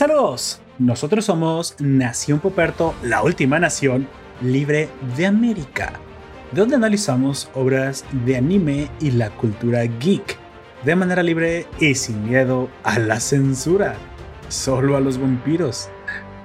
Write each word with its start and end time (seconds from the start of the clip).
Saludos, 0.00 0.62
nosotros 0.78 1.26
somos 1.26 1.76
Nación 1.78 2.40
Poperto, 2.40 2.94
la 3.02 3.22
última 3.22 3.58
nación 3.58 4.08
libre 4.40 4.88
de 5.14 5.26
América, 5.26 5.92
donde 6.52 6.76
analizamos 6.76 7.50
obras 7.54 8.06
de 8.24 8.38
anime 8.38 8.88
y 8.98 9.10
la 9.10 9.28
cultura 9.28 9.82
geek 9.82 10.38
de 10.86 10.96
manera 10.96 11.22
libre 11.22 11.66
y 11.78 11.94
sin 11.96 12.24
miedo 12.24 12.70
a 12.82 12.98
la 12.98 13.20
censura, 13.20 13.94
solo 14.48 14.96
a 14.96 15.00
los 15.00 15.18
vampiros. 15.18 15.90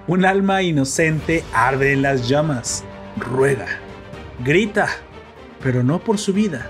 Un 0.05 0.25
alma 0.25 0.61
inocente 0.61 1.41
arde 1.53 1.93
en 1.93 2.01
las 2.01 2.27
llamas, 2.27 2.83
ruega, 3.15 3.67
grita, 4.43 4.89
pero 5.63 5.81
no 5.81 5.99
por 5.99 6.17
su 6.17 6.33
vida, 6.33 6.67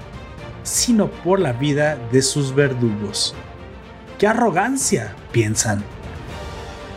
sino 0.62 1.10
por 1.10 1.40
la 1.40 1.54
vida 1.54 1.98
de 2.12 2.22
sus 2.22 2.54
verdugos. 2.54 3.34
¡Qué 4.20 4.28
arrogancia! 4.28 5.16
piensan 5.32 5.84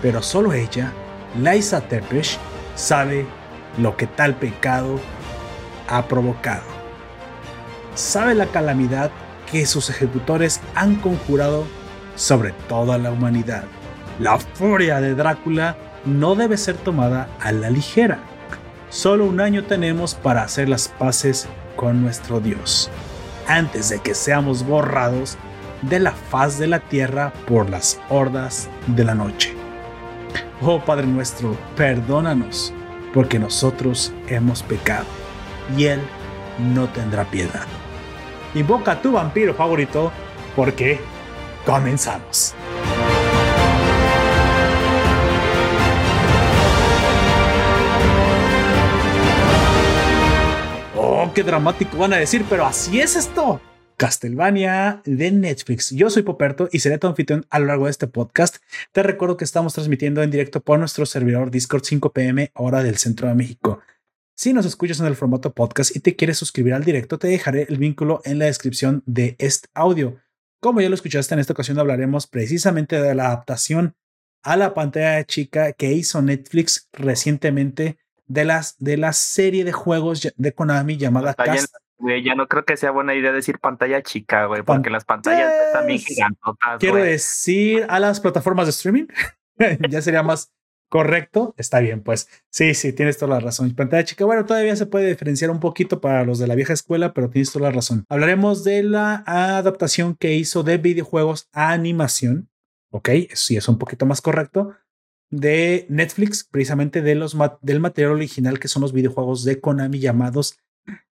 pero 0.03 0.23
solo 0.23 0.53
ella, 0.53 0.93
Liza 1.37 1.81
Tepesh, 1.81 2.39
sabe 2.75 3.27
lo 3.79 3.97
que 3.97 4.07
tal 4.07 4.35
pecado 4.35 5.01
ha 5.89 6.07
provocado. 6.07 6.63
Sabe 7.95 8.35
la 8.35 8.47
calamidad 8.47 9.11
que 9.51 9.67
sus 9.67 9.91
ejecutores 9.91 10.61
han 10.75 10.97
conjurado 10.97 11.67
sobre 12.15 12.53
toda 12.69 12.99
la 12.99 13.11
humanidad. 13.11 13.65
La 14.19 14.39
furia 14.39 15.01
de 15.01 15.15
Drácula 15.15 15.77
no 16.05 16.35
debe 16.35 16.57
ser 16.57 16.77
tomada 16.77 17.29
a 17.41 17.53
la 17.53 17.71
ligera. 17.71 18.19
Solo 18.91 19.27
un 19.27 19.41
año 19.41 19.65
tenemos 19.65 20.15
para 20.15 20.43
hacer 20.43 20.69
las 20.69 20.89
paces 20.89 21.49
con 21.77 22.03
nuestro 22.03 22.41
Dios, 22.41 22.91
antes 23.47 23.91
de 23.91 24.01
que 24.01 24.15
seamos 24.15 24.65
borrados 24.65 25.37
de 25.83 26.01
la 26.01 26.13
faz 26.13 26.59
de 26.59 26.67
la 26.67 26.81
tierra 26.81 27.33
por 27.47 27.71
las 27.71 28.01
hordas 28.09 28.69
de 28.87 29.05
la 29.05 29.15
noche. 29.15 29.58
Oh 30.61 30.81
Padre 30.81 31.07
nuestro, 31.07 31.57
perdónanos, 31.77 32.73
porque 33.15 33.39
nosotros 33.39 34.13
hemos 34.27 34.63
pecado, 34.63 35.07
y 35.77 35.85
Él 35.85 36.01
no 36.59 36.89
tendrá 36.89 37.25
piedad. 37.25 37.67
Invoca 38.55 38.93
a 38.93 39.03
tu 39.03 39.13
vampiro 39.13 39.55
favorito, 39.55 40.11
porque 40.57 41.01
comenzamos. 41.65 42.55
Oh, 50.97 51.31
qué 51.35 51.43
dramático 51.43 51.99
van 51.99 52.15
a 52.15 52.17
decir, 52.17 52.45
pero 52.49 52.67
así 52.67 53.01
es 53.01 53.15
esto. 53.15 53.61
Castlevania 53.99 55.03
de 55.05 55.33
Netflix. 55.33 55.91
Yo 55.91 56.09
soy 56.09 56.23
Poperto 56.23 56.69
y 56.71 56.79
seré 56.79 56.99
tu 56.99 57.09
anfitrión 57.09 57.45
a 57.51 57.59
lo 57.59 57.67
largo 57.67 57.87
de 57.87 57.91
este 57.91 58.07
podcast. 58.07 58.59
Te 58.93 59.03
recuerdo 59.03 59.37
que 59.37 59.45
estamos 59.45 59.75
transmitiendo 59.75 60.23
en 60.23 60.31
directo 60.31 60.61
por 60.61 60.79
nuestro 60.79 61.05
servidor 61.05 61.51
Discord 61.51 61.83
5 61.85 62.13
pm 62.13 62.53
hora 62.55 62.85
del 62.85 62.97
centro 62.97 63.27
de 63.27 63.35
México. 63.35 63.81
Si 64.37 64.53
nos 64.53 64.67
escuchas 64.67 65.01
en 65.01 65.07
el 65.07 65.17
formato 65.17 65.53
podcast 65.53 65.97
y 65.97 66.01
te 66.01 66.15
quieres 66.15 66.39
suscribir 66.39 66.75
al 66.75 66.85
directo, 66.85 67.19
te 67.19 67.27
dejaré 67.27 67.67
el 67.69 67.77
vínculo 67.77 68.23
en 68.25 68.39
la 68.39 68.45
descripción 68.45 69.03
de 69.05 69.35
este 69.41 69.69
audio. 69.75 70.23
Como 70.61 70.81
ya 70.81 70.89
lo 70.89 70.95
escuchaste, 70.95 71.35
en 71.35 71.41
esta 71.41 71.53
ocasión 71.53 71.81
hablaremos 71.81 72.29
precisamente 72.29 73.03
de 73.03 73.17
la 73.17 73.27
adaptación 73.27 73.97
a 74.45 74.57
la 74.57 74.75
pantalla 74.75 75.25
chica 75.25 75.73
que 75.73 75.93
hizo 75.93 76.23
Netflix 76.23 76.89
recientemente 76.93 77.99
de, 78.29 78.45
las, 78.45 78.77
de 78.79 78.97
la 78.97 79.13
serie 79.13 79.65
de 79.65 79.73
juegos 79.73 80.33
de 80.37 80.53
Konami 80.55 80.97
llamada 80.97 81.35
Castlevania 81.99 82.25
ya 82.25 82.35
no 82.35 82.49
creo 82.49 82.65
que 82.65 82.77
sea 82.77 82.91
buena 82.91 83.15
idea 83.15 83.33
decir 83.33 83.59
pantalla 83.59 84.03
chica, 84.03 84.47
güey, 84.47 84.63
porque 84.63 84.91
las 84.91 85.05
pantallas 85.05 85.53
están 85.67 85.87
bien 85.87 85.99
gigantotas. 85.99 86.79
Quiero 86.79 86.97
decir 86.97 87.87
a 87.89 88.01
las 88.01 88.21
plataformas 88.21 88.67
de 88.67 88.71
streaming. 88.71 89.07
ya 89.91 90.03
sería 90.03 90.23
más 90.23 90.53
correcto. 90.89 91.55
Está 91.59 91.81
bien, 91.81 92.03
pues. 92.03 92.29
Sí, 92.51 92.75
sí, 92.75 92.93
tienes 92.93 93.19
toda 93.19 93.35
la 93.35 93.41
razón. 93.41 93.75
Pantalla 93.75 94.05
chica, 94.05 94.25
bueno, 94.25 94.45
todavía 94.45 94.77
se 94.77 94.87
puede 94.87 95.09
diferenciar 95.09 95.51
un 95.51 95.61
poquito 95.61 96.01
para 96.01 96.25
los 96.25 96.39
de 96.39 96.47
la 96.47 96.55
vieja 96.55 96.73
escuela, 96.73 97.13
pero 97.13 97.31
tienes 97.31 97.53
toda 97.53 97.69
la 97.69 97.75
razón. 97.75 98.05
Hablaremos 98.09 98.65
de 98.65 98.83
la 98.83 99.23
adaptación 99.27 100.17
que 100.17 100.35
hizo 100.35 100.63
de 100.63 100.79
videojuegos 100.79 101.49
a 101.53 101.73
animación. 101.73 102.49
Ok, 102.91 103.11
sí, 103.35 103.57
es 103.57 103.69
un 103.69 103.79
poquito 103.79 104.07
más 104.07 104.23
correcto. 104.23 104.75
De 105.31 105.85
Netflix, 105.91 106.43
precisamente 106.43 107.03
de 107.03 107.15
los 107.15 107.37
del 107.61 107.81
material 107.81 108.13
original 108.13 108.59
que 108.59 108.69
son 108.69 108.81
los 108.81 108.95
videojuegos 108.95 109.45
de 109.45 109.61
Konami 109.61 109.99
llamados 109.99 110.59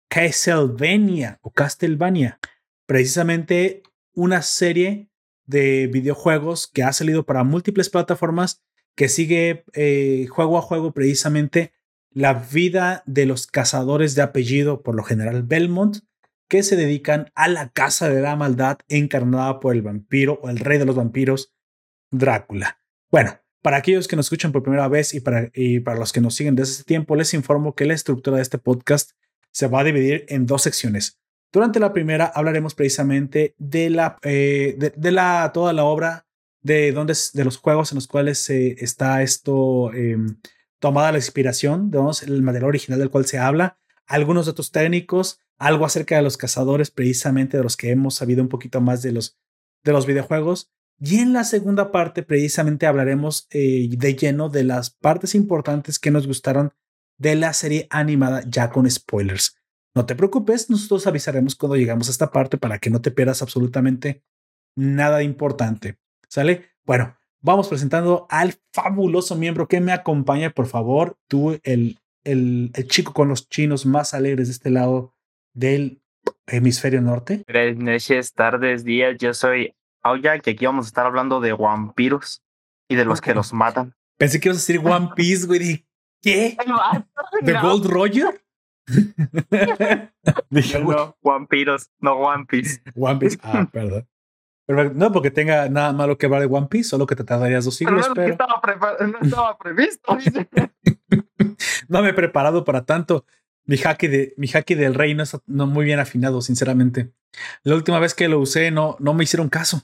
Castlevania 0.09 1.39
o 1.41 1.51
Castlevania, 1.51 2.39
precisamente 2.85 3.83
una 4.13 4.41
serie 4.41 5.09
de 5.45 5.87
videojuegos 5.87 6.67
que 6.67 6.83
ha 6.83 6.91
salido 6.93 7.25
para 7.25 7.43
múltiples 7.43 7.89
plataformas 7.89 8.61
que 8.95 9.07
sigue 9.07 9.63
eh, 9.73 10.27
juego 10.29 10.57
a 10.57 10.61
juego 10.61 10.93
precisamente 10.93 11.71
la 12.11 12.33
vida 12.33 13.03
de 13.05 13.25
los 13.25 13.47
cazadores 13.47 14.15
de 14.15 14.23
apellido, 14.23 14.81
por 14.81 14.95
lo 14.95 15.03
general 15.03 15.43
Belmont, 15.43 15.99
que 16.49 16.63
se 16.63 16.75
dedican 16.75 17.31
a 17.35 17.47
la 17.47 17.69
caza 17.69 18.09
de 18.09 18.21
la 18.21 18.35
maldad 18.35 18.79
encarnada 18.87 19.59
por 19.59 19.75
el 19.75 19.83
vampiro 19.83 20.39
o 20.41 20.49
el 20.49 20.57
rey 20.57 20.79
de 20.79 20.85
los 20.85 20.95
vampiros, 20.95 21.53
Drácula. 22.11 22.79
Bueno, 23.11 23.39
para 23.61 23.77
aquellos 23.77 24.07
que 24.07 24.15
nos 24.15 24.25
escuchan 24.25 24.51
por 24.51 24.63
primera 24.63 24.87
vez 24.87 25.13
y 25.13 25.19
para, 25.19 25.51
para 25.85 25.99
los 25.99 26.11
que 26.11 26.21
nos 26.21 26.33
siguen 26.33 26.55
desde 26.55 26.73
ese 26.73 26.83
tiempo, 26.83 27.15
les 27.15 27.35
informo 27.35 27.75
que 27.75 27.85
la 27.85 27.93
estructura 27.93 28.37
de 28.37 28.41
este 28.41 28.57
podcast 28.57 29.11
se 29.51 29.67
va 29.67 29.81
a 29.81 29.83
dividir 29.83 30.25
en 30.29 30.45
dos 30.45 30.61
secciones. 30.63 31.19
Durante 31.51 31.79
la 31.79 31.93
primera 31.93 32.25
hablaremos 32.25 32.75
precisamente 32.75 33.55
de 33.57 33.89
la, 33.89 34.17
eh, 34.21 34.75
de, 34.95 35.11
la 35.11 35.51
toda 35.53 35.73
la 35.73 35.83
obra 35.83 36.27
de, 36.61 36.91
donde, 36.91 37.15
de 37.33 37.45
los 37.45 37.57
juegos 37.57 37.91
en 37.91 37.95
los 37.95 38.07
cuales 38.07 38.49
está 38.49 39.23
esto 39.23 39.91
em, 39.93 40.37
tomada 40.79 41.11
la 41.11 41.17
inspiración, 41.17 41.91
de 41.91 41.99
el 42.25 42.41
material 42.41 42.69
original 42.69 42.99
del 42.99 43.09
cual 43.09 43.25
se 43.25 43.39
habla, 43.39 43.77
algunos 44.05 44.47
datos 44.47 44.71
técnicos, 44.71 45.39
algo 45.57 45.85
acerca 45.85 46.15
de 46.15 46.21
los 46.21 46.37
cazadores, 46.37 46.89
precisamente 46.89 47.57
de 47.57 47.63
los 47.63 47.77
que 47.77 47.91
hemos 47.91 48.15
sabido 48.15 48.41
un 48.41 48.49
poquito 48.49 48.81
más 48.81 49.01
de 49.01 49.11
los, 49.11 49.37
de 49.83 49.91
los 49.91 50.05
videojuegos. 50.05 50.71
Y 50.99 51.19
en 51.19 51.33
la 51.33 51.43
segunda 51.43 51.91
parte, 51.91 52.23
precisamente 52.23 52.87
hablaremos 52.87 53.47
eh, 53.51 53.89
de 53.89 54.15
lleno 54.15 54.49
de 54.49 54.63
las 54.63 54.89
partes 54.89 55.35
importantes 55.35 55.99
que 55.99 56.11
nos 56.11 56.27
gustaron 56.27 56.73
de 57.19 57.35
la 57.35 57.53
serie 57.53 57.87
animada 57.91 58.41
ya 58.47 58.71
con 58.71 58.89
spoilers. 58.89 59.55
No 59.93 60.05
te 60.05 60.15
preocupes, 60.15 60.69
nosotros 60.69 61.05
avisaremos 61.05 61.55
cuando 61.55 61.75
llegamos 61.75 62.07
a 62.07 62.11
esta 62.11 62.31
parte 62.31 62.57
para 62.57 62.79
que 62.79 62.89
no 62.89 63.01
te 63.01 63.11
pierdas 63.11 63.41
absolutamente 63.41 64.23
nada 64.75 65.21
importante. 65.21 65.97
¿Sale? 66.27 66.69
Bueno, 66.85 67.17
vamos 67.41 67.67
presentando 67.67 68.25
al 68.29 68.55
fabuloso 68.73 69.35
miembro 69.35 69.67
que 69.67 69.81
me 69.81 69.91
acompaña, 69.91 70.51
por 70.51 70.67
favor, 70.67 71.17
tú, 71.27 71.59
el, 71.63 71.99
el, 72.23 72.71
el 72.73 72.87
chico 72.87 73.13
con 73.13 73.27
los 73.27 73.49
chinos 73.49 73.85
más 73.85 74.13
alegres 74.13 74.47
de 74.47 74.53
este 74.53 74.69
lado 74.69 75.13
del 75.53 76.01
hemisferio 76.47 77.01
norte. 77.01 77.43
Noches, 77.75 78.33
tardes, 78.33 78.83
días. 78.83 79.17
Yo 79.19 79.33
soy 79.33 79.75
Aoya, 80.01 80.39
que 80.39 80.51
aquí 80.51 80.65
vamos 80.65 80.85
a 80.85 80.89
estar 80.89 81.05
hablando 81.05 81.39
de 81.41 81.53
vampiros 81.53 82.43
y 82.87 82.95
de 82.95 83.05
los 83.05 83.21
que 83.21 83.33
los 83.33 83.53
matan. 83.53 83.95
Pensé 84.17 84.39
que 84.39 84.49
ibas 84.49 84.57
a 84.57 84.61
decir 84.61 84.79
One 84.79 85.09
Piece, 85.15 85.45
güey. 85.45 85.85
¿Qué? 86.21 86.57
¿The 87.41 87.53
Gold 87.59 87.85
Roger? 87.85 88.41
Dije, 90.49 90.79
no, 90.79 91.17
Vampiros, 91.21 91.91
no 91.99 92.13
One 92.13 92.45
Piece. 92.45 92.81
One 92.95 93.19
Piece, 93.19 93.37
ah, 93.43 93.67
perdón. 93.71 94.07
no 94.95 95.11
porque 95.11 95.31
tenga 95.31 95.69
nada 95.69 95.93
malo 95.93 96.17
que 96.17 96.25
hablar 96.25 96.41
de 96.41 96.47
One 96.47 96.67
Piece, 96.67 96.89
solo 96.89 97.05
que 97.05 97.15
te 97.15 97.23
tardarías 97.23 97.65
dos 97.65 97.75
siglos. 97.75 98.07
Pero, 98.13 98.27
no, 98.27 98.31
Estaba 98.31 98.61
no 99.07 99.19
estaba 99.21 99.57
previsto. 99.57 100.17
no 101.87 102.01
me 102.01 102.09
he 102.09 102.13
preparado 102.13 102.65
para 102.65 102.85
tanto. 102.85 103.25
Mi 103.65 103.77
haki, 103.77 104.07
de, 104.07 104.33
mi 104.37 104.49
haki 104.51 104.73
del 104.73 104.95
rey 104.95 105.13
no 105.13 105.21
está 105.23 105.39
no 105.45 105.67
muy 105.67 105.85
bien 105.85 105.99
afinado, 105.99 106.41
sinceramente. 106.41 107.11
La 107.63 107.75
última 107.75 107.99
vez 107.99 108.15
que 108.15 108.27
lo 108.27 108.39
usé 108.39 108.71
no, 108.71 108.95
no 108.99 109.13
me 109.13 109.23
hicieron 109.23 109.49
caso. 109.49 109.83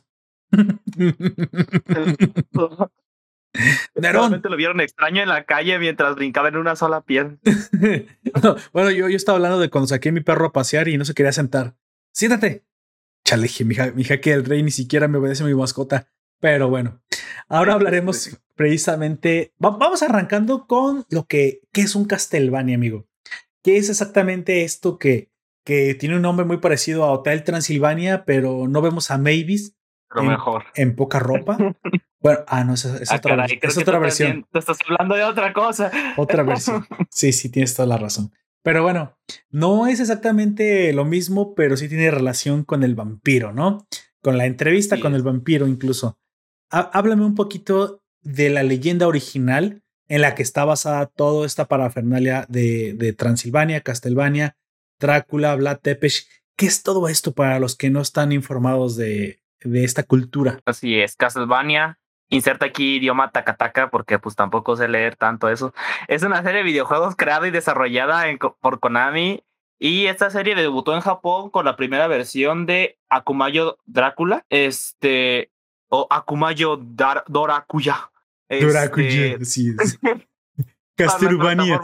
Nerón. 3.96 4.42
lo 4.44 4.56
vieron 4.57 4.81
extraño 4.81 5.22
en 5.22 5.30
la 5.30 5.46
calle 5.46 5.78
mientras 5.80 6.16
brincaba 6.16 6.50
en 6.50 6.57
una 6.57 6.75
sola 6.75 7.02
pierna. 7.02 7.38
bueno, 8.74 8.92
yo, 8.92 9.10
yo 9.10 9.16
estaba 9.16 9.38
hablando 9.38 9.60
de 9.60 9.69
cuando 9.69 9.88
saqué 9.88 10.10
a 10.10 10.12
mi 10.12 10.22
perro 10.22 10.48
a 10.48 10.54
pasear 10.54 10.88
y 10.88 10.98
no 10.98 11.06
se 11.06 11.13
quería 11.13 11.31
sentar. 11.31 11.75
Siéntate. 12.12 12.66
Chale, 13.24 13.50
mi, 13.62 13.75
mi 13.96 14.04
jaque 14.04 14.31
del 14.31 14.46
rey 14.46 14.62
ni 14.62 14.72
siquiera 14.72 15.07
me 15.07 15.18
obedece 15.18 15.44
mi 15.44 15.54
mascota. 15.56 16.07
Pero 16.40 16.69
bueno, 16.69 17.02
ahora 17.48 17.74
hablaremos 17.74 18.38
precisamente. 18.56 19.54
vamos 19.58 20.04
arrancando 20.04 20.68
con 20.68 21.06
lo 21.10 21.25
que 21.25 21.62
¿qué 21.72 21.81
es 21.81 21.96
un 21.96 22.06
Castlevania, 22.06 22.75
amigo. 22.75 23.08
¿Qué 23.63 23.78
es 23.78 23.90
exactamente 23.90 24.63
esto 24.63 25.00
que, 25.00 25.31
que 25.63 25.96
tiene 25.96 26.18
un 26.18 26.22
nombre 26.22 26.46
muy 26.46 26.58
parecido 26.58 27.04
a 27.04 27.12
Hotel 27.12 27.44
Transilvania, 27.44 28.25
pero 28.25 28.68
no 28.68 28.81
vemos 28.81 29.10
a 29.10 29.18
Mavis? 29.18 29.75
Lo 30.16 30.24
mejor. 30.24 30.66
En 30.76 30.96
poca 30.96 31.20
ropa. 31.20 31.58
Bueno, 32.26 32.40
ah, 32.48 32.64
no, 32.64 32.74
es, 32.74 32.84
es 32.86 33.12
ah, 33.12 33.18
otra, 33.18 33.46
es 33.46 33.78
otra 33.78 34.00
versión. 34.00 34.48
Te 34.52 34.58
estás 34.58 34.80
hablando 34.84 35.14
de 35.14 35.24
otra 35.24 35.54
cosa. 35.54 35.92
Otra 36.18 36.42
versión. 36.42 36.84
Sí, 37.12 37.32
sí, 37.32 37.50
tienes 37.50 37.76
toda 37.76 37.88
la 37.88 37.98
razón. 37.98 38.32
Pero 38.64 38.82
bueno, 38.82 39.16
no 39.52 39.86
es 39.86 40.00
exactamente 40.00 40.92
lo 40.92 41.06
mismo, 41.06 41.54
pero 41.54 41.78
sí 41.78 41.88
tiene 41.88 42.10
relación 42.10 42.64
con 42.64 42.84
el 42.84 42.96
vampiro, 42.96 43.54
¿no? 43.54 43.86
Con 44.24 44.40
la 44.40 44.48
entrevista 44.48 45.00
con 45.00 45.14
el 45.14 45.22
vampiro 45.22 45.68
incluso. 45.68 46.18
Háblame 46.72 47.24
un 47.24 47.36
poquito 47.36 48.02
de 48.24 48.50
la 48.50 48.64
leyenda 48.64 49.08
original 49.08 49.84
en 50.08 50.22
la 50.22 50.34
que 50.34 50.42
está 50.42 50.66
basada 50.66 51.06
toda 51.06 51.46
esta 51.46 51.68
parafernalia 51.68 52.48
de, 52.50 52.96
de 52.96 53.14
Transilvania, 53.14 53.82
Castlevania, 53.82 54.58
Drácula, 55.00 55.56
Vlad 55.56 55.78
Tepes. 55.78 56.28
¿Qué 56.58 56.66
es 56.66 56.82
todo 56.82 57.08
esto 57.08 57.34
para 57.34 57.60
los 57.60 57.76
que 57.76 57.92
no 57.92 58.02
están 58.02 58.32
informados 58.32 58.96
de, 58.96 59.45
de 59.63 59.84
esta 59.84 60.04
cultura? 60.04 60.60
Así 60.66 61.00
es, 61.00 61.16
Castlevania. 61.16 62.00
Inserta 62.30 62.66
aquí 62.66 62.96
idioma 62.96 63.31
Takataka 63.31 63.92
porque 63.92 64.18
pues 64.18 64.36
tampoco 64.36 64.75
sé 64.75 64.88
leer 64.88 65.16
tanto 65.16 65.48
eso. 65.48 65.74
Es 66.07 66.24
una 66.24 66.42
serie 66.42 66.60
de 66.60 66.63
videojuegos 66.63 67.16
creada 67.16 67.48
y 67.48 67.52
desarrollada 67.52 68.24
por 68.60 68.80
Konami 68.80 69.44
y 69.78 70.06
esta 70.07 70.30
serie 70.30 70.56
debutó 70.56 70.96
en 70.96 71.02
Japón 71.02 71.50
con 71.50 71.66
la 71.66 71.75
primera 71.75 72.07
versión 72.07 72.66
de 72.66 72.98
Akumayo 73.10 73.78
Drácula, 73.86 74.46
este, 74.50 75.52
o 75.90 76.08
Akumayo 76.10 76.78
Dar 76.78 77.24
Dorakuya. 77.28 78.12
Dorakuya, 78.50 79.25
este, 79.34 79.46
sí 79.46 79.75
es. 79.78 80.00
Castlevania. 80.96 81.81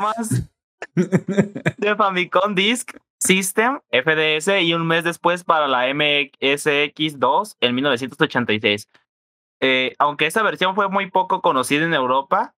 de 0.95 1.95
Famicom 1.95 2.55
Disk 2.55 2.97
System, 3.21 3.81
FDS, 3.91 4.61
y 4.61 4.73
un 4.73 4.87
mes 4.87 5.03
después 5.03 5.43
para 5.43 5.67
la 5.67 5.87
MSX2 5.89 7.55
en 7.61 7.75
1986. 7.75 8.89
Eh, 9.59 9.93
aunque 9.99 10.25
esa 10.25 10.41
versión 10.41 10.73
fue 10.73 10.89
muy 10.89 11.11
poco 11.11 11.41
conocida 11.41 11.85
en 11.85 11.93
Europa, 11.93 12.55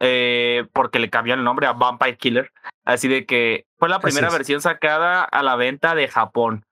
eh, 0.00 0.66
porque 0.74 0.98
le 0.98 1.08
cambió 1.08 1.32
el 1.32 1.44
nombre 1.44 1.66
a 1.66 1.72
Vampire 1.72 2.18
Killer. 2.18 2.52
Así 2.84 3.08
de 3.08 3.24
que 3.24 3.64
fue 3.78 3.88
la 3.88 4.00
primera 4.00 4.28
versión 4.28 4.60
sacada 4.60 5.24
a 5.24 5.42
la 5.42 5.56
venta 5.56 5.94
de 5.94 6.08
Japón. 6.08 6.66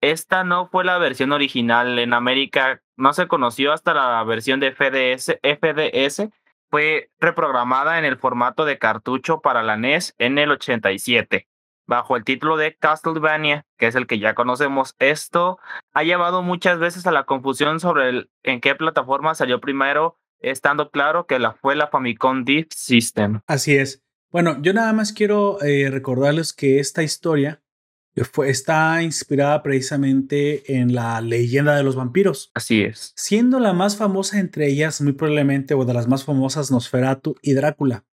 Esta 0.00 0.42
no 0.42 0.66
fue 0.66 0.82
la 0.84 0.96
versión 0.96 1.32
original. 1.32 1.98
En 1.98 2.14
América 2.14 2.80
no 2.96 3.12
se 3.12 3.28
conoció 3.28 3.74
hasta 3.74 3.92
la 3.92 4.24
versión 4.24 4.58
de 4.58 4.72
FDS. 4.72 5.38
FDS 5.42 6.30
fue 6.70 7.10
reprogramada 7.20 7.98
en 7.98 8.06
el 8.06 8.16
formato 8.16 8.64
de 8.64 8.78
cartucho 8.78 9.40
para 9.40 9.62
la 9.62 9.76
NES 9.76 10.14
en 10.16 10.38
el 10.38 10.50
87 10.50 11.46
bajo 11.86 12.16
el 12.16 12.24
título 12.24 12.56
de 12.56 12.76
Castlevania, 12.76 13.64
que 13.78 13.86
es 13.86 13.94
el 13.94 14.06
que 14.06 14.18
ya 14.18 14.34
conocemos. 14.34 14.94
Esto 14.98 15.58
ha 15.92 16.02
llevado 16.02 16.42
muchas 16.42 16.78
veces 16.78 17.06
a 17.06 17.12
la 17.12 17.24
confusión 17.24 17.80
sobre 17.80 18.08
el, 18.08 18.30
en 18.42 18.60
qué 18.60 18.74
plataforma 18.74 19.34
salió 19.34 19.60
primero, 19.60 20.18
estando 20.40 20.90
claro 20.90 21.26
que 21.26 21.38
la 21.38 21.52
fue 21.52 21.76
la 21.76 21.88
Famicom 21.88 22.44
Disk 22.44 22.72
System. 22.72 23.40
Así 23.46 23.76
es. 23.76 24.02
Bueno, 24.30 24.60
yo 24.60 24.72
nada 24.72 24.92
más 24.92 25.12
quiero 25.12 25.62
eh, 25.62 25.88
recordarles 25.90 26.52
que 26.52 26.78
esta 26.78 27.02
historia 27.02 27.62
fue, 28.24 28.50
está 28.50 29.02
inspirada 29.02 29.62
precisamente 29.62 30.76
en 30.78 30.94
la 30.94 31.20
leyenda 31.20 31.76
de 31.76 31.82
los 31.82 31.96
vampiros. 31.96 32.50
Así 32.54 32.82
es. 32.82 33.12
Siendo 33.16 33.60
la 33.60 33.72
más 33.72 33.96
famosa 33.96 34.38
entre 34.38 34.68
ellas, 34.68 35.00
muy 35.00 35.12
probablemente, 35.12 35.74
o 35.74 35.84
de 35.84 35.94
las 35.94 36.08
más 36.08 36.24
famosas, 36.24 36.70
Nosferatu 36.70 37.36
y 37.42 37.54
Drácula. 37.54 38.04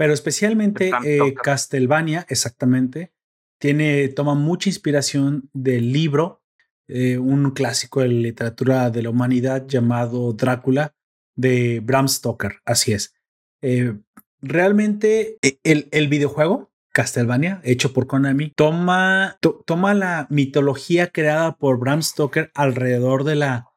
Pero 0.00 0.14
especialmente 0.14 0.92
eh, 1.04 1.34
Castlevania, 1.42 2.24
exactamente, 2.30 3.12
tiene, 3.60 4.08
toma 4.08 4.34
mucha 4.34 4.70
inspiración 4.70 5.50
del 5.52 5.92
libro, 5.92 6.42
eh, 6.88 7.18
un 7.18 7.50
clásico 7.50 8.00
de 8.00 8.08
literatura 8.08 8.88
de 8.88 9.02
la 9.02 9.10
humanidad 9.10 9.66
llamado 9.66 10.32
Drácula 10.32 10.94
de 11.36 11.80
Bram 11.80 12.08
Stoker. 12.08 12.60
Así 12.64 12.94
es. 12.94 13.12
Eh, 13.60 13.92
realmente 14.40 15.36
el, 15.64 15.86
el, 15.90 16.08
videojuego 16.08 16.72
Castlevania, 16.94 17.60
hecho 17.62 17.92
por 17.92 18.06
Konami, 18.06 18.54
toma, 18.56 19.36
toma 19.66 19.92
la 19.92 20.26
mitología 20.30 21.08
creada 21.08 21.58
por 21.58 21.78
Bram 21.78 22.02
Stoker 22.02 22.50
alrededor 22.54 23.24
de 23.24 23.34
la, 23.34 23.68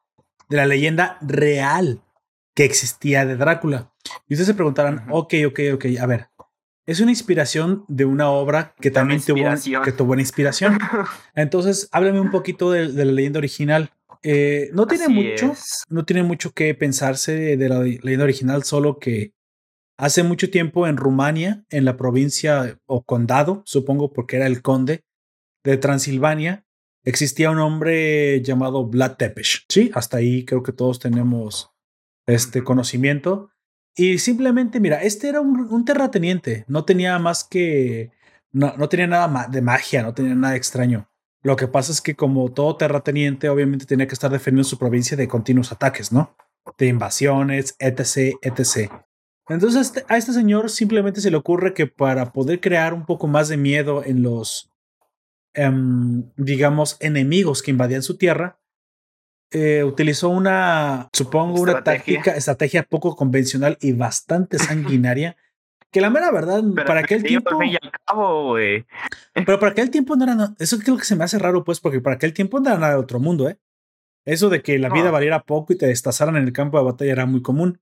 de 0.48 0.56
la 0.56 0.64
leyenda 0.64 1.18
real 1.20 2.00
que 2.54 2.64
existía 2.64 3.26
de 3.26 3.36
Drácula. 3.36 3.92
Y 4.28 4.34
ustedes 4.34 4.48
se 4.48 4.54
preguntarán, 4.54 5.06
ok, 5.10 5.34
ok, 5.46 5.60
ok, 5.74 5.84
a 6.00 6.06
ver, 6.06 6.28
es 6.86 7.00
una 7.00 7.10
inspiración 7.10 7.84
de 7.88 8.04
una 8.04 8.30
obra 8.30 8.74
que 8.80 8.90
también 8.90 9.20
tuvo, 9.20 9.82
que 9.82 9.92
tuvo 9.92 10.12
una 10.12 10.22
inspiración. 10.22 10.78
Entonces, 11.34 11.88
háblame 11.92 12.20
un 12.20 12.30
poquito 12.30 12.70
de, 12.70 12.88
la 12.88 13.04
leyenda 13.04 13.38
original. 13.38 13.90
Eh, 14.22 14.70
no 14.72 14.86
tiene 14.86 15.08
mucho, 15.08 15.54
no 15.88 16.04
tiene 16.04 16.22
mucho 16.22 16.52
que 16.52 16.74
pensarse 16.74 17.56
de 17.56 17.68
la 17.68 17.80
leyenda 17.80 18.24
original, 18.24 18.64
solo 18.64 18.98
que 18.98 19.32
hace 19.98 20.22
mucho 20.22 20.50
tiempo 20.50 20.86
en 20.86 20.96
Rumania, 20.96 21.64
en 21.70 21.84
la 21.84 21.96
provincia 21.96 22.78
o 22.86 23.02
condado, 23.02 23.62
supongo 23.64 24.12
porque 24.12 24.36
era 24.36 24.46
el 24.46 24.62
conde 24.62 25.04
de 25.62 25.76
Transilvania, 25.76 26.66
existía 27.04 27.50
un 27.50 27.58
hombre 27.58 28.42
llamado 28.42 28.86
Vlad 28.86 29.16
Tepes. 29.16 29.64
Sí, 29.68 29.90
hasta 29.94 30.18
ahí 30.18 30.44
creo 30.44 30.62
que 30.62 30.72
todos 30.72 30.98
tenemos 30.98 31.73
este 32.26 32.64
conocimiento. 32.64 33.50
Y 33.96 34.18
simplemente, 34.18 34.80
mira, 34.80 35.02
este 35.02 35.28
era 35.28 35.40
un, 35.40 35.84
terrateniente, 35.84 36.64
no 36.66 36.84
tenía 36.84 37.18
más 37.18 37.44
que, 37.44 38.10
no, 38.50 38.74
no 38.76 38.88
tenía 38.88 39.06
nada 39.06 39.46
de 39.48 39.62
magia, 39.62 40.02
no 40.02 40.14
tenía 40.14 40.34
nada 40.34 40.56
extraño. 40.56 41.08
Lo 41.42 41.56
que 41.56 41.68
pasa 41.68 41.92
es 41.92 42.00
que 42.00 42.16
como 42.16 42.52
todo 42.52 42.76
terrateniente, 42.76 43.48
obviamente 43.50 43.84
tenía 43.84 44.06
que 44.08 44.14
estar 44.14 44.30
defendiendo 44.30 44.68
su 44.68 44.78
provincia 44.78 45.16
de 45.16 45.28
continuos 45.28 45.70
ataques, 45.70 46.10
¿no? 46.10 46.34
De 46.78 46.86
invasiones, 46.86 47.76
etc., 47.78 48.36
etc. 48.40 48.90
Entonces 49.48 49.88
este, 49.88 50.04
a 50.08 50.16
este 50.16 50.32
señor 50.32 50.70
simplemente 50.70 51.20
se 51.20 51.30
le 51.30 51.36
ocurre 51.36 51.74
que 51.74 51.86
para 51.86 52.32
poder 52.32 52.60
crear 52.60 52.94
un 52.94 53.04
poco 53.04 53.26
más 53.26 53.48
de 53.48 53.58
miedo 53.58 54.02
en 54.04 54.22
los, 54.22 54.72
em, 55.52 56.30
digamos, 56.36 56.96
enemigos 57.00 57.62
que 57.62 57.70
invadían 57.70 58.02
su 58.02 58.16
tierra, 58.16 58.58
eh, 59.56 59.84
utilizó 59.84 60.30
una, 60.30 61.08
supongo, 61.12 61.60
una 61.60 61.84
táctica, 61.84 62.32
estrategia 62.32 62.82
poco 62.82 63.14
convencional 63.14 63.78
y 63.80 63.92
bastante 63.92 64.58
sanguinaria. 64.58 65.36
Que 65.92 66.00
la 66.00 66.10
mera 66.10 66.32
verdad, 66.32 66.60
para 66.84 67.00
aquel 67.00 67.22
tiempo. 67.22 67.56
pero 69.46 69.60
para 69.60 69.70
aquel 69.70 69.90
tiempo 69.90 70.16
no 70.16 70.24
era. 70.24 70.54
Eso 70.58 70.76
creo 70.80 70.96
que 70.96 71.04
se 71.04 71.14
me 71.14 71.22
hace 71.22 71.38
raro, 71.38 71.62
pues, 71.62 71.78
porque 71.78 72.00
para 72.00 72.16
aquel 72.16 72.32
tiempo 72.32 72.58
no 72.58 72.68
era 72.68 72.80
nada 72.80 72.94
de 72.94 72.98
otro 72.98 73.20
mundo, 73.20 73.48
¿eh? 73.48 73.56
Eso 74.24 74.48
de 74.48 74.60
que 74.60 74.76
la 74.80 74.88
vida 74.88 75.12
valiera 75.12 75.44
poco 75.44 75.72
y 75.72 75.78
te 75.78 75.86
destazaran 75.86 76.34
en 76.34 76.42
el 76.42 76.52
campo 76.52 76.78
de 76.78 76.84
batalla 76.84 77.12
era 77.12 77.26
muy 77.26 77.40
común. 77.40 77.80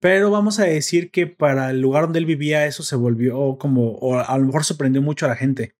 Pero 0.00 0.30
vamos 0.30 0.58
a 0.60 0.64
decir 0.64 1.10
que 1.10 1.26
para 1.26 1.70
el 1.70 1.80
lugar 1.80 2.02
donde 2.02 2.18
él 2.18 2.26
vivía, 2.26 2.66
eso 2.66 2.82
se 2.82 2.94
volvió 2.94 3.56
como. 3.56 3.92
O 3.92 4.18
a 4.18 4.36
lo 4.36 4.44
mejor 4.44 4.64
sorprendió 4.64 5.00
mucho 5.00 5.24
a 5.24 5.30
la 5.30 5.36
gente. 5.36 5.74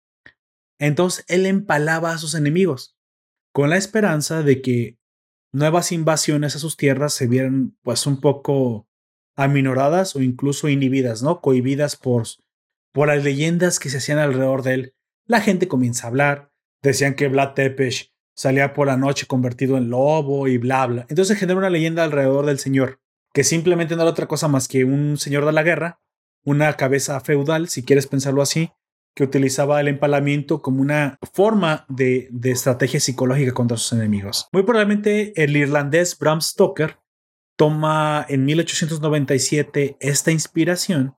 Entonces 0.78 1.26
él 1.28 1.44
empalaba 1.44 2.12
a 2.12 2.18
sus 2.18 2.34
enemigos 2.34 2.96
con 3.52 3.68
la 3.68 3.76
esperanza 3.76 4.42
de 4.42 4.62
que 4.62 4.96
nuevas 5.52 5.92
invasiones 5.92 6.56
a 6.56 6.58
sus 6.58 6.76
tierras 6.76 7.14
se 7.14 7.26
vieron 7.26 7.76
pues 7.82 8.06
un 8.06 8.20
poco 8.20 8.88
aminoradas 9.36 10.16
o 10.16 10.22
incluso 10.22 10.68
inhibidas, 10.68 11.22
¿no? 11.22 11.40
Cohibidas 11.40 11.96
por, 11.96 12.24
por 12.92 13.08
las 13.08 13.22
leyendas 13.22 13.78
que 13.78 13.90
se 13.90 13.98
hacían 13.98 14.18
alrededor 14.18 14.62
de 14.62 14.74
él. 14.74 14.94
La 15.26 15.40
gente 15.40 15.68
comienza 15.68 16.06
a 16.06 16.10
hablar, 16.10 16.52
decían 16.82 17.14
que 17.14 17.28
Vlad 17.28 17.54
Tepes 17.54 18.12
salía 18.34 18.74
por 18.74 18.86
la 18.86 18.96
noche 18.96 19.26
convertido 19.26 19.76
en 19.76 19.90
lobo 19.90 20.46
y 20.48 20.58
bla 20.58 20.86
bla. 20.86 21.06
Entonces 21.08 21.38
genera 21.38 21.58
una 21.58 21.70
leyenda 21.70 22.04
alrededor 22.04 22.46
del 22.46 22.58
señor, 22.58 23.00
que 23.32 23.44
simplemente 23.44 23.96
no 23.96 24.02
era 24.02 24.10
otra 24.10 24.28
cosa 24.28 24.48
más 24.48 24.68
que 24.68 24.84
un 24.84 25.16
señor 25.18 25.44
de 25.44 25.52
la 25.52 25.62
guerra, 25.62 26.00
una 26.44 26.74
cabeza 26.74 27.20
feudal, 27.20 27.68
si 27.68 27.82
quieres 27.82 28.06
pensarlo 28.06 28.40
así, 28.40 28.70
que 29.16 29.24
utilizaba 29.24 29.80
el 29.80 29.88
empalamiento 29.88 30.60
como 30.60 30.82
una 30.82 31.18
forma 31.32 31.86
de, 31.88 32.28
estrategia 32.44 33.00
psicológica 33.00 33.54
contra 33.54 33.78
sus 33.78 33.98
enemigos. 33.98 34.46
Muy 34.52 34.62
probablemente 34.62 35.32
el 35.42 35.56
irlandés 35.56 36.16
Bram 36.18 36.42
Stoker 36.42 36.98
toma 37.56 38.26
en 38.28 38.44
1897 38.44 39.96
esta 40.00 40.30
inspiración 40.30 41.16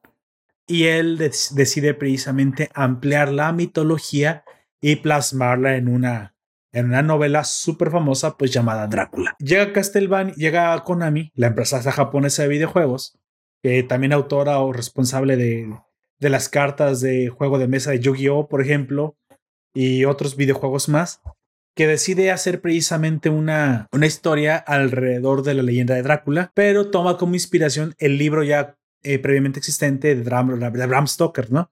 y 0.64 0.84
él 0.84 1.18
decide 1.18 1.92
precisamente 1.92 2.70
ampliar 2.72 3.32
la 3.32 3.52
mitología 3.52 4.44
y 4.80 4.96
plasmarla 4.96 5.74
en 5.74 5.88
una, 5.88 6.36
en 6.70 6.86
una 6.86 7.02
novela 7.02 7.42
súper 7.42 7.90
famosa 7.90 8.36
pues 8.36 8.52
llamada 8.52 8.86
Drácula. 8.86 9.34
Llega 9.40 9.72
Castlevania, 9.72 10.34
llega 10.36 10.84
Konami, 10.84 11.32
la 11.34 11.48
empresa 11.48 11.82
japonesa 11.90 12.42
de 12.42 12.48
videojuegos, 12.48 13.18
que 13.60 13.82
también 13.82 14.12
autora 14.12 14.60
o 14.60 14.72
responsable 14.72 15.36
de 15.36 15.68
de 16.20 16.30
las 16.30 16.48
cartas 16.48 17.00
de 17.00 17.28
juego 17.28 17.58
de 17.58 17.68
mesa 17.68 17.90
de 17.90 18.00
Yu-Gi-Oh, 18.00 18.48
por 18.48 18.60
ejemplo, 18.60 19.16
y 19.74 20.04
otros 20.04 20.36
videojuegos 20.36 20.88
más, 20.88 21.20
que 21.76 21.86
decide 21.86 22.32
hacer 22.32 22.60
precisamente 22.60 23.30
una, 23.30 23.86
una 23.92 24.06
historia 24.06 24.56
alrededor 24.56 25.44
de 25.44 25.54
la 25.54 25.62
leyenda 25.62 25.94
de 25.94 26.02
Drácula, 26.02 26.50
pero 26.54 26.90
toma 26.90 27.16
como 27.16 27.34
inspiración 27.34 27.94
el 27.98 28.18
libro 28.18 28.42
ya 28.42 28.76
eh, 29.04 29.20
previamente 29.20 29.60
existente 29.60 30.16
de, 30.16 30.22
Bram, 30.22 31.06
Stoker, 31.06 31.52
¿no? 31.52 31.70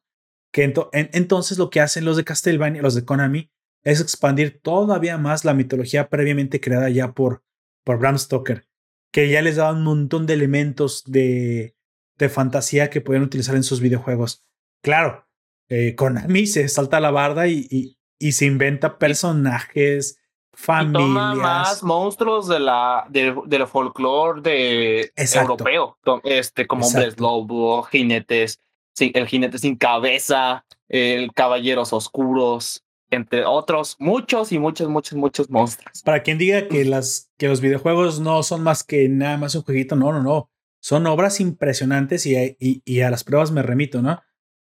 Que 0.52 0.72
entonces 0.92 1.58
lo 1.58 1.70
que 1.70 1.80
hacen 1.80 2.04
los 2.04 2.16
de 2.16 2.24
Castlevania, 2.24 2.82
los 2.82 2.94
de 2.94 3.04
Konami, 3.04 3.50
es 3.82 4.00
expandir 4.00 4.60
todavía 4.60 5.18
más 5.18 5.44
la 5.44 5.54
mitología 5.54 6.08
previamente 6.08 6.60
creada 6.60 6.88
ya 6.88 7.12
por, 7.12 7.42
por 7.84 7.98
Bram 7.98 8.16
Stoker, 8.16 8.64
que 9.12 9.28
ya 9.28 9.42
les 9.42 9.56
da 9.56 9.72
un 9.72 9.82
montón 9.82 10.26
de 10.26 10.34
elementos 10.34 11.02
de, 11.04 11.75
de 12.18 12.28
fantasía 12.28 12.90
que 12.90 13.00
pueden 13.00 13.22
utilizar 13.22 13.56
en 13.56 13.62
sus 13.62 13.80
videojuegos. 13.80 14.44
Claro, 14.82 15.26
eh, 15.68 15.94
Konami 15.96 16.46
se 16.46 16.68
salta 16.68 17.00
la 17.00 17.10
barda 17.10 17.48
y, 17.48 17.96
y, 18.18 18.32
se 18.32 18.46
inventa 18.46 18.98
personajes, 18.98 20.18
familias. 20.52 21.02
toma 21.02 21.34
más 21.34 21.82
monstruos 21.82 22.48
de 22.48 22.60
la, 22.60 23.06
de, 23.08 23.34
del 23.46 23.66
folclore 23.66 24.40
de 24.40 25.12
europeo, 25.16 25.98
este, 26.24 26.66
como 26.66 26.86
hombres 26.86 27.18
lobo, 27.18 27.82
jinetes, 27.82 28.60
el 28.98 29.26
jinete 29.26 29.58
sin 29.58 29.76
cabeza, 29.76 30.64
el 30.88 31.32
caballeros 31.32 31.92
oscuros, 31.92 32.84
entre 33.10 33.44
otros, 33.44 33.96
muchos 33.98 34.52
y 34.52 34.58
muchos, 34.58 34.88
muchos, 34.88 35.16
muchos 35.16 35.50
monstruos. 35.50 36.02
Para 36.02 36.22
quien 36.22 36.38
diga 36.38 36.68
que, 36.68 36.84
las, 36.84 37.30
que 37.38 37.48
los 37.48 37.60
videojuegos 37.60 38.20
no 38.20 38.42
son 38.42 38.62
más 38.62 38.82
que 38.82 39.08
nada 39.08 39.36
más 39.36 39.54
un 39.54 39.62
jueguito, 39.62 39.96
no, 39.96 40.12
no, 40.12 40.22
no. 40.22 40.50
Son 40.86 41.04
obras 41.08 41.40
impresionantes 41.40 42.26
y, 42.26 42.36
y, 42.60 42.80
y 42.84 43.00
a 43.00 43.10
las 43.10 43.24
pruebas 43.24 43.50
me 43.50 43.60
remito, 43.60 44.02
¿no? 44.02 44.22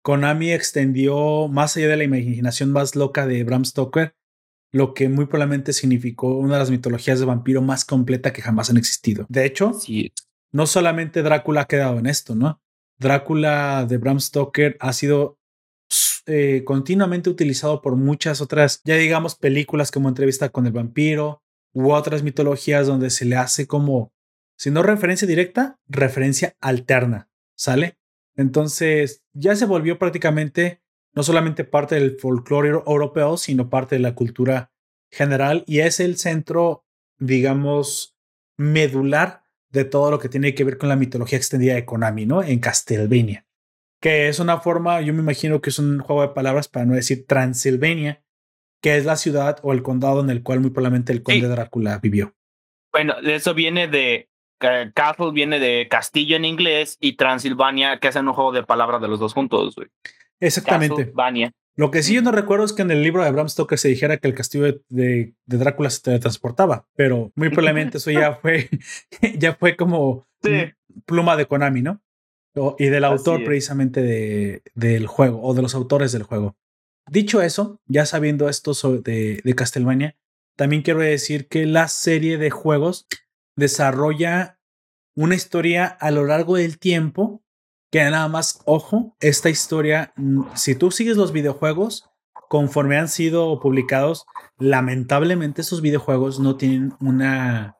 Konami 0.02 0.52
extendió 0.52 1.48
más 1.48 1.76
allá 1.76 1.88
de 1.88 1.96
la 1.96 2.04
imaginación 2.04 2.70
más 2.70 2.94
loca 2.94 3.26
de 3.26 3.42
Bram 3.42 3.64
Stoker, 3.64 4.14
lo 4.70 4.94
que 4.94 5.08
muy 5.08 5.26
probablemente 5.26 5.72
significó 5.72 6.36
una 6.36 6.52
de 6.52 6.58
las 6.60 6.70
mitologías 6.70 7.18
de 7.18 7.26
vampiro 7.26 7.60
más 7.60 7.84
completa 7.84 8.32
que 8.32 8.40
jamás 8.40 8.70
han 8.70 8.76
existido. 8.76 9.26
De 9.28 9.44
hecho, 9.44 9.72
sí. 9.72 10.12
no 10.52 10.68
solamente 10.68 11.24
Drácula 11.24 11.62
ha 11.62 11.66
quedado 11.66 11.98
en 11.98 12.06
esto, 12.06 12.36
¿no? 12.36 12.62
Drácula 13.00 13.84
de 13.84 13.96
Bram 13.96 14.20
Stoker 14.20 14.76
ha 14.78 14.92
sido 14.92 15.40
eh, 16.26 16.62
continuamente 16.64 17.30
utilizado 17.30 17.82
por 17.82 17.96
muchas 17.96 18.40
otras, 18.40 18.80
ya 18.84 18.94
digamos, 18.94 19.34
películas 19.34 19.90
como 19.90 20.08
Entrevista 20.08 20.50
con 20.50 20.66
el 20.66 20.72
vampiro 20.72 21.42
u 21.74 21.90
otras 21.90 22.22
mitologías 22.22 22.86
donde 22.86 23.10
se 23.10 23.24
le 23.24 23.34
hace 23.34 23.66
como, 23.66 24.12
si 24.56 24.70
no 24.70 24.82
referencia 24.82 25.28
directa, 25.28 25.78
referencia 25.86 26.56
alterna, 26.60 27.30
¿sale? 27.54 27.98
Entonces 28.36 29.24
ya 29.32 29.56
se 29.56 29.66
volvió 29.66 29.98
prácticamente 29.98 30.82
no 31.14 31.22
solamente 31.22 31.64
parte 31.64 31.94
del 31.94 32.18
folclore 32.18 32.68
europeo, 32.68 33.38
sino 33.38 33.70
parte 33.70 33.96
de 33.96 34.00
la 34.00 34.14
cultura 34.14 34.70
general 35.10 35.64
y 35.66 35.80
es 35.80 35.98
el 36.00 36.16
centro, 36.18 36.84
digamos, 37.18 38.16
medular 38.58 39.42
de 39.70 39.84
todo 39.84 40.10
lo 40.10 40.18
que 40.18 40.28
tiene 40.28 40.54
que 40.54 40.64
ver 40.64 40.78
con 40.78 40.88
la 40.88 40.96
mitología 40.96 41.38
extendida 41.38 41.74
de 41.74 41.86
Konami, 41.86 42.26
¿no? 42.26 42.42
En 42.42 42.58
Castlevania, 42.60 43.46
que 44.00 44.28
es 44.28 44.38
una 44.38 44.60
forma, 44.60 45.00
yo 45.00 45.14
me 45.14 45.20
imagino 45.20 45.60
que 45.60 45.70
es 45.70 45.78
un 45.78 46.00
juego 46.00 46.22
de 46.22 46.28
palabras 46.28 46.68
para 46.68 46.84
no 46.84 46.94
decir 46.94 47.26
Transilvania, 47.26 48.22
que 48.82 48.96
es 48.96 49.06
la 49.06 49.16
ciudad 49.16 49.58
o 49.62 49.72
el 49.72 49.82
condado 49.82 50.20
en 50.20 50.30
el 50.30 50.42
cual 50.42 50.60
muy 50.60 50.70
probablemente 50.70 51.12
el 51.12 51.22
conde 51.22 51.48
Drácula 51.48 51.98
vivió. 51.98 52.34
Bueno, 52.92 53.14
eso 53.22 53.54
viene 53.54 53.88
de 53.88 54.28
Castle 54.58 55.32
viene 55.32 55.58
de 55.58 55.86
castillo 55.88 56.36
en 56.36 56.44
inglés 56.44 56.96
y 57.00 57.16
Transilvania, 57.16 57.98
que 57.98 58.08
hacen 58.08 58.28
un 58.28 58.34
juego 58.34 58.52
de 58.52 58.62
palabras 58.62 59.00
de 59.00 59.08
los 59.08 59.20
dos 59.20 59.34
juntos. 59.34 59.76
Exactamente. 60.40 61.12
Lo 61.76 61.90
que 61.90 62.02
sí 62.02 62.14
yo 62.14 62.22
no 62.22 62.32
recuerdo 62.32 62.64
es 62.64 62.72
que 62.72 62.82
en 62.82 62.90
el 62.90 63.02
libro 63.02 63.22
de 63.22 63.30
Bram 63.30 63.50
Stoker 63.50 63.78
se 63.78 63.88
dijera 63.88 64.16
que 64.16 64.26
el 64.26 64.34
castillo 64.34 64.80
de, 64.88 65.34
Drácula 65.44 65.90
se 65.90 66.00
teletransportaba, 66.00 66.86
pero 66.96 67.30
muy 67.34 67.50
probablemente 67.50 67.98
eso 67.98 68.10
ya 68.10 68.32
fue, 68.42 68.70
ya 69.38 69.54
fue 69.54 69.76
como 69.76 70.26
pluma 71.04 71.36
de 71.36 71.46
Konami, 71.46 71.82
¿no? 71.82 72.00
y 72.78 72.86
del 72.86 73.04
autor 73.04 73.44
precisamente 73.44 74.00
de, 74.00 74.62
del 74.74 75.06
juego 75.06 75.42
o 75.42 75.52
de 75.52 75.60
los 75.60 75.74
autores 75.74 76.12
del 76.12 76.22
juego. 76.22 76.56
Dicho 77.06 77.42
eso, 77.42 77.80
ya 77.86 78.06
sabiendo 78.06 78.48
esto 78.48 78.72
de, 79.02 79.42
de 79.44 79.54
Castlevania, 79.54 80.16
también 80.56 80.80
quiero 80.80 81.00
decir 81.00 81.48
que 81.48 81.66
la 81.66 81.88
serie 81.88 82.38
de 82.38 82.48
juegos 82.50 83.06
desarrolla 83.56 84.58
una 85.14 85.34
historia 85.34 85.86
a 85.86 86.10
lo 86.10 86.24
largo 86.24 86.56
del 86.56 86.78
tiempo 86.78 87.42
que 87.90 88.02
nada 88.02 88.28
más, 88.28 88.60
ojo, 88.64 89.16
esta 89.20 89.48
historia, 89.48 90.12
mm, 90.16 90.42
si 90.54 90.74
tú 90.74 90.90
sigues 90.90 91.16
los 91.16 91.32
videojuegos, 91.32 92.10
conforme 92.48 92.98
han 92.98 93.08
sido 93.08 93.58
publicados, 93.60 94.26
lamentablemente 94.58 95.62
esos 95.62 95.80
videojuegos 95.80 96.38
no 96.38 96.56
tienen 96.56 96.94
una 97.00 97.76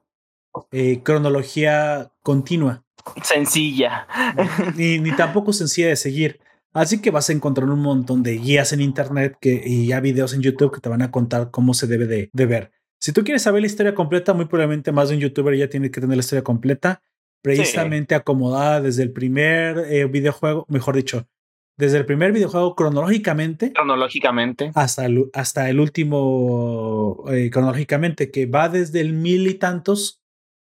eh, 0.73 1.02
cronología 1.02 2.12
continua. 2.23 2.85
Sencilla. 3.23 4.06
Ni, 4.76 4.99
ni 4.99 5.14
tampoco 5.14 5.52
sencilla 5.52 5.88
de 5.88 5.97
seguir. 5.97 6.40
Así 6.73 7.00
que 7.00 7.11
vas 7.11 7.30
a 7.30 7.33
encontrar 7.33 7.71
un 7.71 7.80
montón 7.80 8.23
de 8.23 8.37
guías 8.37 8.73
en 8.73 8.80
internet 8.80 9.37
que, 9.40 9.62
y 9.64 9.87
ya 9.87 10.00
videos 10.00 10.35
en 10.35 10.42
YouTube 10.42 10.75
que 10.75 10.80
te 10.80 10.88
van 10.88 11.02
a 11.02 11.11
contar 11.11 11.50
cómo 11.50 11.73
se 11.73 11.87
debe 11.87 12.06
de, 12.06 12.30
de 12.33 12.47
ver. 12.47 12.73
Si 13.00 13.12
tú 13.12 13.24
quieres 13.24 13.42
saber 13.42 13.60
la 13.60 13.66
historia 13.66 13.94
completa, 13.94 14.34
muy 14.34 14.46
probablemente 14.46 14.92
más 14.92 15.08
de 15.08 15.16
un 15.16 15.20
youtuber 15.20 15.56
ya 15.56 15.68
tiene 15.68 15.90
que 15.90 16.00
tener 16.00 16.16
la 16.16 16.20
historia 16.20 16.42
completa, 16.42 17.02
precisamente 17.42 18.14
acomodada 18.14 18.80
desde 18.80 19.02
el 19.02 19.12
primer 19.12 19.78
eh, 19.90 20.06
videojuego, 20.06 20.66
mejor 20.68 20.96
dicho, 20.96 21.28
desde 21.76 21.98
el 21.98 22.06
primer 22.06 22.32
videojuego 22.32 22.74
cronológicamente. 22.74 23.72
Cronológicamente. 23.72 24.72
Hasta 24.74 25.06
el, 25.06 25.30
hasta 25.32 25.68
el 25.68 25.78
último 25.78 27.24
eh, 27.30 27.50
cronológicamente, 27.50 28.30
que 28.30 28.46
va 28.46 28.68
desde 28.68 29.00
el 29.00 29.12
mil 29.12 29.46
y 29.46 29.54
tantos, 29.54 30.22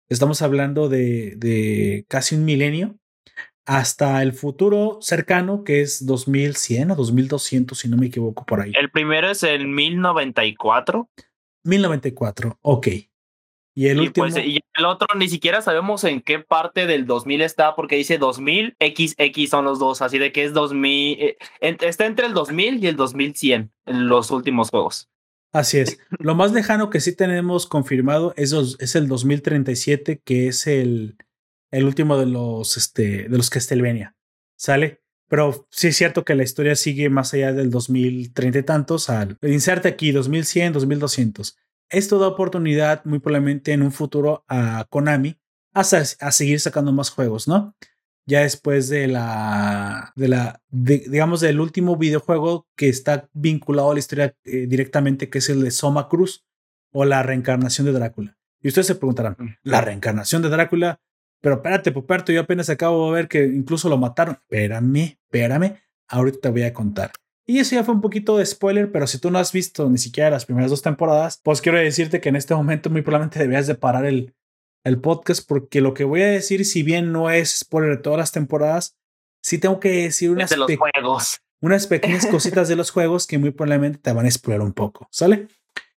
estamos 0.08 0.42
hablando 0.42 0.88
de, 0.88 1.34
de 1.36 2.04
casi 2.08 2.34
un 2.34 2.44
milenio, 2.44 2.96
hasta 3.64 4.22
el 4.22 4.32
futuro 4.32 4.98
cercano, 5.00 5.64
que 5.64 5.82
es 5.82 6.04
2100 6.04 6.90
o 6.90 6.94
2200, 6.96 7.78
si 7.78 7.88
no 7.88 7.96
me 7.96 8.06
equivoco 8.06 8.44
por 8.44 8.60
ahí. 8.60 8.72
El 8.74 8.90
primero 8.90 9.30
es 9.30 9.42
el 9.42 9.68
1094. 9.68 11.08
1094, 11.64 12.58
ok. 12.62 12.88
Y 13.74 13.88
el 13.88 14.00
último. 14.00 14.26
Pues, 14.26 14.36
y 14.44 14.60
el 14.74 14.84
otro 14.84 15.06
ni 15.16 15.28
siquiera 15.28 15.62
sabemos 15.62 16.04
en 16.04 16.20
qué 16.20 16.38
parte 16.40 16.86
del 16.86 17.06
2000 17.06 17.40
está, 17.40 17.74
porque 17.74 17.96
dice 17.96 18.18
2000, 18.18 18.76
XX 18.78 19.48
son 19.48 19.64
los 19.64 19.78
dos, 19.78 20.02
así 20.02 20.18
de 20.18 20.30
que 20.32 20.44
es 20.44 20.52
2000. 20.52 21.18
Eh, 21.20 21.38
está 21.60 22.06
entre 22.06 22.26
el 22.26 22.34
2000 22.34 22.84
y 22.84 22.86
el 22.86 22.96
2100 22.96 23.72
en 23.86 24.08
los 24.08 24.30
últimos 24.30 24.70
juegos. 24.70 25.08
Así 25.52 25.78
es. 25.78 25.98
Lo 26.18 26.34
más 26.34 26.52
lejano 26.52 26.88
que 26.88 27.00
sí 27.00 27.14
tenemos 27.14 27.66
confirmado 27.66 28.32
es, 28.36 28.52
es 28.52 28.94
el 28.94 29.06
2037, 29.08 30.20
que 30.24 30.48
es 30.48 30.66
el, 30.66 31.16
el 31.70 31.84
último 31.84 32.16
de 32.16 32.26
los, 32.26 32.76
este, 32.76 33.28
de 33.28 33.36
los 33.36 33.50
Castlevania. 33.50 34.14
¿Sale? 34.56 35.01
Pero 35.32 35.66
sí 35.70 35.88
es 35.88 35.96
cierto 35.96 36.26
que 36.26 36.34
la 36.34 36.42
historia 36.42 36.76
sigue 36.76 37.08
más 37.08 37.32
allá 37.32 37.54
del 37.54 37.70
2030 37.70 38.58
y 38.58 38.62
tantos 38.64 39.08
al 39.08 39.38
inserte 39.40 39.88
aquí 39.88 40.12
2100, 40.12 40.74
2200. 40.74 41.56
Esto 41.88 42.18
da 42.18 42.28
oportunidad 42.28 43.02
muy 43.06 43.18
probablemente 43.18 43.72
en 43.72 43.80
un 43.80 43.92
futuro 43.92 44.44
a 44.46 44.84
Konami 44.90 45.38
a, 45.72 45.80
a 45.80 46.32
seguir 46.32 46.60
sacando 46.60 46.92
más 46.92 47.08
juegos, 47.08 47.48
¿no? 47.48 47.74
Ya 48.26 48.40
después 48.42 48.90
de 48.90 49.08
la, 49.08 50.12
de 50.16 50.28
la, 50.28 50.60
digamos, 50.68 51.40
del 51.40 51.60
último 51.60 51.96
videojuego 51.96 52.68
que 52.76 52.90
está 52.90 53.30
vinculado 53.32 53.90
a 53.90 53.94
la 53.94 54.00
historia 54.00 54.36
eh, 54.44 54.66
directamente, 54.68 55.30
que 55.30 55.38
es 55.38 55.48
el 55.48 55.64
de 55.64 55.70
Soma 55.70 56.10
Cruz 56.10 56.44
o 56.92 57.06
la 57.06 57.22
reencarnación 57.22 57.86
de 57.86 57.94
Drácula. 57.94 58.36
Y 58.60 58.68
ustedes 58.68 58.86
se 58.86 58.96
preguntarán, 58.96 59.36
¿la 59.62 59.80
reencarnación 59.80 60.42
de 60.42 60.50
Drácula 60.50 61.00
pero 61.42 61.56
espérate, 61.56 61.90
Puperto, 61.90 62.32
yo 62.32 62.40
apenas 62.40 62.70
acabo 62.70 63.08
de 63.08 63.14
ver 63.14 63.28
que 63.28 63.44
incluso 63.44 63.88
lo 63.88 63.98
mataron. 63.98 64.38
Espérame, 64.48 65.18
espérame, 65.24 65.76
ahorita 66.08 66.38
te 66.40 66.50
voy 66.50 66.62
a 66.62 66.72
contar. 66.72 67.10
Y 67.44 67.58
eso 67.58 67.74
ya 67.74 67.82
fue 67.82 67.94
un 67.94 68.00
poquito 68.00 68.38
de 68.38 68.46
spoiler, 68.46 68.92
pero 68.92 69.08
si 69.08 69.18
tú 69.18 69.28
no 69.28 69.40
has 69.40 69.52
visto 69.52 69.90
ni 69.90 69.98
siquiera 69.98 70.30
las 70.30 70.46
primeras 70.46 70.70
dos 70.70 70.82
temporadas, 70.82 71.40
pues 71.42 71.60
quiero 71.60 71.78
decirte 71.78 72.20
que 72.20 72.28
en 72.28 72.36
este 72.36 72.54
momento 72.54 72.90
muy 72.90 73.02
probablemente 73.02 73.40
deberías 73.40 73.66
de 73.66 73.74
parar 73.74 74.04
el, 74.04 74.36
el 74.84 75.00
podcast 75.00 75.46
porque 75.46 75.80
lo 75.80 75.94
que 75.94 76.04
voy 76.04 76.22
a 76.22 76.28
decir, 76.28 76.64
si 76.64 76.84
bien 76.84 77.10
no 77.10 77.28
es 77.28 77.58
spoiler 77.58 77.96
de 77.96 78.02
todas 78.02 78.20
las 78.20 78.30
temporadas, 78.30 78.96
sí 79.42 79.58
tengo 79.58 79.80
que 79.80 79.90
decir 79.90 80.30
unas, 80.30 80.50
de 80.50 80.58
los 80.58 80.70
juegos. 80.76 81.40
unas 81.60 81.88
pequeñas 81.88 82.26
cositas 82.30 82.68
de 82.68 82.76
los 82.76 82.92
juegos 82.92 83.26
que 83.26 83.38
muy 83.38 83.50
probablemente 83.50 83.98
te 83.98 84.12
van 84.12 84.26
a 84.26 84.30
spoiler 84.30 84.60
un 84.60 84.72
poco, 84.72 85.08
¿sale? 85.10 85.48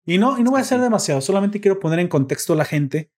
Y 0.06 0.16
no, 0.16 0.38
y 0.38 0.42
no 0.42 0.52
voy 0.52 0.60
a 0.60 0.62
hacer 0.62 0.80
demasiado, 0.80 1.20
solamente 1.20 1.60
quiero 1.60 1.78
poner 1.80 1.98
en 1.98 2.08
contexto 2.08 2.54
a 2.54 2.56
la 2.56 2.64
gente 2.64 3.10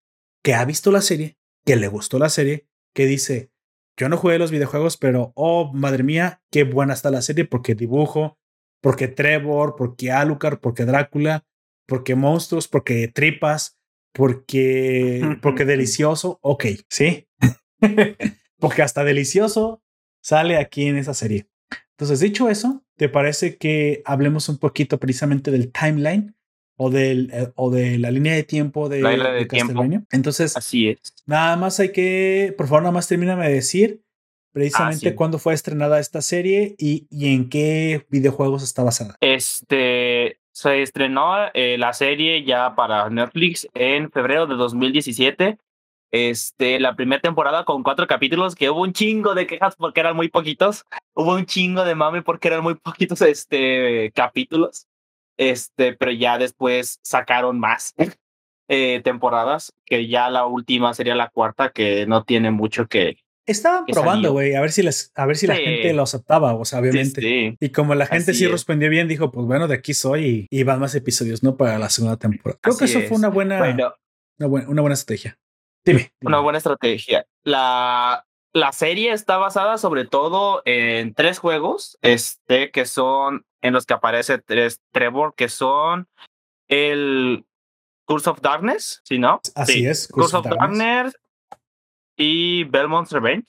que 0.42 0.54
ha 0.54 0.64
visto 0.64 0.90
la 0.90 1.02
serie 1.02 1.38
que 1.66 1.76
le 1.76 1.88
gustó 1.88 2.18
la 2.18 2.28
serie, 2.28 2.68
que 2.94 3.06
dice, 3.06 3.50
yo 3.98 4.08
no 4.08 4.16
jugué 4.16 4.38
los 4.38 4.52
videojuegos, 4.52 4.96
pero, 4.96 5.32
oh, 5.34 5.72
madre 5.74 6.04
mía, 6.04 6.42
qué 6.50 6.62
buena 6.62 6.94
está 6.94 7.10
la 7.10 7.22
serie 7.22 7.44
porque 7.44 7.74
dibujo, 7.74 8.38
porque 8.80 9.08
Trevor, 9.08 9.74
porque 9.76 10.12
Alucard, 10.12 10.60
porque 10.60 10.84
Drácula, 10.84 11.44
porque 11.86 12.14
monstruos, 12.14 12.68
porque 12.68 13.08
tripas, 13.08 13.78
porque, 14.12 15.20
porque 15.42 15.64
delicioso, 15.64 16.38
ok, 16.40 16.66
sí, 16.88 17.28
porque 18.60 18.82
hasta 18.82 19.02
delicioso 19.02 19.82
sale 20.22 20.58
aquí 20.58 20.86
en 20.86 20.96
esa 20.98 21.14
serie. 21.14 21.48
Entonces, 21.92 22.20
dicho 22.20 22.48
eso, 22.48 22.84
¿te 22.96 23.08
parece 23.08 23.56
que 23.56 24.02
hablemos 24.04 24.48
un 24.48 24.58
poquito 24.58 24.98
precisamente 25.00 25.50
del 25.50 25.72
timeline 25.72 26.35
o, 26.76 26.90
del, 26.90 27.30
eh, 27.32 27.52
o 27.54 27.70
de 27.70 27.98
la 27.98 28.10
línea 28.10 28.34
de 28.34 28.42
tiempo 28.42 28.88
de, 28.88 29.00
la 29.00 29.32
de, 29.32 29.46
Castlevania. 29.46 30.04
Entonces, 30.10 30.56
así 30.56 30.88
es. 30.88 31.14
Nada 31.26 31.56
más 31.56 31.80
hay 31.80 31.92
que, 31.92 32.54
por 32.56 32.66
favor, 32.66 32.82
nada 32.82 32.92
más 32.92 33.08
termíname 33.08 33.48
de 33.48 33.54
decir 33.54 34.02
precisamente 34.52 35.14
cuándo 35.14 35.38
fue 35.38 35.52
estrenada 35.52 36.00
esta 36.00 36.22
serie 36.22 36.74
y, 36.78 37.06
y, 37.10 37.34
en 37.34 37.50
qué 37.50 38.06
videojuegos 38.08 38.62
está 38.62 38.82
basada. 38.82 39.16
Este 39.20 40.38
se 40.56 40.80
estrenó 40.80 41.34
eh, 41.52 41.76
la 41.76 41.92
serie 41.92 42.42
ya 42.42 42.74
para 42.74 43.10
Netflix 43.10 43.68
en 43.74 44.10
febrero 44.10 44.46
de 44.46 44.54
2017. 44.54 45.58
Este, 46.10 46.80
la 46.80 46.96
primera 46.96 47.20
temporada 47.20 47.66
con 47.66 47.82
cuatro 47.82 48.06
capítulos, 48.06 48.54
que 48.54 48.70
hubo 48.70 48.80
un 48.80 48.94
chingo 48.94 49.34
de 49.34 49.46
quejas 49.46 49.76
porque 49.76 50.00
eran 50.00 50.16
muy 50.16 50.28
poquitos. 50.28 50.86
Hubo 51.14 51.34
un 51.34 51.44
chingo 51.44 51.84
de 51.84 51.94
mame 51.94 52.22
porque 52.22 52.48
eran 52.48 52.62
muy 52.62 52.74
poquitos 52.74 53.20
este, 53.20 54.10
capítulos. 54.14 54.86
Este, 55.36 55.92
pero 55.94 56.12
ya 56.12 56.38
después 56.38 56.98
sacaron 57.02 57.58
más 57.58 57.94
eh, 58.68 59.00
temporadas, 59.04 59.72
que 59.84 60.08
ya 60.08 60.30
la 60.30 60.46
última 60.46 60.94
sería 60.94 61.14
la 61.14 61.28
cuarta, 61.28 61.70
que 61.70 62.06
no 62.06 62.24
tiene 62.24 62.50
mucho 62.50 62.86
que, 62.86 63.18
Estaban 63.46 63.86
probando, 63.86 64.32
güey, 64.32 64.56
a 64.56 64.60
ver 64.60 64.72
si 64.72 64.82
les, 64.82 65.12
a 65.14 65.24
ver 65.24 65.36
si 65.36 65.46
la 65.46 65.54
gente 65.54 65.92
lo 65.92 66.02
aceptaba, 66.02 66.52
o 66.54 66.64
sea, 66.64 66.80
obviamente. 66.80 67.56
Y 67.60 67.68
como 67.68 67.94
la 67.94 68.06
gente 68.06 68.34
sí 68.34 68.44
respondió 68.48 68.90
bien, 68.90 69.06
dijo, 69.06 69.30
pues 69.30 69.46
bueno, 69.46 69.68
de 69.68 69.76
aquí 69.76 69.94
soy 69.94 70.48
y, 70.50 70.62
van 70.64 70.80
más 70.80 70.96
episodios, 70.96 71.44
¿no? 71.44 71.56
Para 71.56 71.78
la 71.78 71.88
segunda 71.88 72.16
temporada. 72.16 72.58
Creo 72.60 72.76
que 72.76 72.86
eso 72.86 73.00
fue 73.02 73.16
una 73.16 73.28
buena, 73.28 73.60
una 74.38 74.46
buena, 74.48 74.68
una 74.68 74.82
buena 74.82 74.94
estrategia. 74.94 75.38
Dime, 75.84 76.10
Una 76.22 76.40
buena 76.40 76.58
estrategia. 76.58 77.24
La, 77.44 78.25
la 78.56 78.72
serie 78.72 79.12
está 79.12 79.36
basada 79.36 79.76
sobre 79.76 80.06
todo 80.06 80.62
en 80.64 81.12
tres 81.12 81.38
juegos, 81.38 81.98
este, 82.00 82.70
que 82.70 82.86
son 82.86 83.44
en 83.60 83.74
los 83.74 83.84
que 83.84 83.92
aparece 83.92 84.38
tres 84.38 84.80
Trevor, 84.92 85.34
que 85.34 85.50
son 85.50 86.08
el 86.66 87.44
Curse 88.06 88.30
of 88.30 88.40
Darkness, 88.40 89.02
¿sí 89.04 89.18
no? 89.18 89.42
Así 89.54 89.86
es. 89.86 90.08
Curse, 90.08 90.38
of, 90.38 90.46
Darkness 90.46 91.14
y 92.16 92.64
Belmont's 92.64 93.12
Revenge. 93.12 93.46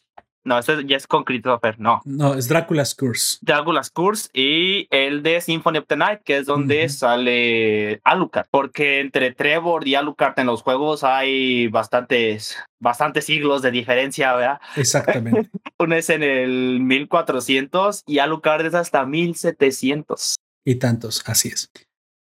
No, 0.47 0.57
este 0.57 0.85
ya 0.85 0.95
es 0.95 1.07
con 1.07 1.25
Christopher, 1.25 1.77
no. 1.77 2.01
No, 2.05 2.33
es 2.33 2.47
Drácula's 2.47 2.95
Curse. 2.95 3.39
Drácula's 3.41 3.91
Curse 3.91 4.29
y 4.33 4.87
el 4.91 5.21
de 5.21 5.41
Symphony 5.41 5.79
of 5.79 5.87
the 5.87 5.97
Night, 5.97 6.21
que 6.23 6.37
es 6.37 6.45
donde 6.45 6.87
sale 6.87 7.99
Alucard. 8.05 8.47
Porque 8.49 9.01
entre 9.01 9.33
Trevor 9.33 9.85
y 9.85 9.95
Alucard 9.95 10.39
en 10.39 10.47
los 10.47 10.61
juegos 10.61 11.03
hay 11.03 11.67
bastantes, 11.67 12.55
bastantes 12.79 13.25
siglos 13.25 13.61
de 13.61 13.71
diferencia, 13.71 14.33
¿verdad? 14.35 14.61
Exactamente. 14.77 15.49
Uno 15.79 15.95
es 15.95 16.09
en 16.09 16.23
el 16.23 16.79
1400 16.79 18.03
y 18.07 18.19
Alucard 18.19 18.65
es 18.65 18.73
hasta 18.73 19.05
1700. 19.05 20.37
Y 20.63 20.75
tantos, 20.75 21.23
así 21.25 21.49
es. 21.49 21.69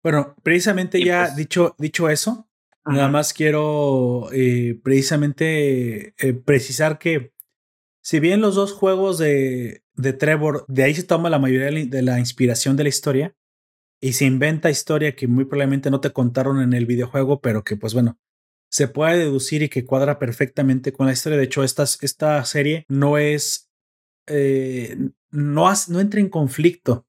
Bueno, 0.03 0.35
precisamente 0.43 1.01
ya 1.01 1.23
pues 1.23 1.37
dicho, 1.37 1.75
dicho 1.77 2.09
eso, 2.09 2.49
Nada 2.85 3.07
más 3.07 3.33
quiero 3.33 4.29
eh, 4.33 4.79
precisamente 4.81 6.13
eh, 6.17 6.33
precisar 6.33 6.97
que 6.97 7.33
si 8.01 8.19
bien 8.19 8.41
los 8.41 8.55
dos 8.55 8.73
juegos 8.73 9.17
de, 9.17 9.83
de, 9.93 10.13
Trevor, 10.13 10.65
de 10.67 10.83
ahí 10.83 10.95
se 10.95 11.03
toma 11.03 11.29
la 11.29 11.39
mayoría 11.39 11.85
de 11.85 12.01
la 12.01 12.19
inspiración 12.19 12.77
de 12.77 12.83
la 12.83 12.89
historia 12.89 13.35
y 14.01 14.13
se 14.13 14.25
inventa 14.25 14.69
historia 14.69 15.15
que 15.15 15.27
muy 15.27 15.45
probablemente 15.45 15.91
no 15.91 15.99
te 15.99 16.11
contaron 16.11 16.61
en 16.61 16.73
el 16.73 16.85
videojuego, 16.85 17.41
pero 17.41 17.63
que 17.63 17.75
pues 17.75 17.93
bueno, 17.93 18.17
se 18.69 18.87
puede 18.87 19.17
deducir 19.17 19.63
y 19.63 19.69
que 19.69 19.85
cuadra 19.85 20.19
perfectamente 20.19 20.93
con 20.93 21.07
la 21.07 21.13
historia. 21.13 21.37
De 21.37 21.45
hecho, 21.45 21.63
esta, 21.63 21.83
esta 21.83 22.43
serie 22.45 22.85
no 22.87 23.17
es, 23.17 23.69
eh, 24.27 24.95
no, 25.31 25.69
no 25.87 25.99
entra 25.99 26.19
en 26.19 26.29
conflicto 26.29 27.05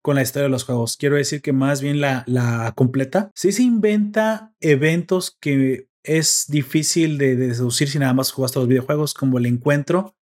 con 0.00 0.16
la 0.16 0.22
historia 0.22 0.44
de 0.44 0.50
los 0.50 0.64
juegos. 0.64 0.96
Quiero 0.96 1.16
decir 1.16 1.42
que 1.42 1.52
más 1.52 1.80
bien 1.80 2.00
la, 2.00 2.24
la 2.26 2.72
completa. 2.74 3.30
Sí 3.34 3.52
se 3.52 3.62
inventa 3.62 4.52
eventos 4.60 5.36
que 5.40 5.88
es 6.02 6.46
difícil 6.48 7.18
de, 7.18 7.36
deducir 7.36 7.88
si 7.88 7.98
nada 7.98 8.12
más 8.12 8.32
jugaste 8.32 8.58
los 8.58 8.68
videojuegos, 8.68 9.14
como 9.14 9.38
el 9.38 9.46
encuentro 9.46 10.16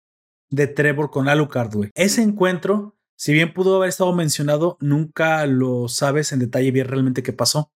de 0.49 0.67
Trevor 0.67 1.11
con 1.11 1.29
Alucard, 1.29 1.71
Ese 1.93 2.21
encuentro, 2.21 2.95
si 3.15 3.33
bien 3.33 3.53
pudo 3.53 3.77
haber 3.77 3.89
estado 3.89 4.13
mencionado, 4.13 4.77
nunca 4.79 5.45
lo 5.45 5.87
sabes 5.87 6.31
en 6.31 6.39
detalle 6.39 6.71
bien 6.71 6.87
realmente 6.87 7.23
qué 7.23 7.33
pasó. 7.33 7.71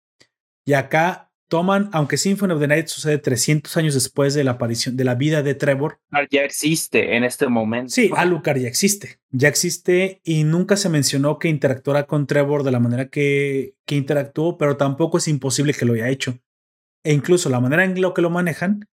Y 0.66 0.74
acá 0.74 1.32
toman, 1.50 1.90
aunque 1.92 2.18
Symphony 2.18 2.54
of 2.54 2.60
the 2.60 2.68
Night 2.68 2.88
sucede 2.88 3.20
300 3.20 3.78
años 3.78 3.94
después 3.94 4.34
de 4.34 4.44
la 4.44 4.52
aparición 4.52 4.98
de 4.98 5.04
la 5.04 5.14
vida 5.16 5.44
de 5.44 5.54
Trevor. 5.54 6.00
Ya 6.32 6.44
existe 6.44 7.16
en 7.16 7.24
este 7.24 7.48
momento. 7.48 7.92
Sí, 7.92 8.10
Alucard 8.16 8.58
ya 8.58 8.68
existe. 8.68 9.20
Ya 9.30 9.50
existe 9.50 10.20
y 10.24 10.46
nunca 10.46 10.78
se 10.78 10.90
mencionó 10.90 11.38
que 11.38 11.50
interactuara 11.50 12.08
con 12.08 12.26
Trevor 12.26 12.64
de 12.64 12.72
la 12.72 12.80
manera 12.80 13.10
que, 13.10 13.76
que 13.86 13.96
interactuó, 13.96 14.58
pero 14.58 14.78
tampoco 14.78 15.20
es 15.20 15.28
imposible 15.28 15.74
que 15.74 15.86
lo 15.86 15.94
haya 15.94 16.10
hecho. 16.10 16.40
E 17.04 17.14
incluso 17.14 17.50
la 17.50 17.60
manera 17.60 17.84
en 17.84 18.02
lo 18.02 18.14
que 18.14 18.22
lo 18.22 18.30
manejan 18.30 18.88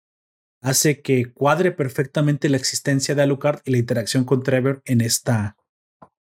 hace 0.67 1.01
que 1.01 1.33
cuadre 1.33 1.71
perfectamente 1.71 2.49
la 2.49 2.57
existencia 2.57 3.15
de 3.15 3.23
Alucard 3.23 3.61
y 3.65 3.71
la 3.71 3.79
interacción 3.79 4.25
con 4.25 4.43
Trevor 4.43 4.83
en 4.85 5.01
esta, 5.01 5.57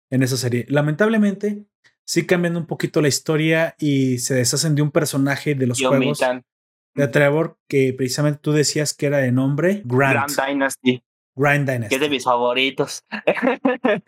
en 0.09 0.23
esa 0.23 0.39
serie. 0.39 0.65
Lamentablemente, 0.71 1.67
sí 2.07 2.25
cambian 2.25 2.57
un 2.57 2.67
poquito 2.67 3.03
la 3.03 3.09
historia 3.09 3.75
y 3.79 4.17
se 4.19 4.35
deshacen 4.35 4.75
de 4.75 4.81
un 4.81 4.91
personaje 4.93 5.55
de 5.55 5.67
los 5.67 5.79
juegos 5.79 6.21
de 6.95 7.09
Trevor 7.09 7.59
que 7.69 7.93
precisamente 7.93 8.41
tú 8.43 8.53
decías 8.53 8.95
que 8.95 9.07
era 9.07 9.19
de 9.19 9.31
nombre 9.31 9.83
Grand 9.85 10.35
Dynasty. 10.35 11.03
Grand 11.37 11.69
Dynasty. 11.69 11.91
Que 11.91 11.95
es 11.97 12.01
de 12.01 12.09
mis 12.09 12.25
favoritos. 12.25 13.05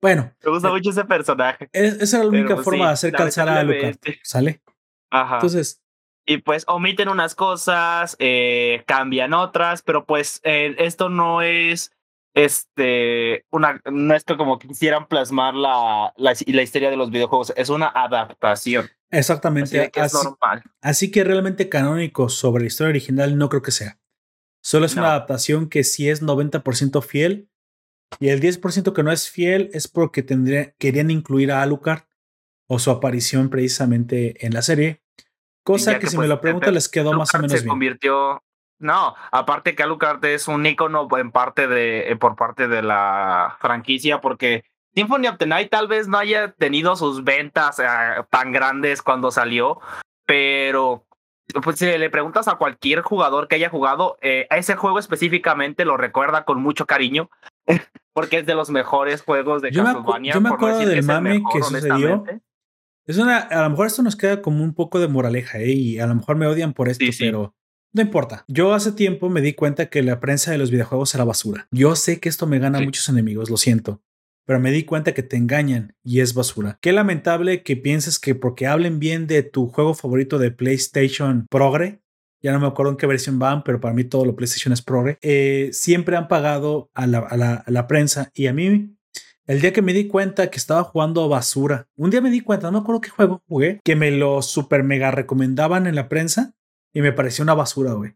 bueno. 0.00 0.32
Me 0.42 0.50
gusta 0.50 0.70
mucho 0.70 0.90
ese 0.90 1.04
personaje. 1.04 1.68
esa 1.74 2.16
era 2.16 2.24
la 2.24 2.30
única 2.30 2.54
pues 2.54 2.64
forma 2.64 2.86
de 2.86 2.92
hacer 2.92 3.12
calzar 3.12 3.46
a 3.50 3.60
Alucard. 3.60 3.96
¿Sale? 4.22 4.62
Ajá. 5.10 5.34
Entonces. 5.34 5.82
Y 6.30 6.38
pues 6.38 6.64
omiten 6.68 7.08
unas 7.08 7.34
cosas, 7.34 8.14
eh, 8.18 8.84
cambian 8.86 9.32
otras, 9.32 9.80
pero 9.80 10.04
pues 10.04 10.42
eh, 10.44 10.74
esto 10.78 11.08
no 11.08 11.40
es 11.40 11.90
este, 12.34 13.46
una, 13.50 13.80
no 13.90 14.14
es 14.14 14.24
que 14.24 14.36
como 14.36 14.58
quisieran 14.58 15.08
plasmar 15.08 15.54
la, 15.54 16.12
la, 16.18 16.34
la 16.46 16.62
historia 16.62 16.90
de 16.90 16.98
los 16.98 17.10
videojuegos, 17.10 17.54
es 17.56 17.70
una 17.70 17.88
adaptación. 17.88 18.90
Exactamente. 19.10 19.80
Así 19.80 19.90
que 19.90 20.00
es 20.00 20.12
normal. 20.12 20.62
Así 20.82 21.10
que 21.10 21.24
realmente 21.24 21.70
canónico 21.70 22.28
sobre 22.28 22.64
la 22.64 22.66
historia 22.66 22.90
original 22.90 23.38
no 23.38 23.48
creo 23.48 23.62
que 23.62 23.70
sea. 23.70 23.98
Solo 24.62 24.84
es 24.84 24.96
una 24.96 25.08
adaptación 25.08 25.70
que 25.70 25.82
sí 25.82 26.10
es 26.10 26.22
90% 26.22 27.02
fiel 27.02 27.48
y 28.20 28.28
el 28.28 28.42
10% 28.42 28.92
que 28.92 29.02
no 29.02 29.12
es 29.12 29.30
fiel 29.30 29.70
es 29.72 29.88
porque 29.88 30.22
tendría, 30.22 30.72
querían 30.72 31.10
incluir 31.10 31.52
a 31.52 31.62
Alucard 31.62 32.02
o 32.68 32.78
su 32.78 32.90
aparición 32.90 33.48
precisamente 33.48 34.44
en 34.44 34.52
la 34.52 34.60
serie. 34.60 35.02
Cosa 35.68 35.98
que, 35.98 36.06
si 36.06 36.16
me 36.16 36.20
pues, 36.20 36.28
lo 36.30 36.40
preguntan 36.40 36.74
les 36.74 36.88
quedó 36.88 37.12
más 37.12 37.34
o 37.34 37.38
menos 37.38 37.60
se 37.60 37.66
convirtió 37.66 38.42
no, 38.80 39.16
aparte 39.32 39.74
que 39.74 39.82
Alucard 39.82 40.24
es 40.24 40.46
un 40.46 40.64
icono 40.64 41.08
en 41.18 41.32
parte 41.32 41.66
de, 41.66 42.12
eh, 42.12 42.16
por 42.16 42.36
parte 42.36 42.68
de 42.68 42.82
la 42.82 43.56
franquicia, 43.60 44.20
porque 44.20 44.64
Symphony 44.94 45.26
of 45.26 45.38
the 45.38 45.46
Night 45.46 45.70
tal 45.70 45.88
vez 45.88 46.06
no 46.06 46.18
haya 46.18 46.52
tenido 46.52 46.94
sus 46.94 47.24
ventas 47.24 47.80
eh, 47.80 47.84
tan 48.30 48.52
grandes 48.52 49.02
cuando 49.02 49.30
salió, 49.30 49.80
pero 50.26 51.04
pues 51.62 51.78
si 51.78 51.86
le 51.86 52.10
preguntas 52.10 52.46
a 52.46 52.56
cualquier 52.56 53.00
jugador 53.00 53.48
que 53.48 53.56
haya 53.56 53.70
jugado, 53.70 54.16
eh, 54.20 54.46
a 54.50 54.58
ese 54.58 54.76
juego 54.76 54.98
específicamente 54.98 55.84
lo 55.84 55.96
recuerda 55.96 56.44
con 56.44 56.62
mucho 56.62 56.86
cariño, 56.86 57.30
porque 58.12 58.38
es 58.38 58.46
de 58.46 58.54
los 58.54 58.70
mejores 58.70 59.22
juegos 59.22 59.60
de 59.60 59.72
Castlevania. 59.72 60.34
yo 60.34 60.40
me 60.40 60.50
acuerdo 60.50 60.78
del 60.80 61.02
mame 61.02 61.42
que 61.52 61.62
sucedió. 61.62 62.24
Es 63.08 63.16
una, 63.16 63.38
a 63.38 63.62
lo 63.62 63.70
mejor 63.70 63.86
esto 63.86 64.02
nos 64.02 64.16
queda 64.16 64.42
como 64.42 64.62
un 64.62 64.74
poco 64.74 65.00
de 65.00 65.08
moraleja, 65.08 65.62
y 65.62 65.98
a 65.98 66.06
lo 66.06 66.14
mejor 66.14 66.36
me 66.36 66.46
odian 66.46 66.74
por 66.74 66.90
esto, 66.90 67.06
pero 67.18 67.54
no 67.94 68.02
importa. 68.02 68.44
Yo 68.48 68.74
hace 68.74 68.92
tiempo 68.92 69.30
me 69.30 69.40
di 69.40 69.54
cuenta 69.54 69.88
que 69.88 70.02
la 70.02 70.20
prensa 70.20 70.52
de 70.52 70.58
los 70.58 70.70
videojuegos 70.70 71.14
era 71.14 71.24
basura. 71.24 71.68
Yo 71.70 71.96
sé 71.96 72.20
que 72.20 72.28
esto 72.28 72.46
me 72.46 72.58
gana 72.58 72.80
muchos 72.80 73.08
enemigos, 73.08 73.48
lo 73.48 73.56
siento. 73.56 74.02
Pero 74.46 74.60
me 74.60 74.70
di 74.70 74.84
cuenta 74.84 75.14
que 75.14 75.22
te 75.22 75.36
engañan 75.36 75.96
y 76.04 76.20
es 76.20 76.34
basura. 76.34 76.78
Qué 76.82 76.92
lamentable 76.92 77.62
que 77.62 77.76
pienses 77.76 78.18
que 78.18 78.34
porque 78.34 78.66
hablen 78.66 78.98
bien 78.98 79.26
de 79.26 79.42
tu 79.42 79.68
juego 79.68 79.94
favorito 79.94 80.38
de 80.38 80.50
PlayStation 80.50 81.46
Progre, 81.50 82.02
ya 82.42 82.52
no 82.52 82.60
me 82.60 82.66
acuerdo 82.66 82.92
en 82.92 82.98
qué 82.98 83.06
versión 83.06 83.38
van, 83.38 83.64
pero 83.64 83.80
para 83.80 83.94
mí 83.94 84.04
todo 84.04 84.26
lo 84.26 84.36
PlayStation 84.36 84.72
es 84.72 84.82
Progre, 84.82 85.18
eh, 85.22 85.70
siempre 85.72 86.16
han 86.16 86.28
pagado 86.28 86.90
a 86.94 87.06
la, 87.06 87.20
a 87.20 87.70
la 87.70 87.86
prensa 87.86 88.30
y 88.34 88.46
a 88.46 88.52
mí 88.52 88.97
el 89.48 89.62
día 89.62 89.72
que 89.72 89.80
me 89.80 89.94
di 89.94 90.06
cuenta 90.06 90.50
que 90.50 90.58
estaba 90.58 90.84
jugando 90.84 91.26
basura, 91.26 91.88
un 91.96 92.10
día 92.10 92.20
me 92.20 92.30
di 92.30 92.42
cuenta, 92.42 92.66
no 92.66 92.72
me 92.72 92.78
acuerdo 92.82 93.00
qué 93.00 93.08
juego 93.08 93.42
jugué, 93.48 93.80
que 93.82 93.96
me 93.96 94.10
lo 94.10 94.42
super 94.42 94.84
mega 94.84 95.10
recomendaban 95.10 95.86
en 95.86 95.94
la 95.94 96.10
prensa 96.10 96.52
y 96.92 97.00
me 97.00 97.12
pareció 97.12 97.44
una 97.44 97.54
basura, 97.54 97.94
güey. 97.94 98.14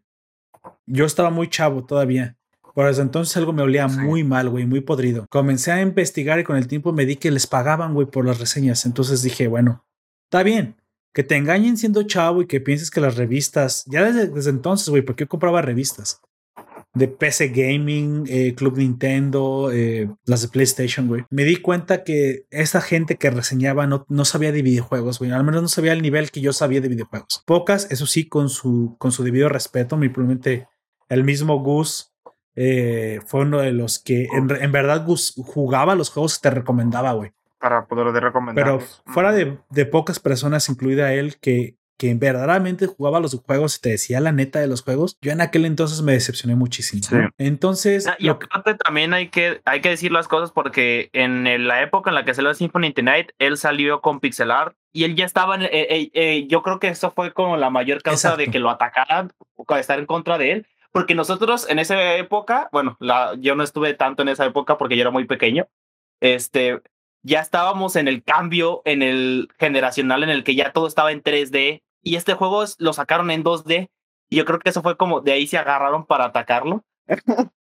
Yo 0.85 1.05
estaba 1.05 1.31
muy 1.31 1.49
chavo 1.49 1.85
todavía. 1.85 2.37
Por 2.75 2.85
desde 2.85 3.01
entonces 3.01 3.35
algo 3.35 3.51
me 3.51 3.63
olía 3.63 3.87
muy 3.87 4.23
mal, 4.23 4.49
güey, 4.49 4.65
muy 4.67 4.81
podrido. 4.81 5.25
Comencé 5.29 5.71
a 5.71 5.81
investigar 5.81 6.39
y 6.39 6.43
con 6.43 6.55
el 6.55 6.67
tiempo 6.67 6.93
me 6.93 7.05
di 7.05 7.15
que 7.15 7.31
les 7.31 7.47
pagaban, 7.47 7.95
güey, 7.95 8.07
por 8.07 8.25
las 8.25 8.39
reseñas. 8.39 8.85
Entonces 8.85 9.23
dije, 9.23 9.47
bueno, 9.47 9.85
está 10.25 10.43
bien. 10.43 10.75
Que 11.13 11.23
te 11.23 11.35
engañen 11.35 11.77
siendo 11.77 12.03
chavo 12.03 12.43
y 12.43 12.47
que 12.47 12.61
pienses 12.61 12.91
que 12.91 13.01
las 13.01 13.17
revistas, 13.17 13.85
ya 13.85 14.03
desde, 14.03 14.27
desde 14.27 14.49
entonces, 14.51 14.89
güey, 14.89 15.01
porque 15.01 15.23
yo 15.23 15.29
compraba 15.29 15.61
revistas 15.61 16.21
de 16.93 17.07
PC 17.07 17.49
Gaming, 17.49 18.25
eh, 18.27 18.53
Club 18.55 18.77
Nintendo, 18.77 19.71
eh, 19.71 20.09
las 20.25 20.43
de 20.43 20.47
PlayStation, 20.47 21.07
güey. 21.07 21.25
Me 21.29 21.43
di 21.43 21.55
cuenta 21.57 22.03
que 22.03 22.45
esa 22.51 22.81
gente 22.81 23.15
que 23.15 23.31
reseñaba 23.31 23.87
no, 23.87 24.05
no 24.09 24.25
sabía 24.25 24.51
de 24.51 24.61
videojuegos, 24.61 25.17
güey. 25.19 25.31
Al 25.31 25.43
menos 25.43 25.61
no 25.61 25.67
sabía 25.67 25.93
el 25.93 26.01
nivel 26.01 26.29
que 26.29 26.41
yo 26.41 26.53
sabía 26.53 26.81
de 26.81 26.89
videojuegos. 26.89 27.43
Pocas, 27.45 27.91
eso 27.91 28.05
sí, 28.05 28.27
con 28.27 28.49
su, 28.49 28.95
con 28.99 29.11
su 29.11 29.23
debido 29.23 29.49
respeto. 29.49 29.97
Mi 29.97 30.09
probablemente 30.09 30.67
el 31.09 31.23
mismo 31.23 31.59
Gus 31.59 32.13
eh, 32.55 33.19
fue 33.25 33.41
uno 33.41 33.59
de 33.59 33.71
los 33.71 33.97
que 33.97 34.27
en, 34.31 34.71
verdad 34.71 35.05
Gus 35.05 35.33
jugaba 35.43 35.95
los 35.95 36.11
juegos 36.11 36.37
que 36.37 36.49
te 36.49 36.55
recomendaba, 36.55 37.13
güey. 37.13 37.33
Para 37.59 37.87
poder 37.87 38.07
recomendar. 38.21 38.63
Pero 38.63 38.79
fuera 39.05 39.31
de, 39.31 39.57
de 39.69 39.85
pocas 39.85 40.19
personas, 40.19 40.69
incluida 40.69 41.13
él, 41.13 41.37
que 41.39 41.77
que 41.97 42.13
verdaderamente 42.15 42.87
jugaba 42.87 43.19
los 43.19 43.39
juegos 43.45 43.77
y 43.77 43.81
te 43.81 43.89
decía 43.89 44.19
la 44.19 44.31
neta 44.31 44.59
de 44.59 44.67
los 44.67 44.81
juegos, 44.81 45.17
yo 45.21 45.31
en 45.31 45.41
aquel 45.41 45.65
entonces 45.65 46.01
me 46.01 46.13
decepcioné 46.13 46.55
muchísimo. 46.55 47.01
Entonces, 47.37 48.07
ah, 48.07 48.15
y 48.19 48.29
aparte 48.29 48.75
también 48.75 49.13
hay 49.13 49.29
que, 49.29 49.61
hay 49.65 49.81
que 49.81 49.89
decir 49.89 50.11
las 50.11 50.27
cosas 50.27 50.51
porque 50.51 51.09
en 51.13 51.67
la 51.67 51.81
época 51.81 52.09
en 52.09 52.15
la 52.15 52.25
que 52.25 52.33
salió 52.33 52.53
Symphony 52.53 52.89
of 52.89 52.93
the 52.95 53.03
Night, 53.03 53.29
él 53.39 53.57
salió 53.57 54.01
con 54.01 54.19
pixel 54.19 54.51
art 54.51 54.75
y 54.91 55.05
él 55.05 55.15
ya 55.15 55.25
estaba, 55.25 55.55
en, 55.55 55.63
eh, 55.63 55.69
eh, 55.71 56.11
eh, 56.13 56.45
yo 56.47 56.61
creo 56.61 56.79
que 56.79 56.87
eso 56.87 57.11
fue 57.11 57.33
como 57.33 57.57
la 57.57 57.69
mayor 57.69 58.01
causa 58.01 58.35
de 58.35 58.47
que 58.47 58.59
lo 58.59 58.69
atacaran 58.69 59.31
o 59.55 59.75
estar 59.75 59.99
en 59.99 60.05
contra 60.05 60.37
de 60.37 60.51
él, 60.51 60.67
porque 60.91 61.15
nosotros 61.15 61.67
en 61.69 61.79
esa 61.79 62.15
época, 62.15 62.69
bueno, 62.71 62.95
la, 62.99 63.35
yo 63.39 63.55
no 63.55 63.63
estuve 63.63 63.95
tanto 63.95 64.21
en 64.21 64.29
esa 64.29 64.45
época 64.45 64.77
porque 64.77 64.95
yo 64.95 65.01
era 65.01 65.09
muy 65.09 65.25
pequeño, 65.25 65.67
este, 66.21 66.81
ya 67.23 67.39
estábamos 67.39 67.95
en 67.95 68.07
el 68.07 68.23
cambio, 68.23 68.81
en 68.85 69.01
el 69.01 69.49
generacional, 69.57 70.23
en 70.23 70.29
el 70.29 70.43
que 70.43 70.55
ya 70.55 70.71
todo 70.73 70.87
estaba 70.87 71.11
en 71.11 71.23
3D 71.23 71.81
y 72.03 72.15
este 72.15 72.33
juego 72.33 72.63
lo 72.77 72.93
sacaron 72.93 73.31
en 73.31 73.43
2D. 73.43 73.89
Y 74.29 74.35
yo 74.35 74.45
creo 74.45 74.59
que 74.59 74.69
eso 74.69 74.81
fue 74.81 74.97
como 74.97 75.21
de 75.21 75.31
ahí 75.31 75.47
se 75.47 75.57
agarraron 75.57 76.05
para 76.05 76.25
atacarlo. 76.25 76.83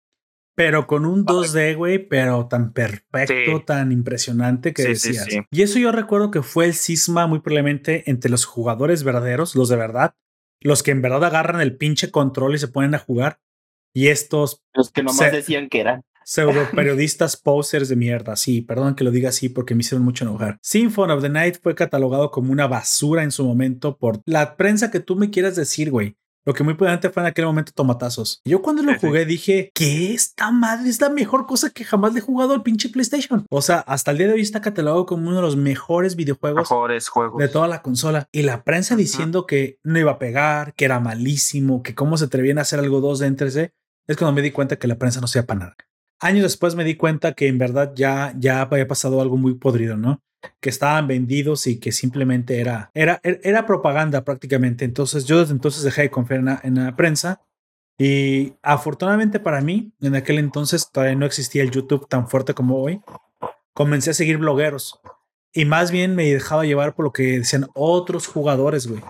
Pero 0.56 0.86
con 0.86 1.06
un 1.06 1.24
2D, 1.24 1.74
güey, 1.74 2.06
pero 2.06 2.46
tan 2.46 2.74
perfecto, 2.74 3.62
tan 3.64 3.92
impresionante 3.92 4.74
que 4.74 4.82
decías. 4.82 5.26
y 5.50 5.62
eso 5.62 5.78
yo 5.78 5.90
recuerdo 5.90 6.30
que 6.30 6.42
fue 6.42 6.66
el 6.66 6.74
cisma 6.74 7.26
muy 7.26 7.38
probablemente 7.38 8.10
entre 8.10 8.30
los 8.30 8.44
jugadores 8.44 9.02
verdaderos, 9.02 9.54
los 9.54 9.70
de 9.70 9.76
verdad, 9.76 10.16
los 10.60 10.82
que 10.82 10.90
en 10.90 11.00
verdad 11.00 11.24
agarran 11.24 11.62
el 11.62 11.78
pinche 11.78 12.10
control 12.10 12.56
y 12.56 12.58
se 12.58 12.68
ponen 12.68 12.94
a 12.94 12.98
jugar, 12.98 13.40
y 13.94 14.08
estos... 14.08 14.62
Los 14.74 14.90
que 14.90 15.02
nomás 15.02 15.32
decían 15.32 15.70
que 15.70 15.80
eran 15.80 16.02
pseudo 16.24 16.60
periodistas 16.74 17.36
posers 17.36 17.88
de 17.88 17.96
mierda. 17.96 18.36
Sí, 18.36 18.62
perdón 18.62 18.94
que 18.94 19.04
lo 19.04 19.10
diga 19.10 19.30
así 19.30 19.48
porque 19.48 19.74
me 19.74 19.80
hicieron 19.80 20.04
mucho 20.04 20.24
enojar. 20.24 20.58
Symphony 20.62 21.12
of 21.12 21.22
the 21.22 21.28
Night 21.28 21.58
fue 21.62 21.74
catalogado 21.74 22.30
como 22.30 22.52
una 22.52 22.66
basura 22.66 23.22
en 23.22 23.30
su 23.30 23.44
momento 23.44 23.96
por 23.96 24.20
la 24.26 24.56
prensa 24.56 24.90
que 24.90 25.00
tú 25.00 25.16
me 25.16 25.30
quieras 25.30 25.56
decir, 25.56 25.90
güey. 25.90 26.16
Lo 26.46 26.54
que 26.54 26.64
muy 26.64 26.74
probablemente 26.74 27.10
fue 27.10 27.22
en 27.22 27.26
aquel 27.28 27.44
momento 27.44 27.72
tomatazos. 27.74 28.40
Yo 28.46 28.62
cuando 28.62 28.82
lo 28.82 28.98
jugué 28.98 29.26
dije 29.26 29.70
que 29.74 30.14
esta 30.14 30.50
madre 30.50 30.88
es 30.88 31.00
la 31.00 31.10
mejor 31.10 31.46
cosa 31.46 31.68
que 31.68 31.84
jamás 31.84 32.14
le 32.14 32.20
he 32.20 32.22
jugado 32.22 32.54
al 32.54 32.62
pinche 32.62 32.88
PlayStation. 32.88 33.44
O 33.50 33.60
sea, 33.60 33.80
hasta 33.80 34.10
el 34.10 34.18
día 34.18 34.26
de 34.26 34.32
hoy 34.32 34.40
está 34.40 34.62
catalogado 34.62 35.04
como 35.04 35.28
uno 35.28 35.36
de 35.36 35.42
los 35.42 35.56
mejores 35.56 36.16
videojuegos 36.16 36.62
mejores 36.62 37.08
juegos. 37.08 37.38
de 37.38 37.48
toda 37.48 37.68
la 37.68 37.82
consola. 37.82 38.26
Y 38.32 38.42
la 38.42 38.64
prensa 38.64 38.96
diciendo 38.96 39.46
que 39.46 39.78
no 39.84 39.98
iba 39.98 40.12
a 40.12 40.18
pegar, 40.18 40.74
que 40.74 40.86
era 40.86 40.98
malísimo, 40.98 41.82
que 41.82 41.94
cómo 41.94 42.16
se 42.16 42.24
atrevían 42.24 42.58
a 42.58 42.62
hacer 42.62 42.78
algo 42.78 43.02
2D 43.02 43.26
en 43.26 43.36
3D, 43.36 43.72
es 44.06 44.16
cuando 44.16 44.32
me 44.32 44.42
di 44.42 44.50
cuenta 44.50 44.76
que 44.76 44.88
la 44.88 44.96
prensa 44.96 45.20
no 45.20 45.26
sea 45.26 45.46
para 45.46 45.60
nada. 45.60 45.76
Años 46.20 46.42
después 46.42 46.74
me 46.74 46.84
di 46.84 46.96
cuenta 46.96 47.32
que 47.32 47.48
en 47.48 47.56
verdad 47.56 47.92
ya, 47.94 48.34
ya 48.38 48.60
había 48.60 48.86
pasado 48.86 49.22
algo 49.22 49.38
muy 49.38 49.54
podrido, 49.54 49.96
¿no? 49.96 50.22
Que 50.60 50.68
estaban 50.68 51.06
vendidos 51.06 51.66
y 51.66 51.80
que 51.80 51.92
simplemente 51.92 52.60
era, 52.60 52.90
era, 52.94 53.20
er, 53.22 53.40
era 53.42 53.66
propaganda 53.66 54.22
prácticamente. 54.22 54.84
Entonces 54.84 55.24
yo 55.24 55.40
desde 55.40 55.52
entonces 55.52 55.82
dejé 55.82 56.02
de 56.02 56.10
confiar 56.10 56.60
en 56.62 56.74
la, 56.74 56.96
prensa. 56.96 57.40
Y 57.98 58.54
afortunadamente 58.62 59.40
para 59.40 59.62
mí, 59.62 59.92
en 60.00 60.14
aquel 60.14 60.38
entonces 60.38 60.90
todavía 60.90 61.16
no 61.16 61.26
existía 61.26 61.62
el 61.62 61.70
YouTube 61.70 62.06
tan 62.06 62.28
fuerte 62.28 62.52
como 62.52 62.82
hoy. 62.82 63.00
Comencé 63.72 64.10
a 64.10 64.14
seguir 64.14 64.36
blogueros. 64.36 65.00
Y 65.52 65.64
más 65.64 65.90
bien 65.90 66.14
me 66.14 66.32
dejaba 66.32 66.64
llevar 66.64 66.94
por 66.94 67.06
lo 67.06 67.12
que 67.12 67.38
decían 67.38 67.66
otros 67.74 68.26
jugadores, 68.26 68.86
güey. 68.86 69.02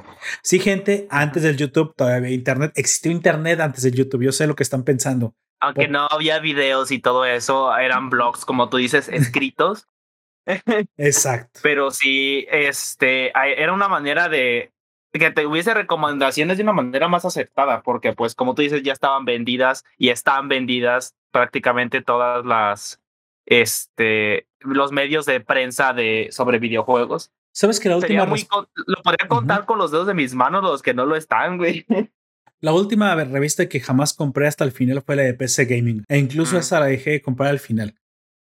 Sí, 0.43 0.59
gente, 0.59 1.07
antes 1.11 1.43
del 1.43 1.57
YouTube 1.57 1.95
todavía 1.97 2.19
había 2.19 2.31
internet. 2.31 2.73
Existió 2.77 3.11
internet 3.11 3.61
antes 3.61 3.83
del 3.83 3.95
YouTube. 3.95 4.23
Yo 4.23 4.33
sé 4.33 4.47
lo 4.47 4.55
que 4.55 4.63
están 4.63 4.85
pensando. 4.85 5.35
Aunque 5.61 5.89
no 5.89 6.09
había 6.11 6.39
videos 6.39 6.91
y 6.91 6.99
todo 6.99 7.25
eso, 7.25 7.77
eran 7.77 8.11
blogs, 8.11 8.45
como 8.45 8.69
tú 8.69 8.79
dices, 8.79 9.09
escritos. 9.13 9.87
Exacto. 10.97 11.61
Pero 11.63 11.91
sí, 11.91 12.47
este, 12.51 13.33
era 13.37 13.73
una 13.73 13.89
manera 13.89 14.29
de 14.29 14.73
que 15.13 15.31
te 15.31 15.45
hubiese 15.45 15.75
recomendaciones 15.75 16.57
de 16.57 16.63
una 16.63 16.73
manera 16.73 17.09
más 17.09 17.25
aceptada, 17.25 17.83
porque 17.83 18.13
pues 18.13 18.35
como 18.35 18.55
tú 18.55 18.63
dices, 18.63 18.83
ya 18.83 18.93
estaban 18.93 19.25
vendidas 19.25 19.85
y 19.99 20.11
están 20.11 20.49
vendidas 20.49 21.17
prácticamente 21.33 22.01
todas 22.01 22.45
las, 22.47 23.01
este, 23.47 24.47
los 24.61 24.93
medios 24.93 25.27
de 25.27 25.41
prensa 25.41 25.93
de, 25.93 26.29
sobre 26.31 26.59
videojuegos. 26.59 27.33
¿Sabes 27.53 27.81
que 27.81 27.89
la 27.89 27.97
última... 27.97 28.25
lo 28.25 29.03
podría 29.03 29.29
contar 29.29 29.67
con 29.67 29.79
los 29.79 29.91
dedos 29.91 30.07
de 30.07 30.15
mis 30.15 30.35
manos 30.35 30.63
los 30.63 30.83
que 30.83 30.95
no 30.95 31.05
lo 31.05 31.17
están, 31.17 31.59
güey. 31.59 31.85
La 32.63 32.73
última 32.75 33.15
revista 33.15 33.69
que 33.69 33.81
jamás 33.81 34.13
compré 34.13 34.47
hasta 34.47 34.65
el 34.65 34.73
final 34.73 35.03
fue 35.03 35.17
la 35.17 35.23
de 35.23 35.35
PC 35.35 35.65
Gaming. 35.65 36.05
E 36.09 36.19
incluso 36.19 36.59
esa 36.59 36.81
la 36.81 36.87
dejé 36.87 37.11
de 37.11 37.23
comprar 37.23 37.51
al 37.51 37.59
final. 37.59 37.95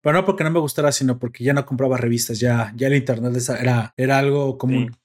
Pero 0.02 0.18
no 0.18 0.26
porque 0.26 0.44
no 0.44 0.52
me 0.52 0.60
gustara, 0.60 0.92
sino 0.92 1.20
porque 1.20 1.44
ya 1.44 1.54
no 1.54 1.66
compraba 1.66 1.98
revistas. 1.98 2.40
Ya, 2.40 2.74
ya 2.76 2.88
el 2.88 2.96
internet 2.96 3.34
era, 3.60 3.94
era 3.96 4.18
algo 4.18 4.58
común. 4.58 4.98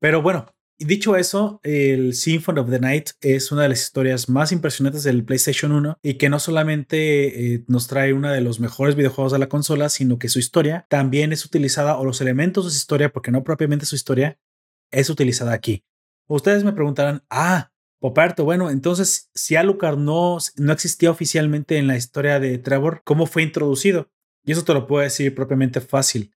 Pero 0.00 0.22
bueno, 0.22 0.46
dicho 0.78 1.16
eso, 1.16 1.60
el 1.62 2.14
Symphony 2.14 2.58
of 2.60 2.70
the 2.70 2.80
Night 2.80 3.10
es 3.20 3.52
una 3.52 3.62
de 3.62 3.68
las 3.68 3.82
historias 3.82 4.28
más 4.28 4.52
impresionantes 4.52 5.04
del 5.04 5.24
PlayStation 5.24 5.72
1 5.72 5.98
y 6.02 6.14
que 6.14 6.28
no 6.28 6.38
solamente 6.40 7.54
eh, 7.54 7.64
nos 7.68 7.86
trae 7.86 8.12
uno 8.12 8.30
de 8.30 8.40
los 8.40 8.60
mejores 8.60 8.96
videojuegos 8.96 9.32
de 9.32 9.38
la 9.38 9.48
consola, 9.48 9.88
sino 9.88 10.18
que 10.18 10.28
su 10.28 10.38
historia 10.38 10.86
también 10.88 11.32
es 11.32 11.44
utilizada, 11.44 11.98
o 11.98 12.04
los 12.04 12.20
elementos 12.20 12.64
de 12.64 12.70
su 12.70 12.76
historia, 12.76 13.12
porque 13.12 13.30
no 13.30 13.44
propiamente 13.44 13.86
su 13.86 13.94
historia, 13.94 14.38
es 14.90 15.10
utilizada 15.10 15.52
aquí. 15.52 15.84
Ustedes 16.28 16.64
me 16.64 16.72
preguntarán, 16.72 17.22
ah, 17.30 17.71
Poparto, 18.02 18.42
bueno, 18.42 18.68
entonces, 18.68 19.30
si 19.32 19.54
Alucard 19.54 19.96
no, 19.96 20.36
no 20.56 20.72
existía 20.72 21.08
oficialmente 21.08 21.78
en 21.78 21.86
la 21.86 21.96
historia 21.96 22.40
de 22.40 22.58
Trevor, 22.58 23.00
¿cómo 23.04 23.26
fue 23.26 23.44
introducido? 23.44 24.10
Y 24.44 24.50
eso 24.50 24.64
te 24.64 24.74
lo 24.74 24.88
puedo 24.88 25.04
decir 25.04 25.32
propiamente 25.36 25.80
fácil. 25.80 26.34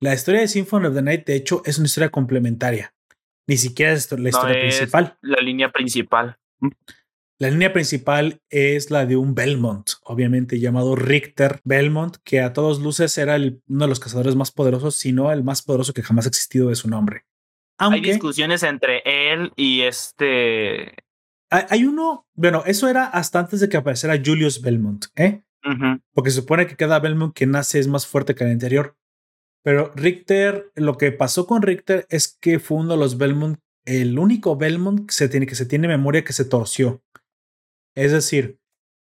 La 0.00 0.12
historia 0.12 0.40
de 0.40 0.48
Symphony 0.48 0.86
of 0.86 0.94
the 0.96 1.02
Night, 1.02 1.24
de 1.24 1.36
hecho, 1.36 1.62
es 1.66 1.78
una 1.78 1.86
historia 1.86 2.10
complementaria. 2.10 2.96
Ni 3.46 3.56
siquiera 3.58 3.92
es 3.92 4.10
la 4.10 4.28
historia 4.28 4.58
principal. 4.58 5.16
La 5.20 5.40
línea 5.40 5.70
principal. 5.70 6.36
Mm. 6.58 6.70
La 7.38 7.50
línea 7.50 7.72
principal 7.72 8.40
es 8.50 8.90
la 8.90 9.06
de 9.06 9.14
un 9.14 9.36
Belmont, 9.36 9.88
obviamente 10.02 10.58
llamado 10.58 10.96
Richter 10.96 11.60
Belmont, 11.62 12.16
que 12.24 12.40
a 12.40 12.52
todos 12.52 12.80
luces 12.80 13.16
era 13.18 13.36
uno 13.36 13.84
de 13.84 13.86
los 13.86 14.00
cazadores 14.00 14.34
más 14.34 14.50
poderosos, 14.50 14.96
si 14.96 15.12
no 15.12 15.30
el 15.30 15.44
más 15.44 15.62
poderoso 15.62 15.94
que 15.94 16.02
jamás 16.02 16.26
ha 16.26 16.30
existido 16.30 16.70
de 16.70 16.74
su 16.74 16.90
nombre. 16.90 17.24
Hay 17.78 18.00
discusiones 18.00 18.62
entre 18.62 19.02
él 19.04 19.52
y 19.56 19.82
este. 19.82 21.03
Hay 21.68 21.84
uno, 21.84 22.26
bueno, 22.34 22.62
eso 22.66 22.88
era 22.88 23.06
hasta 23.06 23.38
antes 23.38 23.60
de 23.60 23.68
que 23.68 23.76
apareciera 23.76 24.20
Julius 24.24 24.60
Belmont, 24.60 25.06
¿eh? 25.16 25.42
Porque 26.12 26.30
se 26.30 26.40
supone 26.40 26.66
que 26.66 26.76
cada 26.76 27.00
Belmont 27.00 27.34
que 27.34 27.46
nace 27.46 27.78
es 27.78 27.88
más 27.88 28.06
fuerte 28.06 28.34
que 28.34 28.44
el 28.44 28.50
anterior. 28.50 28.96
Pero 29.62 29.92
Richter, 29.94 30.70
lo 30.74 30.98
que 30.98 31.10
pasó 31.10 31.46
con 31.46 31.62
Richter 31.62 32.06
es 32.10 32.36
que 32.38 32.58
fue 32.58 32.78
uno 32.78 32.92
de 32.92 32.98
los 32.98 33.16
Belmont, 33.16 33.58
el 33.86 34.18
único 34.18 34.56
Belmont 34.56 35.06
que 35.06 35.14
se 35.14 35.28
tiene, 35.28 35.46
que 35.46 35.54
se 35.54 35.64
tiene 35.64 35.88
memoria 35.88 36.22
que 36.22 36.34
se 36.34 36.44
torció. 36.44 37.02
Es 37.94 38.12
decir, 38.12 38.58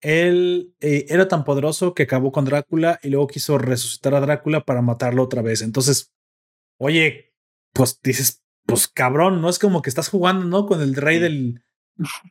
él 0.02 0.74
eh, 0.80 1.08
era 1.10 1.28
tan 1.28 1.44
poderoso 1.44 1.94
que 1.94 2.04
acabó 2.04 2.32
con 2.32 2.46
Drácula 2.46 3.00
y 3.04 3.10
luego 3.10 3.28
quiso 3.28 3.58
resucitar 3.58 4.14
a 4.14 4.22
Drácula 4.22 4.64
para 4.64 4.82
matarlo 4.82 5.24
otra 5.24 5.42
vez. 5.42 5.62
Entonces, 5.62 6.14
oye, 6.80 7.34
pues 7.74 8.00
dices, 8.02 8.44
pues 8.66 8.88
cabrón, 8.88 9.42
no 9.42 9.50
es 9.50 9.60
como 9.60 9.82
que 9.82 9.90
estás 9.90 10.08
jugando, 10.08 10.46
¿no? 10.46 10.68
Con 10.68 10.82
el 10.82 10.96
rey 10.96 11.20
del, 11.20 11.65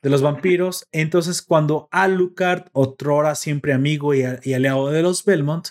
de 0.03 0.11
los 0.11 0.23
vampiros. 0.23 0.87
Entonces, 0.93 1.43
cuando 1.43 1.89
Alucard, 1.91 2.69
otrora 2.73 3.35
siempre 3.35 3.73
amigo 3.73 4.15
y, 4.15 4.25
aliado 4.25 4.91
de 4.91 5.03
los 5.03 5.25
Belmont, 5.25 5.69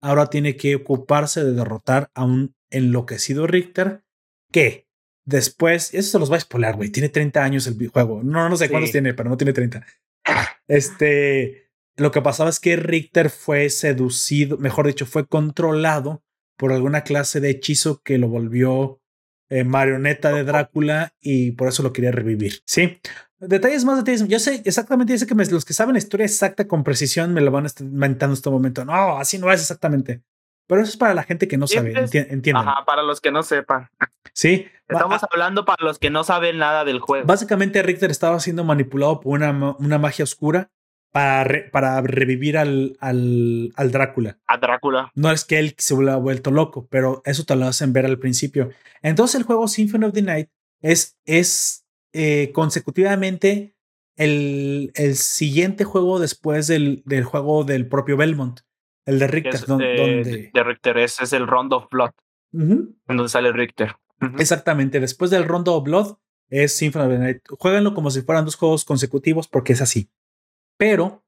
ahora 0.00 0.28
tiene 0.30 0.56
que 0.56 0.76
ocuparse 0.76 1.44
de 1.44 1.52
derrotar 1.52 2.10
a 2.14 2.24
un 2.24 2.54
enloquecido 2.70 3.46
Richter 3.46 4.04
que 4.52 4.88
después, 5.24 5.92
eso 5.94 6.12
se 6.12 6.18
los 6.18 6.30
va 6.32 6.36
a 6.36 6.40
spoiler, 6.40 6.76
güey, 6.76 6.90
tiene 6.90 7.08
30 7.08 7.44
años 7.44 7.66
el 7.66 7.88
juego. 7.88 8.22
No, 8.22 8.48
no 8.48 8.56
sé 8.56 8.70
cuántos 8.70 8.92
tiene, 8.92 9.14
pero 9.14 9.28
no 9.28 9.36
tiene 9.36 9.52
30. 9.52 9.84
Este, 10.66 11.70
lo 11.96 12.10
que 12.10 12.22
pasaba 12.22 12.50
es 12.50 12.60
que 12.60 12.76
Richter 12.76 13.30
fue 13.30 13.70
seducido, 13.70 14.58
mejor 14.58 14.86
dicho, 14.86 15.06
fue 15.06 15.26
controlado 15.26 16.22
por 16.56 16.72
alguna 16.72 17.02
clase 17.02 17.40
de 17.40 17.50
hechizo 17.50 18.02
que 18.02 18.18
lo 18.18 18.28
volvió 18.28 18.97
eh, 19.50 19.64
marioneta 19.64 20.32
de 20.32 20.44
Drácula 20.44 21.14
y 21.20 21.52
por 21.52 21.68
eso 21.68 21.82
lo 21.82 21.92
quería 21.92 22.12
revivir. 22.12 22.60
Sí. 22.64 23.00
Detalles 23.38 23.84
más 23.84 23.96
detalles. 23.98 24.26
Yo 24.26 24.38
sé 24.40 24.62
exactamente, 24.64 25.12
yo 25.12 25.18
sé 25.18 25.26
que 25.26 25.34
los 25.34 25.64
que 25.64 25.72
saben 25.72 25.94
la 25.94 25.98
historia 25.98 26.26
exacta 26.26 26.66
con 26.66 26.82
precisión 26.82 27.32
me 27.32 27.40
lo 27.40 27.50
van 27.50 27.66
inventando 27.80 28.32
en 28.32 28.38
este 28.38 28.50
momento. 28.50 28.84
No, 28.84 29.18
así 29.18 29.38
no 29.38 29.50
es 29.52 29.60
exactamente. 29.60 30.22
Pero 30.66 30.82
eso 30.82 30.90
es 30.90 30.96
para 30.96 31.14
la 31.14 31.22
gente 31.22 31.48
que 31.48 31.56
no 31.56 31.66
sabe, 31.66 31.94
entienden. 31.96 32.56
Ajá, 32.56 32.84
para 32.84 33.02
los 33.02 33.20
que 33.20 33.30
no 33.30 33.42
sepan. 33.42 33.88
Sí. 34.34 34.66
Estamos 34.86 35.22
hablando 35.30 35.64
para 35.64 35.82
los 35.84 35.98
que 35.98 36.10
no 36.10 36.24
saben 36.24 36.58
nada 36.58 36.84
del 36.84 37.00
juego. 37.00 37.26
Básicamente 37.26 37.82
Richter 37.82 38.10
estaba 38.10 38.38
siendo 38.40 38.64
manipulado 38.64 39.20
por 39.20 39.32
una, 39.34 39.50
una 39.78 39.98
magia 39.98 40.24
oscura 40.24 40.70
para, 41.10 41.70
para 41.70 42.00
revivir 42.02 42.58
al, 42.58 42.96
al, 43.00 43.72
al, 43.76 43.90
Drácula. 43.90 44.38
A 44.46 44.58
Drácula. 44.58 45.10
No 45.14 45.30
es 45.30 45.44
que 45.44 45.58
él 45.58 45.74
se 45.78 45.94
hubiera 45.94 46.16
vuelto 46.16 46.50
loco, 46.50 46.86
pero 46.90 47.22
eso 47.24 47.44
te 47.44 47.56
lo 47.56 47.66
hacen 47.66 47.92
ver 47.92 48.06
al 48.06 48.18
principio. 48.18 48.70
Entonces 49.02 49.36
el 49.36 49.44
juego 49.44 49.68
Symphony 49.68 50.04
of 50.04 50.12
the 50.12 50.22
Night 50.22 50.48
es, 50.80 51.18
es 51.24 51.86
eh, 52.12 52.50
consecutivamente 52.52 53.74
el, 54.16 54.92
el, 54.94 55.14
siguiente 55.14 55.84
juego 55.84 56.18
después 56.18 56.66
del, 56.66 57.02
del, 57.06 57.24
juego 57.24 57.64
del 57.64 57.86
propio 57.88 58.16
Belmont, 58.16 58.60
el 59.06 59.18
de 59.18 59.26
Richter. 59.28 59.60
donde... 59.66 60.50
de 60.52 60.64
Richter, 60.64 60.98
ese 60.98 61.24
es 61.24 61.32
el 61.32 61.46
Round 61.46 61.72
of 61.72 61.88
Blood, 61.90 62.10
en 62.52 62.96
donde 63.06 63.28
sale 63.28 63.52
Richter. 63.52 63.96
Exactamente, 64.38 65.00
después 65.00 65.30
del 65.30 65.44
Rondo 65.44 65.74
of 65.74 65.84
Blood 65.84 66.16
es 66.50 66.76
Symphony 66.76 67.04
of 67.04 67.12
the 67.12 67.18
Night. 67.18 67.42
Jueguenlo 67.48 67.94
como 67.94 68.10
si 68.10 68.22
fueran 68.22 68.44
dos 68.44 68.56
juegos 68.56 68.84
consecutivos 68.84 69.48
porque 69.48 69.74
es 69.74 69.80
así. 69.80 70.10
Pero 70.78 71.24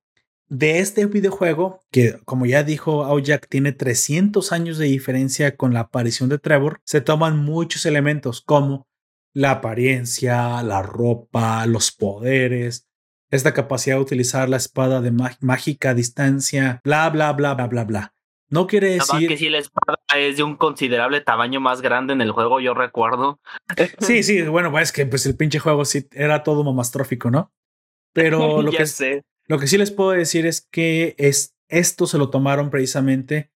de 0.49 0.79
este 0.79 1.05
videojuego, 1.07 1.81
que 1.91 2.19
como 2.25 2.47
ya 2.47 2.63
dijo 2.63 3.05
Aujak, 3.05 3.47
tiene 3.49 3.73
300 3.73 4.53
años 4.53 4.79
de 4.79 4.87
diferencia 4.87 5.57
con 5.57 5.75
la 5.75 5.81
aparición 5.81 6.29
de 6.31 6.39
Trevor, 6.39 6.81
se 6.85 7.03
toman 7.03 7.39
muchos 7.39 7.85
elementos 7.85 8.41
como 8.41 8.89
la 9.33 9.53
apariencia, 9.53 10.63
la 10.63 10.83
ropa, 10.83 11.67
los 11.67 11.93
poderes, 11.93 12.89
esta 13.31 13.55
capacidad 13.55 13.97
de 13.97 14.03
utilizar 14.03 14.49
la 14.49 14.57
espada 14.57 15.01
de 15.01 15.13
mágica 15.41 15.91
a 15.91 15.95
distancia, 15.95 16.81
bla, 16.83 17.09
bla, 17.11 17.33
bla, 17.33 17.55
bla, 17.55 17.67
bla, 17.69 17.85
bla. 17.85 18.15
No 18.49 18.67
quiere 18.67 18.91
decir. 18.91 19.29
que 19.29 19.37
si 19.37 19.49
la 19.49 19.59
espada 19.59 19.99
es 20.17 20.37
de 20.37 20.43
un 20.43 20.57
considerable 20.57 21.21
tamaño 21.21 21.61
más 21.61 21.81
grande 21.81 22.13
en 22.13 22.21
el 22.21 22.33
juego, 22.33 22.61
yo 22.61 22.75
recuerdo. 22.75 23.39
Sí, 24.01 24.25
sí, 24.25 24.43
bueno, 24.43 24.77
es 24.79 24.91
que 24.91 25.07
pues 25.07 25.25
el 25.27 25.37
pinche 25.37 25.61
juego 25.61 25.85
sí 25.85 26.09
era 26.11 26.43
todo 26.43 26.65
mamastrófico, 26.65 27.31
¿no? 27.31 27.53
Pero 28.13 28.61
lo, 28.61 28.73
que, 28.73 28.87
sé. 28.87 29.23
Lo 29.51 29.59
que 29.59 29.67
sí 29.67 29.77
les 29.77 29.91
puedo 29.91 30.11
decir 30.11 30.47
es 30.47 30.61
que 30.61 31.17
es, 31.19 31.57
esto 31.69 32.07
se 32.07 32.19
lo 32.19 32.31
tomaron 32.31 32.71
precisamente 32.71 33.51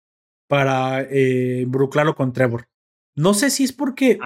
para 0.48 1.06
eh, 1.08 1.68
con 2.16 2.32
Trevor. 2.32 2.68
No 3.14 3.32
sé 3.32 3.48
si 3.48 3.62
es 3.62 3.72
porque 3.72 4.18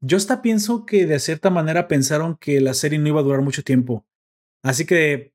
yo 0.00 0.16
hasta 0.16 0.42
pienso 0.42 0.86
que 0.86 1.06
de 1.06 1.18
cierta 1.18 1.50
manera 1.50 1.88
pensaron 1.88 2.36
que 2.36 2.60
la 2.60 2.72
serie 2.72 3.00
no 3.00 3.08
iba 3.08 3.18
a 3.18 3.24
durar 3.24 3.42
mucho 3.42 3.64
tiempo. 3.64 4.06
Así 4.62 4.86
que 4.86 5.34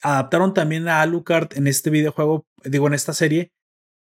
adaptaron 0.00 0.54
también 0.54 0.88
a 0.88 1.02
Alucard 1.02 1.48
en 1.54 1.66
este 1.66 1.90
videojuego, 1.90 2.46
digo, 2.64 2.86
en 2.86 2.94
esta 2.94 3.12
serie, 3.12 3.52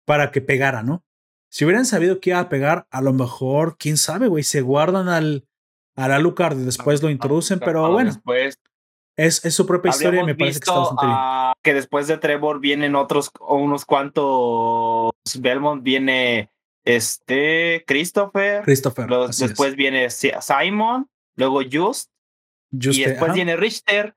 para 0.05 0.31
que 0.31 0.43
pegara, 0.43 0.83
¿no? 0.83 1.07
Si 1.49 1.65
hubieran 1.65 1.87
sabido 1.87 2.21
que 2.21 2.31
iba 2.31 2.41
a 2.41 2.51
pegar, 2.51 2.87
a 2.91 3.01
lo 3.01 3.15
mejor, 3.15 3.79
quién 3.79 3.97
sabe, 3.97 4.29
güey, 4.29 4.45
se 4.45 4.61
guardan 4.61 5.09
al, 5.09 5.49
al 5.97 6.13
Alucard 6.13 6.61
y 6.61 6.65
después 6.65 7.03
lo 7.03 7.09
introducen, 7.09 7.61
pero 7.61 7.91
bueno. 7.91 8.11
Después, 8.11 8.59
es, 9.17 9.45
es 9.45 9.55
su 9.55 9.67
propia 9.67 9.91
historia 9.91 10.23
y 10.23 10.25
me 10.25 10.35
parece 10.35 10.61
que 10.61 10.65
está 10.65 10.79
bastante 10.79 11.07
bien. 11.07 11.19
Que 11.63 11.75
después 11.75 12.07
de 12.09 12.19
Trevor 12.19 12.61
vienen 12.61 12.97
otros, 12.97 13.31
unos 13.41 13.85
cuantos. 13.85 15.13
Belmont 15.39 15.83
viene 15.83 16.51
este 16.85 17.85
Christopher. 17.87 18.63
Christopher. 18.63 19.09
después 19.09 19.77
viene 19.77 20.09
Simon, 20.11 21.09
luego 21.37 21.61
Just. 21.71 22.11
y 22.73 23.05
después 23.05 23.33
viene 23.33 23.57
Richter. 23.57 24.15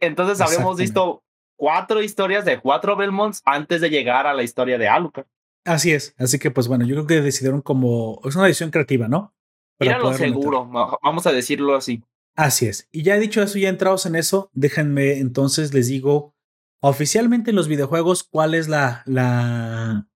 Entonces 0.00 0.40
habríamos 0.40 0.76
visto 0.76 1.22
cuatro 1.56 2.02
historias 2.02 2.44
de 2.44 2.60
cuatro 2.60 2.96
Belmonts 2.96 3.42
antes 3.44 3.80
de 3.80 3.90
llegar 3.90 4.26
a 4.26 4.34
la 4.34 4.42
historia 4.42 4.78
de 4.78 4.88
Alucard. 4.88 5.26
Así 5.64 5.92
es. 5.92 6.14
Así 6.18 6.38
que, 6.38 6.50
pues 6.50 6.68
bueno, 6.68 6.84
yo 6.84 6.94
creo 6.94 7.06
que 7.06 7.20
decidieron 7.22 7.62
como. 7.62 8.20
Es 8.24 8.36
una 8.36 8.44
decisión 8.44 8.70
creativa, 8.70 9.08
¿no? 9.08 9.32
Era 9.78 9.98
lo 9.98 10.12
seguro, 10.12 10.66
vamos 11.02 11.26
a 11.26 11.32
decirlo 11.32 11.74
así. 11.74 12.02
Así 12.36 12.66
es. 12.66 12.88
Y 12.90 13.02
ya 13.02 13.18
dicho 13.18 13.42
eso, 13.42 13.58
ya 13.58 13.68
entrados 13.68 14.06
en 14.06 14.16
eso, 14.16 14.50
déjenme 14.52 15.18
entonces 15.18 15.72
les 15.72 15.86
digo 15.86 16.34
oficialmente 16.80 17.50
en 17.50 17.56
los 17.56 17.68
videojuegos 17.68 18.24
cuál 18.24 18.54
es 18.54 18.68
la, 18.68 19.02
la, 19.06 20.08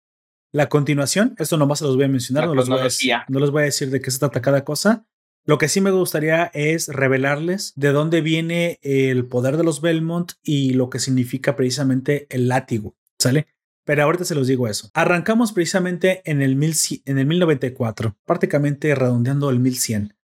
la 0.52 0.68
continuación. 0.68 1.34
Esto 1.38 1.56
nomás 1.56 1.78
se 1.78 1.84
los 1.84 1.96
voy 1.96 2.04
a 2.04 2.08
mencionar, 2.08 2.46
no 2.46 2.54
los 2.54 2.68
voy 2.68 2.80
a, 2.80 3.24
no 3.28 3.38
les 3.38 3.50
voy 3.50 3.62
a 3.62 3.66
decir 3.66 3.90
de 3.90 4.00
qué 4.00 4.10
se 4.10 4.18
trata 4.18 4.42
cada 4.42 4.64
cosa. 4.64 5.06
Lo 5.46 5.56
que 5.56 5.68
sí 5.68 5.80
me 5.80 5.90
gustaría 5.90 6.50
es 6.52 6.88
revelarles 6.88 7.72
de 7.74 7.92
dónde 7.92 8.20
viene 8.20 8.78
el 8.82 9.24
poder 9.26 9.56
de 9.56 9.64
los 9.64 9.80
Belmont 9.80 10.32
y 10.42 10.74
lo 10.74 10.90
que 10.90 10.98
significa 10.98 11.56
precisamente 11.56 12.26
el 12.28 12.48
látigo, 12.48 12.96
¿sale? 13.18 13.46
Pero 13.84 14.02
ahorita 14.02 14.24
se 14.24 14.34
los 14.34 14.46
digo 14.46 14.68
eso. 14.68 14.90
Arrancamos 14.92 15.52
precisamente 15.52 16.20
en 16.26 16.42
el, 16.42 16.56
mil, 16.56 16.74
en 17.06 17.16
el 17.16 17.24
1094, 17.24 18.18
prácticamente 18.26 18.94
redondeando 18.94 19.48
el 19.48 19.60
1100. 19.60 20.17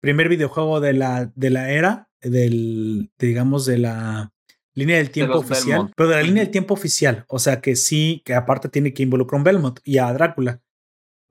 Primer 0.00 0.28
videojuego 0.28 0.80
de 0.80 0.94
la, 0.94 1.30
de 1.34 1.50
la 1.50 1.70
era, 1.70 2.08
del, 2.20 3.10
digamos, 3.18 3.66
de 3.66 3.78
la 3.78 4.32
línea 4.74 4.96
del 4.96 5.10
tiempo 5.10 5.38
oficial, 5.38 5.92
pero 5.96 6.08
de 6.08 6.16
la 6.16 6.22
línea 6.22 6.42
del 6.42 6.52
tiempo 6.52 6.74
oficial. 6.74 7.24
O 7.28 7.38
sea 7.38 7.60
que 7.60 7.76
sí, 7.76 8.22
que 8.24 8.34
aparte 8.34 8.68
tiene 8.68 8.94
que 8.94 9.02
involucrar 9.02 9.36
a 9.36 9.40
un 9.40 9.44
Belmont 9.44 9.80
y 9.84 9.98
a 9.98 10.12
Drácula. 10.12 10.60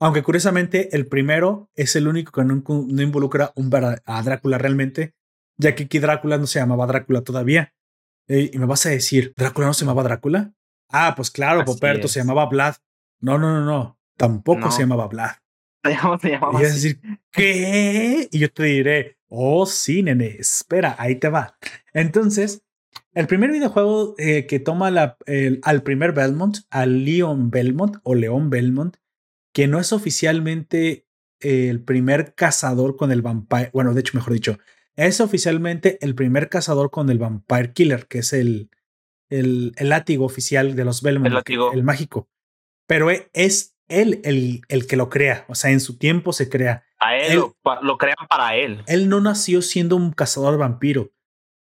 Aunque 0.00 0.22
curiosamente 0.22 0.94
el 0.96 1.06
primero 1.06 1.70
es 1.74 1.94
el 1.94 2.08
único 2.08 2.32
que 2.32 2.44
no, 2.44 2.62
involucra 3.02 3.52
un, 3.56 3.70
a 4.04 4.22
Drácula 4.22 4.56
realmente, 4.56 5.14
ya 5.58 5.74
que 5.74 5.84
aquí 5.84 5.98
Drácula 5.98 6.38
no 6.38 6.46
se 6.46 6.58
llamaba 6.58 6.86
Drácula 6.86 7.22
todavía. 7.22 7.74
y 8.28 8.56
me 8.58 8.66
vas 8.66 8.86
a 8.86 8.90
decir, 8.90 9.34
¿Drácula 9.36 9.66
no 9.66 9.74
se 9.74 9.84
llamaba 9.84 10.02
Drácula? 10.02 10.54
Ah, 10.90 11.14
pues 11.16 11.30
claro, 11.30 11.64
Poperto 11.64 12.08
se 12.08 12.20
llamaba 12.20 12.46
Vlad. 12.46 12.76
No, 13.20 13.38
no, 13.38 13.52
no, 13.52 13.64
no. 13.64 13.98
Tampoco 14.16 14.70
se 14.70 14.82
llamaba 14.82 15.06
Vlad. 15.06 15.36
Se 16.20 16.30
llamaba 16.30 16.60
y 16.60 16.62
vas 16.62 16.70
a 16.72 16.74
decir, 16.74 17.00
¿qué? 17.30 18.28
Y 18.30 18.38
yo 18.38 18.52
te 18.52 18.64
diré, 18.64 19.16
oh, 19.28 19.66
sí, 19.66 20.02
nene, 20.02 20.36
espera, 20.38 20.96
ahí 20.98 21.16
te 21.16 21.28
va. 21.28 21.56
Entonces, 21.94 22.62
el 23.14 23.26
primer 23.26 23.50
videojuego 23.50 24.14
eh, 24.18 24.46
que 24.46 24.60
toma 24.60 24.90
la, 24.90 25.16
al 25.62 25.82
primer 25.82 26.12
Belmont, 26.12 26.58
al 26.70 27.04
Leon 27.04 27.50
Belmont 27.50 27.96
o 28.02 28.14
León 28.14 28.50
Belmont, 28.50 28.96
que 29.52 29.66
no 29.66 29.80
es 29.80 29.92
oficialmente 29.92 31.06
el 31.40 31.82
primer 31.82 32.34
cazador 32.34 32.96
con 32.96 33.10
el 33.10 33.22
vampire, 33.22 33.70
bueno, 33.72 33.94
de 33.94 34.00
hecho, 34.00 34.16
mejor 34.16 34.34
dicho, 34.34 34.58
es 34.96 35.20
oficialmente 35.20 35.98
el 36.02 36.14
primer 36.14 36.48
cazador 36.48 36.90
con 36.90 37.10
el 37.10 37.18
vampire 37.18 37.72
killer, 37.72 38.06
que 38.06 38.18
es 38.18 38.32
el, 38.32 38.70
el, 39.30 39.72
el 39.76 39.88
látigo 39.88 40.24
oficial 40.24 40.76
de 40.76 40.84
los 40.84 41.02
Belmont, 41.02 41.48
el, 41.72 41.82
mágico. 41.82 42.28
Pero 42.86 43.10
e, 43.10 43.30
es 43.32 43.76
él 43.90 44.20
el, 44.24 44.62
el, 44.68 44.86
que 44.86 44.96
lo 44.96 45.10
crea, 45.10 45.44
o 45.48 45.54
sea, 45.54 45.70
en 45.70 45.80
su 45.80 45.98
tiempo 45.98 46.32
se 46.32 46.48
crea. 46.48 46.84
A 46.98 47.16
él, 47.16 47.42
lo, 47.82 47.98
crean 47.98 48.26
para 48.28 48.56
él. 48.56 48.82
Él 48.86 49.08
no 49.08 49.20
nació 49.20 49.62
siendo 49.62 49.96
un 49.96 50.12
cazador 50.12 50.52
de 50.52 50.58
vampiro, 50.58 51.12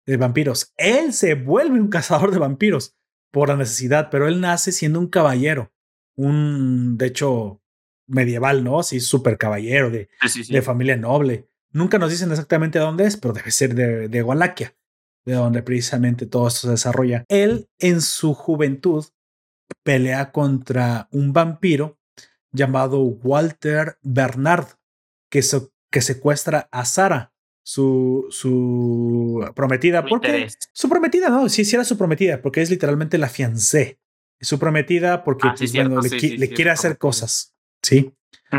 de 0.06 0.16
vampiros. 0.16 0.72
Él 0.76 1.12
se 1.12 1.34
vuelve 1.34 1.80
un 1.80 1.88
cazador 1.88 2.30
de 2.32 2.38
vampiros 2.38 2.96
por 3.30 3.48
la 3.48 3.56
necesidad, 3.56 4.08
pero 4.10 4.28
él 4.28 4.40
nace 4.40 4.72
siendo 4.72 5.00
un 5.00 5.08
caballero, 5.08 5.72
un, 6.16 6.96
de 6.96 7.06
hecho, 7.06 7.60
medieval, 8.06 8.64
¿no? 8.64 8.82
Sí, 8.82 9.00
súper 9.00 9.38
caballero, 9.38 9.90
de, 9.90 10.08
de 10.48 10.62
familia 10.62 10.96
noble. 10.96 11.48
Nunca 11.72 11.98
nos 11.98 12.10
dicen 12.10 12.30
exactamente 12.30 12.78
dónde 12.78 13.04
es, 13.04 13.16
pero 13.16 13.34
debe 13.34 13.50
ser 13.50 13.74
de, 13.74 14.08
de 14.08 14.22
Wallachia, 14.22 14.76
de 15.24 15.34
donde 15.34 15.62
precisamente 15.62 16.26
todo 16.26 16.48
esto 16.48 16.60
se 16.60 16.70
desarrolla. 16.70 17.24
Él, 17.28 17.68
en 17.78 18.00
su 18.00 18.34
juventud, 18.34 19.04
pelea 19.82 20.30
contra 20.30 21.08
un 21.10 21.32
vampiro 21.32 21.98
llamado 22.54 23.00
Walter 23.00 23.98
Bernard, 24.02 24.68
que, 25.30 25.42
que 25.90 26.00
secuestra 26.00 26.68
a 26.72 26.86
Sara, 26.86 27.34
su, 27.62 28.26
su 28.30 29.44
prometida. 29.54 30.04
porque 30.04 30.48
Su 30.72 30.88
prometida, 30.88 31.28
no, 31.28 31.48
sí, 31.48 31.64
sí 31.64 31.74
era 31.74 31.84
su 31.84 31.98
prometida, 31.98 32.40
porque 32.40 32.62
es 32.62 32.70
literalmente 32.70 33.18
la 33.18 33.28
fiancé. 33.28 33.98
Su 34.40 34.58
prometida 34.58 35.24
porque 35.24 35.48
ah, 35.48 35.54
pues, 35.56 35.72
le, 35.72 36.48
quiere 36.50 36.70
hacer 36.70 36.98
cosas. 36.98 37.54
Sí, 37.82 38.14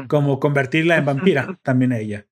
como 0.07 0.39
convertirla 0.39 0.97
en 0.97 1.05
vampira 1.05 1.59
también 1.63 1.93
a 1.93 1.99
ella. 1.99 2.27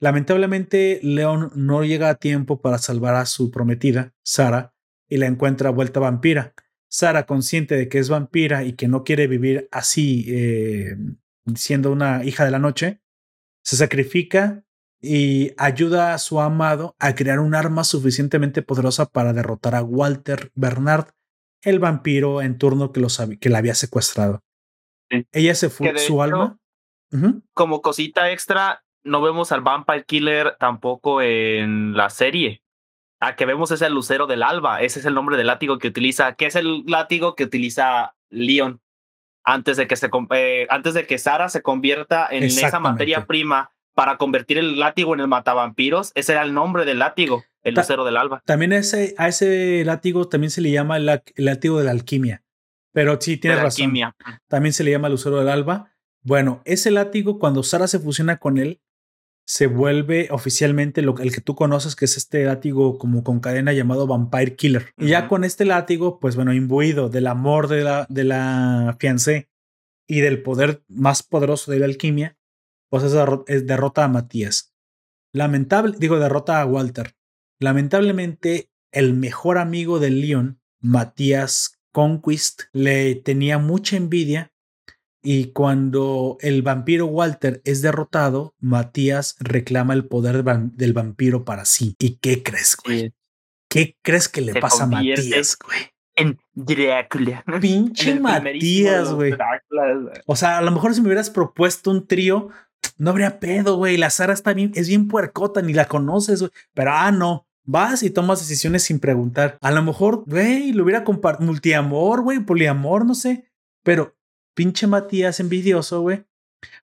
Lamentablemente, 0.00 1.00
León 1.02 1.50
no 1.54 1.84
llega 1.84 2.08
a 2.08 2.16
tiempo 2.16 2.60
para 2.60 2.78
salvar 2.78 3.14
a 3.14 3.26
su 3.26 3.50
prometida, 3.50 4.14
Sara, 4.22 4.74
y 5.08 5.16
la 5.16 5.26
encuentra 5.26 5.70
vuelta 5.70 6.00
vampira. 6.00 6.54
Sara, 6.88 7.26
consciente 7.26 7.76
de 7.76 7.88
que 7.88 7.98
es 7.98 8.08
vampira 8.08 8.64
y 8.64 8.74
que 8.74 8.88
no 8.88 9.04
quiere 9.04 9.26
vivir 9.26 9.68
así, 9.72 10.26
eh, 10.28 10.96
siendo 11.54 11.90
una 11.90 12.24
hija 12.24 12.44
de 12.44 12.50
la 12.50 12.58
noche, 12.58 13.00
se 13.62 13.76
sacrifica 13.76 14.64
y 15.00 15.52
ayuda 15.58 16.14
a 16.14 16.18
su 16.18 16.40
amado 16.40 16.96
a 16.98 17.14
crear 17.14 17.40
un 17.40 17.54
arma 17.54 17.84
suficientemente 17.84 18.62
poderosa 18.62 19.06
para 19.06 19.32
derrotar 19.32 19.74
a 19.74 19.82
Walter 19.82 20.50
Bernard, 20.54 21.08
el 21.62 21.78
vampiro 21.78 22.42
en 22.42 22.58
turno 22.58 22.92
que, 22.92 23.02
que 23.38 23.48
la 23.50 23.58
había 23.58 23.74
secuestrado. 23.74 24.42
Ella 25.32 25.54
se 25.54 25.68
fue, 25.68 25.96
su 25.98 26.22
alma. 26.22 26.58
Como 27.52 27.82
cosita 27.82 28.30
extra, 28.32 28.84
no 29.04 29.20
vemos 29.20 29.52
al 29.52 29.60
Vampire 29.60 30.04
Killer 30.04 30.56
tampoco 30.58 31.22
en 31.22 31.96
la 31.96 32.10
serie. 32.10 32.63
A 33.24 33.36
que 33.36 33.46
vemos 33.46 33.70
es 33.70 33.82
el 33.82 33.94
lucero 33.94 34.26
del 34.26 34.42
alba. 34.42 34.82
Ese 34.82 35.00
es 35.00 35.06
el 35.06 35.14
nombre 35.14 35.36
del 35.36 35.46
látigo 35.46 35.78
que 35.78 35.88
utiliza, 35.88 36.34
que 36.34 36.46
es 36.46 36.56
el 36.56 36.84
látigo 36.86 37.34
que 37.34 37.44
utiliza 37.44 38.14
Leon 38.30 38.80
antes 39.44 39.76
de 39.76 39.86
que 39.86 39.96
se 39.96 40.10
eh, 40.34 40.66
antes 40.70 40.94
de 40.94 41.06
que 41.06 41.18
Sara 41.18 41.48
se 41.48 41.62
convierta 41.62 42.26
en 42.30 42.44
esa 42.44 42.80
materia 42.80 43.26
prima 43.26 43.70
para 43.94 44.16
convertir 44.16 44.58
el 44.58 44.78
látigo 44.78 45.14
en 45.14 45.20
el 45.20 45.28
matavampiros. 45.28 46.12
Ese 46.14 46.32
era 46.32 46.42
el 46.42 46.54
nombre 46.54 46.84
del 46.84 46.98
látigo, 46.98 47.44
el 47.62 47.74
lucero 47.74 48.04
del 48.04 48.16
alba. 48.16 48.42
También 48.44 48.72
ese, 48.72 49.14
a 49.18 49.28
ese 49.28 49.84
látigo 49.84 50.28
también 50.28 50.50
se 50.50 50.60
le 50.60 50.70
llama 50.70 50.96
el 50.96 51.06
látigo 51.36 51.78
de 51.78 51.84
la 51.84 51.90
alquimia. 51.92 52.42
Pero 52.92 53.20
sí, 53.20 53.36
tienes 53.36 53.60
razón. 53.60 53.92
También 54.48 54.72
se 54.72 54.84
le 54.84 54.92
llama 54.92 55.08
Lucero 55.08 55.38
del 55.38 55.48
Alba. 55.48 55.90
Bueno, 56.22 56.62
ese 56.64 56.92
látigo, 56.92 57.40
cuando 57.40 57.64
Sara 57.64 57.88
se 57.88 57.98
fusiona 57.98 58.36
con 58.36 58.56
él, 58.56 58.80
se 59.46 59.66
vuelve 59.66 60.28
oficialmente 60.30 61.02
lo, 61.02 61.18
el 61.18 61.32
que 61.32 61.40
tú 61.40 61.54
conoces, 61.54 61.96
que 61.96 62.06
es 62.06 62.16
este 62.16 62.44
látigo 62.44 62.98
como 62.98 63.22
con 63.22 63.40
cadena 63.40 63.72
llamado 63.72 64.06
Vampire 64.06 64.56
Killer. 64.56 64.94
Y 64.96 65.08
ya 65.08 65.28
con 65.28 65.44
este 65.44 65.64
látigo, 65.64 66.18
pues 66.18 66.36
bueno, 66.36 66.54
imbuido 66.54 67.08
del 67.10 67.26
amor 67.26 67.68
de 67.68 67.84
la, 67.84 68.06
de 68.08 68.24
la 68.24 68.96
fiancé 68.98 69.50
y 70.08 70.20
del 70.20 70.42
poder 70.42 70.82
más 70.88 71.22
poderoso 71.22 71.70
de 71.70 71.78
la 71.78 71.86
alquimia, 71.86 72.38
pues 72.88 73.04
es, 73.04 73.66
derrota 73.66 74.04
a 74.04 74.08
Matías. 74.08 74.74
Lamentable, 75.32 75.96
digo, 75.98 76.18
derrota 76.18 76.60
a 76.60 76.66
Walter. 76.66 77.14
Lamentablemente, 77.60 78.70
el 78.92 79.14
mejor 79.14 79.58
amigo 79.58 79.98
de 79.98 80.10
Leon, 80.10 80.60
Matías 80.80 81.80
Conquist, 81.92 82.62
le 82.72 83.14
tenía 83.16 83.58
mucha 83.58 83.96
envidia 83.96 84.53
y 85.26 85.52
cuando 85.52 86.36
el 86.40 86.60
vampiro 86.60 87.06
Walter 87.06 87.62
es 87.64 87.80
derrotado, 87.80 88.54
Matías 88.60 89.36
reclama 89.40 89.94
el 89.94 90.04
poder 90.04 90.44
del 90.44 90.92
vampiro 90.92 91.46
para 91.46 91.64
sí. 91.64 91.96
¿Y 91.98 92.16
qué 92.16 92.42
crees, 92.42 92.76
güey? 92.76 93.14
¿Qué 93.70 93.96
crees 94.02 94.28
que 94.28 94.42
le 94.42 94.60
pasa 94.60 94.84
a 94.84 94.86
Matías, 94.86 95.56
güey? 95.58 95.78
En 96.14 96.38
Drácula. 96.52 97.42
Pinche 97.58 98.20
Matías, 98.20 99.14
güey. 99.14 99.34
O 100.26 100.36
sea, 100.36 100.58
a 100.58 100.62
lo 100.62 100.70
mejor 100.70 100.94
si 100.94 101.00
me 101.00 101.06
hubieras 101.06 101.30
propuesto 101.30 101.90
un 101.90 102.06
trío, 102.06 102.50
no 102.98 103.08
habría 103.08 103.40
pedo, 103.40 103.78
güey. 103.78 103.96
La 103.96 104.10
Sara 104.10 104.34
está 104.34 104.52
bien, 104.52 104.72
es 104.74 104.88
bien 104.88 105.08
puercota, 105.08 105.62
ni 105.62 105.72
la 105.72 105.86
conoces, 105.86 106.40
güey. 106.40 106.52
Pero 106.74 106.92
ah, 106.92 107.10
no. 107.10 107.46
Vas 107.64 108.02
y 108.02 108.10
tomas 108.10 108.40
decisiones 108.40 108.82
sin 108.82 109.00
preguntar. 109.00 109.56
A 109.62 109.70
lo 109.70 109.82
mejor, 109.82 110.24
güey, 110.26 110.72
lo 110.72 110.82
hubiera 110.84 111.02
compartido 111.02 111.46
multiamor, 111.46 112.20
güey, 112.20 112.40
poliamor, 112.40 113.06
no 113.06 113.14
sé. 113.14 113.50
Pero 113.82 114.14
pinche 114.54 114.86
Matías 114.86 115.40
envidioso, 115.40 116.00
güey. 116.00 116.24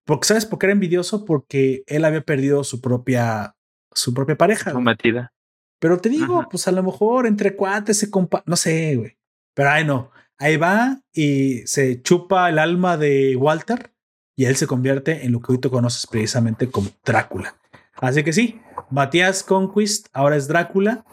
Porque, 0.06 0.28
¿sabes 0.28 0.46
por 0.46 0.60
qué 0.60 0.68
era 0.68 0.74
envidioso? 0.74 1.26
Porque 1.26 1.84
él 1.88 2.06
había 2.06 2.22
perdido 2.22 2.64
su 2.64 2.82
propia, 2.82 3.56
su 3.94 4.14
propia 4.14 4.38
pareja. 4.38 4.72
Combatida. 4.72 5.34
Pero 5.80 5.98
te 5.98 6.10
digo, 6.10 6.48
pues 6.50 6.68
a 6.68 6.72
lo 6.72 6.84
mejor 6.84 7.26
entre 7.26 7.56
cuates 7.56 7.98
se 7.98 8.12
compa, 8.12 8.44
no 8.46 8.56
sé, 8.56 8.96
güey. 8.96 9.18
Pero 9.56 9.72
ahí 9.72 9.84
no. 9.84 10.12
Ahí 10.38 10.58
va 10.58 11.02
y 11.14 11.66
se 11.66 12.02
chupa 12.02 12.50
el 12.50 12.60
alma 12.60 12.98
de 12.98 13.36
Walter 13.36 13.92
y 14.36 14.46
él 14.46 14.56
se 14.56 14.68
convierte 14.68 15.26
en 15.26 15.32
lo 15.32 15.42
que 15.42 15.54
hoy 15.54 15.58
tú 15.60 15.70
conoces 15.70 16.08
precisamente 16.08 16.70
como 16.70 16.90
Drácula. 17.04 17.56
Así 17.96 18.24
que 18.24 18.34
sí, 18.34 18.60
Matías 18.90 19.44
Conquist 19.44 20.08
ahora 20.14 20.36
es 20.36 20.48
Drácula 20.48 21.06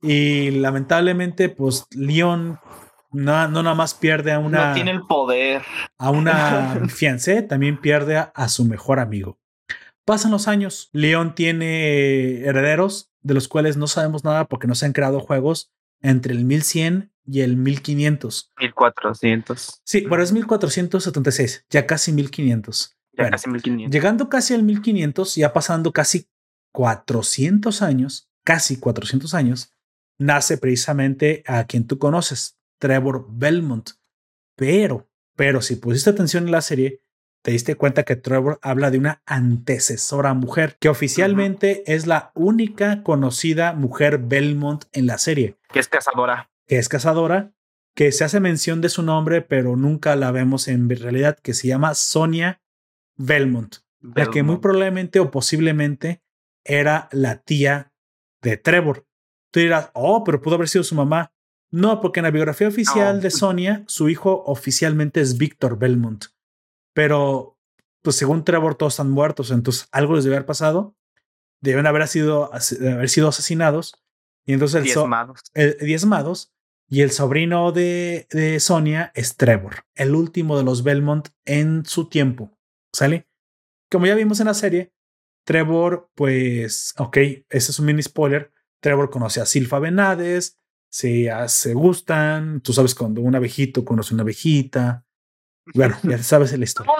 y 0.00 0.50
lamentablemente 0.50 1.48
pues 1.48 1.86
Leon 1.90 2.58
no, 3.12 3.48
no 3.48 3.62
nada 3.62 3.74
más 3.74 3.94
pierde 3.94 4.32
a 4.32 4.38
una... 4.38 4.68
No 4.68 4.74
tiene 4.74 4.90
el 4.90 5.02
poder. 5.02 5.62
A 5.98 6.10
una 6.10 6.86
fiancé, 6.88 7.42
también 7.42 7.80
pierde 7.80 8.16
a, 8.16 8.48
su 8.48 8.64
mejor 8.64 8.98
amigo. 8.98 9.38
Pasan 10.04 10.32
los 10.32 10.48
años, 10.48 10.90
Leon 10.92 11.34
tiene 11.34 12.40
herederos 12.40 13.12
de 13.20 13.34
los 13.34 13.46
cuales 13.48 13.76
no 13.76 13.86
sabemos 13.86 14.24
nada 14.24 14.46
porque 14.46 14.66
no 14.66 14.74
se 14.74 14.86
han 14.86 14.92
creado 14.92 15.20
juegos 15.20 15.70
entre 16.00 16.32
el 16.32 16.44
1100 16.44 17.12
y 17.24 17.40
el 17.40 17.56
1500. 17.56 18.52
1400. 18.58 19.82
Sí, 19.84 20.04
pero 20.08 20.22
es 20.22 20.32
1476, 20.32 21.66
ya 21.70 21.86
casi 21.86 22.12
1500. 22.12 22.96
Ya 23.12 23.30
casi 23.30 23.48
1500. 23.48 23.92
Llegando 23.92 24.28
casi 24.28 24.54
al 24.54 24.64
1500, 24.64 25.36
ya 25.36 25.52
pasando 25.52 25.92
casi 25.92 26.26
400 26.72 27.82
años, 27.82 28.28
casi 28.42 28.80
400 28.80 29.34
años, 29.34 29.72
nace 30.18 30.58
precisamente 30.58 31.42
a 31.46 31.64
quien 31.64 31.86
tú 31.86 31.98
conoces, 31.98 32.58
Trevor 32.82 33.26
Belmont. 33.28 33.90
Pero, 34.56 35.08
pero 35.36 35.62
si 35.62 35.76
pusiste 35.76 36.10
atención 36.10 36.46
en 36.46 36.50
la 36.50 36.62
serie, 36.62 37.00
te 37.44 37.52
diste 37.52 37.76
cuenta 37.76 38.02
que 38.02 38.16
Trevor 38.16 38.58
habla 38.60 38.90
de 38.90 38.98
una 38.98 39.22
antecesora 39.24 40.34
mujer, 40.34 40.78
que 40.80 40.88
oficialmente 40.88 41.84
es 41.86 42.08
la 42.08 42.32
única 42.34 43.04
conocida 43.04 43.72
mujer 43.72 44.18
Belmont 44.18 44.86
en 44.92 45.06
la 45.06 45.18
serie. 45.18 45.58
Que 45.72 45.78
es 45.78 45.86
cazadora. 45.86 46.50
Que 46.66 46.78
es 46.78 46.88
cazadora, 46.88 47.52
que 47.94 48.10
se 48.10 48.24
hace 48.24 48.40
mención 48.40 48.80
de 48.80 48.88
su 48.88 49.04
nombre, 49.04 49.42
pero 49.42 49.76
nunca 49.76 50.16
la 50.16 50.32
vemos 50.32 50.66
en 50.66 50.90
realidad, 50.90 51.38
que 51.38 51.54
se 51.54 51.68
llama 51.68 51.94
Sonia 51.94 52.62
Belmont, 53.16 53.76
Belmont. 54.00 54.18
la 54.18 54.32
que 54.32 54.42
muy 54.42 54.56
probablemente 54.56 55.20
o 55.20 55.30
posiblemente 55.30 56.20
era 56.64 57.08
la 57.12 57.36
tía 57.42 57.92
de 58.40 58.56
Trevor. 58.56 59.06
Tú 59.52 59.60
dirás, 59.60 59.90
oh, 59.94 60.24
pero 60.24 60.42
pudo 60.42 60.56
haber 60.56 60.68
sido 60.68 60.82
su 60.82 60.96
mamá. 60.96 61.31
No, 61.72 62.02
porque 62.02 62.20
en 62.20 62.24
la 62.24 62.30
biografía 62.30 62.68
oficial 62.68 63.22
de 63.22 63.30
Sonia, 63.30 63.82
su 63.86 64.10
hijo 64.10 64.44
oficialmente 64.46 65.22
es 65.22 65.38
Víctor 65.38 65.78
Belmont. 65.78 66.26
Pero, 66.94 67.58
pues 68.02 68.16
según 68.16 68.44
Trevor, 68.44 68.74
todos 68.74 68.92
están 68.92 69.10
muertos, 69.10 69.50
entonces 69.50 69.88
algo 69.90 70.14
les 70.14 70.24
debe 70.24 70.36
haber 70.36 70.46
pasado. 70.46 70.94
Deben 71.62 71.86
haber 71.86 72.06
sido, 72.08 72.50
haber 72.52 73.08
sido 73.08 73.28
asesinados. 73.28 73.94
Y 74.44 74.52
entonces 74.52 74.84
diezmados. 74.84 75.40
El, 75.54 75.78
diezmados. 75.78 76.52
Y 76.90 77.00
el 77.00 77.10
sobrino 77.10 77.72
de, 77.72 78.26
de 78.30 78.60
Sonia 78.60 79.10
es 79.14 79.38
Trevor, 79.38 79.86
el 79.94 80.14
último 80.14 80.58
de 80.58 80.64
los 80.64 80.82
Belmont 80.82 81.28
en 81.46 81.86
su 81.86 82.10
tiempo. 82.10 82.50
¿Sale? 82.92 83.28
Como 83.90 84.04
ya 84.04 84.14
vimos 84.14 84.40
en 84.40 84.46
la 84.48 84.54
serie, 84.54 84.92
Trevor, 85.44 86.10
pues, 86.14 86.92
ok, 86.98 87.16
ese 87.16 87.70
es 87.70 87.78
un 87.78 87.86
mini 87.86 88.02
spoiler. 88.02 88.52
Trevor 88.80 89.08
conoce 89.08 89.40
a 89.40 89.46
Silfa 89.46 89.78
Benades, 89.78 90.58
se, 90.92 91.30
se 91.48 91.74
gustan. 91.74 92.60
Tú 92.60 92.72
sabes 92.72 92.94
cuando 92.94 93.22
un 93.22 93.34
abejito 93.34 93.84
conoce 93.84 94.12
una 94.12 94.22
abejita. 94.22 95.04
Bueno, 95.74 95.96
ya 96.02 96.18
sabes 96.22 96.52
el 96.52 96.62
historia. 96.62 96.92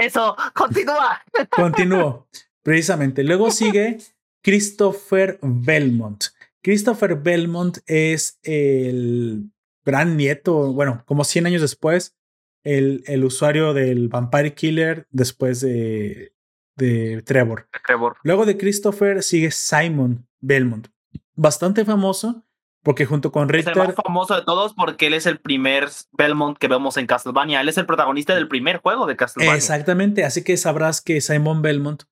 eso. 0.00 0.36
Continúa. 0.54 1.22
Continúo. 1.50 2.28
Precisamente. 2.62 3.24
Luego 3.24 3.50
sigue 3.50 3.98
Christopher 4.42 5.38
Belmont. 5.42 6.24
Christopher 6.62 7.16
Belmont 7.16 7.78
es 7.86 8.38
el 8.42 9.50
gran 9.84 10.16
nieto, 10.16 10.72
bueno, 10.72 11.02
como 11.06 11.24
100 11.24 11.46
años 11.46 11.62
después, 11.62 12.14
el, 12.62 13.02
el 13.06 13.24
usuario 13.24 13.72
del 13.72 14.08
Vampire 14.08 14.54
Killer 14.54 15.08
después 15.10 15.60
de, 15.60 16.34
de 16.76 17.22
Trevor. 17.22 17.66
Trevor. 17.84 18.16
Luego 18.22 18.46
de 18.46 18.56
Christopher 18.58 19.24
sigue 19.24 19.50
Simon 19.50 20.28
Belmont, 20.40 20.86
bastante 21.34 21.84
famoso 21.84 22.44
porque 22.82 23.06
junto 23.06 23.30
con 23.30 23.48
Richter. 23.48 23.72
Es 23.72 23.78
el 23.78 23.86
más 23.88 23.96
famoso 23.96 24.34
de 24.34 24.42
todos 24.42 24.74
porque 24.74 25.06
él 25.06 25.14
es 25.14 25.26
el 25.26 25.38
primer 25.38 25.88
Belmont 26.12 26.58
que 26.58 26.68
vemos 26.68 26.96
en 26.96 27.06
Castlevania. 27.06 27.60
Él 27.60 27.68
es 27.68 27.78
el 27.78 27.86
protagonista 27.86 28.34
del 28.34 28.48
primer 28.48 28.78
juego 28.78 29.06
de 29.06 29.16
Castlevania. 29.16 29.56
Exactamente. 29.56 30.24
Así 30.24 30.42
que 30.42 30.56
sabrás 30.56 31.00
que 31.00 31.20
Simon 31.20 31.62
Belmont 31.62 32.02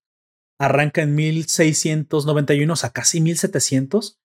arranca 0.59 1.03
en 1.03 1.15
1691, 1.15 2.73
o 2.73 2.77
sea, 2.77 2.91
casi 2.91 3.21
1700, 3.21 4.21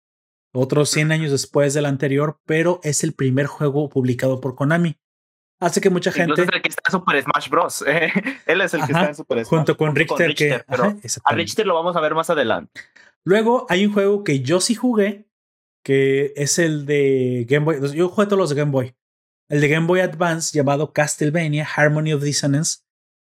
otros 0.53 0.89
100 0.89 1.11
años 1.11 1.31
después 1.31 1.73
del 1.73 1.85
anterior, 1.85 2.39
pero 2.45 2.79
es 2.83 3.03
el 3.03 3.13
primer 3.13 3.47
juego 3.47 3.89
publicado 3.89 4.41
por 4.41 4.55
Konami. 4.55 4.97
Así 5.59 5.79
que 5.79 5.89
mucha 5.89 6.11
gente. 6.11 6.41
es 6.41 6.49
el 6.51 6.61
que 6.61 6.69
está 6.69 6.81
en 6.87 6.91
Super 6.91 7.23
Smash 7.23 7.49
Bros. 7.49 7.81
él 8.45 8.61
es 8.61 8.73
el 8.73 8.81
que 8.81 8.91
está 8.91 9.07
en 9.07 9.15
Super 9.15 9.37
Smash 9.39 9.49
Junto 9.49 9.77
con 9.77 9.95
Richter, 9.95 10.35
que. 10.35 10.61
a 11.23 11.33
Richter 11.33 11.65
lo 11.65 11.73
vamos 11.73 11.95
a 11.95 12.01
ver 12.01 12.13
más 12.13 12.29
adelante. 12.29 12.81
Luego 13.23 13.65
hay 13.69 13.85
un 13.85 13.93
juego 13.93 14.23
que 14.23 14.41
yo 14.41 14.59
sí 14.59 14.75
jugué, 14.75 15.24
que 15.85 16.33
es 16.35 16.57
el 16.57 16.87
de 16.87 17.45
Game 17.47 17.63
Boy. 17.63 17.95
Yo 17.95 18.09
juego 18.09 18.27
todos 18.27 18.39
los 18.39 18.49
de 18.49 18.55
Game 18.55 18.71
Boy. 18.71 18.95
El 19.47 19.61
de 19.61 19.67
Game 19.67 19.85
Boy 19.85 19.99
Advance 19.99 20.57
llamado 20.57 20.91
Castlevania 20.93 21.63
Harmony 21.63 22.11
of 22.13 22.23
Dissonance 22.23 22.79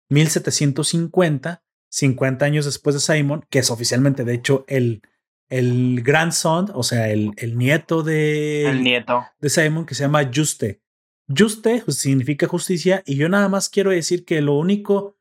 1750, 0.07 1.61
50 1.89 2.45
años 2.45 2.63
después 2.63 2.95
de 2.95 3.01
Simon, 3.01 3.45
que 3.49 3.59
es 3.59 3.69
oficialmente, 3.69 4.23
de 4.23 4.35
hecho, 4.35 4.63
el, 4.69 5.01
el 5.49 6.01
grandson, 6.03 6.71
o 6.73 6.83
sea, 6.83 7.09
el, 7.09 7.33
el 7.35 7.57
nieto 7.57 8.01
de, 8.01 8.69
el 8.69 8.81
nieto 8.81 9.25
de 9.41 9.49
Simon, 9.49 9.85
que 9.85 9.93
se 9.93 10.03
llama 10.03 10.31
Juste. 10.33 10.81
Juste 11.27 11.83
significa 11.89 12.47
justicia, 12.47 13.03
y 13.05 13.17
yo 13.17 13.27
nada 13.27 13.49
más 13.49 13.67
quiero 13.67 13.91
decir 13.91 14.23
que 14.23 14.41
lo 14.41 14.57
único, 14.57 15.17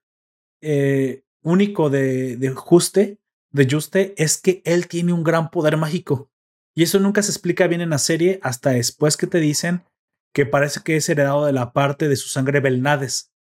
eh, 0.60 1.24
único 1.42 1.90
de, 1.90 2.36
de 2.36 2.50
Juste, 2.50 3.18
de 3.50 3.68
Juste, 3.68 4.14
es 4.16 4.38
que 4.38 4.62
él 4.64 4.86
tiene 4.86 5.12
un 5.12 5.24
gran 5.24 5.50
poder 5.50 5.76
mágico. 5.76 6.31
Y 6.74 6.84
eso 6.84 6.98
nunca 7.00 7.22
se 7.22 7.30
explica 7.30 7.66
bien 7.66 7.80
en 7.80 7.90
la 7.90 7.98
serie 7.98 8.40
hasta 8.42 8.70
después 8.70 9.16
que 9.16 9.26
te 9.26 9.38
dicen 9.38 9.84
que 10.32 10.46
parece 10.46 10.80
que 10.82 10.96
es 10.96 11.08
heredado 11.08 11.44
de 11.44 11.52
la 11.52 11.72
parte 11.72 12.08
de 12.08 12.16
su 12.16 12.28
sangre 12.28 12.60
Belnades. 12.60 13.32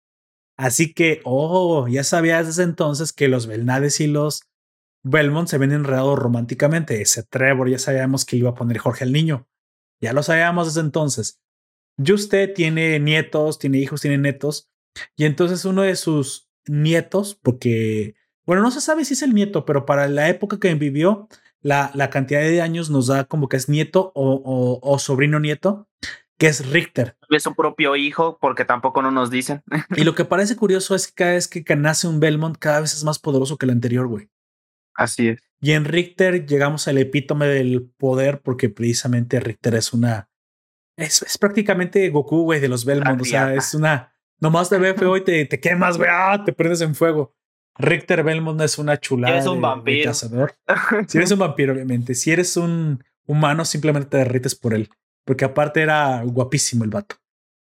Así 0.57 0.93
que, 0.93 1.21
oh, 1.25 1.89
ya 1.89 2.05
sabías 2.05 2.47
desde 2.47 2.65
entonces 2.65 3.13
que 3.13 3.29
los 3.29 3.47
Belnades 3.47 4.01
y 4.01 4.09
los 4.09 4.43
Belmont 5.03 5.49
se 5.49 5.59
ven 5.59 5.73
enredados 5.73 6.19
románticamente. 6.19 7.01
Ese 7.01 7.23
Trevor 7.23 7.71
ya 7.71 7.79
sabíamos 7.79 8.25
que 8.25 8.37
iba 8.37 8.51
a 8.51 8.55
poner 8.55 8.79
Jorge 8.79 9.05
el 9.05 9.13
niño. 9.13 9.49
Ya 10.01 10.13
lo 10.13 10.23
sabíamos 10.23 10.67
desde 10.67 10.81
entonces. 10.81 11.41
Y 11.97 12.13
usted 12.13 12.53
tiene 12.55 12.99
nietos, 12.99 13.59
tiene 13.59 13.79
hijos, 13.79 14.01
tiene 14.01 14.19
netos. 14.19 14.71
Y 15.17 15.25
entonces 15.25 15.65
uno 15.65 15.83
de 15.83 15.97
sus 15.97 16.51
nietos, 16.67 17.39
porque, 17.41 18.15
bueno, 18.45 18.63
no 18.63 18.71
se 18.71 18.81
sabe 18.81 19.05
si 19.05 19.15
es 19.15 19.23
el 19.23 19.35
nieto, 19.35 19.65
pero 19.65 19.87
para 19.87 20.09
la 20.09 20.29
época 20.29 20.59
que 20.59 20.75
vivió, 20.75 21.29
la, 21.63 21.91
la 21.95 22.11
cantidad 22.11 22.41
de 22.41 22.63
años 22.63 22.91
nos 22.91 23.07
da 23.07 23.25
como 23.25 23.49
que 23.49 23.57
es 23.57 23.69
nieto 23.69 24.13
o, 24.15 24.81
o, 24.83 24.99
sobrino 24.99 25.41
nieto, 25.41 25.89
que 26.39 26.47
es 26.47 26.67
Richter. 26.71 27.17
Es 27.29 27.43
su 27.43 27.55
propio 27.55 27.97
hijo, 27.97 28.39
porque 28.41 28.65
tampoco 28.65 29.03
no 29.03 29.11
nos 29.11 29.31
dicen. 29.31 29.63
y 29.97 30.05
lo 30.05 30.15
que 30.15 30.25
parece 30.25 30.57
curioso 30.57 30.95
es 30.95 31.09
que 31.09 31.15
cada 31.15 31.33
vez 31.33 31.49
que 31.49 31.77
nace 31.77 32.09
un 32.09 32.21
Belmont, 32.21 32.57
cada 32.59 32.81
vez 32.81 32.95
es 32.95 33.05
más 33.05 33.19
poderoso 33.19 33.59
que 33.59 33.67
el 33.67 33.73
anterior, 33.73 34.07
güey. 34.07 34.31
Así 34.95 35.29
es. 35.29 35.41
Y 35.61 35.73
en 35.73 35.85
Richter 35.85 36.47
llegamos 36.47 36.89
al 36.89 36.99
epítome 36.99 37.47
del 37.47 37.91
poder, 37.99 38.41
porque 38.41 38.71
precisamente 38.71 39.41
Richter 39.41 39.75
es 39.75 39.93
una. 39.93 40.31
Es, 40.97 41.23
es 41.23 41.39
prácticamente 41.39 42.09
Goku, 42.09 42.43
güey, 42.45 42.61
de 42.61 42.69
los 42.69 42.85
Belmont. 42.85 43.21
O 43.21 43.25
sea, 43.25 43.55
es 43.55 43.75
una. 43.75 44.15
Nomás 44.41 44.71
te 44.71 44.79
ve 44.79 44.95
feo 44.95 45.17
y 45.19 45.25
te, 45.25 45.45
te 45.45 45.61
quemas, 45.61 45.99
güey, 45.99 46.09
¡ah! 46.11 46.43
te 46.45 46.55
prendes 46.55 46.81
en 46.81 46.95
fuego. 46.95 47.35
Richter 47.79 48.23
Belmont 48.23 48.61
es 48.61 48.79
una 48.79 48.99
chulada. 48.99 49.35
Eres 49.35 49.47
un 49.47 49.61
vampiro. 49.61 50.11
cazador. 50.11 50.55
Si 51.09 51.19
eres 51.19 51.31
un 51.31 51.39
vampiro, 51.39 51.73
obviamente. 51.73 52.15
Si 52.15 52.31
eres 52.31 52.57
un 52.57 53.03
humano, 53.27 53.65
simplemente 53.65 54.11
te 54.11 54.17
derrites 54.19 54.55
por 54.55 54.75
él. 54.75 54.91
Porque 55.25 55.45
aparte 55.45 55.81
era 55.81 56.23
guapísimo 56.25 56.85
el 56.85 56.91
vato. 56.91 57.17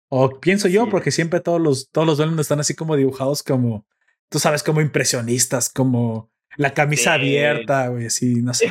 O 0.08 0.40
pienso 0.40 0.68
yo, 0.68 0.88
porque 0.88 1.10
siempre 1.10 1.40
todos 1.40 1.60
los, 1.60 1.90
todos 1.90 2.06
los 2.06 2.18
Belmont 2.18 2.40
están 2.40 2.60
así 2.60 2.74
como 2.74 2.96
dibujados 2.96 3.42
como, 3.42 3.84
tú 4.28 4.38
sabes, 4.38 4.62
como 4.62 4.80
impresionistas, 4.80 5.68
como 5.68 6.30
la 6.56 6.72
camisa 6.72 7.14
abierta, 7.14 7.88
güey, 7.88 8.06
así, 8.06 8.36
no 8.36 8.54
sé. 8.54 8.70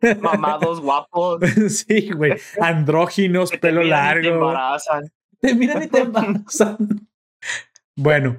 Mamados 0.20 0.80
guapos. 0.80 1.40
sí, 1.68 2.10
güey. 2.10 2.34
Andróginos, 2.60 3.50
pelo 3.52 3.82
largo. 3.82 4.22
te 4.22 4.28
embarazan. 4.28 5.12
Te 5.40 5.54
miran 5.54 5.82
y 5.82 5.88
te 5.88 6.00
embarazan. 6.00 7.08
bueno, 7.96 8.36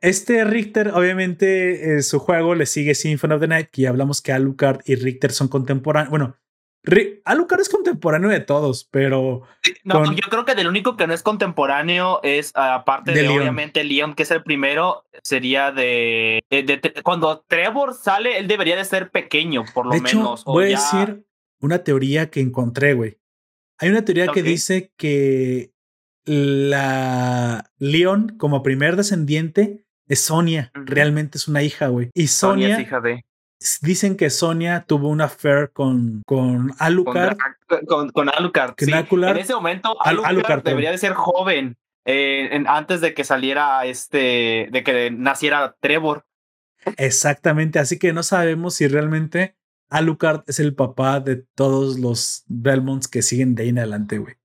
este 0.00 0.44
Richter, 0.44 0.92
obviamente, 0.94 1.96
eh, 1.96 2.02
su 2.02 2.18
juego 2.18 2.54
le 2.54 2.66
sigue 2.66 2.94
Symphony 2.94 3.34
of 3.34 3.40
the 3.40 3.48
Night, 3.48 3.68
que 3.70 3.82
ya 3.82 3.90
hablamos 3.90 4.22
que 4.22 4.32
Alucard 4.32 4.80
y 4.84 4.94
Richter 4.94 5.32
son 5.32 5.48
contemporáneos. 5.48 6.10
Bueno, 6.10 6.36
Alucard 7.24 7.60
es 7.60 7.68
contemporáneo 7.68 8.30
de 8.30 8.40
todos, 8.40 8.88
pero. 8.90 9.42
No, 9.84 10.12
yo 10.12 10.28
creo 10.30 10.44
que 10.44 10.54
del 10.54 10.68
único 10.68 10.96
que 10.96 11.06
no 11.06 11.14
es 11.14 11.22
contemporáneo 11.22 12.20
es, 12.22 12.52
aparte 12.54 13.12
de, 13.12 13.28
obviamente 13.28 13.84
Leon, 13.84 14.14
que 14.14 14.22
es 14.22 14.30
el 14.30 14.42
primero, 14.42 15.04
sería 15.22 15.70
de, 15.72 16.42
Cuando 17.02 17.44
Trevor 17.46 17.94
sale, 17.94 18.38
él 18.38 18.48
debería 18.48 18.76
de 18.76 18.84
ser 18.84 19.10
pequeño, 19.10 19.64
por 19.74 19.86
lo 19.86 20.00
menos. 20.00 20.44
voy 20.44 20.66
a 20.66 20.68
decir 20.68 21.24
una 21.60 21.78
teoría 21.78 22.30
que 22.30 22.40
encontré, 22.40 22.94
güey. 22.94 23.18
Hay 23.78 23.90
una 23.90 24.04
teoría 24.04 24.28
que 24.28 24.42
dice 24.42 24.92
que 24.96 25.72
la 26.24 27.70
Leon, 27.78 28.36
como 28.38 28.62
primer 28.62 28.96
descendiente, 28.96 29.84
es 30.08 30.20
Sonia. 30.20 30.70
Realmente 30.74 31.38
es 31.38 31.48
una 31.48 31.62
hija, 31.62 31.88
güey. 31.88 32.10
Y 32.14 32.26
Sonia, 32.28 32.76
es 32.76 32.80
hija 32.80 33.00
de. 33.00 33.24
Dicen 33.82 34.16
que 34.16 34.30
Sonia 34.30 34.84
tuvo 34.86 35.08
una 35.08 35.24
affair 35.24 35.70
con, 35.72 36.22
con 36.26 36.72
Alucard. 36.78 37.36
Con, 37.86 38.10
con, 38.10 38.28
Alucard. 38.28 38.74
Sí. 38.78 38.90
En 38.90 39.36
ese 39.36 39.54
momento, 39.54 39.96
Alucard, 40.04 40.62
debería 40.62 40.90
de 40.90 40.98
ser 40.98 41.14
joven. 41.14 41.76
Eh, 42.10 42.64
antes 42.66 43.02
de 43.02 43.12
que 43.12 43.22
saliera 43.22 43.84
este, 43.84 44.68
de 44.70 44.82
que 44.82 45.10
naciera 45.10 45.76
Trevor. 45.80 46.24
Exactamente, 46.96 47.78
así 47.78 47.98
que 47.98 48.14
no 48.14 48.22
sabemos 48.22 48.76
si 48.76 48.88
realmente 48.88 49.56
Alucard 49.90 50.42
es 50.46 50.58
el 50.58 50.74
papá 50.74 51.20
de 51.20 51.36
todos 51.54 51.98
los 51.98 52.44
Belmonts 52.46 53.08
que 53.08 53.20
siguen 53.20 53.54
de 53.54 53.64
ahí 53.64 53.68
en 53.70 53.78
adelante, 53.78 54.18
güey. 54.18 54.36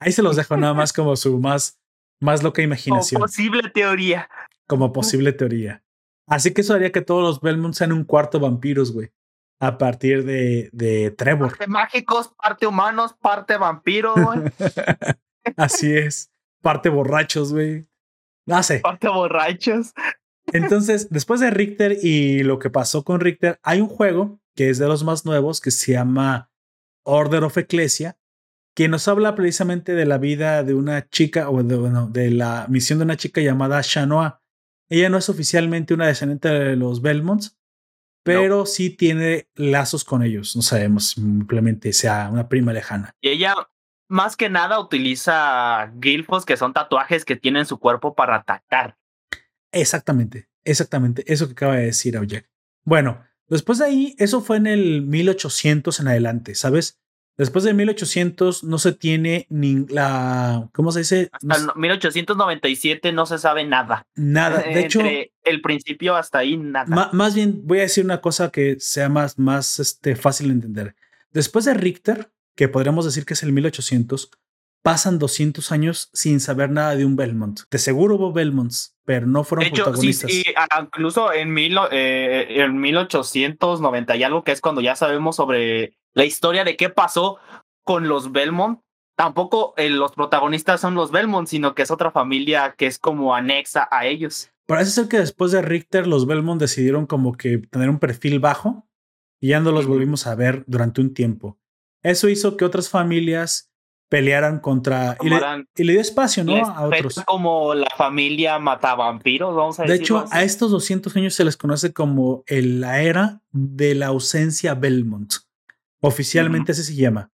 Ahí 0.00 0.12
se 0.12 0.22
los 0.22 0.36
dejo 0.36 0.56
nada 0.56 0.74
más 0.74 0.92
como 0.92 1.16
su 1.16 1.38
más, 1.38 1.80
más 2.20 2.42
loca 2.42 2.62
imaginación. 2.62 3.20
Como 3.20 3.26
posible 3.26 3.68
teoría. 3.70 4.28
Como 4.72 4.90
posible 4.90 5.34
teoría. 5.34 5.84
Así 6.26 6.54
que 6.54 6.62
eso 6.62 6.72
haría 6.72 6.92
que 6.92 7.02
todos 7.02 7.22
los 7.22 7.42
Belmonts 7.42 7.76
sean 7.76 7.92
un 7.92 8.04
cuarto 8.04 8.40
vampiros, 8.40 8.90
güey. 8.90 9.12
A 9.60 9.76
partir 9.76 10.24
de, 10.24 10.70
de 10.72 11.10
Trevor. 11.10 11.50
Parte 11.50 11.66
mágicos, 11.66 12.32
parte 12.42 12.66
humanos, 12.66 13.14
parte 13.20 13.58
vampiros, 13.58 14.14
güey. 14.18 14.40
Así 15.58 15.94
es. 15.94 16.32
Parte 16.62 16.88
borrachos, 16.88 17.52
güey. 17.52 17.86
No 18.46 18.62
sé. 18.62 18.80
Parte 18.80 19.08
borrachos. 19.08 19.92
Entonces, 20.54 21.10
después 21.10 21.40
de 21.40 21.50
Richter 21.50 21.98
y 22.02 22.42
lo 22.44 22.58
que 22.58 22.70
pasó 22.70 23.04
con 23.04 23.20
Richter, 23.20 23.60
hay 23.62 23.82
un 23.82 23.88
juego 23.88 24.40
que 24.56 24.70
es 24.70 24.78
de 24.78 24.88
los 24.88 25.04
más 25.04 25.26
nuevos 25.26 25.60
que 25.60 25.70
se 25.70 25.92
llama 25.92 26.50
Order 27.04 27.44
of 27.44 27.58
Ecclesia, 27.58 28.16
que 28.74 28.88
nos 28.88 29.06
habla 29.06 29.34
precisamente 29.34 29.94
de 29.94 30.06
la 30.06 30.16
vida 30.16 30.62
de 30.62 30.72
una 30.72 31.06
chica, 31.10 31.50
o 31.50 31.62
de, 31.62 31.76
bueno, 31.76 32.08
de 32.08 32.30
la 32.30 32.64
misión 32.70 33.00
de 33.00 33.04
una 33.04 33.18
chica 33.18 33.42
llamada 33.42 33.82
Shanoa. 33.82 34.41
Ella 34.92 35.08
no 35.08 35.16
es 35.16 35.30
oficialmente 35.30 35.94
una 35.94 36.06
descendiente 36.06 36.50
de 36.50 36.76
los 36.76 37.00
Belmonts, 37.00 37.56
pero 38.22 38.66
sí 38.66 38.90
tiene 38.90 39.48
lazos 39.54 40.04
con 40.04 40.22
ellos. 40.22 40.54
No 40.54 40.60
sabemos 40.60 41.12
simplemente 41.12 41.94
sea 41.94 42.28
una 42.30 42.46
prima 42.46 42.74
lejana. 42.74 43.16
Y 43.22 43.30
ella, 43.30 43.54
más 44.08 44.36
que 44.36 44.50
nada, 44.50 44.78
utiliza 44.78 45.90
gilfos, 46.02 46.44
que 46.44 46.58
son 46.58 46.74
tatuajes 46.74 47.24
que 47.24 47.36
tienen 47.36 47.64
su 47.64 47.78
cuerpo 47.78 48.14
para 48.14 48.36
atacar. 48.36 48.98
Exactamente, 49.72 50.50
exactamente. 50.62 51.24
Eso 51.26 51.46
que 51.46 51.52
acaba 51.52 51.76
de 51.76 51.86
decir 51.86 52.18
Aujek. 52.18 52.50
Bueno, 52.84 53.24
después 53.48 53.78
de 53.78 53.86
ahí, 53.86 54.14
eso 54.18 54.42
fue 54.42 54.58
en 54.58 54.66
el 54.66 55.00
1800 55.00 56.00
en 56.00 56.08
adelante, 56.08 56.54
¿sabes? 56.54 57.01
Después 57.38 57.64
de 57.64 57.72
1800 57.72 58.64
no 58.64 58.78
se 58.78 58.92
tiene 58.92 59.46
ni 59.48 59.86
la, 59.86 60.68
¿cómo 60.72 60.92
se 60.92 61.00
dice? 61.00 61.30
Hasta 61.32 61.72
1897 61.74 63.12
no 63.12 63.24
se 63.24 63.38
sabe 63.38 63.64
nada. 63.64 64.06
Nada. 64.14 64.60
De 64.60 64.84
hecho, 64.84 65.00
el 65.44 65.62
principio 65.62 66.14
hasta 66.14 66.38
ahí 66.38 66.56
nada. 66.56 67.10
más 67.12 67.34
bien 67.34 67.62
voy 67.64 67.78
a 67.78 67.82
decir 67.82 68.04
una 68.04 68.20
cosa 68.20 68.50
que 68.50 68.78
sea 68.80 69.08
más, 69.08 69.38
más 69.38 69.80
este, 69.80 70.14
fácil 70.14 70.48
de 70.48 70.54
entender. 70.54 70.94
Después 71.30 71.64
de 71.64 71.74
Richter, 71.74 72.30
que 72.54 72.68
podríamos 72.68 73.06
decir 73.06 73.24
que 73.24 73.32
es 73.32 73.42
el 73.42 73.52
1800, 73.52 74.30
pasan 74.82 75.18
200 75.18 75.72
años 75.72 76.10
sin 76.12 76.40
saber 76.40 76.70
nada 76.70 76.96
de 76.96 77.06
un 77.06 77.16
Belmont. 77.16 77.60
De 77.70 77.78
seguro 77.78 78.16
hubo 78.16 78.32
Belmonts, 78.32 78.98
pero 79.04 79.26
no 79.26 79.44
fueron 79.44 79.70
protagonistas. 79.70 80.30
Sí, 80.30 80.44
incluso 80.80 81.32
en, 81.32 81.52
mil, 81.54 81.78
eh, 81.90 82.46
en 82.50 82.78
1890 82.78 84.16
y 84.16 84.22
algo 84.22 84.44
que 84.44 84.52
es 84.52 84.60
cuando 84.60 84.80
ya 84.80 84.96
sabemos 84.96 85.36
sobre 85.36 85.96
la 86.14 86.24
historia 86.24 86.64
de 86.64 86.76
qué 86.76 86.88
pasó 86.88 87.38
con 87.84 88.08
los 88.08 88.32
Belmont. 88.32 88.80
Tampoco 89.16 89.74
eh, 89.76 89.90
los 89.90 90.12
protagonistas 90.12 90.80
son 90.80 90.94
los 90.94 91.10
Belmont, 91.10 91.46
sino 91.48 91.74
que 91.74 91.82
es 91.82 91.90
otra 91.90 92.10
familia 92.10 92.74
que 92.76 92.86
es 92.86 92.98
como 92.98 93.34
anexa 93.34 93.88
a 93.90 94.06
ellos. 94.06 94.50
Parece 94.66 94.92
ser 94.92 95.08
que 95.08 95.18
después 95.18 95.52
de 95.52 95.60
Richter, 95.60 96.06
los 96.06 96.26
Belmont 96.26 96.60
decidieron 96.60 97.06
como 97.06 97.32
que 97.32 97.58
tener 97.58 97.90
un 97.90 97.98
perfil 97.98 98.40
bajo 98.40 98.88
y 99.40 99.48
ya 99.48 99.60
no 99.60 99.72
los 99.72 99.86
volvimos 99.86 100.26
a 100.26 100.34
ver 100.34 100.64
durante 100.66 101.00
un 101.00 101.12
tiempo. 101.12 101.58
Eso 102.02 102.28
hizo 102.28 102.56
que 102.56 102.64
otras 102.64 102.88
familias 102.88 103.70
pelearan 104.08 104.60
contra 104.60 105.16
y 105.22 105.30
le, 105.30 105.36
y 105.74 105.84
le, 105.84 105.92
dio 105.94 106.00
espacio, 106.00 106.44
¿no? 106.44 106.56
A 106.56 106.86
otros. 106.86 107.22
Como 107.26 107.74
la 107.74 107.88
familia 107.96 108.58
matavampiros, 108.58 109.54
vamos 109.54 109.80
a 109.80 109.84
De 109.84 109.94
hecho, 109.94 110.26
a 110.30 110.42
estos 110.42 110.70
200 110.70 111.16
años 111.16 111.34
se 111.34 111.44
les 111.44 111.56
conoce 111.56 111.92
como 111.92 112.44
la 112.46 113.00
era 113.00 113.40
de 113.52 113.94
la 113.94 114.08
ausencia 114.08 114.74
Belmont. 114.74 115.32
Oficialmente 116.04 116.72
así 116.72 116.82
se 116.82 116.96
llama, 116.96 117.30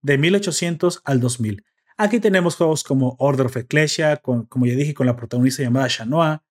de 0.00 0.16
1800 0.16 1.02
al 1.04 1.20
2000. 1.20 1.64
Aquí 1.96 2.20
tenemos 2.20 2.56
juegos 2.56 2.84
como 2.84 3.16
Order 3.18 3.46
of 3.46 3.56
Ecclesia, 3.56 4.16
como 4.16 4.64
ya 4.64 4.74
dije, 4.74 4.94
con 4.94 5.06
la 5.06 5.16
protagonista 5.16 5.62
llamada 5.62 5.88
Shanoa. 5.88 6.44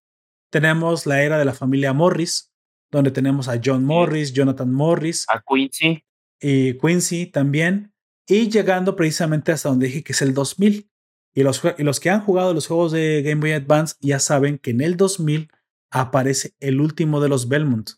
Tenemos 0.49 1.05
la 1.05 1.23
era 1.23 1.37
de 1.37 1.45
la 1.45 1.53
familia 1.53 1.93
Morris, 1.93 2.51
donde 2.91 3.11
tenemos 3.11 3.47
a 3.47 3.59
John 3.63 3.85
Morris, 3.85 4.33
Jonathan 4.33 4.71
Morris. 4.71 5.25
A 5.29 5.41
Quincy. 5.41 6.03
Y 6.41 6.73
Quincy 6.77 7.27
también. 7.27 7.93
Y 8.27 8.49
llegando 8.49 8.95
precisamente 8.97 9.53
hasta 9.53 9.69
donde 9.69 9.87
dije 9.87 10.03
que 10.03 10.11
es 10.11 10.21
el 10.21 10.33
2000. 10.33 10.89
Y 11.33 11.43
los, 11.43 11.61
y 11.77 11.83
los 11.83 12.01
que 12.01 12.09
han 12.09 12.21
jugado 12.21 12.53
los 12.53 12.67
juegos 12.67 12.91
de 12.91 13.21
Game 13.23 13.39
Boy 13.39 13.53
Advance 13.53 13.95
ya 14.01 14.19
saben 14.19 14.57
que 14.57 14.71
en 14.71 14.81
el 14.81 14.97
2000 14.97 15.49
aparece 15.89 16.53
el 16.59 16.81
último 16.81 17.21
de 17.21 17.29
los 17.29 17.47
Belmont, 17.47 17.91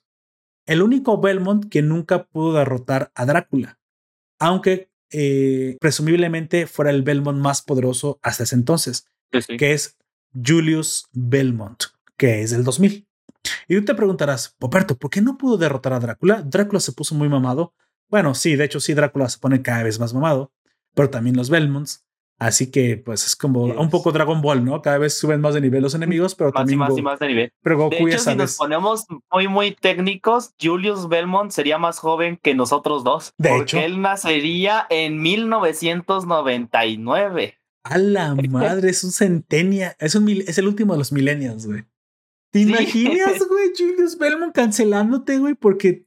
el 0.66 0.82
único 0.82 1.20
Belmont 1.20 1.70
que 1.70 1.82
nunca 1.82 2.26
pudo 2.26 2.53
derrotar 2.53 3.11
a 3.16 3.26
Drácula, 3.26 3.80
aunque 4.39 4.89
eh, 5.11 5.78
presumiblemente 5.80 6.68
fuera 6.68 6.91
el 6.91 7.03
Belmont 7.03 7.39
más 7.39 7.61
poderoso 7.61 8.20
hasta 8.22 8.43
ese 8.43 8.55
entonces, 8.55 9.05
que 9.57 9.74
es 9.74 9.97
Julius 10.34 11.07
Belmont, 11.11 11.84
que 12.18 12.41
es 12.41 12.51
del 12.51 12.64
2000. 12.64 13.07
Y 13.68 13.76
tú 13.76 13.86
te 13.86 13.95
preguntarás, 13.95 14.55
Poperto, 14.57 14.97
¿por 14.97 15.11
qué 15.11 15.22
no 15.22 15.38
pudo 15.38 15.57
derrotar 15.57 15.93
a 15.93 15.99
Drácula? 15.99 16.41
Drácula 16.41 16.80
se 16.80 16.93
puso 16.93 17.16
muy 17.16 17.30
mamado. 17.30 17.74
Bueno, 18.09 18.36
sí, 18.36 18.55
de 18.55 18.66
hecho 18.66 18.80
sí, 18.80 18.93
Drácula 18.93 19.30
se 19.30 19.39
pone 19.39 19.61
cada 19.61 19.84
vez 19.84 19.99
más 19.99 20.14
mamado, 20.14 20.51
pero 20.93 21.09
también 21.09 21.36
los 21.36 21.49
Belmonts. 21.49 22.05
Así 22.44 22.70
que, 22.70 22.98
pues 22.98 23.26
es 23.26 23.36
como 23.38 23.64
un 23.64 23.89
poco 23.89 24.12
Dragon 24.12 24.41
Ball, 24.41 24.66
¿no? 24.66 24.82
Cada 24.82 24.98
vez 24.98 25.18
suben 25.18 25.39
más 25.39 25.54
de 25.54 25.62
nivel 25.62 25.82
los 25.82 25.96
enemigos, 25.96 26.36
pero 26.36 26.52
también. 26.52 26.78
más 26.78 26.98
y 26.98 27.02
más 27.02 27.18
de 27.18 27.28
nivel. 27.28 27.54
Pero 27.62 27.78
Goku 27.78 28.06
de 28.06 28.12
hecho, 28.12 28.20
Si 28.20 28.36
nos 28.36 28.58
ponemos 28.58 29.06
muy, 29.32 29.48
muy 29.48 29.74
técnicos, 29.74 30.54
Julius 30.62 31.08
Belmont 31.08 31.52
sería 31.52 31.78
más 31.78 32.00
joven 32.00 32.38
que 32.44 32.54
nosotros 32.54 33.06
dos. 33.06 33.34
De 33.38 33.48
porque 33.48 33.64
hecho. 33.64 33.80
él 33.80 34.02
nacería 34.02 34.86
en 34.89 35.22
1999. 35.22 37.58
A 37.86 37.98
la 37.98 38.36
madre, 38.36 38.89
es 38.89 39.06
un 39.06 39.14
centenia. 39.14 39.96
Es, 39.98 40.16
un, 40.16 40.28
es 40.28 40.58
el 40.58 40.68
último 40.68 40.96
de 40.96 41.00
los 41.00 41.14
millennials, 41.14 41.66
güey. 41.66 41.86
¿Te 42.52 42.60
imaginas, 42.60 43.39
güey, 43.48 43.72
Julius 43.78 44.18
Belmont 44.18 44.54
cancelándote, 44.54 45.38
güey? 45.38 45.54
Porque 45.54 46.04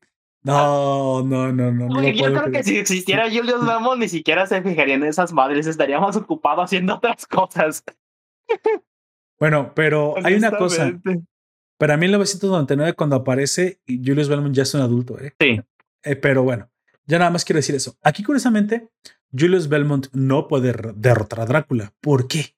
no, 0.46 1.22
no, 1.24 1.52
no, 1.52 1.72
no. 1.72 2.02
yo 2.08 2.26
creo 2.26 2.52
que 2.52 2.62
si 2.62 2.78
existiera 2.78 3.24
Julius 3.24 3.66
Belmont, 3.66 4.00
ni 4.00 4.08
siquiera 4.08 4.46
se 4.46 4.62
fijaría 4.62 4.94
en 4.94 5.02
esas 5.02 5.32
madres, 5.32 5.66
estaríamos 5.66 6.14
ocupados 6.14 6.66
haciendo 6.66 6.94
otras 6.94 7.26
cosas. 7.26 7.82
Bueno, 9.40 9.72
pero 9.74 10.14
hay 10.24 10.34
una 10.34 10.52
cosa. 10.52 10.92
Para 11.78 11.96
1999, 11.96 12.94
cuando 12.94 13.16
aparece, 13.16 13.80
Julius 13.88 14.28
Belmont 14.28 14.54
ya 14.54 14.62
es 14.62 14.72
un 14.72 14.82
adulto, 14.82 15.18
¿eh? 15.18 15.34
Sí. 15.40 15.60
Eh, 16.04 16.14
pero 16.16 16.44
bueno, 16.44 16.70
ya 17.06 17.18
nada 17.18 17.32
más 17.32 17.44
quiero 17.44 17.58
decir 17.58 17.74
eso. 17.74 17.98
Aquí, 18.02 18.22
curiosamente, 18.22 18.88
Julius 19.36 19.68
Belmont 19.68 20.06
no 20.12 20.46
puede 20.46 20.72
derrotar 20.94 21.40
a 21.40 21.46
Drácula. 21.46 21.92
¿Por 22.00 22.28
qué? 22.28 22.54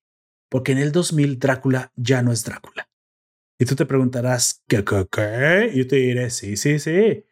Porque 0.51 0.73
en 0.73 0.79
el 0.79 0.93
2000 0.93 1.39
Drácula 1.39 1.91
ya 1.97 2.23
no 2.23 2.33
es 2.33 2.45
Drácula. 2.45 2.89
Y 3.59 3.65
tú 3.65 3.75
te 3.75 3.87
preguntarás, 3.87 4.63
¿qué, 4.69 4.85
qué, 4.85 5.07
qué? 5.11 5.71
Y 5.73 5.79
yo 5.79 5.87
te 5.89 5.97
diré, 5.97 6.29
sí, 6.29 6.57
sí, 6.57 6.79
sí. 6.79 7.25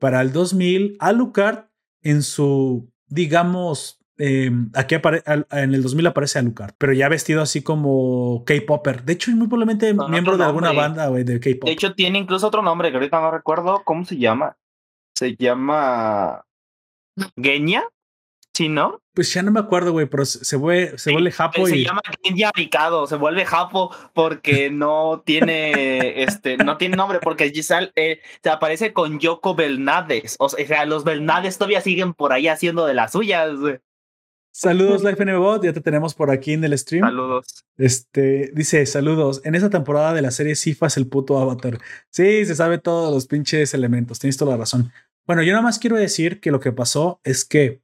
Para 0.00 0.20
el 0.22 0.32
2000, 0.32 0.96
Alucard 0.98 1.66
en 2.02 2.22
su, 2.22 2.90
digamos, 3.06 4.00
eh, 4.16 4.50
aquí 4.74 4.96
en 4.96 5.74
el 5.74 5.82
2000 5.82 6.06
aparece 6.06 6.38
Alucard, 6.38 6.74
pero 6.78 6.92
ya 6.94 7.08
vestido 7.08 7.42
así 7.42 7.62
como 7.62 8.42
K-Popper. 8.46 9.04
De 9.04 9.12
hecho, 9.12 9.30
es 9.30 9.36
muy 9.36 9.46
probablemente 9.46 9.94
miembro 9.94 10.36
de 10.36 10.44
alguna 10.44 10.72
banda 10.72 11.10
de 11.10 11.38
K-Pop. 11.38 11.66
De 11.66 11.72
hecho, 11.72 11.94
tiene 11.94 12.18
incluso 12.18 12.46
otro 12.46 12.62
nombre 12.62 12.90
que 12.90 12.96
ahorita 12.96 13.20
no 13.20 13.30
recuerdo 13.30 13.82
cómo 13.84 14.04
se 14.06 14.16
llama. 14.16 14.56
Se 15.14 15.36
llama. 15.36 16.44
¿Genya? 17.36 17.84
¿Sí, 18.52 18.68
no? 18.68 19.00
Pues 19.14 19.32
ya 19.32 19.42
no 19.42 19.52
me 19.52 19.60
acuerdo, 19.60 19.92
güey, 19.92 20.06
pero 20.06 20.24
se, 20.24 20.56
vuelve, 20.56 20.98
se 20.98 21.12
vuelve 21.12 21.30
japo 21.30 21.66
se 21.66 21.76
y. 21.76 21.78
Se 21.80 21.88
llama 21.88 22.02
Genya 22.22 22.50
Mikado, 22.56 23.06
se 23.06 23.16
vuelve 23.16 23.44
japo 23.44 23.94
porque 24.12 24.70
no 24.70 25.22
tiene 25.24 26.22
este, 26.22 26.56
no 26.56 26.76
tiene 26.76 26.96
nombre, 26.96 27.20
porque 27.20 27.50
Giselle 27.50 27.92
eh, 27.96 28.20
se 28.42 28.50
aparece 28.50 28.92
con 28.92 29.20
Yoko 29.20 29.54
Belnades. 29.54 30.36
O 30.38 30.48
sea, 30.48 30.84
los 30.84 31.04
Belnades 31.04 31.58
todavía 31.58 31.80
siguen 31.80 32.12
por 32.12 32.32
ahí 32.32 32.48
haciendo 32.48 32.86
de 32.86 32.94
las 32.94 33.12
suyas, 33.12 33.54
güey. 33.56 33.78
Saludos, 34.52 35.04
Life 35.04 35.24
Bot, 35.36 35.64
ya 35.64 35.72
te 35.72 35.80
tenemos 35.80 36.14
por 36.14 36.30
aquí 36.30 36.54
en 36.54 36.64
el 36.64 36.76
stream. 36.76 37.06
Saludos. 37.06 37.64
Este 37.78 38.50
dice: 38.52 38.84
Saludos. 38.84 39.40
En 39.44 39.54
esa 39.54 39.70
temporada 39.70 40.12
de 40.12 40.22
la 40.22 40.32
serie 40.32 40.56
Sifa 40.56 40.88
es 40.88 40.96
el 40.96 41.06
puto 41.06 41.38
avatar. 41.38 41.78
Sí, 42.10 42.44
se 42.44 42.56
sabe 42.56 42.78
todos 42.78 43.14
los 43.14 43.26
pinches 43.26 43.74
elementos. 43.74 44.18
Tienes 44.18 44.36
toda 44.36 44.52
la 44.52 44.58
razón. 44.58 44.92
Bueno, 45.26 45.42
yo 45.42 45.52
nada 45.52 45.62
más 45.62 45.78
quiero 45.78 45.96
decir 45.96 46.40
que 46.40 46.50
lo 46.50 46.58
que 46.58 46.72
pasó 46.72 47.20
es 47.22 47.44
que 47.44 47.80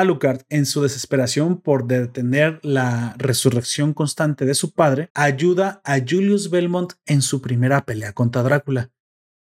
Alucard, 0.00 0.42
en 0.48 0.66
su 0.66 0.82
desesperación 0.82 1.60
por 1.60 1.86
detener 1.86 2.58
la 2.62 3.14
resurrección 3.16 3.94
constante 3.94 4.44
de 4.44 4.54
su 4.54 4.72
padre, 4.72 5.10
ayuda 5.14 5.80
a 5.84 5.98
Julius 5.98 6.50
Belmont 6.50 6.94
en 7.06 7.22
su 7.22 7.40
primera 7.40 7.84
pelea 7.84 8.12
contra 8.12 8.42
Drácula. 8.42 8.90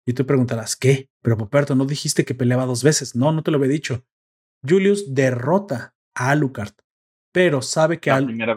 Y 0.06 0.14
tú 0.14 0.26
preguntarás, 0.26 0.76
¿qué? 0.76 1.10
Pero 1.22 1.38
Poperto, 1.38 1.76
no 1.76 1.86
dijiste 1.86 2.24
que 2.24 2.36
peleaba 2.36 2.66
dos 2.66 2.84
veces. 2.84 3.16
No, 3.16 3.32
no 3.32 3.42
te 3.42 3.52
lo 3.52 3.58
había 3.58 3.70
dicho. 3.70 4.06
Julius 4.68 5.14
derrota 5.14 5.96
a 6.14 6.30
Alucard, 6.30 6.74
pero 7.32 7.62
sabe 7.62 8.00
que 8.00 8.12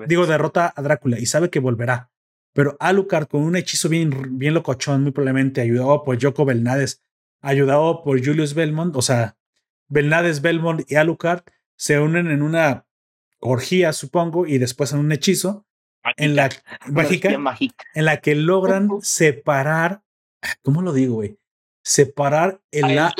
digo 0.06 0.26
derrota 0.26 0.72
a 0.76 0.82
Drácula 0.82 1.18
y 1.18 1.26
sabe 1.26 1.50
que 1.50 1.60
volverá. 1.60 2.10
Pero 2.52 2.76
Alucard 2.78 3.26
con 3.26 3.42
un 3.42 3.56
hechizo 3.56 3.88
bien, 3.88 4.38
bien 4.38 4.54
locochón, 4.54 5.02
muy 5.02 5.12
probablemente 5.12 5.60
ayudado 5.60 6.04
por 6.04 6.18
Yoko 6.18 6.44
Belnades, 6.44 7.02
ayudado 7.40 8.02
por 8.02 8.24
Julius 8.24 8.54
Belmont, 8.54 8.94
o 8.96 9.02
sea, 9.02 9.36
Belnades, 9.88 10.42
Belmont 10.42 10.82
y 10.90 10.96
Alucard 10.96 11.42
se 11.76 12.00
unen 12.00 12.30
en 12.30 12.42
una 12.42 12.86
orgía, 13.38 13.92
supongo, 13.92 14.46
y 14.46 14.58
después 14.58 14.92
en 14.92 15.00
un 15.00 15.12
hechizo 15.12 15.66
en 16.16 16.36
la 16.36 16.50
mágica, 16.86 17.30
en 17.94 18.04
la 18.04 18.16
que 18.18 18.34
logran 18.34 18.88
separar, 19.02 20.02
¿cómo 20.62 20.82
lo 20.82 20.92
digo, 20.92 21.16
güey? 21.16 21.38
separar 21.86 22.58
el 22.72 22.96
la, 22.96 23.14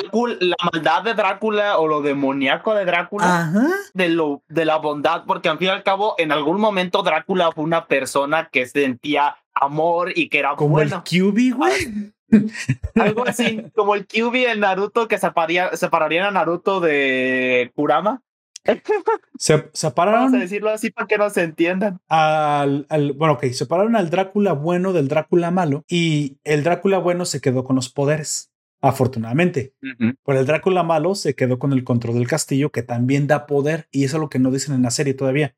maldad 0.73 1.01
de 1.01 1.13
Drácula 1.13 1.77
o 1.77 1.87
lo 1.87 2.01
demoníaco 2.01 2.75
de 2.75 2.83
Drácula 2.83 3.53
de 3.93 4.09
lo 4.09 4.43
de 4.49 4.65
la 4.65 4.75
bondad 4.75 5.23
porque 5.25 5.47
al 5.47 5.57
fin 5.57 5.67
y 5.67 5.71
al 5.71 5.83
cabo 5.83 6.15
en 6.17 6.33
algún 6.33 6.59
momento 6.59 7.01
Drácula 7.01 7.53
fue 7.53 7.63
una 7.63 7.87
persona 7.87 8.49
que 8.51 8.65
sentía 8.65 9.37
amor 9.53 10.11
y 10.13 10.27
que 10.27 10.39
era 10.39 10.57
como 10.57 10.81
el 10.81 10.89
QB 10.89 11.55
güey. 11.55 12.13
Algo 12.95 13.25
así 13.25 13.63
como 13.73 13.95
el 13.95 14.05
QB 14.05 14.35
en 14.35 14.59
Naruto 14.59 15.07
que 15.07 15.17
separaría, 15.17 15.73
separarían 15.77 16.25
a 16.25 16.31
Naruto 16.31 16.81
de 16.81 17.71
Kurama 17.73 18.21
se 19.37 19.69
separaron. 19.73 20.21
Vamos 20.21 20.33
a 20.35 20.39
decirlo 20.39 20.69
así 20.69 20.91
para 20.91 21.07
que 21.07 21.17
no 21.17 21.29
se 21.29 21.43
entiendan. 21.43 21.99
Al, 22.07 22.85
al, 22.89 23.13
bueno, 23.13 23.35
ok, 23.35 23.45
separaron 23.47 23.95
al 23.95 24.09
Drácula 24.09 24.53
bueno 24.53 24.93
del 24.93 25.07
Drácula 25.07 25.51
malo 25.51 25.83
y 25.87 26.37
el 26.43 26.63
Drácula 26.63 26.97
bueno 26.97 27.25
se 27.25 27.41
quedó 27.41 27.63
con 27.63 27.75
los 27.75 27.89
poderes 27.89 28.51
afortunadamente. 28.81 29.73
Pero 29.79 30.39
el 30.39 30.45
Drácula 30.45 30.83
malo 30.83 31.15
se 31.15 31.35
quedó 31.35 31.59
con 31.59 31.73
el 31.73 31.83
control 31.83 32.15
del 32.15 32.27
castillo, 32.27 32.71
que 32.71 32.83
también 32.83 33.27
da 33.27 33.45
poder, 33.45 33.87
y 33.91 34.03
eso 34.03 34.17
es 34.17 34.21
lo 34.21 34.29
que 34.29 34.39
no 34.39 34.51
dicen 34.51 34.75
en 34.75 34.83
la 34.83 34.91
serie 34.91 35.13
todavía. 35.13 35.55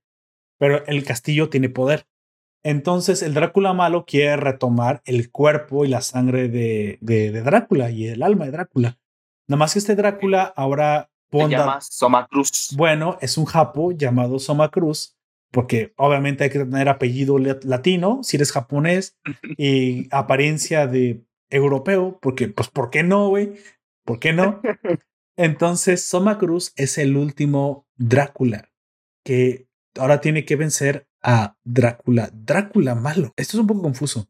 Pero 0.57 0.85
el 0.87 1.03
castillo 1.03 1.49
tiene 1.49 1.69
poder. 1.69 2.05
Entonces 2.63 3.21
el 3.21 3.33
Drácula 3.33 3.73
malo 3.73 4.05
quiere 4.05 4.35
retomar 4.35 5.01
el 5.05 5.31
cuerpo 5.31 5.85
y 5.85 5.87
la 5.87 6.01
sangre 6.01 6.49
de, 6.49 6.97
de, 7.01 7.31
Drácula 7.41 7.89
y 7.89 8.07
el 8.07 8.21
alma 8.21 8.45
de 8.45 8.51
Drácula. 8.51 8.99
Nada 9.47 9.59
más 9.59 9.73
que 9.73 9.79
este 9.79 9.95
Drácula 9.95 10.43
ahora 10.43 11.09
Ponda, 11.29 11.49
se 11.49 11.57
llama 11.57 11.81
Soma 11.81 12.27
Cruz. 12.27 12.69
Bueno, 12.75 13.17
es 13.21 13.37
un 13.37 13.45
japo 13.45 13.91
llamado 13.91 14.39
Soma 14.39 14.69
Cruz, 14.69 15.15
porque 15.51 15.93
obviamente 15.97 16.43
hay 16.43 16.49
que 16.49 16.59
tener 16.59 16.89
apellido 16.89 17.37
latino 17.37 18.19
si 18.23 18.37
eres 18.37 18.51
japonés 18.51 19.17
y 19.57 20.07
apariencia 20.11 20.87
de 20.87 21.23
europeo, 21.49 22.19
porque, 22.21 22.47
pues, 22.47 22.69
¿por 22.69 22.89
qué 22.89 23.03
no, 23.03 23.29
güey? 23.29 23.53
¿Por 24.05 24.19
qué 24.19 24.33
no? 24.33 24.61
Entonces, 25.37 26.03
Soma 26.03 26.37
Cruz 26.37 26.73
es 26.75 26.97
el 26.97 27.15
último 27.15 27.87
Drácula 27.95 28.69
que 29.23 29.67
ahora 29.97 30.21
tiene 30.21 30.45
que 30.45 30.55
vencer 30.55 31.07
a 31.21 31.57
Drácula. 31.63 32.29
Drácula 32.33 32.95
malo. 32.95 33.33
Esto 33.35 33.57
es 33.57 33.61
un 33.61 33.67
poco 33.67 33.81
confuso. 33.81 34.27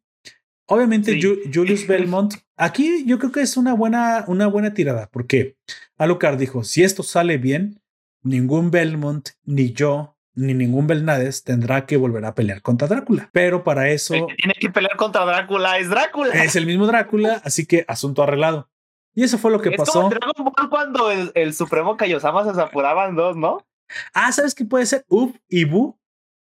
Obviamente, 0.69 1.19
Julius 1.53 1.87
Belmont, 1.87 2.35
aquí 2.55 3.03
yo 3.05 3.17
creo 3.19 3.31
que 3.31 3.41
es 3.41 3.57
una 3.57 3.73
buena, 3.73 4.23
una 4.27 4.47
buena 4.47 4.73
tirada, 4.73 5.09
porque 5.11 5.57
Alucard 5.97 6.37
dijo: 6.37 6.63
si 6.63 6.83
esto 6.83 7.03
sale 7.03 7.37
bien, 7.37 7.81
ningún 8.21 8.71
Belmont, 8.71 9.29
ni 9.43 9.73
yo, 9.73 10.15
ni 10.35 10.53
ningún 10.53 10.87
Belnades 10.87 11.43
tendrá 11.43 11.85
que 11.85 11.97
volver 11.97 12.23
a 12.25 12.35
pelear 12.35 12.61
contra 12.61 12.87
Drácula. 12.87 13.29
Pero 13.33 13.63
para 13.63 13.89
eso. 13.89 14.13
El 14.13 14.27
que 14.27 14.35
tiene 14.35 14.53
que 14.59 14.69
pelear 14.69 14.95
contra 14.95 15.25
Drácula 15.25 15.79
es 15.79 15.89
Drácula. 15.89 16.33
Es 16.43 16.55
el 16.55 16.65
mismo 16.65 16.87
Drácula, 16.87 17.41
así 17.43 17.65
que 17.65 17.83
asunto 17.87 18.23
arreglado. 18.23 18.69
Y 19.15 19.23
eso 19.23 19.37
fue 19.37 19.51
lo 19.51 19.59
que 19.59 19.71
pasó. 19.71 19.93
Como 19.93 20.09
Dragon 20.09 20.53
Ball 20.55 20.69
cuando 20.69 21.11
el, 21.11 21.31
el 21.33 21.53
Supremo 21.53 21.97
Kaiosama 21.97 22.53
se 22.53 22.61
apuraban 22.61 23.15
dos, 23.15 23.35
¿no? 23.35 23.65
Ah, 24.13 24.31
¿sabes 24.31 24.53
qué 24.53 24.65
puede 24.65 24.85
ser? 24.85 25.03
Ub 25.09 25.37
y 25.49 25.65
Bu. 25.65 25.98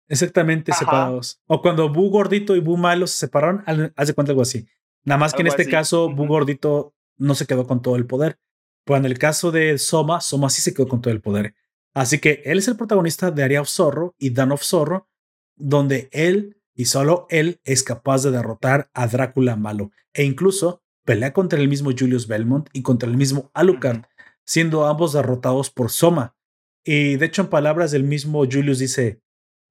Exactamente 0.09 0.73
separados. 0.73 1.41
O 1.47 1.61
cuando 1.61 1.89
Bu 1.93 2.11
gordito 2.11 2.57
y 2.57 2.61
Bu 2.61 2.77
malo 2.77 3.07
se 3.07 3.19
separaron, 3.19 3.63
hace 3.97 4.15
cuenta 4.15 4.33
algo 4.33 4.43
así. 4.43 4.67
Nada 5.05 5.19
más 5.19 5.35
que 5.35 5.43
en 5.43 5.49
este 5.49 5.69
caso, 5.69 6.11
Bu 6.11 6.27
gordito 6.27 6.95
no 7.17 7.35
se 7.35 7.47
quedó 7.47 7.67
con 7.67 7.83
todo 7.83 7.97
el 7.97 8.07
poder. 8.07 8.39
Pero 8.85 8.97
en 8.97 9.05
el 9.05 9.19
caso 9.19 9.51
de 9.51 9.77
Soma, 9.77 10.21
Soma 10.21 10.49
sí 10.49 10.63
se 10.63 10.73
quedó 10.73 10.89
con 10.89 11.03
todo 11.03 11.13
el 11.13 11.21
poder. 11.21 11.55
Así 11.95 12.19
que 12.19 12.43
él 12.45 12.59
es 12.59 12.69
el 12.69 12.77
protagonista 12.77 13.31
de 13.31 13.43
Area 13.43 13.61
of 13.61 13.69
Zorro 13.69 14.15
y 14.19 14.31
Dan 14.31 14.53
of 14.53 14.63
Zorro, 14.63 15.09
donde 15.57 16.09
él 16.13 16.63
y 16.75 16.85
solo 16.85 17.27
él 17.29 17.61
es 17.65 17.83
capaz 17.83 18.23
de 18.23 18.31
derrotar 18.31 18.89
a 18.95 19.09
Drácula 19.09 19.57
malo 19.57 19.91
e 20.15 20.23
incluso 20.25 20.81
pelea 21.05 21.33
contra 21.33 21.59
el 21.59 21.69
mismo 21.69 21.91
Julius 21.91 22.29
Belmont 22.29 22.69
y 22.73 22.83
contra 22.83 23.09
el 23.09 23.17
mismo 23.17 23.51
Alucard, 23.53 24.03
siendo 24.45 24.87
ambos 24.87 25.13
derrotados 25.13 25.71
por 25.71 25.91
Soma. 25.91 26.37
Y 26.85 27.17
de 27.17 27.27
hecho, 27.27 27.43
en 27.43 27.49
palabras 27.49 27.91
del 27.91 28.05
mismo 28.05 28.45
Julius 28.45 28.79
dice: 28.79 29.21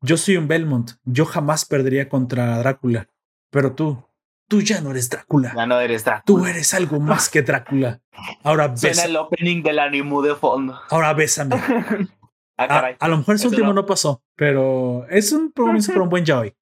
Yo 0.01 0.17
soy 0.17 0.37
un 0.37 0.47
Belmont, 0.47 0.91
yo 1.03 1.25
jamás 1.25 1.65
perdería 1.65 2.07
contra 2.07 2.57
Drácula, 2.59 3.09
pero 3.49 3.73
tú, 3.73 4.03
tú 4.47 4.61
ya 4.61 4.79
no 4.81 4.91
eres 4.91 5.09
Drácula. 5.09 5.53
Ya 5.55 5.65
no 5.65 5.79
eres 5.79 6.05
Drácula. 6.05 6.23
Tú 6.25 6.45
eres 6.45 6.73
algo 6.73 6.99
más 6.99 7.29
que 7.29 7.41
Drácula. 7.41 8.01
Ahora 8.43 8.67
ves. 8.81 9.03
el 9.03 9.15
opening 9.15 9.63
del 9.63 9.79
anime 9.79 10.27
de 10.27 10.35
fondo. 10.35 10.79
Ahora 10.89 11.13
bésame. 11.13 11.55
Ah, 12.59 12.95
a, 12.99 13.07
lo 13.07 13.17
mejor 13.19 13.35
ese 13.35 13.47
último 13.47 13.71
no. 13.71 13.85
pasó, 13.85 14.23
pero 14.35 15.07
es 15.09 15.31
un 15.31 15.51
comienzo 15.51 15.91
para 15.91 16.01
un 16.01 16.09
buen 16.09 16.25
Joy. 16.25 16.55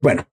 Bueno. 0.00 0.26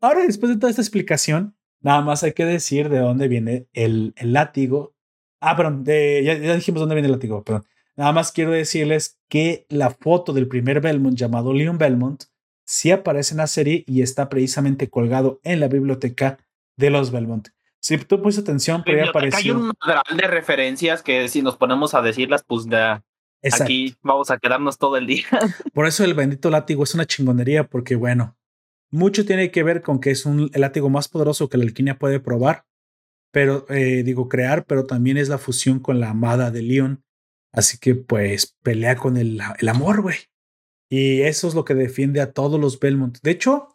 Ahora, 0.00 0.24
después 0.24 0.52
de 0.52 0.58
toda 0.58 0.70
esta 0.70 0.82
explicación, 0.82 1.56
nada 1.80 2.02
más 2.02 2.22
hay 2.22 2.34
que 2.34 2.44
decir 2.44 2.88
de 2.88 3.00
dónde 3.00 3.26
viene 3.26 3.66
el, 3.72 4.14
el 4.16 4.32
látigo. 4.32 4.94
Ah, 5.40 5.56
perdón, 5.56 5.82
de, 5.82 6.22
ya, 6.24 6.34
ya, 6.34 6.54
dijimos 6.54 6.78
dónde 6.78 6.94
viene 6.94 7.06
el 7.06 7.12
látigo, 7.12 7.42
perdón. 7.42 7.64
Nada 7.96 8.12
más 8.12 8.32
quiero 8.32 8.50
decirles 8.50 9.18
que 9.28 9.66
la 9.68 9.90
foto 9.90 10.32
del 10.32 10.48
primer 10.48 10.80
Belmont 10.80 11.16
llamado 11.16 11.52
Leon 11.52 11.78
Belmont 11.78 12.24
sí 12.66 12.90
aparece 12.90 13.34
en 13.34 13.38
la 13.38 13.46
serie 13.46 13.84
y 13.86 14.02
está 14.02 14.28
precisamente 14.28 14.90
colgado 14.90 15.40
en 15.44 15.60
la 15.60 15.68
biblioteca 15.68 16.38
de 16.76 16.90
los 16.90 17.10
Belmont. 17.10 17.48
Si 17.80 17.96
tú 17.98 18.20
pusiste 18.20 18.50
atención, 18.50 18.82
pero 18.84 19.04
ya 19.04 19.10
apareció. 19.10 19.38
Hay 19.54 19.60
un 19.60 19.72
madral 19.80 20.16
de 20.16 20.26
referencias 20.26 21.02
que 21.02 21.28
si 21.28 21.40
nos 21.40 21.56
ponemos 21.56 21.94
a 21.94 22.02
decirlas, 22.02 22.42
pues 22.44 22.66
ya 22.66 23.02
aquí 23.42 23.94
vamos 24.02 24.30
a 24.30 24.38
quedarnos 24.38 24.76
todo 24.76 24.96
el 24.96 25.06
día. 25.06 25.26
Por 25.72 25.86
eso 25.86 26.04
el 26.04 26.14
bendito 26.14 26.50
látigo 26.50 26.82
es 26.82 26.94
una 26.94 27.06
chingonería, 27.06 27.68
porque 27.68 27.94
bueno, 27.94 28.36
mucho 28.90 29.24
tiene 29.24 29.50
que 29.50 29.62
ver 29.62 29.82
con 29.82 30.00
que 30.00 30.10
es 30.10 30.26
un, 30.26 30.50
el 30.52 30.60
látigo 30.60 30.90
más 30.90 31.08
poderoso 31.08 31.48
que 31.48 31.58
la 31.58 31.64
alquimia 31.64 31.98
puede 31.98 32.18
probar, 32.18 32.66
pero 33.30 33.66
eh, 33.68 34.02
digo 34.02 34.28
crear, 34.28 34.64
pero 34.64 34.86
también 34.86 35.16
es 35.16 35.28
la 35.28 35.38
fusión 35.38 35.78
con 35.78 36.00
la 36.00 36.10
amada 36.10 36.50
de 36.50 36.62
Leon. 36.62 37.04
Así 37.56 37.78
que 37.78 37.94
pues 37.94 38.54
pelea 38.62 38.96
con 38.96 39.16
el, 39.16 39.40
el 39.58 39.68
amor, 39.68 40.02
güey. 40.02 40.16
Y 40.88 41.22
eso 41.22 41.48
es 41.48 41.54
lo 41.54 41.64
que 41.64 41.74
defiende 41.74 42.20
a 42.20 42.32
todos 42.32 42.60
los 42.60 42.78
Belmont. 42.78 43.18
De 43.22 43.32
hecho, 43.32 43.74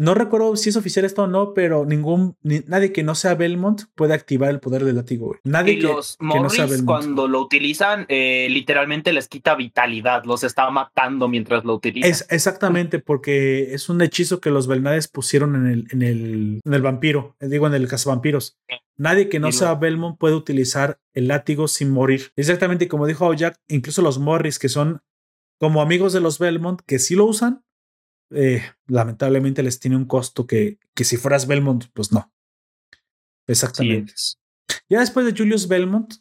no 0.00 0.14
recuerdo 0.14 0.56
si 0.56 0.70
es 0.70 0.76
oficial 0.76 1.04
esto 1.04 1.24
o 1.24 1.26
no, 1.26 1.52
pero 1.52 1.84
ningún 1.84 2.34
nadie 2.42 2.90
que 2.90 3.02
no 3.02 3.14
sea 3.14 3.34
Belmont 3.34 3.82
puede 3.94 4.14
activar 4.14 4.48
el 4.48 4.58
poder 4.58 4.86
del 4.86 4.96
látigo. 4.96 5.26
Güey. 5.26 5.40
Nadie 5.44 5.74
y 5.74 5.80
los 5.82 6.16
Morris 6.20 6.82
cuando 6.86 7.28
lo 7.28 7.38
utilizan 7.42 8.06
eh, 8.08 8.48
literalmente 8.48 9.12
les 9.12 9.28
quita 9.28 9.54
vitalidad, 9.54 10.24
los 10.24 10.42
está 10.42 10.70
matando 10.70 11.28
mientras 11.28 11.66
lo 11.66 11.74
utilizan. 11.74 12.10
Es, 12.10 12.26
exactamente, 12.30 12.98
porque 12.98 13.74
es 13.74 13.90
un 13.90 14.00
hechizo 14.00 14.40
que 14.40 14.48
los 14.48 14.66
Belnades 14.66 15.06
pusieron 15.06 15.54
en 15.54 15.66
el, 15.66 15.86
en 15.90 16.00
el, 16.00 16.60
en 16.64 16.74
el 16.74 16.80
vampiro, 16.80 17.36
eh, 17.38 17.48
digo 17.48 17.66
en 17.66 17.74
el 17.74 17.86
cazavampiros. 17.86 18.56
Nadie 18.96 19.28
que 19.28 19.38
no 19.38 19.52
sea 19.52 19.74
Belmont 19.74 20.18
puede 20.18 20.34
utilizar 20.34 20.98
el 21.12 21.28
látigo 21.28 21.68
sin 21.68 21.90
morir. 21.90 22.32
Exactamente 22.36 22.88
como 22.88 23.06
dijo 23.06 23.34
Jack, 23.34 23.58
incluso 23.68 24.00
los 24.00 24.18
Morris 24.18 24.58
que 24.58 24.70
son 24.70 25.02
como 25.58 25.82
amigos 25.82 26.14
de 26.14 26.20
los 26.20 26.38
Belmont 26.38 26.80
que 26.86 26.98
sí 26.98 27.14
lo 27.14 27.26
usan, 27.26 27.64
eh, 28.30 28.62
lamentablemente 28.86 29.62
les 29.62 29.80
tiene 29.80 29.96
un 29.96 30.04
costo 30.04 30.46
que, 30.46 30.78
que 30.94 31.04
si 31.04 31.16
fueras 31.16 31.46
Belmont, 31.46 31.86
pues 31.92 32.12
no. 32.12 32.32
Exactamente. 33.46 34.14
ya 34.88 35.00
después 35.00 35.26
de 35.26 35.34
Julius 35.36 35.66
Belmont 35.66 36.14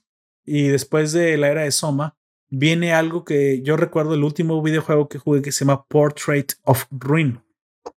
y 0.44 0.70
después 0.70 1.12
de 1.12 1.38
la 1.38 1.50
era 1.50 1.62
de 1.62 1.72
Soma, 1.72 2.18
viene 2.50 2.94
algo 2.94 3.24
que 3.24 3.62
yo 3.62 3.78
recuerdo 3.78 4.16
el 4.16 4.24
último 4.24 4.62
videojuego 4.62 5.08
que 5.08 5.20
jugué 5.20 5.42
que 5.42 5.52
se 5.52 5.64
llama 5.64 5.86
Portrait 5.86 6.54
of 6.64 6.86
Ruin. 6.90 7.42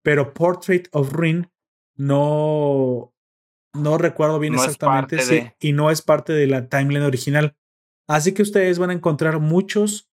Pero 0.03 0.35
Portrait 0.35 0.89
of 0.93 1.13
Ruin 1.13 1.49
no, 1.95 3.15
no 3.75 3.99
recuerdo 3.99 4.39
bien 4.39 4.55
exactamente 4.55 5.57
y 5.61 5.73
no 5.73 5.91
es 5.91 6.03
parte 6.03 6.33
de 6.33 6.47
la 6.47 6.69
timeline 6.69 7.05
original. 7.05 7.57
Así 8.09 8.33
que 8.33 8.43
ustedes 8.43 8.79
van 8.79 8.91
a 8.91 8.95
encontrar 8.95 9.39
muchos 9.39 10.11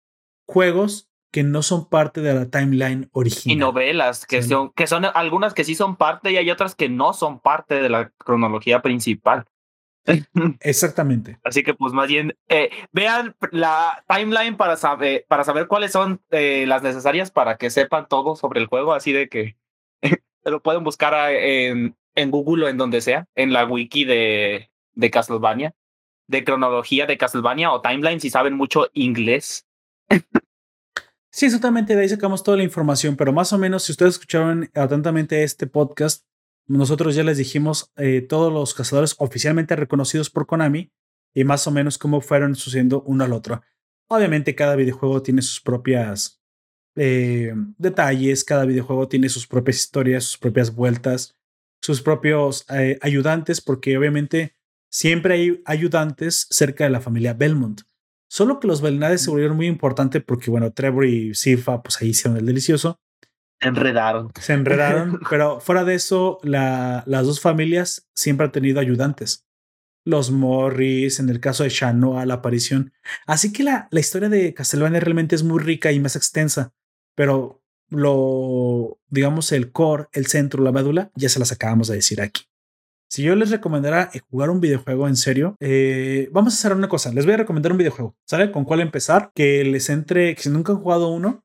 juegos 0.46 1.08
que 1.36 1.42
no 1.42 1.62
son 1.62 1.86
parte 1.90 2.22
de 2.22 2.32
la 2.32 2.48
timeline 2.48 3.10
original. 3.12 3.54
Y 3.54 3.60
novelas, 3.60 4.24
que, 4.24 4.42
son, 4.42 4.70
que 4.70 4.86
son 4.86 5.04
algunas 5.04 5.52
que 5.52 5.64
sí 5.64 5.74
son 5.74 5.96
parte 5.96 6.32
y 6.32 6.38
hay 6.38 6.50
otras 6.50 6.74
que 6.74 6.88
no 6.88 7.12
son 7.12 7.40
parte 7.40 7.74
de 7.74 7.90
la 7.90 8.08
cronología 8.16 8.80
principal. 8.80 9.44
Exactamente. 10.60 11.38
Así 11.44 11.62
que 11.62 11.74
pues 11.74 11.92
más 11.92 12.08
bien 12.08 12.34
eh, 12.48 12.70
vean 12.90 13.36
la 13.50 14.02
timeline 14.08 14.56
para 14.56 14.78
saber, 14.78 15.26
para 15.28 15.44
saber 15.44 15.66
cuáles 15.66 15.92
son 15.92 16.22
eh, 16.30 16.64
las 16.66 16.82
necesarias 16.82 17.30
para 17.30 17.58
que 17.58 17.68
sepan 17.68 18.08
todo 18.08 18.34
sobre 18.34 18.58
el 18.58 18.66
juego, 18.66 18.94
así 18.94 19.12
de 19.12 19.28
que 19.28 19.58
lo 20.42 20.62
pueden 20.62 20.84
buscar 20.84 21.32
en, 21.34 21.98
en 22.14 22.30
Google 22.30 22.64
o 22.64 22.68
en 22.70 22.78
donde 22.78 23.02
sea, 23.02 23.28
en 23.34 23.52
la 23.52 23.66
wiki 23.66 24.06
de, 24.06 24.70
de 24.94 25.10
Castlevania, 25.10 25.74
de 26.28 26.44
cronología 26.44 27.04
de 27.04 27.18
Castlevania 27.18 27.72
o 27.72 27.82
timeline 27.82 28.20
si 28.20 28.30
saben 28.30 28.54
mucho 28.54 28.88
inglés. 28.94 29.66
Sí, 31.36 31.44
exactamente, 31.44 31.94
de 31.94 32.00
ahí 32.00 32.08
sacamos 32.08 32.42
toda 32.42 32.56
la 32.56 32.62
información, 32.62 33.14
pero 33.14 33.30
más 33.30 33.52
o 33.52 33.58
menos 33.58 33.82
si 33.82 33.92
ustedes 33.92 34.14
escucharon 34.14 34.70
atentamente 34.72 35.42
este 35.42 35.66
podcast, 35.66 36.24
nosotros 36.66 37.14
ya 37.14 37.24
les 37.24 37.36
dijimos 37.36 37.92
eh, 37.96 38.22
todos 38.22 38.50
los 38.50 38.72
cazadores 38.72 39.14
oficialmente 39.18 39.76
reconocidos 39.76 40.30
por 40.30 40.46
Konami 40.46 40.90
y 41.34 41.44
más 41.44 41.66
o 41.66 41.70
menos 41.70 41.98
cómo 41.98 42.22
fueron 42.22 42.54
sucediendo 42.54 43.02
uno 43.02 43.22
al 43.24 43.34
otro. 43.34 43.60
Obviamente 44.08 44.54
cada 44.54 44.76
videojuego 44.76 45.20
tiene 45.20 45.42
sus 45.42 45.60
propias 45.60 46.40
eh, 46.94 47.52
detalles, 47.76 48.42
cada 48.42 48.64
videojuego 48.64 49.06
tiene 49.06 49.28
sus 49.28 49.46
propias 49.46 49.76
historias, 49.76 50.24
sus 50.24 50.38
propias 50.38 50.74
vueltas, 50.74 51.36
sus 51.82 52.00
propios 52.00 52.64
eh, 52.70 52.98
ayudantes, 53.02 53.60
porque 53.60 53.98
obviamente 53.98 54.56
siempre 54.90 55.34
hay 55.34 55.62
ayudantes 55.66 56.46
cerca 56.48 56.84
de 56.84 56.90
la 56.90 57.02
familia 57.02 57.34
Belmont. 57.34 57.82
Solo 58.28 58.58
que 58.60 58.66
los 58.66 58.82
Belnades 58.82 59.22
se 59.22 59.30
volvieron 59.30 59.56
muy 59.56 59.66
importantes 59.66 60.22
porque, 60.24 60.50
bueno, 60.50 60.72
Trevor 60.72 61.06
y 61.06 61.34
Sifa, 61.34 61.82
pues 61.82 62.00
ahí 62.00 62.08
hicieron 62.08 62.38
el 62.38 62.46
delicioso. 62.46 63.00
Se 63.60 63.68
enredaron. 63.68 64.32
Se 64.40 64.52
enredaron, 64.52 65.20
pero 65.30 65.60
fuera 65.60 65.84
de 65.84 65.94
eso, 65.94 66.38
la, 66.42 67.02
las 67.06 67.26
dos 67.26 67.40
familias 67.40 68.08
siempre 68.14 68.46
han 68.46 68.52
tenido 68.52 68.80
ayudantes. 68.80 69.46
Los 70.04 70.30
Morris, 70.30 71.18
en 71.18 71.28
el 71.30 71.40
caso 71.40 71.64
de 71.64 71.70
Shanoa, 71.70 72.26
la 72.26 72.34
aparición. 72.34 72.92
Así 73.26 73.52
que 73.52 73.62
la, 73.62 73.88
la 73.90 74.00
historia 74.00 74.28
de 74.28 74.54
Castlevania 74.54 75.00
realmente 75.00 75.34
es 75.34 75.42
muy 75.42 75.60
rica 75.60 75.90
y 75.90 75.98
más 75.98 76.14
extensa, 76.14 76.72
pero 77.14 77.62
lo, 77.88 78.98
digamos, 79.08 79.52
el 79.52 79.72
core, 79.72 80.06
el 80.12 80.26
centro, 80.26 80.62
la 80.62 80.72
médula, 80.72 81.10
ya 81.14 81.28
se 81.28 81.38
las 81.38 81.52
acabamos 81.52 81.88
de 81.88 81.96
decir 81.96 82.20
aquí. 82.20 82.44
Si 83.08 83.22
yo 83.22 83.36
les 83.36 83.50
recomendara 83.50 84.10
eh, 84.12 84.20
jugar 84.30 84.50
un 84.50 84.60
videojuego 84.60 85.08
en 85.08 85.16
serio, 85.16 85.56
eh, 85.60 86.28
vamos 86.32 86.54
a 86.54 86.56
hacer 86.56 86.76
una 86.76 86.88
cosa. 86.88 87.12
Les 87.12 87.24
voy 87.24 87.34
a 87.34 87.38
recomendar 87.38 87.72
un 87.72 87.78
videojuego. 87.78 88.16
¿Saben 88.26 88.50
con 88.50 88.64
cuál 88.64 88.80
empezar? 88.80 89.30
Que 89.34 89.64
les 89.64 89.88
entre, 89.90 90.34
que 90.34 90.42
si 90.42 90.50
nunca 90.50 90.72
han 90.72 90.80
jugado 90.80 91.08
uno, 91.08 91.44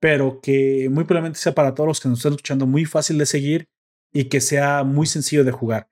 pero 0.00 0.40
que 0.42 0.88
muy 0.90 1.04
probablemente 1.04 1.38
sea 1.38 1.54
para 1.54 1.74
todos 1.74 1.86
los 1.86 2.00
que 2.00 2.08
nos 2.08 2.18
están 2.18 2.32
escuchando 2.32 2.66
muy 2.66 2.84
fácil 2.84 3.18
de 3.18 3.26
seguir 3.26 3.68
y 4.12 4.24
que 4.24 4.40
sea 4.40 4.84
muy 4.84 5.06
sencillo 5.06 5.44
de 5.44 5.52
jugar. 5.52 5.88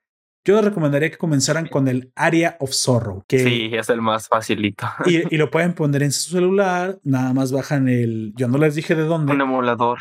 Yo 0.46 0.56
les 0.56 0.64
recomendaría 0.64 1.10
que 1.10 1.16
comenzaran 1.16 1.68
con 1.68 1.88
el 1.88 2.12
Area 2.16 2.56
of 2.60 2.72
Sorrow. 2.72 3.24
Que, 3.26 3.38
sí, 3.38 3.70
es 3.72 3.88
el 3.88 4.02
más 4.02 4.28
facilito. 4.28 4.86
Y, 5.06 5.34
y, 5.34 5.38
lo 5.38 5.50
pueden 5.50 5.72
poner 5.72 6.02
en 6.02 6.12
su 6.12 6.32
celular, 6.32 6.98
nada 7.02 7.32
más 7.32 7.50
bajan 7.50 7.88
el... 7.88 8.34
Yo 8.36 8.46
no 8.46 8.58
les 8.58 8.74
dije 8.74 8.94
de 8.94 9.04
dónde. 9.04 9.32
Un 9.32 9.40
emulador. 9.40 10.00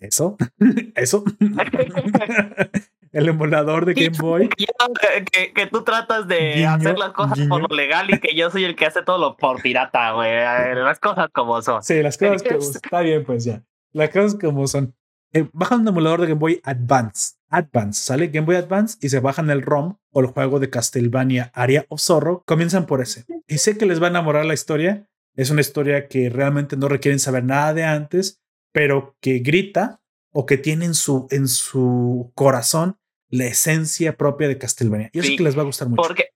Eso, 0.00 0.36
eso. 0.94 1.24
el 3.14 3.28
emulador 3.28 3.86
de 3.86 3.94
Game 3.94 4.18
Boy. 4.18 4.48
Que, 4.48 5.52
que, 5.54 5.66
tú 5.68 5.84
tratas 5.84 6.26
de 6.26 6.66
hacer 6.66 6.98
las 6.98 7.12
cosas 7.12 7.38
por 7.48 7.62
lo 7.62 7.74
legal 7.74 8.12
y 8.12 8.18
que 8.18 8.34
yo 8.34 8.50
soy 8.50 8.64
el 8.64 8.74
que 8.74 8.86
hace 8.86 9.02
todo 9.02 9.18
lo 9.18 9.36
por 9.36 9.62
pirata, 9.62 10.12
güey. 10.12 10.32
Las 10.74 10.98
cosas 10.98 11.28
como 11.32 11.62
son. 11.62 11.82
Sí, 11.82 12.02
las 12.02 12.18
cosas 12.18 12.42
como 12.42 12.60
son. 12.60 12.72
Está 12.74 13.00
bien, 13.00 13.24
pues 13.24 13.44
ya. 13.44 13.62
Las 13.92 14.10
cosas 14.10 14.34
como 14.34 14.66
son. 14.66 14.94
Eh, 15.32 15.48
bajan 15.52 15.80
un 15.80 15.88
emulador 15.88 16.20
de 16.20 16.26
Game 16.26 16.40
Boy 16.40 16.60
Advance. 16.64 17.34
Advance, 17.48 18.02
sale 18.02 18.28
Game 18.28 18.46
Boy 18.46 18.56
Advance 18.56 18.98
y 19.00 19.08
se 19.08 19.20
bajan 19.20 19.48
el 19.48 19.62
ROM 19.62 19.96
o 20.10 20.20
el 20.20 20.26
juego 20.26 20.58
de 20.58 20.70
Castlevania 20.70 21.52
Area 21.54 21.86
of 21.88 22.00
Zorro. 22.00 22.42
Comienzan 22.46 22.86
por 22.86 23.00
ese. 23.00 23.24
Y 23.46 23.58
sé 23.58 23.78
que 23.78 23.86
les 23.86 24.02
va 24.02 24.06
a 24.08 24.10
enamorar 24.10 24.44
la 24.44 24.54
historia. 24.54 25.06
Es 25.36 25.50
una 25.50 25.60
historia 25.60 26.08
que 26.08 26.30
realmente 26.30 26.76
no 26.76 26.88
requieren 26.88 27.20
saber 27.20 27.44
nada 27.44 27.74
de 27.74 27.84
antes, 27.84 28.40
pero 28.72 29.16
que 29.20 29.38
grita 29.38 30.00
o 30.32 30.46
que 30.46 30.58
tiene 30.58 30.84
en 30.84 30.94
su, 30.94 31.28
en 31.30 31.46
su 31.46 32.32
corazón 32.34 32.98
la 33.34 33.46
esencia 33.46 34.16
propia 34.16 34.46
de 34.46 34.58
Castlevania. 34.58 35.10
Y 35.12 35.18
eso 35.18 35.36
que 35.36 35.42
les 35.42 35.58
va 35.58 35.62
a 35.62 35.64
gustar 35.64 35.88
mucho. 35.88 36.02
Porque, 36.02 36.28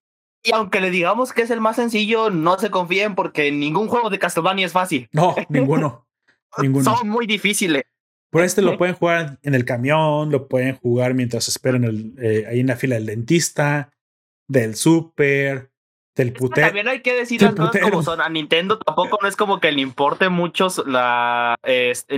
y 0.42 0.52
aunque 0.52 0.80
le 0.80 0.90
digamos 0.90 1.32
que 1.32 1.42
es 1.42 1.50
el 1.50 1.60
más 1.60 1.76
sencillo, 1.76 2.30
no 2.30 2.58
se 2.58 2.70
confíen 2.70 3.14
porque 3.14 3.52
ningún 3.52 3.86
juego 3.86 4.10
de 4.10 4.18
Castlevania 4.18 4.66
es 4.66 4.72
fácil. 4.72 5.08
No, 5.12 5.36
ninguno. 5.48 6.08
ninguno. 6.58 6.84
Son 6.84 7.08
muy 7.08 7.26
difíciles. 7.26 7.84
Por 8.30 8.42
este 8.42 8.62
lo 8.62 8.76
pueden 8.76 8.96
jugar 8.96 9.38
en 9.42 9.54
el 9.54 9.64
camión, 9.64 10.30
lo 10.30 10.48
pueden 10.48 10.76
jugar 10.76 11.14
mientras 11.14 11.48
esperan 11.48 11.84
el, 11.84 12.14
eh, 12.20 12.46
ahí 12.48 12.60
en 12.60 12.66
la 12.66 12.76
fila 12.76 12.96
del 12.96 13.06
dentista, 13.06 13.90
del 14.48 14.74
súper, 14.74 15.70
del 16.16 16.32
putero. 16.32 16.66
También 16.66 16.88
hay 16.88 17.00
que 17.00 17.14
decir 17.14 17.40
las 17.40 17.54
cosas 17.54 17.80
como 17.80 18.02
son. 18.02 18.20
A 18.20 18.28
Nintendo 18.28 18.78
tampoco 18.78 19.18
no 19.22 19.28
es 19.28 19.36
como 19.36 19.60
que 19.60 19.70
le 19.70 19.80
importe 19.80 20.28
mucho 20.28 20.66
la, 20.84 21.56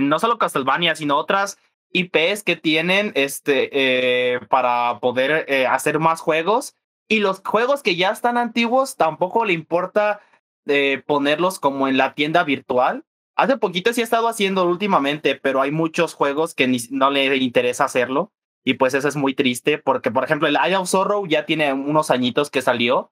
no 0.01 0.19
solo 0.19 0.37
Castlevania, 0.37 0.95
sino 0.95 1.17
otras 1.17 1.59
IPs 1.93 2.43
que 2.43 2.55
tienen 2.55 3.11
este, 3.15 3.69
eh, 3.73 4.39
para 4.49 4.99
poder 4.99 5.45
eh, 5.47 5.67
hacer 5.67 5.99
más 5.99 6.21
juegos. 6.21 6.75
Y 7.07 7.19
los 7.19 7.41
juegos 7.45 7.83
que 7.83 7.95
ya 7.95 8.09
están 8.11 8.37
antiguos 8.37 8.95
tampoco 8.95 9.45
le 9.45 9.53
importa 9.53 10.21
eh, 10.65 11.03
ponerlos 11.05 11.59
como 11.59 11.87
en 11.87 11.97
la 11.97 12.13
tienda 12.13 12.43
virtual. 12.43 13.03
Hace 13.35 13.57
poquito 13.57 13.91
sí 13.93 14.01
he 14.01 14.03
estado 14.03 14.27
haciendo 14.27 14.65
últimamente, 14.65 15.35
pero 15.35 15.61
hay 15.61 15.71
muchos 15.71 16.13
juegos 16.13 16.53
que 16.53 16.67
no 16.91 17.09
le 17.09 17.35
interesa 17.37 17.85
hacerlo. 17.85 18.31
Y 18.63 18.75
pues 18.75 18.93
eso 18.93 19.07
es 19.07 19.15
muy 19.15 19.33
triste 19.33 19.77
porque, 19.77 20.11
por 20.11 20.23
ejemplo, 20.23 20.47
el 20.47 20.55
Eye 20.55 20.75
of 20.75 20.87
Sorrow 20.87 21.25
ya 21.25 21.45
tiene 21.45 21.73
unos 21.73 22.11
añitos 22.11 22.49
que 22.49 22.61
salió. 22.61 23.11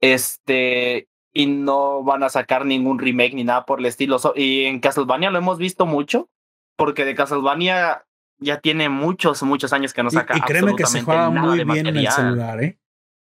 Este, 0.00 1.08
y 1.32 1.46
no 1.46 2.02
van 2.02 2.22
a 2.22 2.28
sacar 2.28 2.66
ningún 2.66 2.98
remake 2.98 3.34
ni 3.34 3.44
nada 3.44 3.64
por 3.64 3.80
el 3.80 3.86
estilo. 3.86 4.18
Y 4.34 4.64
en 4.64 4.80
Castlevania 4.80 5.30
lo 5.30 5.38
hemos 5.38 5.58
visto 5.58 5.86
mucho, 5.86 6.28
porque 6.76 7.04
de 7.04 7.14
Castlevania 7.14 8.04
ya 8.40 8.60
tiene 8.60 8.88
muchos, 8.88 9.42
muchos 9.42 9.72
años 9.72 9.92
que 9.92 10.02
no 10.02 10.10
saca. 10.10 10.34
Y, 10.34 10.38
y 10.38 10.40
créeme 10.42 10.74
que 10.74 10.86
se 10.86 11.02
juega 11.02 11.30
muy 11.30 11.64
bien 11.64 11.86
en 11.86 11.96
el 11.96 12.08
celular, 12.10 12.62
¿eh? 12.62 12.78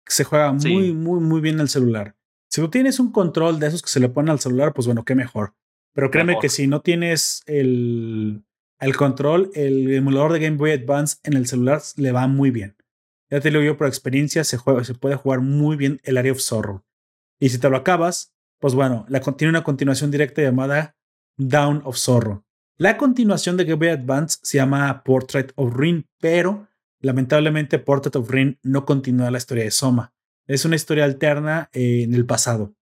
Se 0.07 0.25
juega 0.25 0.53
muy, 0.53 0.93
muy, 0.93 1.21
muy 1.21 1.41
bien 1.41 1.57
en 1.57 1.63
el 1.63 1.69
celular. 1.69 2.15
Si 2.49 2.61
tú 2.61 2.69
tienes 2.71 3.01
un 3.01 3.11
control 3.11 3.59
de 3.59 3.67
esos 3.67 3.83
que 3.83 3.89
se 3.89 3.99
le 3.99 4.09
ponen 4.09 4.31
al 4.31 4.39
celular, 4.39 4.73
pues 4.73 4.87
bueno, 4.87 5.05
qué 5.05 5.15
mejor. 5.15 5.55
Pero 5.93 6.11
créeme 6.11 6.39
que 6.41 6.49
si 6.49 6.67
no 6.69 6.81
tienes 6.81 7.43
el, 7.47 8.45
el 8.79 8.97
control, 8.97 9.51
el 9.55 9.93
emulador 9.93 10.33
de 10.33 10.41
Game 10.41 10.57
Boy 10.57 10.71
Advance 10.71 11.17
en 11.25 11.35
el 11.35 11.47
celular 11.47 11.83
le 11.97 12.13
va 12.13 12.29
muy 12.29 12.51
bien. 12.51 12.77
Ya 13.31 13.41
te 13.41 13.51
lo 13.51 13.61
digo 13.61 13.77
por 13.77 13.89
experiencia, 13.89 14.45
se, 14.45 14.57
juega, 14.57 14.85
se 14.85 14.95
puede 14.95 15.17
jugar 15.17 15.41
muy 15.41 15.77
bien 15.77 16.01
el 16.05 16.17
Area 16.17 16.33
of 16.33 16.39
Sorrow. 16.39 16.85
Y 17.41 17.49
si 17.49 17.59
te 17.59 17.69
lo 17.69 17.77
acabas, 17.77 18.33
pues 18.61 18.75
bueno, 18.75 19.05
la, 19.09 19.21
tiene 19.21 19.51
una 19.51 19.65
continuación 19.65 20.11
directa 20.11 20.43
llamada 20.43 20.97
Down 21.37 21.83
of 21.85 21.97
Sorrow. 21.97 22.45
La 22.79 22.99
continuación 22.99 23.57
de 23.57 23.65
Game 23.65 23.91
Advance 23.91 24.39
se 24.43 24.59
llama 24.59 25.03
Portrait 25.03 25.51
of 25.55 25.75
Rin, 25.75 26.07
pero 26.21 26.69
lamentablemente 27.01 27.79
Portrait 27.79 28.17
of 28.17 28.29
Rin 28.29 28.59
no 28.63 28.85
continúa 28.85 29.31
la 29.31 29.39
historia 29.39 29.65
de 29.65 29.71
Soma. 29.71 30.13
Es 30.47 30.67
una 30.67 30.77
historia 30.77 31.05
alterna 31.05 31.71
eh, 31.73 32.03
en 32.03 32.13
el 32.13 32.27
pasado. 32.27 32.75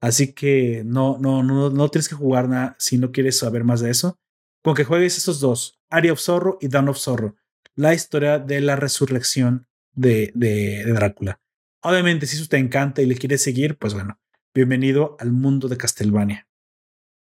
Así 0.00 0.34
que 0.34 0.84
no, 0.86 1.18
no, 1.18 1.42
no, 1.42 1.68
no 1.68 1.88
tienes 1.88 2.08
que 2.08 2.14
jugar 2.14 2.48
nada 2.48 2.76
si 2.78 2.96
no 2.96 3.10
quieres 3.10 3.38
saber 3.38 3.64
más 3.64 3.80
de 3.80 3.90
eso. 3.90 4.20
Con 4.62 4.76
que 4.76 4.84
juegues 4.84 5.18
esos 5.18 5.40
dos, 5.40 5.80
Area 5.90 6.12
of 6.12 6.20
Zorro 6.20 6.58
y 6.60 6.68
Down 6.68 6.88
of 6.88 6.98
Zorro. 6.98 7.34
la 7.74 7.92
historia 7.92 8.38
de 8.38 8.60
la 8.60 8.76
resurrección 8.76 9.66
de, 9.92 10.30
de, 10.34 10.84
Drácula. 10.84 11.40
Obviamente, 11.82 12.26
si 12.26 12.36
eso 12.36 12.46
te 12.46 12.58
encanta 12.58 13.02
y 13.02 13.06
le 13.06 13.16
quieres 13.16 13.42
seguir, 13.42 13.76
pues 13.78 13.94
bueno, 13.94 14.20
bienvenido 14.54 15.16
al 15.18 15.32
mundo 15.32 15.66
de 15.66 15.76
Castlevania. 15.76 16.48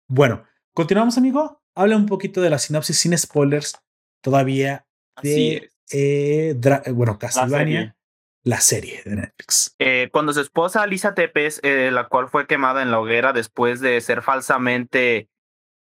Bueno, 0.08 0.44
continuamos, 0.76 1.18
amigo. 1.18 1.64
Habla 1.80 1.96
un 1.96 2.08
poquito 2.08 2.42
de 2.42 2.50
la 2.50 2.60
sinopsis 2.60 3.00
sin 3.00 3.18
spoilers 3.18 3.80
todavía 4.22 4.86
de, 5.22 5.70
eh, 5.92 6.54
bueno, 6.92 7.18
Castlevania 7.18 7.96
la 8.44 8.60
serie 8.60 9.02
de 9.06 9.16
Netflix. 9.16 9.76
Eh, 9.80 10.10
cuando 10.12 10.34
su 10.34 10.42
esposa 10.42 10.86
Lisa 10.88 11.14
Tepes, 11.14 11.60
eh, 11.64 11.90
la 11.92 12.08
cual 12.08 12.30
fue 12.30 12.48
quemada 12.48 12.82
en 12.82 12.92
la 12.92 13.00
hoguera 13.00 13.34
después 13.34 13.80
de 13.80 14.00
ser 14.02 14.22
falsamente 14.22 15.30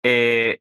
eh, 0.04 0.60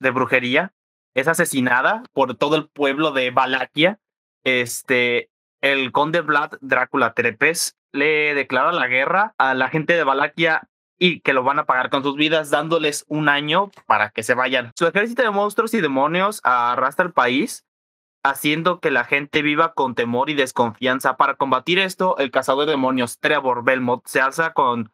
de 0.00 0.10
brujería, 0.10 0.72
es 1.14 1.28
asesinada 1.28 2.02
por 2.12 2.36
todo 2.36 2.56
el 2.56 2.68
pueblo 2.68 3.12
de 3.12 3.30
Valaquia. 3.30 3.98
Este, 4.44 5.30
el 5.60 5.92
conde 5.92 6.20
Vlad 6.20 6.52
Drácula 6.60 7.14
Tepes 7.14 7.76
le 7.92 8.34
declara 8.34 8.72
la 8.72 8.88
guerra 8.88 9.34
a 9.38 9.54
la 9.54 9.68
gente 9.68 9.94
de 9.94 10.04
Valaquia 10.04 10.68
y 10.98 11.20
que 11.20 11.32
lo 11.32 11.42
van 11.42 11.58
a 11.58 11.64
pagar 11.64 11.90
con 11.90 12.02
sus 12.02 12.16
vidas, 12.16 12.50
dándoles 12.50 13.04
un 13.08 13.28
año 13.28 13.70
para 13.86 14.10
que 14.10 14.22
se 14.22 14.34
vayan. 14.34 14.72
Su 14.76 14.86
ejército 14.86 15.22
de 15.22 15.30
monstruos 15.30 15.74
y 15.74 15.80
demonios 15.80 16.40
arrastra 16.44 17.04
el 17.04 17.12
país 17.12 17.64
haciendo 18.24 18.80
que 18.80 18.90
la 18.90 19.04
gente 19.04 19.42
viva 19.42 19.74
con 19.74 19.94
temor 19.94 20.30
y 20.30 20.34
desconfianza. 20.34 21.16
Para 21.16 21.34
combatir 21.34 21.78
esto, 21.78 22.16
el 22.18 22.30
cazador 22.30 22.64
de 22.64 22.72
demonios 22.72 23.20
Trevor 23.20 23.62
Belmont 23.64 24.02
se 24.06 24.20
alza 24.20 24.54
con, 24.54 24.90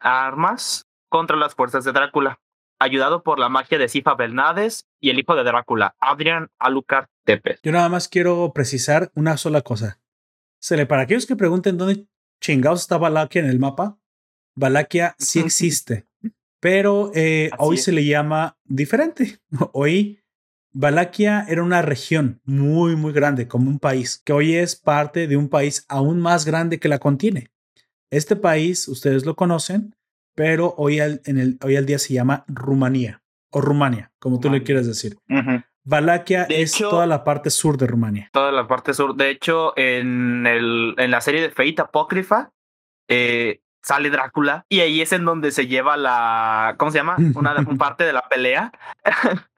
armas 0.00 0.86
contra 1.08 1.36
las 1.36 1.54
fuerzas 1.54 1.84
de 1.84 1.92
Drácula, 1.92 2.38
ayudado 2.78 3.22
por 3.24 3.38
la 3.38 3.48
magia 3.48 3.78
de 3.78 3.88
Sifa 3.88 4.14
Belnades 4.14 4.86
y 5.00 5.10
el 5.10 5.18
hijo 5.18 5.34
de 5.34 5.42
Drácula, 5.42 5.96
Adrian 5.98 6.50
Alucard 6.58 7.06
Tepes. 7.24 7.60
Yo 7.62 7.72
nada 7.72 7.88
más 7.88 8.08
quiero 8.08 8.52
precisar 8.54 9.10
una 9.14 9.36
sola 9.36 9.62
cosa. 9.62 10.00
Se 10.60 10.86
para 10.86 11.02
aquellos 11.02 11.26
que 11.26 11.36
pregunten 11.36 11.76
dónde 11.76 12.06
chingados 12.40 12.82
está 12.82 12.96
Valaquia 12.96 13.40
en 13.40 13.48
el 13.48 13.58
mapa, 13.58 13.98
Valaquia 14.54 15.14
sí 15.18 15.40
existe, 15.40 16.06
pero 16.60 17.10
eh, 17.14 17.50
hoy 17.58 17.76
se 17.76 17.92
le 17.92 18.04
llama 18.04 18.56
diferente. 18.64 19.40
Hoy 19.72 20.20
Valaquia 20.76 21.46
era 21.48 21.62
una 21.62 21.82
región 21.82 22.40
muy, 22.44 22.96
muy 22.96 23.12
grande, 23.12 23.46
como 23.46 23.70
un 23.70 23.78
país, 23.78 24.20
que 24.24 24.32
hoy 24.32 24.56
es 24.56 24.74
parte 24.74 25.28
de 25.28 25.36
un 25.36 25.48
país 25.48 25.86
aún 25.88 26.20
más 26.20 26.44
grande 26.44 26.80
que 26.80 26.88
la 26.88 26.98
contiene. 26.98 27.52
Este 28.10 28.34
país, 28.34 28.88
ustedes 28.88 29.24
lo 29.24 29.36
conocen, 29.36 29.94
pero 30.34 30.74
hoy 30.76 30.98
al, 30.98 31.22
en 31.26 31.38
el, 31.38 31.58
hoy 31.62 31.76
al 31.76 31.86
día 31.86 32.00
se 32.00 32.12
llama 32.12 32.44
Rumanía 32.48 33.22
o 33.50 33.60
Rumania, 33.60 34.12
como 34.18 34.40
tú 34.40 34.50
le 34.50 34.64
quieras 34.64 34.86
decir. 34.86 35.16
Valaquia 35.84 36.44
es 36.48 36.72
toda 36.72 37.06
la 37.06 37.22
parte 37.22 37.50
sur 37.50 37.76
de 37.76 37.86
Rumania. 37.86 38.30
Toda 38.32 38.50
la 38.50 38.66
parte 38.66 38.94
sur. 38.94 39.14
De 39.14 39.30
hecho, 39.30 39.78
en, 39.78 40.44
el, 40.44 40.94
en 40.98 41.10
la 41.12 41.20
serie 41.20 41.40
de 41.40 41.50
Fate 41.50 41.82
Apócrifa, 41.82 42.52
eh, 43.06 43.60
sale 43.84 44.10
Drácula 44.10 44.64
y 44.68 44.80
ahí 44.80 45.02
es 45.02 45.12
en 45.12 45.24
donde 45.24 45.52
se 45.52 45.66
lleva 45.66 45.96
la, 45.96 46.74
¿cómo 46.78 46.90
se 46.90 46.98
llama? 46.98 47.16
Una, 47.34 47.54
parte 47.78 48.04
de 48.04 48.12
la 48.12 48.22
pelea. 48.28 48.72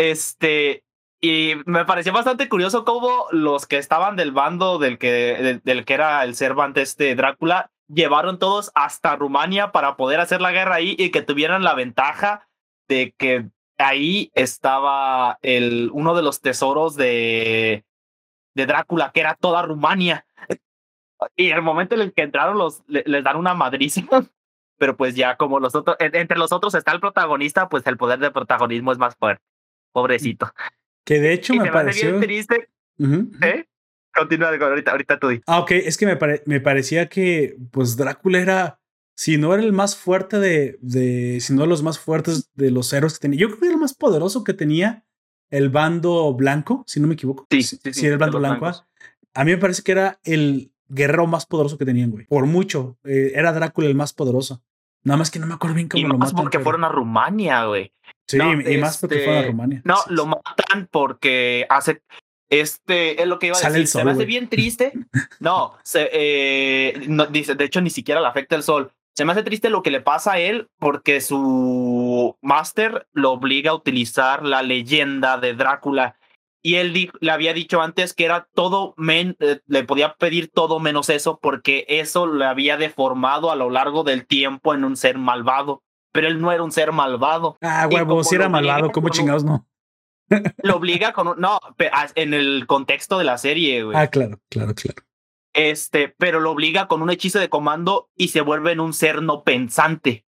Este, 0.00 0.84
y 1.20 1.54
me 1.66 1.84
pareció 1.84 2.12
bastante 2.12 2.48
curioso 2.48 2.84
cómo 2.84 3.26
los 3.32 3.66
que 3.66 3.78
estaban 3.78 4.14
del 4.14 4.30
bando 4.30 4.78
del 4.78 4.96
que, 4.96 5.60
del, 5.64 5.84
que 5.84 5.94
era 5.94 6.22
el 6.22 6.36
Cervante 6.36 6.82
este 6.82 7.16
Drácula 7.16 7.72
llevaron 7.88 8.38
todos 8.38 8.70
hasta 8.76 9.16
Rumania 9.16 9.72
para 9.72 9.96
poder 9.96 10.20
hacer 10.20 10.40
la 10.40 10.52
guerra 10.52 10.76
ahí 10.76 10.94
y 10.96 11.10
que 11.10 11.22
tuvieran 11.22 11.64
la 11.64 11.74
ventaja 11.74 12.48
de 12.86 13.12
que 13.18 13.48
ahí 13.76 14.30
estaba 14.34 15.40
el, 15.42 15.90
uno 15.92 16.14
de 16.14 16.22
los 16.22 16.40
tesoros 16.40 16.94
de, 16.94 17.84
de 18.54 18.66
Drácula, 18.66 19.10
que 19.12 19.18
era 19.18 19.34
toda 19.34 19.62
Rumania. 19.62 20.26
Y 21.36 21.50
el 21.50 21.62
momento 21.62 21.94
en 21.94 22.02
el 22.02 22.12
que 22.12 22.22
entraron 22.22 22.58
los, 22.58 22.82
les 22.86 23.24
dan 23.24 23.36
una 23.36 23.54
madrísima. 23.54 24.26
Pero 24.78 24.96
pues 24.96 25.16
ya 25.16 25.36
como 25.36 25.58
los 25.58 25.74
otros, 25.74 25.96
entre 25.98 26.38
los 26.38 26.52
otros 26.52 26.74
está 26.74 26.92
el 26.92 27.00
protagonista, 27.00 27.68
pues 27.68 27.84
el 27.88 27.96
poder 27.96 28.20
de 28.20 28.30
protagonismo 28.30 28.92
es 28.92 28.98
más 28.98 29.16
fuerte. 29.16 29.42
Pobrecito. 29.92 30.52
Que 31.04 31.18
de 31.18 31.32
hecho 31.32 31.54
me, 31.54 31.72
pareció. 31.72 32.20
triste. 32.20 32.68
¿Eh? 33.42 33.64
Continúa, 34.14 34.50
ahorita, 34.50 34.90
ahorita 34.92 35.18
tú. 35.18 35.28
Ah, 35.46 35.60
ok, 35.60 35.72
es 35.72 35.96
que 35.96 36.06
me, 36.06 36.18
me 36.46 36.60
parecía 36.60 37.08
que, 37.08 37.56
pues, 37.70 37.96
Drácula 37.96 38.38
era. 38.38 38.80
Si 39.16 39.36
no 39.36 39.52
era 39.52 39.64
el 39.64 39.72
más 39.72 39.96
fuerte 39.96 40.38
de, 40.38 40.78
de. 40.80 41.40
Si 41.40 41.52
no 41.52 41.66
los 41.66 41.82
más 41.82 41.98
fuertes 41.98 42.50
de 42.54 42.70
los 42.70 42.92
héroes 42.92 43.14
que 43.14 43.22
tenía. 43.22 43.40
Yo 43.40 43.48
creo 43.48 43.58
que 43.58 43.66
era 43.66 43.74
el 43.74 43.80
más 43.80 43.94
poderoso 43.94 44.44
que 44.44 44.54
tenía 44.54 45.04
el 45.50 45.70
bando 45.70 46.32
blanco, 46.34 46.84
si 46.86 47.00
no 47.00 47.08
me 47.08 47.14
equivoco. 47.14 47.46
Sí, 47.50 47.62
sí, 47.62 47.80
sí. 47.90 48.06
era 48.06 48.14
el 48.14 48.18
bando 48.18 48.38
blanco. 48.38 48.66
Ah. 48.66 48.86
A 49.34 49.44
mí 49.44 49.50
me 49.50 49.58
parece 49.58 49.82
que 49.82 49.92
era 49.92 50.20
el 50.24 50.72
guerrero 50.88 51.26
más 51.26 51.46
poderoso 51.46 51.78
que 51.78 51.84
tenían, 51.84 52.10
güey. 52.10 52.26
Por 52.26 52.46
mucho. 52.46 52.98
Eh, 53.04 53.32
era 53.34 53.52
Drácula 53.52 53.88
el 53.88 53.94
más 53.94 54.12
poderoso. 54.12 54.62
Nada 55.04 55.18
más 55.18 55.30
que 55.30 55.38
no 55.38 55.46
me 55.46 55.54
acuerdo 55.54 55.76
bien 55.76 55.88
cómo 55.88 56.08
lo 56.08 56.18
matan. 56.18 56.36
porque 56.36 56.58
fueron 56.58 56.84
a 56.84 56.88
Rumania, 56.88 57.64
güey. 57.64 57.92
Sí, 58.26 58.38
y 58.38 58.76
más 58.78 58.98
porque 58.98 59.16
fueron 59.18 59.34
a 59.34 59.38
este, 59.38 59.50
Rumania. 59.50 59.82
No, 59.84 59.96
lo 60.08 60.26
matan 60.26 60.88
porque 60.90 61.66
hace. 61.70 62.02
Este 62.50 63.20
es 63.22 63.28
lo 63.28 63.38
que 63.38 63.48
iba 63.48 63.56
a 63.56 63.70
decir. 63.70 63.86
se 63.86 64.04
me 64.04 64.10
hace 64.10 64.24
bien 64.24 64.48
triste. 64.48 64.92
no, 65.40 65.74
se, 65.82 66.08
eh, 66.12 67.04
no, 67.08 67.26
dice, 67.26 67.54
de 67.54 67.64
hecho, 67.64 67.80
ni 67.80 67.90
siquiera 67.90 68.20
le 68.20 68.26
afecta 68.26 68.56
el 68.56 68.62
sol. 68.62 68.92
Se 69.14 69.24
me 69.24 69.32
hace 69.32 69.42
triste 69.42 69.70
lo 69.70 69.82
que 69.82 69.90
le 69.90 70.00
pasa 70.00 70.34
a 70.34 70.38
él 70.38 70.68
porque 70.78 71.20
su 71.20 72.36
máster 72.40 73.08
lo 73.12 73.32
obliga 73.32 73.72
a 73.72 73.74
utilizar 73.74 74.44
la 74.44 74.62
leyenda 74.62 75.38
de 75.38 75.54
Drácula 75.54 76.17
y 76.68 76.74
él 76.74 77.10
le 77.18 77.30
había 77.30 77.54
dicho 77.54 77.80
antes 77.80 78.12
que 78.12 78.26
era 78.26 78.46
todo, 78.52 78.92
men, 78.98 79.36
eh, 79.40 79.60
le 79.68 79.84
podía 79.84 80.16
pedir 80.16 80.50
todo 80.50 80.80
menos 80.80 81.08
eso 81.08 81.38
porque 81.40 81.86
eso 81.88 82.26
le 82.26 82.44
había 82.44 82.76
deformado 82.76 83.50
a 83.50 83.56
lo 83.56 83.70
largo 83.70 84.04
del 84.04 84.26
tiempo 84.26 84.74
en 84.74 84.84
un 84.84 84.94
ser 84.94 85.16
malvado, 85.16 85.82
pero 86.12 86.28
él 86.28 86.42
no 86.42 86.52
era 86.52 86.62
un 86.62 86.70
ser 86.70 86.92
malvado. 86.92 87.56
Ah, 87.62 87.88
huevo, 87.90 88.22
si 88.22 88.34
era 88.34 88.50
malvado, 88.50 88.92
¿cómo 88.92 89.08
chingados 89.08 89.44
no? 89.44 89.66
lo 90.62 90.76
obliga 90.76 91.14
con 91.14 91.28
un, 91.28 91.40
no, 91.40 91.58
en 92.14 92.34
el 92.34 92.66
contexto 92.66 93.16
de 93.16 93.24
la 93.24 93.38
serie, 93.38 93.84
güey. 93.84 93.96
Ah, 93.96 94.08
claro, 94.08 94.38
claro, 94.50 94.74
claro. 94.74 95.02
Este, 95.54 96.14
pero 96.18 96.38
lo 96.38 96.50
obliga 96.50 96.86
con 96.86 97.00
un 97.00 97.08
hechizo 97.08 97.38
de 97.38 97.48
comando 97.48 98.10
y 98.14 98.28
se 98.28 98.42
vuelve 98.42 98.72
en 98.72 98.80
un 98.80 98.92
ser 98.92 99.22
no 99.22 99.42
pensante 99.42 100.26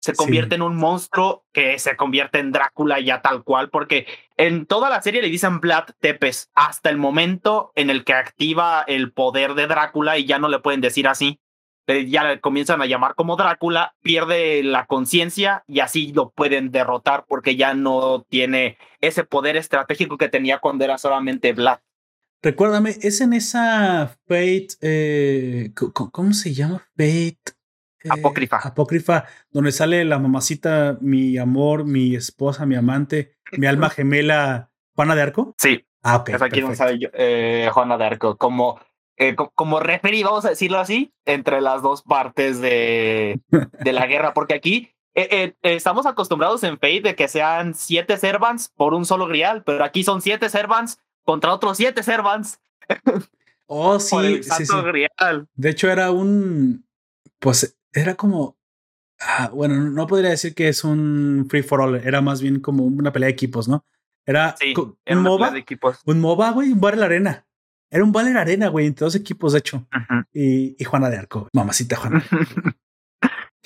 se 0.00 0.14
convierte 0.14 0.54
en 0.54 0.62
un 0.62 0.76
monstruo 0.76 1.44
que 1.52 1.78
se 1.78 1.96
convierte 1.96 2.38
en 2.38 2.52
Drácula 2.52 3.00
ya 3.00 3.22
tal 3.22 3.42
cual, 3.42 3.70
porque 3.70 4.06
en 4.36 4.66
toda 4.66 4.90
la 4.90 5.02
serie 5.02 5.22
le 5.22 5.28
dicen 5.28 5.60
Vlad 5.60 5.86
Tepes 6.00 6.50
hasta 6.54 6.90
el 6.90 6.96
momento 6.96 7.72
en 7.74 7.90
el 7.90 8.04
que 8.04 8.14
activa 8.14 8.84
el 8.86 9.12
poder 9.12 9.54
de 9.54 9.66
Drácula 9.66 10.18
y 10.18 10.26
ya 10.26 10.38
no 10.38 10.48
le 10.48 10.60
pueden 10.60 10.80
decir 10.80 11.08
así. 11.08 11.40
Eh, 11.88 12.08
ya 12.08 12.24
le 12.24 12.40
comienzan 12.40 12.82
a 12.82 12.86
llamar 12.86 13.14
como 13.14 13.36
Drácula, 13.36 13.94
pierde 14.02 14.62
la 14.64 14.86
conciencia 14.86 15.64
y 15.68 15.80
así 15.80 16.12
lo 16.12 16.30
pueden 16.30 16.72
derrotar 16.72 17.24
porque 17.28 17.54
ya 17.54 17.74
no 17.74 18.24
tiene 18.28 18.76
ese 19.00 19.24
poder 19.24 19.56
estratégico 19.56 20.18
que 20.18 20.28
tenía 20.28 20.58
cuando 20.58 20.84
era 20.84 20.98
solamente 20.98 21.52
Vlad. 21.52 21.78
Recuérdame, 22.42 22.90
es 23.00 23.20
en 23.20 23.32
esa 23.32 24.16
Fate, 24.28 24.68
eh, 24.80 25.72
¿cómo 25.74 26.32
se 26.32 26.54
llama? 26.54 26.86
Fate 26.96 27.55
Apócrifa. 28.10 28.58
Apócrifa, 28.58 29.24
donde 29.50 29.72
sale 29.72 30.04
la 30.04 30.18
mamacita, 30.18 30.98
mi 31.00 31.38
amor, 31.38 31.84
mi 31.84 32.14
esposa, 32.14 32.66
mi 32.66 32.74
amante, 32.74 33.36
mi 33.52 33.66
alma 33.66 33.90
gemela, 33.90 34.70
Juana 34.94 35.14
de 35.14 35.22
Arco. 35.22 35.54
Sí. 35.58 35.84
Ah, 36.02 36.16
ok. 36.16 36.30
Es 36.30 36.42
aquí 36.42 36.60
donde 36.60 36.76
sale 36.76 37.10
eh, 37.14 37.68
Juana 37.72 37.98
de 37.98 38.04
Arco, 38.04 38.36
como, 38.36 38.80
eh, 39.16 39.34
como 39.34 39.80
vamos 39.80 40.44
a 40.44 40.50
decirlo 40.50 40.78
así, 40.78 41.12
entre 41.24 41.60
las 41.60 41.82
dos 41.82 42.02
partes 42.02 42.60
de, 42.60 43.40
de 43.50 43.92
la 43.92 44.06
guerra, 44.06 44.32
porque 44.32 44.54
aquí 44.54 44.92
eh, 45.14 45.54
estamos 45.62 46.06
acostumbrados 46.06 46.62
en 46.62 46.74
Fate 46.74 47.00
de 47.00 47.14
que 47.16 47.26
sean 47.26 47.74
siete 47.74 48.18
servants 48.18 48.68
por 48.76 48.94
un 48.94 49.04
solo 49.04 49.26
grial, 49.26 49.64
pero 49.64 49.82
aquí 49.82 50.04
son 50.04 50.20
siete 50.22 50.48
servants 50.48 50.98
contra 51.24 51.52
otros 51.52 51.76
siete 51.76 52.02
servants. 52.02 52.60
Oh, 53.66 53.98
sí, 54.00 54.42
sí, 54.42 54.66
sí. 54.66 54.74
De 55.54 55.70
hecho, 55.70 55.90
era 55.90 56.10
un. 56.10 56.86
Pues 57.38 57.76
era 57.96 58.14
como. 58.14 58.56
Ah, 59.20 59.50
bueno, 59.52 59.76
no 59.76 60.06
podría 60.06 60.30
decir 60.30 60.54
que 60.54 60.68
es 60.68 60.84
un 60.84 61.46
free 61.48 61.62
for 61.62 61.80
all, 61.80 61.96
era 61.96 62.20
más 62.20 62.42
bien 62.42 62.60
como 62.60 62.84
una 62.84 63.12
pelea 63.12 63.28
de 63.28 63.32
equipos, 63.32 63.66
¿no? 63.66 63.84
Era, 64.26 64.54
un 65.08 65.22
MOBA. 65.22 65.52
De 65.52 65.60
equipos. 65.60 66.00
Un 66.04 66.20
MOBA, 66.20 66.50
güey, 66.50 66.72
un 66.72 66.80
Battle 66.80 67.04
Arena. 67.04 67.46
Era 67.90 68.04
un 68.04 68.12
Battle 68.12 68.38
Arena, 68.38 68.68
güey, 68.68 68.86
entre 68.86 69.04
dos 69.04 69.14
equipos, 69.14 69.52
de 69.52 69.60
hecho. 69.60 69.86
y, 70.32 70.76
y, 70.78 70.84
Juana 70.84 71.08
de 71.08 71.16
Arco, 71.16 71.48
mamacita 71.52 71.96
Juana. 71.96 72.22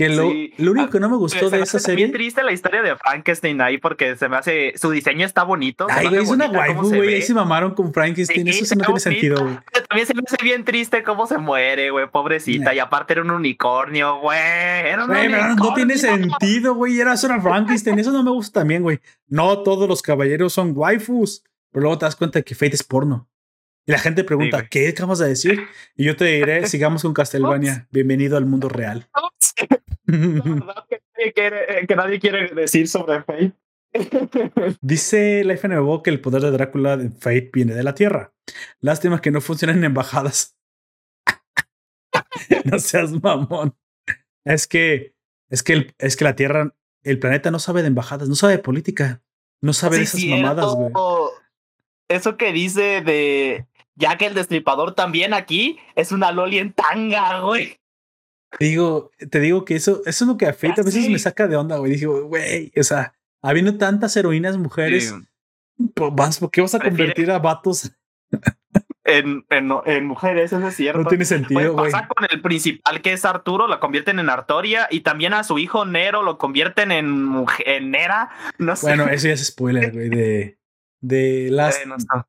Que 0.01 0.09
lo, 0.09 0.33
lo, 0.57 0.71
único 0.71 0.89
que 0.89 0.99
no 0.99 1.11
me 1.11 1.17
gustó 1.19 1.51
de 1.51 1.61
esa 1.61 1.79
serie. 1.79 2.07
bien 2.07 2.13
triste 2.13 2.43
la 2.43 2.53
historia 2.53 2.81
de 2.81 2.97
Frankenstein 2.97 3.61
ahí 3.61 3.77
porque 3.77 4.17
se 4.17 4.31
me 4.31 4.39
hace. 4.39 4.73
Su 4.77 4.91
diseño 4.91 5.27
está 5.27 5.43
bonito. 5.43 5.89
Ay, 5.91 6.09
güey, 6.09 6.23
es 6.23 6.31
una 6.31 6.49
waifu, 6.49 6.89
güey. 6.89 7.17
Ahí 7.17 7.21
se 7.21 7.35
mamaron 7.35 7.75
con 7.75 7.93
Frankenstein. 7.93 8.49
Eso 8.49 8.65
sí 8.65 8.77
no 8.77 8.85
tiene 8.87 9.01
sentido, 9.01 9.45
güey. 9.45 9.59
También 9.91 10.07
se 10.07 10.15
me 10.15 10.23
hace 10.27 10.43
bien 10.43 10.65
triste 10.65 11.03
cómo 11.03 11.27
se 11.27 11.37
muere, 11.37 11.91
güey. 11.91 12.09
Pobrecita. 12.11 12.73
Y 12.73 12.79
aparte 12.79 13.13
era 13.13 13.21
un 13.21 13.31
unicornio, 13.31 14.21
güey. 14.21 14.39
Era 14.39 15.05
un 15.05 15.11
unicornio. 15.11 15.57
No 15.57 15.75
tiene 15.75 15.99
sentido, 15.99 16.75
güey. 16.77 16.99
Era 16.99 17.19
solo 17.19 17.39
Frankenstein. 17.43 17.99
Eso 17.99 18.11
no 18.11 18.23
me 18.23 18.31
gusta 18.31 18.61
también, 18.61 18.83
güey. 18.83 19.01
No 19.29 19.63
todos 19.63 19.87
los 19.87 20.01
caballeros 20.01 20.55
son 20.55 20.73
waifus. 20.75 21.45
pero 21.71 21.83
luego 21.83 21.99
te 21.99 22.07
das 22.07 22.17
cuenta 22.17 22.41
que 22.41 22.55
Fate 22.55 22.75
es 22.75 22.83
porno. 22.83 23.29
Y 23.85 23.93
la 23.93 23.99
gente 23.99 24.25
pregunta, 24.25 24.67
¿qué 24.67 24.89
acabas 24.89 25.19
de 25.19 25.29
decir? 25.29 25.67
Y 25.95 26.05
yo 26.05 26.17
te 26.17 26.25
diré, 26.25 26.67
sigamos 26.69 27.03
con 27.03 27.13
Castlevania. 27.13 27.87
Bienvenido 27.91 28.39
al 28.39 28.47
mundo 28.47 28.71
real. 28.71 29.07
Que, 31.35 31.97
nadie 31.97 32.21
quiere 32.21 32.49
decir 32.55 32.89
sobre 32.89 33.23
Fate. 33.23 33.53
Dice 34.81 35.45
la 35.45 35.55
FNBO 35.57 36.03
que 36.03 36.11
el 36.11 36.21
poder 36.21 36.43
de 36.43 36.51
Drácula 36.51 36.97
de 36.97 37.11
Fate 37.11 37.51
viene 37.53 37.75
de 37.75 37.83
la 37.83 37.95
Tierra. 37.95 38.33
Lástima 38.81 39.21
que 39.21 39.31
no 39.31 39.41
funcionan 39.41 39.79
en 39.79 39.85
embajadas. 39.85 40.57
no 42.65 42.79
seas 42.79 43.13
mamón. 43.13 43.77
Es 44.45 44.67
que, 44.67 45.15
es 45.49 45.63
que, 45.63 45.95
es 45.99 46.17
que 46.17 46.25
la 46.25 46.37
Tierra, 46.37 46.75
el 47.03 47.19
planeta 47.19 47.51
no 47.51 47.59
sabe 47.59 47.83
de 47.83 47.89
embajadas, 47.89 48.29
no 48.29 48.35
sabe 48.35 48.55
de 48.55 48.63
política, 48.63 49.23
no 49.61 49.73
sabe 49.73 49.99
de 49.99 50.03
esas 50.05 50.25
mamadas, 50.25 50.75
güey. 50.75 50.93
Eso 52.09 52.37
que 52.37 52.53
dice 52.53 53.03
de 53.03 53.67
ya 53.95 54.17
que 54.17 54.27
el 54.27 54.35
destripador 54.35 54.95
también 54.95 55.35
aquí 55.35 55.79
es 55.95 56.11
una 56.11 56.33
loli 56.33 56.59
en 56.59 56.73
tanga, 56.73 57.41
güey. 57.41 57.79
Digo, 58.59 59.11
te 59.31 59.41
digo 59.41 59.65
que 59.65 59.77
eso, 59.77 60.03
eso 60.07 60.25
es 60.25 60.29
lo 60.29 60.37
que 60.37 60.47
afecta. 60.47 60.83
A 60.83 60.85
veces 60.85 61.09
me 61.09 61.19
saca 61.19 61.47
de 61.47 61.57
onda, 61.57 61.77
güey. 61.77 61.93
Digo, 61.93 62.25
güey, 62.25 62.73
o 62.77 62.83
sea, 62.83 63.15
habiendo 63.43 63.77
tantas 63.79 64.17
heroínas 64.17 64.57
mujeres, 64.57 65.15
¿por 65.95 66.51
qué 66.51 66.61
vas 66.61 66.75
a 66.75 66.81
convertir 66.81 67.31
a 67.31 67.39
vatos? 67.39 67.93
En, 69.05 69.45
en, 69.51 70.05
mujeres, 70.05 70.53
eso 70.53 70.69
es 70.69 70.77
cierto. 70.77 71.03
No 71.03 71.09
tiene 71.09 71.25
sentido, 71.25 71.73
güey. 71.73 71.91
Pasa 71.91 72.07
con 72.07 72.29
el 72.31 72.41
principal 72.41 73.01
que 73.01 73.13
es 73.13 73.25
Arturo, 73.25 73.67
lo 73.67 73.81
convierten 73.81 74.19
en 74.19 74.31
Artoria 74.31 74.87
y 74.91 75.01
también 75.01 75.35
a 75.35 75.43
su 75.43 75.59
hijo 75.59 75.85
Nero 75.85 76.23
lo 76.23 76.39
convierten 76.39 76.93
en, 76.93 77.45
en 77.65 77.91
Nera. 77.91 78.31
No 78.59 78.77
sé. 78.77 78.87
Bueno, 78.87 79.09
eso 79.09 79.27
ya 79.27 79.35
es 79.35 79.45
spoiler, 79.45 79.93
güey, 79.93 80.11
de, 80.11 80.60
de 81.01 81.49
Last, 81.51 81.81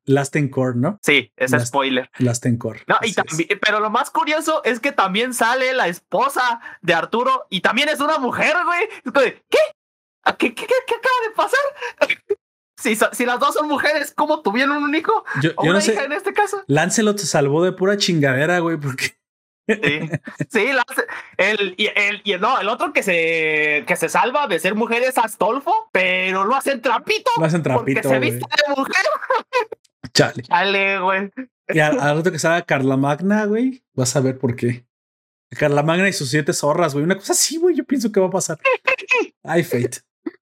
Last 0.04 0.36
Encore, 0.36 0.76
¿no? 0.76 0.98
Sí, 1.02 1.32
es 1.36 1.52
spoiler. 1.66 2.10
Last 2.18 2.46
Encore. 2.46 2.82
No, 2.86 2.96
y 3.02 3.12
también, 3.12 3.48
pero 3.60 3.80
lo 3.80 3.90
más 3.90 4.10
curioso 4.10 4.62
es 4.64 4.80
que 4.80 4.92
también 4.92 5.34
sale 5.34 5.72
la 5.72 5.88
esposa 5.88 6.60
de 6.80 6.94
Arturo 6.94 7.46
y 7.50 7.60
también 7.60 7.88
es 7.88 8.00
una 8.00 8.18
mujer, 8.18 8.56
güey. 8.64 9.34
¿Qué? 9.48 9.58
¿Qué, 10.38 10.54
qué, 10.54 10.66
qué, 10.66 10.94
acaba 10.94 11.28
de 11.28 11.34
pasar? 11.36 12.38
Si, 12.82 12.96
si, 12.96 13.26
las 13.26 13.38
dos 13.38 13.54
son 13.54 13.68
mujeres, 13.68 14.12
¿cómo 14.12 14.42
tuvieron 14.42 14.82
un 14.82 14.92
hijo? 14.92 15.24
Yo, 15.40 15.52
¿O 15.54 15.66
una 15.66 15.78
hija 15.78 16.02
en 16.02 16.10
este 16.10 16.32
caso? 16.32 16.64
Lancelot 16.66 17.16
se 17.16 17.28
salvó 17.28 17.62
de 17.62 17.70
pura 17.70 17.96
chingadera, 17.96 18.58
güey, 18.58 18.76
porque 18.76 19.14
Sí, 19.68 20.10
sí 20.50 20.70
el, 21.36 21.74
el, 21.78 22.20
y 22.24 22.32
no, 22.38 22.60
el 22.60 22.68
otro 22.68 22.92
que 22.92 23.02
se, 23.02 23.84
que 23.86 23.96
se 23.96 24.08
salva 24.08 24.48
de 24.48 24.58
ser 24.58 24.74
mujer 24.74 25.02
es 25.02 25.18
Astolfo, 25.18 25.72
pero 25.92 26.44
lo 26.44 26.54
hacen 26.54 26.82
trapito. 26.82 27.30
Lo 27.38 27.44
hacen 27.44 27.62
trapito. 27.62 28.02
Porque 28.02 28.14
se 28.14 28.18
viste 28.18 28.38
de 28.38 28.74
mujer. 28.74 29.04
Chale. 30.14 30.42
Chale, 30.42 30.98
güey. 30.98 31.30
Y 31.68 31.78
al, 31.78 32.18
otro 32.18 32.32
que 32.32 32.38
salga 32.38 32.62
Carla 32.62 32.96
Magna, 32.96 33.46
güey, 33.46 33.84
vas 33.94 34.14
a 34.16 34.20
ver 34.20 34.38
por 34.38 34.56
qué. 34.56 34.84
Carla 35.50 35.82
Magna 35.82 36.08
y 36.08 36.12
sus 36.12 36.30
siete 36.30 36.52
zorras, 36.52 36.92
güey. 36.92 37.04
Una 37.04 37.16
cosa 37.16 37.32
así, 37.32 37.56
güey, 37.56 37.76
yo 37.76 37.84
pienso 37.84 38.10
que 38.10 38.20
va 38.20 38.26
a 38.26 38.30
pasar. 38.30 38.58
Ay, 39.44 39.62
Fate. 39.62 40.00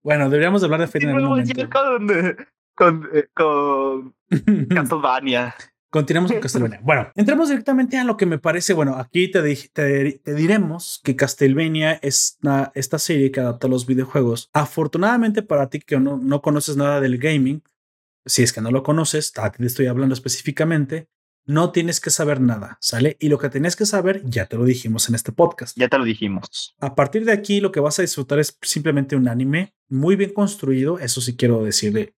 Bueno, 0.04 0.30
deberíamos 0.30 0.64
hablar 0.64 0.82
de 0.82 0.88
Fate 0.88 1.06
en 1.06 1.10
algún 1.12 1.30
momento. 1.30 1.70
Con, 1.70 2.08
con, 2.76 3.10
eh, 3.14 3.28
con 3.34 4.16
Castlevania. 4.70 5.56
Continuamos 5.96 6.30
con 6.30 6.42
Castlevania. 6.42 6.82
Bueno, 6.84 7.10
entremos 7.16 7.48
directamente 7.48 7.98
a 7.98 8.04
lo 8.04 8.18
que 8.18 8.26
me 8.26 8.38
parece. 8.38 8.74
Bueno, 8.74 8.98
aquí 8.98 9.32
te, 9.32 9.42
te, 9.72 10.34
diremos 10.34 11.00
que 11.06 11.16
Castlevania 11.16 11.94
es 12.02 12.38
esta 12.74 13.00
serie 13.00 13.32
que 13.32 13.40
adapta 13.40 13.70
los 13.70 13.86
videojuegos. 13.86 14.50
Afortunadamente 14.52 15.42
para 15.42 15.70
ti 15.70 15.80
que 15.80 15.98
no, 15.98 16.18
no 16.18 16.42
conoces 16.42 16.76
nada 16.76 17.00
del 17.00 17.18
gaming, 17.18 17.64
si 18.26 18.44
es 18.44 18.52
que 18.52 18.60
no 18.60 18.72
lo 18.72 18.84
conoces, 18.84 19.32
a 19.38 19.54
ti 19.54 19.60
te 19.60 19.68
estoy 19.68 19.86
hablando 19.86 20.14
específicamente, 20.14 21.08
no 21.46 21.72
tienes 21.72 22.02
que 22.02 22.10
saber 22.10 22.42
nada, 22.42 22.78
¿sale? 22.82 23.16
Y 23.22 23.30
lo 23.30 23.38
que 23.38 23.48
tienes 23.48 23.78
que 23.78 23.86
saber, 23.86 24.22
ya 24.26 24.48
te 24.48 24.58
lo 24.58 24.66
dijimos 24.66 25.08
en 25.08 25.16
este 25.16 25.32
podcast. 25.32 25.78
Ya 25.80 25.88
te 25.88 25.98
lo 25.98 26.04
dijimos. 26.04 26.76
A 26.82 26.94
partir 26.94 27.24
de 27.24 27.32
aquí, 27.32 27.62
lo 27.62 27.72
que 27.72 27.80
vas 27.80 28.00
a 28.00 28.02
disfrutar 28.02 28.40
es 28.40 28.58
simplemente 28.62 29.16
un 29.16 29.30
anime 29.30 29.74
muy 29.88 30.18
bien 30.18 30.34
construido, 30.34 31.00
eso 31.00 31.22
sí 31.22 31.38
quiero 31.38 31.64
decirle, 31.64 32.16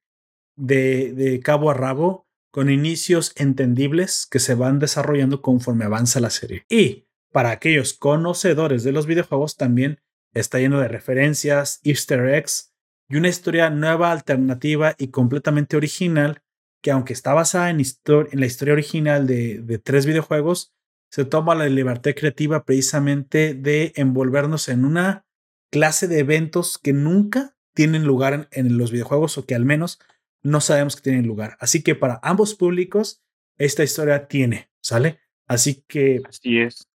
de, 0.55 1.13
de 1.13 1.39
cabo 1.41 1.69
a 1.69 1.75
rabo 1.75 2.26
con 2.51 2.69
inicios 2.69 3.33
entendibles 3.35 4.27
que 4.29 4.39
se 4.39 4.55
van 4.55 4.79
desarrollando 4.79 5.41
conforme 5.41 5.85
avanza 5.85 6.19
la 6.19 6.29
serie. 6.29 6.65
Y 6.69 7.07
para 7.31 7.51
aquellos 7.51 7.93
conocedores 7.93 8.83
de 8.83 8.91
los 8.91 9.05
videojuegos 9.05 9.57
también 9.57 9.99
está 10.33 10.59
lleno 10.59 10.79
de 10.79 10.87
referencias, 10.87 11.79
easter 11.83 12.27
eggs 12.27 12.73
y 13.09 13.17
una 13.17 13.29
historia 13.29 13.69
nueva, 13.69 14.11
alternativa 14.11 14.95
y 14.97 15.09
completamente 15.09 15.77
original 15.77 16.41
que 16.81 16.91
aunque 16.91 17.13
está 17.13 17.33
basada 17.33 17.69
en, 17.69 17.77
la 17.77 18.45
historia 18.45 18.73
original 18.73 19.25
de 19.27 19.81
tres 19.83 20.05
videojuegos, 20.05 20.73
se 21.09 21.25
toma 21.25 21.55
la 21.55 21.67
libertad 21.67 22.11
creativa 22.15 22.65
precisamente 22.65 23.53
de 23.53 23.93
envolvernos 23.95 24.69
en 24.69 24.85
una 24.85 25.25
clase 25.71 26.07
de 26.07 26.19
eventos 26.19 26.77
que 26.77 26.93
nunca 26.93 27.55
tienen 27.73 28.05
lugar 28.05 28.47
en 28.51 28.77
los 28.77 28.91
videojuegos 28.91 29.37
o 29.37 29.45
que 29.45 29.55
al 29.55 29.65
menos 29.65 29.99
no 30.43 30.61
sabemos 30.61 30.95
que 30.95 31.01
tienen 31.01 31.27
lugar. 31.27 31.57
Así 31.59 31.83
que 31.83 31.95
para 31.95 32.19
ambos 32.23 32.55
públicos, 32.55 33.23
esta 33.57 33.83
historia 33.83 34.27
tiene, 34.27 34.69
¿sale? 34.81 35.19
Así 35.47 35.83
que... 35.87 36.21
Así 36.27 36.59
es. 36.59 36.87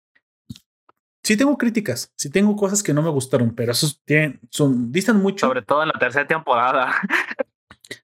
Sí 1.24 1.36
tengo 1.36 1.56
críticas, 1.56 2.12
sí 2.16 2.30
tengo 2.30 2.56
cosas 2.56 2.82
que 2.82 2.92
no 2.92 3.00
me 3.00 3.10
gustaron, 3.10 3.54
pero 3.54 3.70
esos 3.70 4.02
tienen, 4.04 4.40
son, 4.50 4.90
distan 4.90 5.22
mucho. 5.22 5.46
Sobre 5.46 5.62
todo 5.62 5.82
en 5.82 5.88
la 5.88 5.98
tercera 5.98 6.26
temporada. 6.26 6.92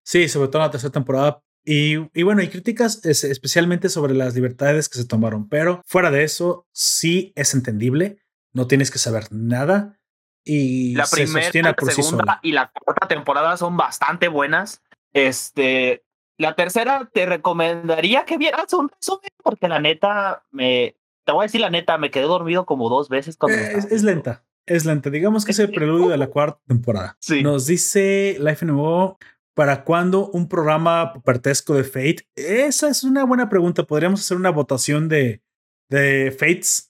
sí, 0.04 0.28
sobre 0.28 0.48
todo 0.48 0.62
en 0.62 0.66
la 0.66 0.70
tercera 0.70 0.92
temporada. 0.92 1.42
Y, 1.64 1.96
y 2.18 2.22
bueno, 2.22 2.42
y 2.42 2.48
críticas 2.48 3.04
especialmente 3.04 3.88
sobre 3.88 4.14
las 4.14 4.34
libertades 4.34 4.88
que 4.88 4.98
se 4.98 5.06
tomaron, 5.06 5.48
pero 5.48 5.82
fuera 5.84 6.12
de 6.12 6.22
eso, 6.22 6.66
sí 6.72 7.32
es 7.34 7.54
entendible, 7.54 8.22
no 8.52 8.68
tienes 8.68 8.90
que 8.90 8.98
saber 8.98 9.24
nada 9.32 9.98
y 10.48 10.94
la 10.94 11.06
primera, 11.06 11.74
la 11.76 11.92
segunda 11.92 12.40
y 12.42 12.52
la 12.52 12.70
cuarta 12.70 13.06
temporada 13.06 13.56
son 13.58 13.76
bastante 13.76 14.28
buenas. 14.28 14.82
Este, 15.12 16.04
la 16.36 16.54
tercera 16.54 17.10
te 17.12 17.26
recomendaría 17.26 18.24
que 18.24 18.38
vieras 18.38 18.72
un 18.72 18.88
resumen 18.88 19.30
porque 19.42 19.68
la 19.68 19.80
neta 19.80 20.44
me 20.50 20.98
te 21.28 21.32
voy 21.32 21.42
a 21.42 21.44
decir 21.44 21.60
la 21.60 21.68
neta, 21.68 21.98
me 21.98 22.10
quedé 22.10 22.24
dormido 22.24 22.64
como 22.64 22.88
dos 22.88 23.10
veces 23.10 23.36
eh, 23.50 23.74
es, 23.90 24.02
lenta, 24.02 24.46
es 24.64 24.86
lenta. 24.86 25.10
Digamos 25.10 25.44
que 25.44 25.50
es 25.50 25.58
el 25.58 25.70
preludio 25.70 26.08
de 26.08 26.16
la 26.16 26.28
cuarta 26.28 26.58
temporada. 26.66 27.18
Nos 27.42 27.66
dice 27.66 28.38
Life 28.40 28.64
NMO, 28.64 29.18
¿para 29.52 29.84
cuándo 29.84 30.30
un 30.30 30.48
programa 30.48 31.12
pertesco 31.26 31.74
de 31.74 31.84
Fate? 31.84 32.26
Esa 32.34 32.88
es 32.88 33.04
una 33.04 33.24
buena 33.24 33.50
pregunta. 33.50 33.82
Podríamos 33.82 34.20
hacer 34.20 34.38
una 34.38 34.48
votación 34.48 35.10
de, 35.10 35.42
de 35.90 36.30
Fates 36.30 36.87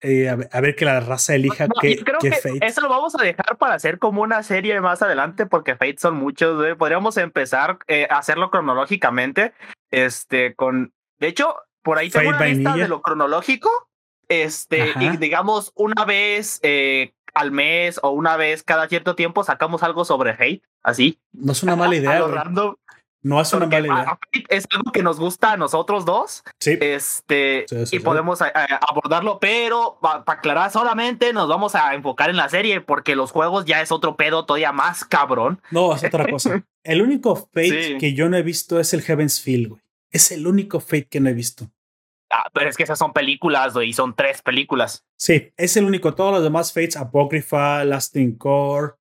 eh, 0.00 0.28
a, 0.28 0.60
ver, 0.60 0.76
que 0.76 0.84
la 0.84 1.00
raza 1.00 1.34
elija 1.34 1.66
qué, 1.80 1.98
creo 1.98 2.18
que 2.20 2.30
Fate. 2.32 2.64
Eso 2.64 2.80
lo 2.80 2.88
vamos 2.88 3.14
a 3.18 3.22
dejar 3.22 3.56
para 3.58 3.74
hacer 3.74 3.98
como 3.98 4.22
una 4.22 4.42
serie 4.42 4.80
más 4.80 5.02
adelante, 5.02 5.46
porque 5.46 5.74
Fate 5.74 5.98
son 5.98 6.16
muchos. 6.16 6.76
Podríamos 6.76 7.16
empezar 7.16 7.78
eh, 7.88 8.06
a 8.08 8.18
hacerlo 8.18 8.50
cronológicamente. 8.50 9.54
Este, 9.90 10.54
con. 10.54 10.92
De 11.18 11.26
hecho, 11.26 11.56
por 11.82 11.98
ahí 11.98 12.10
tengo 12.10 12.28
una 12.28 12.44
lista 12.44 12.76
de 12.76 12.86
lo 12.86 13.02
cronológico. 13.02 13.70
Este, 14.28 14.92
y 15.00 15.16
digamos, 15.16 15.72
una 15.74 16.04
vez 16.04 16.60
eh, 16.62 17.14
al 17.34 17.50
mes 17.50 17.98
o 18.02 18.10
una 18.10 18.36
vez 18.36 18.62
cada 18.62 18.86
cierto 18.88 19.16
tiempo 19.16 19.42
sacamos 19.42 19.82
algo 19.82 20.04
sobre 20.04 20.34
Fate. 20.34 20.62
Así. 20.82 21.18
No 21.32 21.52
es 21.52 21.62
una 21.64 21.74
mala 21.74 21.96
idea. 21.96 22.24
No 23.22 23.40
es 23.40 23.52
una 23.52 23.66
mala 23.66 23.86
idea. 23.86 24.18
Es 24.48 24.66
algo 24.70 24.92
que 24.92 25.02
nos 25.02 25.18
gusta 25.18 25.52
a 25.52 25.56
nosotros 25.56 26.04
dos. 26.04 26.44
Sí. 26.60 26.78
Este, 26.80 27.66
y 27.90 27.98
podemos 27.98 28.40
eh, 28.40 28.52
abordarlo, 28.88 29.38
pero 29.40 29.98
para 30.00 30.22
aclarar, 30.26 30.70
solamente 30.70 31.32
nos 31.32 31.48
vamos 31.48 31.74
a 31.74 31.94
enfocar 31.94 32.30
en 32.30 32.36
la 32.36 32.48
serie 32.48 32.80
porque 32.80 33.16
los 33.16 33.32
juegos 33.32 33.64
ya 33.64 33.80
es 33.80 33.90
otro 33.90 34.16
pedo 34.16 34.44
todavía 34.46 34.72
más 34.72 35.04
cabrón. 35.04 35.60
No, 35.70 35.94
es 35.94 36.04
otra 36.04 36.26
cosa. 36.28 36.62
El 36.84 37.02
único 37.02 37.36
Fate 37.36 37.98
que 37.98 38.14
yo 38.14 38.28
no 38.28 38.36
he 38.36 38.42
visto 38.42 38.80
es 38.80 38.94
el 38.94 39.02
Heaven's 39.02 39.42
Feel, 39.42 39.68
güey. 39.68 39.82
Es 40.10 40.32
el 40.32 40.46
único 40.46 40.80
Fate 40.80 41.06
que 41.06 41.20
no 41.20 41.28
he 41.28 41.34
visto. 41.34 41.70
Ah, 42.30 42.48
pero 42.52 42.70
es 42.70 42.76
que 42.76 42.82
esas 42.82 42.98
son 42.98 43.12
películas, 43.12 43.74
güey, 43.74 43.90
y 43.90 43.92
son 43.92 44.14
tres 44.14 44.40
películas. 44.40 45.04
Sí, 45.16 45.52
es 45.56 45.76
el 45.76 45.84
único. 45.84 46.14
Todos 46.14 46.32
los 46.32 46.42
demás 46.42 46.72
Fates, 46.72 46.96
Apocrypha, 46.96 47.84
Lasting 47.84 48.36
Core, 48.36 48.94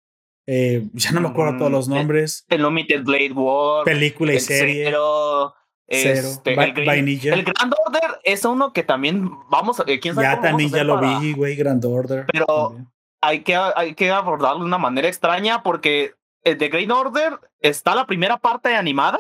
eh, 0.48 0.88
ya 0.94 1.12
no 1.12 1.20
me 1.22 1.28
acuerdo 1.28 1.58
todos 1.58 1.72
los 1.72 1.90
mm, 1.90 1.94
nombres. 1.94 2.46
El 2.48 2.64
Limited 2.64 3.04
Blade 3.04 3.34
War. 3.34 3.84
Película 3.84 4.34
y 4.34 4.40
serie. 4.40 4.86
Cero. 4.86 5.54
Este, 5.90 6.54
el, 6.54 6.60
el, 6.60 7.44
Grand 7.44 7.74
Order 7.86 8.20
es 8.26 8.44
uno 8.44 8.74
que 8.74 8.84
también 8.84 9.30
vamos 9.50 9.80
a. 9.80 9.86
¿quién 9.86 10.16
sabe 10.16 10.28
ya 10.28 10.42
también 10.42 10.70
ya 10.70 10.84
lo 10.84 11.00
vi, 11.00 11.34
güey, 11.34 11.56
Grand 11.56 11.84
Order. 11.86 12.26
Pero 12.32 12.76
hay 13.22 13.42
que, 13.42 13.56
hay 13.56 13.94
que 13.96 14.12
abordarlo 14.12 14.60
de 14.60 14.66
una 14.66 14.78
manera 14.78 15.08
extraña 15.08 15.64
porque 15.64 16.14
el 16.44 16.58
de 16.58 16.68
Grand 16.70 16.92
Order 16.92 17.40
está 17.62 17.96
la 17.96 18.06
primera 18.06 18.38
parte 18.38 18.76
animada. 18.76 19.20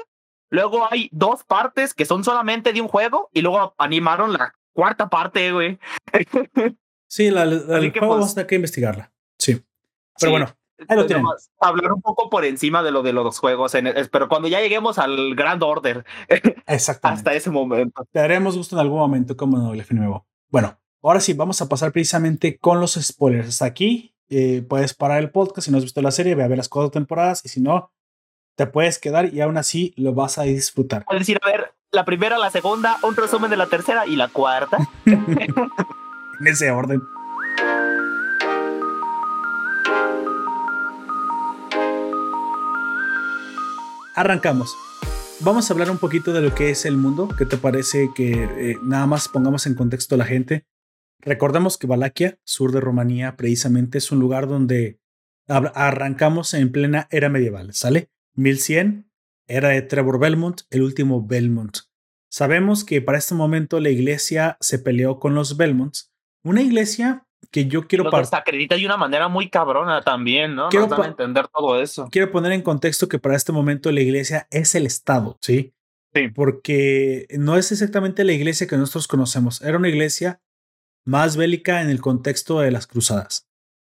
Luego 0.49 0.87
hay 0.91 1.09
dos 1.11 1.43
partes 1.43 1.93
que 1.93 2.05
son 2.05 2.23
solamente 2.23 2.73
de 2.73 2.81
un 2.81 2.87
juego 2.87 3.29
y 3.33 3.41
luego 3.41 3.73
animaron 3.77 4.33
la 4.33 4.53
cuarta 4.73 5.09
parte, 5.09 5.51
güey. 5.51 5.79
Sí, 7.09 7.31
la, 7.31 7.43
el 7.43 7.61
juego 7.61 7.91
pues, 7.91 8.09
vamos 8.09 8.31
a 8.31 8.35
tener 8.35 8.47
que 8.47 8.55
investigarla. 8.55 9.11
Sí. 9.39 9.63
Pero 10.19 10.31
bueno, 10.31 10.57
Ahí 10.87 10.97
lo. 10.97 11.35
Hablar 11.59 11.91
un 11.93 12.01
poco 12.01 12.29
por 12.29 12.45
encima 12.45 12.83
de 12.83 12.91
lo 12.91 13.01
de 13.03 13.13
los 13.13 13.39
juegos, 13.39 13.73
en 13.75 13.93
pero 14.11 14.29
cuando 14.29 14.47
ya 14.47 14.61
lleguemos 14.61 14.99
al 14.99 15.35
Grand 15.35 15.61
Order. 15.63 16.05
Exactamente. 16.67 17.19
Hasta 17.19 17.33
ese 17.33 17.49
momento. 17.49 18.05
Te 18.11 18.19
daremos 18.19 18.57
gusto 18.57 18.75
en 18.75 18.81
algún 18.81 18.99
momento, 18.99 19.35
como 19.35 19.57
no, 19.57 19.73
nuevo. 19.91 20.27
Bueno, 20.49 20.79
ahora 21.01 21.19
sí, 21.19 21.33
vamos 21.33 21.61
a 21.61 21.69
pasar 21.69 21.91
precisamente 21.91 22.57
con 22.57 22.79
los 22.79 22.93
spoilers. 22.93 23.49
Hasta 23.49 23.65
aquí 23.65 24.15
eh, 24.29 24.63
puedes 24.67 24.93
parar 24.93 25.19
el 25.19 25.31
podcast 25.31 25.65
si 25.65 25.71
no 25.71 25.77
has 25.77 25.83
visto 25.83 26.01
la 26.01 26.11
serie, 26.11 26.35
ve 26.35 26.43
a 26.43 26.47
ver 26.47 26.57
las 26.57 26.69
cuatro 26.69 26.91
temporadas 26.91 27.43
y 27.45 27.49
si 27.49 27.61
no, 27.61 27.91
te 28.55 28.67
puedes 28.67 28.99
quedar 28.99 29.33
y 29.33 29.41
aún 29.41 29.57
así 29.57 29.93
lo 29.97 30.13
vas 30.13 30.37
a 30.37 30.43
disfrutar. 30.43 31.05
Puedes 31.05 31.27
ir 31.29 31.39
a 31.41 31.47
ver 31.47 31.73
la 31.91 32.05
primera, 32.05 32.37
la 32.37 32.51
segunda, 32.51 32.97
un 33.03 33.15
resumen 33.15 33.49
de 33.49 33.57
la 33.57 33.67
tercera 33.67 34.05
y 34.05 34.15
la 34.15 34.27
cuarta. 34.27 34.77
en 35.05 36.47
ese 36.47 36.71
orden. 36.71 37.01
Arrancamos. 44.17 44.75
Vamos 45.41 45.69
a 45.69 45.73
hablar 45.75 45.91
un 45.91 45.99
poquito 45.99 46.33
de 46.33 46.41
lo 46.41 46.55
que 46.55 46.71
es 46.71 46.87
el 46.87 46.97
mundo. 46.97 47.29
¿Qué 47.37 47.45
te 47.45 47.55
parece 47.55 48.09
que 48.15 48.45
eh, 48.45 48.77
nada 48.81 49.05
más 49.05 49.27
pongamos 49.27 49.67
en 49.67 49.75
contexto 49.75 50.15
a 50.15 50.17
la 50.17 50.25
gente? 50.25 50.65
Recordemos 51.19 51.77
que 51.77 51.85
Valaquia, 51.85 52.39
sur 52.43 52.71
de 52.71 52.79
Rumanía, 52.79 53.35
precisamente 53.37 53.99
es 53.99 54.11
un 54.11 54.19
lugar 54.19 54.47
donde 54.47 54.99
arrancamos 55.47 56.55
en 56.55 56.71
plena 56.71 57.07
era 57.11 57.29
medieval, 57.29 57.75
¿sale? 57.75 58.09
1100, 58.33 59.07
era 59.45 59.69
de 59.69 59.83
Trevor 59.83 60.17
Belmont, 60.19 60.61
el 60.71 60.81
último 60.81 61.23
Belmont. 61.23 61.77
Sabemos 62.27 62.83
que 62.83 63.03
para 63.03 63.19
este 63.19 63.35
momento 63.35 63.79
la 63.79 63.91
iglesia 63.91 64.57
se 64.61 64.79
peleó 64.79 65.19
con 65.19 65.35
los 65.35 65.57
Belmonts, 65.57 66.11
una 66.43 66.63
iglesia 66.63 67.26
que 67.51 67.67
yo 67.67 67.87
quiero 67.87 68.05
Los 68.05 68.33
acredita 68.33 68.75
de 68.75 68.85
una 68.85 68.97
manera 68.97 69.27
muy 69.27 69.49
cabrona 69.49 70.01
también, 70.01 70.55
¿no? 70.55 70.69
Quiero 70.69 70.87
no 70.87 71.03
entender 71.03 71.47
todo 71.47 71.81
eso. 71.81 72.07
Quiero 72.11 72.31
poner 72.31 72.51
en 72.51 72.61
contexto 72.61 73.07
que 73.07 73.19
para 73.19 73.35
este 73.35 73.51
momento 73.51 73.91
la 73.91 74.01
iglesia 74.01 74.47
es 74.51 74.75
el 74.75 74.85
Estado, 74.85 75.37
¿sí? 75.41 75.73
Sí. 76.13 76.29
Porque 76.29 77.27
no 77.37 77.57
es 77.57 77.71
exactamente 77.71 78.23
la 78.23 78.33
iglesia 78.33 78.67
que 78.67 78.77
nosotros 78.77 79.07
conocemos. 79.07 79.61
Era 79.61 79.77
una 79.77 79.89
iglesia 79.89 80.41
más 81.05 81.37
bélica 81.37 81.81
en 81.81 81.89
el 81.89 82.01
contexto 82.01 82.59
de 82.59 82.71
las 82.71 82.87
cruzadas. 82.87 83.47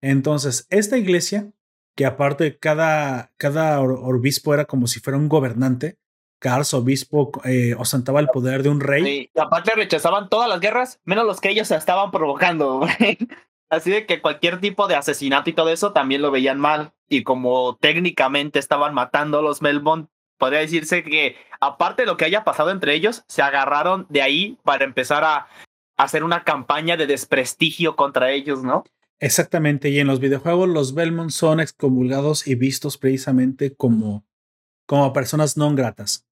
Entonces, 0.01 0.65
esta 0.69 0.97
iglesia, 0.97 1.51
que 1.95 2.05
aparte 2.05 2.57
cada, 2.57 3.31
cada 3.37 3.81
obispo 3.81 4.53
era 4.53 4.65
como 4.65 4.87
si 4.87 4.99
fuera 4.99 5.17
un 5.17 5.29
gobernante, 5.29 5.99
cada 6.41 6.57
arzobispo 6.57 7.31
eh, 7.45 7.75
ostentaba 7.77 8.19
el 8.19 8.27
poder 8.27 8.63
de 8.63 8.69
un 8.69 8.79
rey. 8.79 9.29
y 9.35 9.39
aparte 9.39 9.73
rechazaban 9.75 10.27
todas 10.27 10.49
las 10.49 10.59
guerras, 10.59 10.99
menos 11.05 11.25
los 11.25 11.39
que 11.39 11.49
ellos 11.49 11.69
estaban 11.69 12.09
provocando. 12.09 12.81
Así 13.69 13.91
de 13.91 14.07
que 14.07 14.21
cualquier 14.21 14.59
tipo 14.59 14.87
de 14.87 14.95
asesinato 14.95 15.51
y 15.51 15.53
todo 15.53 15.69
eso 15.69 15.93
también 15.93 16.23
lo 16.23 16.31
veían 16.31 16.59
mal. 16.59 16.93
Y 17.07 17.21
como 17.21 17.77
técnicamente 17.79 18.57
estaban 18.57 18.95
matando 18.95 19.39
a 19.39 19.41
los 19.43 19.61
Melbourne, 19.61 20.07
podría 20.39 20.61
decirse 20.61 21.03
que 21.03 21.35
aparte 21.59 22.01
de 22.01 22.07
lo 22.07 22.17
que 22.17 22.25
haya 22.25 22.43
pasado 22.43 22.71
entre 22.71 22.95
ellos, 22.95 23.23
se 23.27 23.43
agarraron 23.43 24.07
de 24.09 24.23
ahí 24.23 24.57
para 24.63 24.83
empezar 24.83 25.23
a 25.23 25.47
hacer 25.95 26.23
una 26.23 26.43
campaña 26.43 26.97
de 26.97 27.05
desprestigio 27.05 27.95
contra 27.95 28.31
ellos, 28.31 28.63
¿no? 28.63 28.83
Exactamente, 29.19 29.89
y 29.89 29.99
en 29.99 30.07
los 30.07 30.19
videojuegos 30.19 30.67
los 30.67 30.95
Belmont 30.95 31.29
son 31.29 31.59
excomulgados 31.59 32.47
y 32.47 32.55
vistos 32.55 32.97
precisamente 32.97 33.75
como, 33.75 34.25
como 34.87 35.13
personas 35.13 35.55
no 35.55 35.73
gratas. 35.75 36.25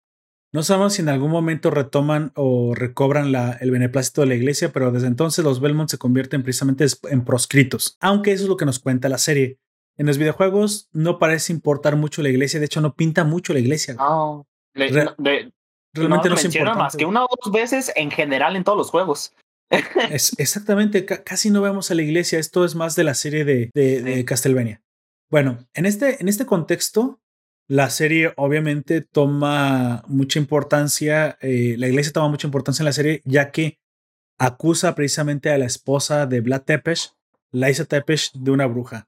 No 0.52 0.64
sabemos 0.64 0.94
si 0.94 1.04
en 1.04 1.10
algún 1.10 1.30
momento 1.30 1.70
retoman 1.70 2.32
o 2.36 2.74
recobran 2.74 3.32
la, 3.32 3.52
el 3.62 3.70
beneplácito 3.70 4.22
de 4.22 4.28
la 4.28 4.36
iglesia, 4.36 4.72
pero 4.74 4.92
desde 4.92 5.08
entonces 5.08 5.46
los 5.46 5.60
Belmont 5.62 5.90
se 5.90 6.00
convierten 6.00 6.42
precisamente 6.42 6.86
en 7.10 7.24
proscritos, 7.24 7.98
aunque 8.00 8.32
eso 8.32 8.44
es 8.44 8.50
lo 8.50 8.58
que 8.58 8.66
nos 8.66 8.80
cuenta 8.80 9.10
la 9.10 9.20
serie. 9.20 9.60
En 9.98 10.08
los 10.08 10.18
videojuegos 10.18 10.90
no 10.92 11.20
parece 11.20 11.54
importar 11.54 11.98
mucho 11.98 12.24
la 12.24 12.30
iglesia, 12.30 12.60
de 12.60 12.66
hecho 12.66 12.82
no 12.82 12.96
pinta 12.96 13.26
mucho 13.26 13.54
la 13.54 13.60
iglesia. 13.60 13.94
No, 13.94 14.48
realmente 14.74 16.30
no, 16.30 16.38
se 16.38 16.48
importa 16.48 16.74
más 16.76 16.96
que 16.96 17.06
una 17.06 17.26
o 17.26 17.28
dos 17.44 17.52
veces 17.52 17.92
en 17.96 18.10
general 18.10 18.56
en 18.56 18.64
todos 18.64 18.78
los 18.78 18.90
juegos. 18.90 19.34
Es, 20.10 20.34
exactamente, 20.40 21.06
casi 21.06 21.52
no 21.52 21.62
vemos 21.62 21.92
a 21.92 21.96
la 21.96 22.02
iglesia. 22.02 22.40
Esto 22.40 22.66
es 22.66 22.74
más 22.74 22.96
de 22.96 23.04
la 23.04 23.14
serie 23.14 23.46
de, 23.46 23.70
de, 23.76 24.26
Castlevania. 24.26 24.82
Bueno, 25.30 25.60
en 25.76 25.86
este, 25.86 26.20
en 26.20 26.28
este 26.28 26.48
contexto, 26.48 27.20
la 27.70 27.92
serie 27.92 28.34
obviamente 28.36 29.02
toma 29.02 30.04
mucha 30.08 30.40
importancia, 30.40 31.38
eh, 31.40 31.76
la 31.78 31.88
iglesia 31.88 32.12
toma 32.12 32.28
mucha 32.28 32.48
importancia 32.48 32.82
en 32.82 32.86
la 32.86 32.94
serie, 32.94 33.22
ya 33.26 33.52
que 33.52 33.80
acusa 34.40 34.96
precisamente 34.96 35.52
a 35.52 35.58
la 35.60 35.66
esposa 35.66 36.26
de 36.26 36.42
Vlad 36.42 36.64
Tepes, 36.64 37.16
Laisa 37.52 37.86
Tepes, 37.86 38.32
de 38.34 38.50
una 38.50 38.66
bruja. 38.66 39.08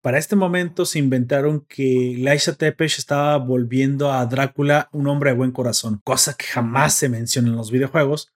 Para 0.00 0.16
este 0.16 0.36
momento 0.36 0.86
se 0.86 0.98
inventaron 0.98 1.66
que 1.68 2.14
Laisa 2.18 2.54
Tepes 2.54 2.98
estaba 2.98 3.36
volviendo 3.36 4.10
a 4.10 4.24
Drácula 4.24 4.88
un 4.92 5.06
hombre 5.06 5.30
de 5.30 5.36
buen 5.36 5.52
corazón, 5.52 6.00
cosa 6.02 6.32
que 6.32 6.46
jamás 6.46 6.94
se 6.94 7.10
menciona 7.10 7.48
en 7.48 7.56
los 7.56 7.70
videojuegos 7.70 8.32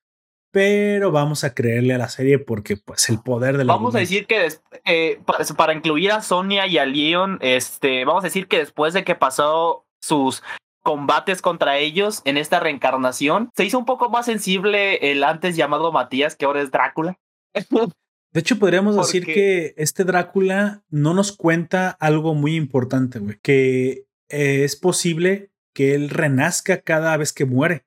pero 0.53 1.11
vamos 1.11 1.45
a 1.45 1.55
creerle 1.55 1.95
a 1.95 1.99
la 1.99 2.09
serie 2.09 2.39
porque 2.39 2.77
pues 2.77 3.09
el 3.09 3.21
poder 3.21 3.57
de 3.57 3.65
la 3.65 3.73
vamos 3.73 3.95
a 3.95 3.99
decir 3.99 4.27
que 4.27 4.47
eh, 4.85 5.21
para, 5.57 5.73
incluir 5.73 6.13
a 6.13 6.21
Sonia 6.21 6.67
y 6.67 6.79
a 6.79 6.85
Leon 6.85 7.39
este 7.41 8.05
vamos 8.05 8.23
a 8.23 8.29
decir 8.29 8.47
que 8.47 8.59
después 8.59 8.93
de 8.93 9.03
que 9.03 9.15
pasó 9.15 9.87
sus 10.01 10.43
combates 10.83 11.41
contra 11.41 11.79
ellos 11.79 12.21
en 12.27 12.37
esta 12.37 12.61
reencarnación 12.61 13.51
se 13.57 13.65
hizo 13.65 13.79
un 13.79 13.87
poco 13.87 14.11
más 14.11 14.27
sensible 14.27 15.11
el 15.11 15.25
antes 15.25 15.57
llamado 15.57 15.91
Matías 15.91 16.37
que 16.37 16.45
ahora 16.45 16.61
es 16.61 16.71
Drácula. 16.71 17.19
De 17.55 18.41
hecho 18.41 18.59
podríamos 18.59 18.97
decir 18.97 19.25
que 19.25 19.75
este 19.79 20.05
Drácula 20.05 20.83
no 20.91 21.15
nos 21.15 21.33
cuenta 21.33 21.91
algo 21.91 22.35
muy 22.35 22.57
importante 22.57 23.19
güey 23.21 23.39
que 23.41 24.05
eh, 24.29 24.65
es 24.65 24.77
posible 24.77 25.51
que 25.75 25.95
él 25.95 26.11
renazca 26.11 26.83
cada 26.83 27.17
vez 27.17 27.33
que 27.33 27.47
muere. 27.47 27.87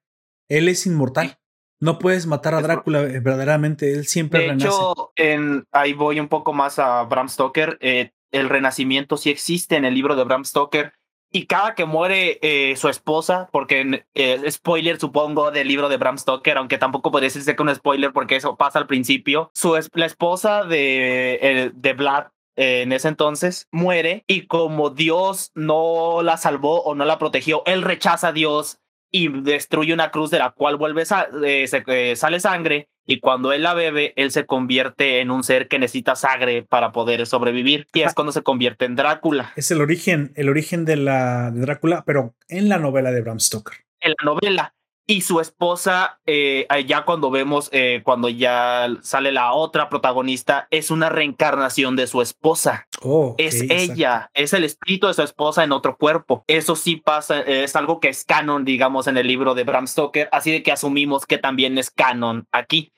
Él 0.49 0.68
es 0.68 0.88
inmortal 0.88 1.38
no 1.86 1.99
puedes 1.99 2.25
matar 2.25 2.55
a 2.55 2.61
Drácula 2.61 3.03
eh, 3.03 3.19
verdaderamente, 3.19 3.93
él 3.93 4.07
siempre 4.07 4.39
de 4.39 4.53
Hecho, 4.53 5.11
en, 5.15 5.65
ahí 5.71 5.93
voy 5.93 6.19
un 6.19 6.27
poco 6.27 6.51
más 6.51 6.79
a 6.79 7.03
Bram 7.03 7.29
Stoker. 7.29 7.77
Eh, 7.79 8.11
el 8.31 8.49
renacimiento 8.49 9.15
sí 9.15 9.29
existe 9.29 9.75
en 9.77 9.86
el 9.86 9.93
libro 9.93 10.15
de 10.15 10.23
Bram 10.23 10.43
Stoker. 10.43 10.93
Y 11.31 11.47
cada 11.47 11.75
que 11.75 11.86
muere 11.86 12.39
eh, 12.41 12.75
su 12.77 12.88
esposa, 12.88 13.49
porque 13.51 14.05
spoiler 14.49 14.99
supongo 14.99 15.51
del 15.51 15.67
libro 15.67 15.89
de 15.89 15.97
Bram 15.97 16.17
Stoker, 16.17 16.57
aunque 16.57 16.77
tampoco 16.77 17.11
podría 17.11 17.27
decirse 17.27 17.55
que 17.55 17.61
un 17.61 17.75
spoiler 17.75 18.13
porque 18.13 18.38
eso 18.38 18.55
pasa 18.55 18.79
al 18.79 18.88
principio, 18.88 19.51
su, 19.53 19.77
la 19.93 20.05
esposa 20.05 20.63
de, 20.63 21.71
de 21.73 21.93
Vlad 21.93 22.27
en 22.55 22.93
ese 22.93 23.09
entonces 23.09 23.67
muere 23.71 24.23
y 24.27 24.47
como 24.47 24.91
Dios 24.91 25.51
no 25.55 26.21
la 26.21 26.38
salvó 26.38 26.83
o 26.83 26.95
no 26.95 27.03
la 27.03 27.17
protegió, 27.17 27.63
él 27.65 27.81
rechaza 27.81 28.29
a 28.29 28.31
Dios 28.31 28.79
y 29.12 29.30
destruye 29.41 29.93
una 29.93 30.12
cruz 30.12 30.32
de 30.32 30.39
la 30.39 30.51
cual 30.51 30.78
vuelve 30.78 31.03
eh, 31.43 31.68
eh, 31.88 32.16
sale 32.16 32.39
sangre 32.39 32.89
y 33.06 33.20
cuando 33.20 33.53
él 33.53 33.64
la 33.64 33.74
bebe, 33.74 34.14
él 34.16 34.32
se 34.32 34.45
convierte 34.45 35.20
en 35.20 35.30
un 35.30 35.43
ser 35.43 35.68
que 35.68 35.80
necesita 35.80 36.16
sangre 36.16 36.64
para 36.64 36.91
poder 36.91 37.26
sobrevivir 37.28 37.88
y 37.93 38.01
es 38.01 38.14
cuando 38.14 38.32
se 38.32 38.41
convierte 38.41 38.86
en 38.86 38.95
Drácula. 38.95 39.53
Es 39.56 39.70
el 39.72 39.82
origen, 39.82 40.34
el 40.36 40.49
origen 40.49 40.86
de 40.86 40.95
la 40.95 41.51
de 41.51 41.62
Drácula, 41.62 42.03
pero 42.06 42.34
en 42.47 42.68
la 42.68 42.80
novela 42.80 43.12
de 43.12 43.22
Bram 43.22 43.39
Stoker. 43.39 43.78
En 43.99 44.14
la 44.18 44.26
novela 44.26 44.74
y 45.08 45.22
su 45.22 45.39
esposa, 45.39 46.20
eh, 46.26 46.68
ya 46.88 47.06
cuando 47.06 47.30
vemos, 47.30 47.70
eh, 47.72 48.01
cuando 48.03 48.28
ya 48.28 48.88
sale 49.01 49.32
la 49.32 49.53
otra 49.53 49.88
protagonista, 49.89 50.68
es 50.72 50.89
una 50.89 51.10
reencarnación 51.10 51.95
de 51.95 52.08
su 52.08 52.22
esposa. 52.22 52.88
Oh, 53.01 53.36
es 53.38 53.62
ella, 53.70 54.32
es 54.34 54.53
el 54.53 54.64
espíritu 54.64 55.08
de 55.08 55.14
su 55.14 55.22
esposa 55.22 55.64
en 55.64 55.72
otro 55.72 55.95
cuerpo. 55.97 56.43
Eso 56.47 56.76
sí 56.76 56.95
pasa, 56.95 57.41
es 57.41 57.76
algo 57.76 57.99
que 57.99 58.10
es 58.10 58.26
canon, 58.26 58.66
digamos, 58.66 59.08
en 59.08 59.18
el 59.18 59.28
libro 59.28 59.53
de 59.53 59.64
Bram 59.64 59.88
Stoker, 59.88 60.28
así 60.32 60.51
de 60.51 60.64
que 60.64 60.72
asumimos 60.72 61.26
que 61.26 61.38
también 61.38 61.78
es 61.78 61.91
canon 61.91 62.47
aquí. 62.51 62.91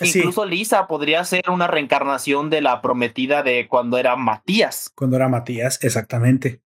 Incluso 0.00 0.44
Lisa 0.44 0.86
podría 0.88 1.22
ser 1.24 1.50
una 1.50 1.68
reencarnación 1.68 2.50
de 2.50 2.60
la 2.60 2.82
prometida 2.82 3.42
de 3.42 3.68
cuando 3.68 3.96
era 3.96 4.16
Matías. 4.16 4.90
Cuando 4.94 5.16
era 5.16 5.28
Matías, 5.28 5.82
exactamente. 5.82 6.62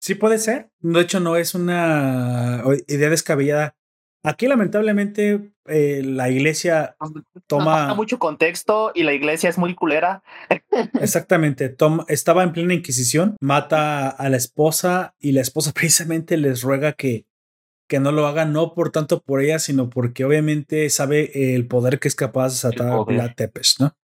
Sí 0.00 0.14
puede 0.14 0.38
ser. 0.38 0.70
De 0.80 1.00
hecho, 1.00 1.20
no 1.20 1.36
es 1.36 1.54
una 1.54 2.64
idea 2.88 3.10
descabellada 3.10 3.76
Aquí 4.24 4.46
lamentablemente 4.46 5.52
eh, 5.66 6.02
la 6.04 6.30
iglesia 6.30 6.96
toma... 7.48 7.92
mucho 7.94 8.20
contexto 8.20 8.92
y 8.94 9.02
la 9.02 9.14
iglesia 9.14 9.50
es 9.50 9.58
muy 9.58 9.74
culera. 9.74 10.22
Exactamente, 11.00 11.68
toma, 11.68 12.04
estaba 12.08 12.44
en 12.44 12.52
plena 12.52 12.74
inquisición, 12.74 13.36
mata 13.40 14.08
a 14.08 14.28
la 14.28 14.36
esposa 14.36 15.14
y 15.18 15.32
la 15.32 15.40
esposa 15.40 15.72
precisamente 15.74 16.36
les 16.36 16.62
ruega 16.62 16.92
que, 16.92 17.26
que 17.88 17.98
no 17.98 18.12
lo 18.12 18.26
haga, 18.26 18.44
no 18.44 18.74
por 18.74 18.90
tanto 18.90 19.22
por 19.22 19.42
ella, 19.42 19.58
sino 19.58 19.90
porque 19.90 20.24
obviamente 20.24 20.88
sabe 20.90 21.54
el 21.54 21.66
poder 21.66 21.98
que 21.98 22.08
es 22.08 22.14
capaz 22.14 22.50
de 22.50 22.56
satar 22.56 23.04
la 23.08 23.34
Tepes, 23.34 23.76
¿no? 23.80 23.96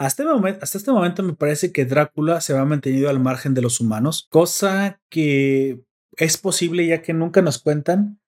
Hasta, 0.00 0.24
este 0.24 0.34
momento, 0.34 0.58
hasta 0.62 0.78
este 0.78 0.90
momento 0.90 1.22
me 1.22 1.34
parece 1.34 1.70
que 1.70 1.84
Drácula 1.84 2.40
se 2.40 2.54
va 2.54 2.64
mantenido 2.64 3.08
al 3.08 3.20
margen 3.20 3.54
de 3.54 3.62
los 3.62 3.80
humanos, 3.80 4.26
cosa 4.30 5.00
que 5.08 5.84
es 6.16 6.38
posible 6.38 6.84
ya 6.84 7.02
que 7.02 7.12
nunca 7.12 7.40
nos 7.40 7.60
cuentan 7.62 8.18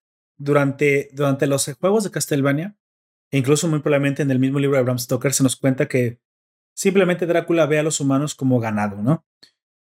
durante, 0.44 1.08
durante 1.12 1.46
los 1.46 1.64
juegos 1.80 2.04
de 2.04 2.10
Castlevania, 2.10 2.76
e 3.32 3.38
incluso 3.38 3.66
muy 3.68 3.80
probablemente 3.80 4.22
en 4.22 4.30
el 4.30 4.38
mismo 4.38 4.58
libro 4.58 4.76
de 4.76 4.82
Bram 4.84 4.98
Stoker, 4.98 5.32
se 5.32 5.42
nos 5.42 5.56
cuenta 5.56 5.88
que 5.88 6.20
simplemente 6.76 7.26
Drácula 7.26 7.66
ve 7.66 7.78
a 7.78 7.82
los 7.82 8.00
humanos 8.00 8.34
como 8.34 8.60
ganado, 8.60 9.02
¿no? 9.02 9.24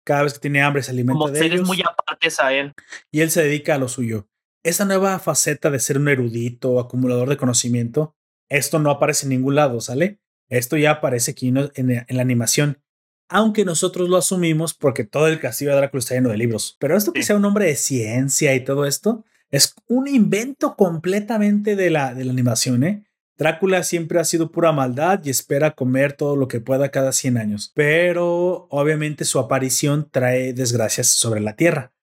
cada 0.05 0.23
vez 0.23 0.33
que 0.33 0.39
tiene 0.39 0.61
hambre 0.61 0.83
se 0.83 0.91
alimenta 0.91 1.13
Como 1.13 1.29
de 1.31 1.39
seres 1.39 1.53
ellos. 1.53 1.67
muy 1.67 1.81
apartes 1.81 2.37
a 2.41 2.51
él. 2.53 2.73
y 3.09 3.21
él 3.21 3.31
se 3.31 3.41
dedica 3.41 3.75
a 3.75 3.77
lo 3.77 3.87
suyo. 3.87 4.27
Esa 4.61 4.83
nueva 4.83 5.17
faceta 5.19 5.69
de 5.71 5.79
ser 5.79 5.97
un 5.97 6.09
erudito, 6.09 6.77
acumulador 6.81 7.29
de 7.29 7.37
conocimiento, 7.37 8.13
esto 8.49 8.79
no 8.79 8.91
aparece 8.91 9.25
en 9.25 9.29
ningún 9.29 9.55
lado, 9.55 9.79
¿sale? 9.79 10.19
Esto 10.49 10.75
ya 10.75 10.91
aparece 10.91 11.31
aquí 11.31 11.47
en, 11.47 11.57
en- 11.75 12.05
en 12.05 12.17
la 12.17 12.21
animación. 12.21 12.81
Aunque 13.29 13.63
nosotros 13.63 14.09
lo 14.09 14.17
asumimos 14.17 14.73
porque 14.73 15.05
todo 15.05 15.27
el 15.29 15.39
castillo 15.39 15.71
de 15.71 15.77
Drácula 15.77 15.99
está 15.99 16.15
lleno 16.15 16.29
de 16.29 16.37
libros. 16.37 16.75
Pero 16.81 16.97
esto 16.97 17.13
que 17.13 17.23
sea 17.23 17.37
un 17.37 17.45
hombre 17.45 17.65
de 17.67 17.75
ciencia 17.77 18.53
y 18.55 18.63
todo 18.65 18.85
esto 18.85 19.23
es 19.53 19.75
un 19.87 20.07
invento 20.07 20.75
completamente 20.75 21.75
de 21.75 21.91
la, 21.91 22.13
de 22.15 22.25
la 22.25 22.31
animación, 22.31 22.83
¿eh? 22.83 23.03
Drácula 23.37 23.83
siempre 23.83 24.19
ha 24.19 24.23
sido 24.25 24.51
pura 24.51 24.71
maldad 24.71 25.21
y 25.23 25.29
espera 25.29 25.71
comer 25.71 26.13
todo 26.13 26.35
lo 26.35 26.47
que 26.47 26.59
pueda 26.59 26.89
cada 26.91 27.11
100 27.11 27.37
años. 27.37 27.71
Pero 27.75 28.67
obviamente 28.69 29.25
su 29.25 29.39
aparición 29.39 30.07
trae 30.11 30.53
desgracias 30.53 31.07
sobre 31.07 31.41
la 31.41 31.55
tierra 31.55 31.93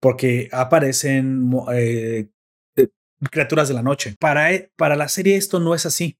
porque 0.00 0.48
aparecen 0.52 1.50
eh, 1.72 2.28
eh, 2.76 2.88
criaturas 3.30 3.68
de 3.68 3.74
la 3.74 3.82
noche. 3.82 4.14
Para, 4.18 4.52
e- 4.52 4.70
para 4.76 4.96
la 4.96 5.08
serie 5.08 5.36
esto 5.36 5.58
no 5.58 5.74
es 5.74 5.86
así. 5.86 6.18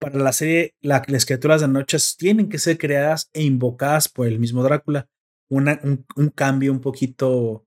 Para 0.00 0.18
la 0.18 0.32
serie 0.32 0.74
la- 0.80 1.02
las 1.08 1.26
criaturas 1.26 1.60
de 1.60 1.66
la 1.66 1.72
noche 1.72 1.98
tienen 2.16 2.48
que 2.48 2.58
ser 2.58 2.78
creadas 2.78 3.28
e 3.32 3.42
invocadas 3.42 4.08
por 4.08 4.26
el 4.28 4.38
mismo 4.38 4.62
Drácula. 4.62 5.08
Un, 5.50 6.04
un 6.14 6.28
cambio 6.28 6.70
un 6.72 6.80
poquito 6.80 7.66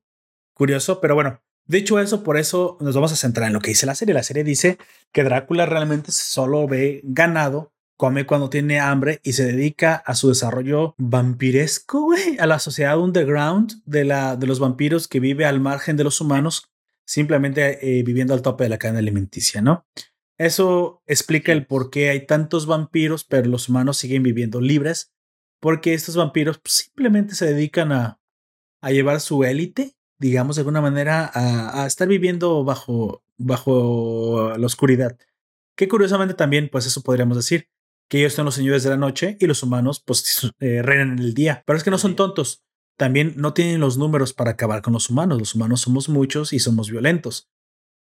curioso, 0.54 1.00
pero 1.00 1.14
bueno, 1.14 1.42
dicho 1.66 1.98
eso, 2.00 2.22
por 2.22 2.36
eso 2.36 2.76
nos 2.80 2.94
vamos 2.94 3.12
a 3.12 3.16
centrar 3.16 3.46
en 3.46 3.52
lo 3.52 3.60
que 3.60 3.70
dice 3.70 3.86
la 3.86 3.94
serie. 3.94 4.14
La 4.14 4.22
serie 4.22 4.44
dice 4.44 4.78
que 5.12 5.24
Drácula 5.24 5.66
realmente 5.66 6.12
solo 6.12 6.66
ve 6.66 7.00
ganado, 7.04 7.72
come 7.96 8.26
cuando 8.26 8.50
tiene 8.50 8.80
hambre 8.80 9.20
y 9.22 9.34
se 9.34 9.44
dedica 9.44 9.94
a 9.94 10.14
su 10.14 10.28
desarrollo 10.28 10.94
vampiresco, 10.98 12.02
güey, 12.02 12.36
a 12.38 12.46
la 12.46 12.58
sociedad 12.58 12.98
underground 12.98 13.82
de, 13.84 14.04
la, 14.04 14.36
de 14.36 14.46
los 14.46 14.58
vampiros 14.58 15.06
que 15.06 15.20
vive 15.20 15.44
al 15.44 15.60
margen 15.60 15.96
de 15.96 16.04
los 16.04 16.20
humanos, 16.20 16.72
simplemente 17.06 17.98
eh, 17.98 18.02
viviendo 18.02 18.34
al 18.34 18.42
tope 18.42 18.64
de 18.64 18.70
la 18.70 18.78
cadena 18.78 18.98
alimenticia, 18.98 19.60
¿no? 19.62 19.86
Eso 20.38 21.02
explica 21.06 21.52
el 21.52 21.66
por 21.66 21.90
qué 21.90 22.10
hay 22.10 22.26
tantos 22.26 22.66
vampiros, 22.66 23.22
pero 23.22 23.48
los 23.48 23.68
humanos 23.68 23.98
siguen 23.98 24.24
viviendo 24.24 24.60
libres, 24.60 25.12
porque 25.60 25.94
estos 25.94 26.16
vampiros 26.16 26.58
pues, 26.58 26.74
simplemente 26.74 27.36
se 27.36 27.46
dedican 27.46 27.92
a, 27.92 28.20
a 28.80 28.90
llevar 28.90 29.20
su 29.20 29.44
élite, 29.44 29.94
digamos 30.22 30.56
de 30.56 30.60
alguna 30.60 30.80
manera, 30.80 31.30
a, 31.34 31.82
a 31.82 31.86
estar 31.86 32.08
viviendo 32.08 32.64
bajo, 32.64 33.22
bajo 33.36 34.54
la 34.56 34.66
oscuridad. 34.66 35.18
Que 35.76 35.88
curiosamente 35.88 36.34
también, 36.34 36.68
pues 36.70 36.86
eso 36.86 37.02
podríamos 37.02 37.36
decir, 37.36 37.68
que 38.08 38.18
ellos 38.18 38.34
son 38.34 38.44
los 38.44 38.54
señores 38.54 38.82
de 38.82 38.90
la 38.90 38.98
noche 38.98 39.38
y 39.40 39.46
los 39.46 39.62
humanos, 39.62 40.02
pues 40.04 40.52
eh, 40.60 40.82
reinan 40.82 41.12
en 41.12 41.18
el 41.18 41.34
día. 41.34 41.62
Pero 41.66 41.76
es 41.76 41.82
que 41.82 41.90
no 41.90 41.98
son 41.98 42.14
tontos. 42.14 42.62
También 42.98 43.34
no 43.36 43.54
tienen 43.54 43.80
los 43.80 43.96
números 43.96 44.32
para 44.32 44.50
acabar 44.52 44.82
con 44.82 44.92
los 44.92 45.10
humanos. 45.10 45.38
Los 45.38 45.54
humanos 45.54 45.80
somos 45.80 46.08
muchos 46.08 46.52
y 46.52 46.58
somos 46.58 46.90
violentos. 46.90 47.48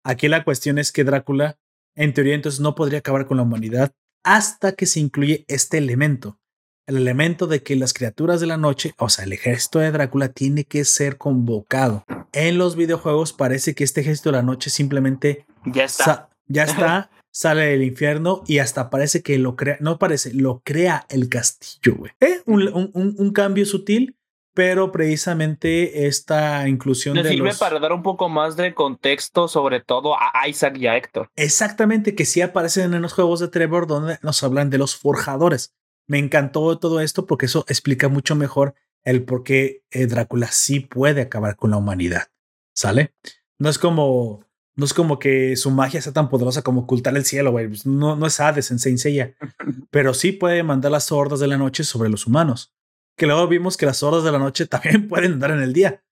Aquí 0.06 0.30
la 0.30 0.44
cuestión 0.44 0.78
es 0.78 0.92
que 0.94 1.04
Drácula, 1.04 1.60
en 1.96 2.14
teoría, 2.14 2.36
entonces 2.36 2.62
no 2.62 2.74
podría 2.74 3.00
acabar 3.00 3.28
con 3.28 3.38
la 3.38 3.44
humanidad 3.44 3.94
hasta 4.24 4.72
que 4.72 4.86
se 4.86 5.02
incluye 5.02 5.46
este 5.50 5.78
elemento. 5.78 6.40
El 6.88 6.96
elemento 6.98 7.48
de 7.48 7.62
que 7.64 7.76
las 7.76 7.92
criaturas 7.94 8.40
de 8.40 8.48
la 8.48 8.56
noche, 8.56 8.94
o 8.98 9.10
sea, 9.10 9.26
el 9.26 9.34
ejército 9.34 9.80
de 9.80 9.92
Drácula, 9.92 10.30
tiene 10.30 10.64
que 10.64 10.86
ser 10.86 11.18
convocado. 11.18 12.06
En 12.32 12.58
los 12.58 12.78
videojuegos 12.78 13.34
parece 13.34 13.76
que 13.76 13.84
este 13.84 14.00
ejército 14.02 14.30
de 14.32 14.38
la 14.38 14.42
noche 14.44 14.70
simplemente 14.70 15.46
Ya 15.66 15.84
está. 15.84 16.04
sa- 16.06 16.30
ya 16.48 16.64
está, 16.64 17.10
sale 17.30 17.66
del 17.66 17.84
infierno 17.84 18.42
y 18.48 18.60
hasta 18.60 18.90
parece 18.90 19.22
que 19.22 19.38
lo 19.38 19.58
crea, 19.58 19.76
no 19.82 20.00
parece, 20.00 20.34
lo 20.34 20.62
crea 20.64 21.06
el 21.10 21.28
castillo, 21.28 21.96
güey. 21.98 22.12
¿Eh? 22.22 22.42
Un, 22.46 22.64
un- 22.74 23.16
un- 23.18 23.34
cambio 23.34 23.66
sutil, 23.66 24.16
pero 24.56 24.90
precisamente 24.94 26.08
esta 26.08 26.70
inclusión 26.70 27.16
Le 27.18 27.24
de 27.24 27.30
sirve 27.32 27.50
los... 27.50 27.60
para 27.60 27.80
dar 27.80 27.92
un 27.92 28.02
poco 28.02 28.30
más 28.30 28.56
de 28.56 28.74
contexto, 28.74 29.50
sobre 29.50 29.82
todo 29.82 30.16
a 30.18 30.48
Isaac 30.48 30.78
y 30.78 30.88
a 30.88 30.96
Héctor. 30.96 31.30
Exactamente, 31.36 32.16
que 32.16 32.24
sí 32.26 32.40
aparecen 32.42 32.94
en 32.94 33.02
los 33.02 33.12
juegos 33.12 33.42
de 33.42 33.50
Trevor 33.50 33.88
donde 33.88 34.18
nos 34.24 34.42
hablan 34.42 34.70
de 34.70 34.78
los 34.78 34.96
forjadores. 34.96 35.74
Me 36.08 36.20
encantó 36.20 36.80
todo 36.80 37.02
esto 37.02 37.26
porque 37.26 37.48
eso 37.48 37.66
explica 37.68 38.08
mucho 38.08 38.36
mejor 38.36 38.76
el 39.04 39.24
por 39.24 39.44
qué 39.44 39.84
eh, 39.92 40.06
Drácula 40.06 40.48
sí 40.52 40.80
puede 40.80 41.22
acabar 41.22 41.56
con 41.56 41.72
la 41.72 41.78
humanidad. 41.78 42.28
¿Sale? 42.74 43.14
No 43.60 43.70
es 43.70 43.80
como, 43.80 44.46
no 44.76 44.86
es 44.86 44.94
como 44.94 45.18
que 45.20 45.56
su 45.56 45.72
magia 45.72 46.02
sea 46.02 46.14
tan 46.14 46.30
poderosa 46.30 46.62
como 46.62 46.82
ocultar 46.82 47.16
el 47.18 47.26
cielo, 47.26 47.52
güey. 47.52 47.68
Pues 47.68 47.86
No, 47.86 48.16
no 48.16 48.28
es 48.28 48.40
Hades 48.40 48.72
en 48.72 48.80
Saint 48.80 49.00
Seiya, 49.00 49.36
pero 49.92 50.14
sí 50.14 50.32
puede 50.32 50.64
mandar 50.64 50.92
las 50.92 51.12
hordas 51.12 51.40
de 51.40 51.48
la 51.48 51.58
noche 51.58 51.84
sobre 51.84 52.10
los 52.10 52.28
humanos. 52.28 52.74
Que 53.18 53.26
luego 53.26 53.48
vimos 53.48 53.78
que 53.78 53.86
las 53.86 54.04
hordas 54.04 54.24
de 54.24 54.32
la 54.32 54.40
noche 54.40 54.66
también 54.68 55.08
pueden 55.08 55.34
andar 55.34 55.52
en 55.52 55.62
el 55.62 55.74
día. 55.74 56.04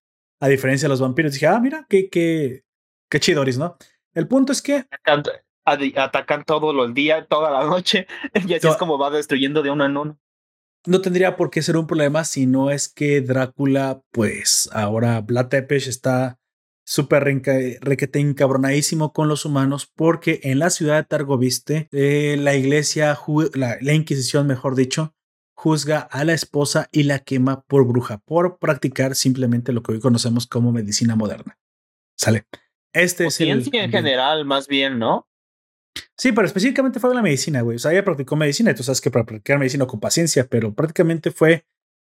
A 0.41 0.47
diferencia 0.47 0.87
de 0.87 0.89
los 0.89 1.01
vampiros. 1.01 1.33
Dije, 1.33 1.47
ah, 1.47 1.59
mira, 1.59 1.85
qué, 1.87 2.09
qué, 2.09 2.65
qué 3.09 3.19
chidoris, 3.19 3.57
¿no? 3.57 3.77
El 4.13 4.27
punto 4.27 4.51
es 4.51 4.61
que 4.61 4.85
Atacan, 5.65 5.79
adi- 5.81 5.97
atacan 5.97 6.43
todo 6.45 6.85
el 6.85 6.93
día, 6.93 7.25
toda 7.25 7.49
la 7.51 7.65
noche, 7.65 8.07
y 8.47 8.53
así 8.53 8.59
To- 8.61 8.69
es 8.71 8.77
como 8.77 8.97
va 8.97 9.09
destruyendo 9.09 9.61
de 9.63 9.71
uno 9.71 9.85
en 9.85 9.97
uno. 9.97 10.19
no 10.85 11.01
tendría 11.01 11.35
por 11.35 11.49
qué 11.49 11.61
ser 11.63 11.77
un 11.77 11.87
problema 11.87 12.23
si 12.23 12.45
no 12.45 12.69
es 12.69 12.87
que 12.87 13.21
Drácula, 13.21 14.01
pues 14.11 14.69
ahora 14.71 15.19
Vlad 15.21 15.47
Tepes 15.47 15.87
está 15.87 16.39
súper 16.87 17.23
requete 17.23 18.19
encabronadísimo 18.19 19.11
con 19.11 19.27
los 19.27 19.43
humanos 19.45 19.91
porque 19.95 20.39
en 20.43 20.59
la 20.59 20.69
ciudad 20.69 20.97
de 20.97 21.03
Targoviste 21.05 21.87
eh, 21.91 22.37
la 22.39 22.53
iglesia, 22.55 23.17
la, 23.55 23.77
la 23.81 23.93
Inquisición, 23.93 24.45
mejor 24.45 24.75
dicho, 24.75 25.15
juzga 25.57 25.99
a 26.01 26.23
la 26.25 26.33
esposa 26.33 26.87
y 26.91 27.03
la 27.03 27.17
quema 27.19 27.61
por 27.63 27.87
bruja, 27.87 28.19
por 28.19 28.59
practicar 28.59 29.15
simplemente 29.15 29.73
lo 29.73 29.81
que 29.81 29.93
hoy 29.93 29.99
conocemos 29.99 30.45
como 30.45 30.71
medicina 30.71 31.15
moderna. 31.15 31.57
Sale. 32.15 32.45
Este 32.93 33.25
O 33.25 33.27
es 33.29 33.41
el- 33.41 33.67
en 33.73 33.89
general, 33.91 34.45
más 34.45 34.67
bien, 34.67 34.99
¿no? 34.99 35.27
Sí, 36.17 36.31
pero 36.31 36.47
específicamente 36.47 36.99
fue 36.99 37.13
la 37.13 37.21
medicina, 37.21 37.61
güey. 37.61 37.75
O 37.75 37.79
sea, 37.79 37.91
ella 37.91 38.03
practicó 38.03 38.35
medicina 38.35 38.71
y 38.71 38.75
tú 38.75 38.83
sabes 38.83 39.01
que 39.01 39.11
para 39.11 39.25
practicar 39.25 39.59
medicina 39.59 39.83
ocupa 39.83 40.09
ciencia, 40.09 40.47
pero 40.47 40.73
prácticamente 40.73 41.31
fue 41.31 41.65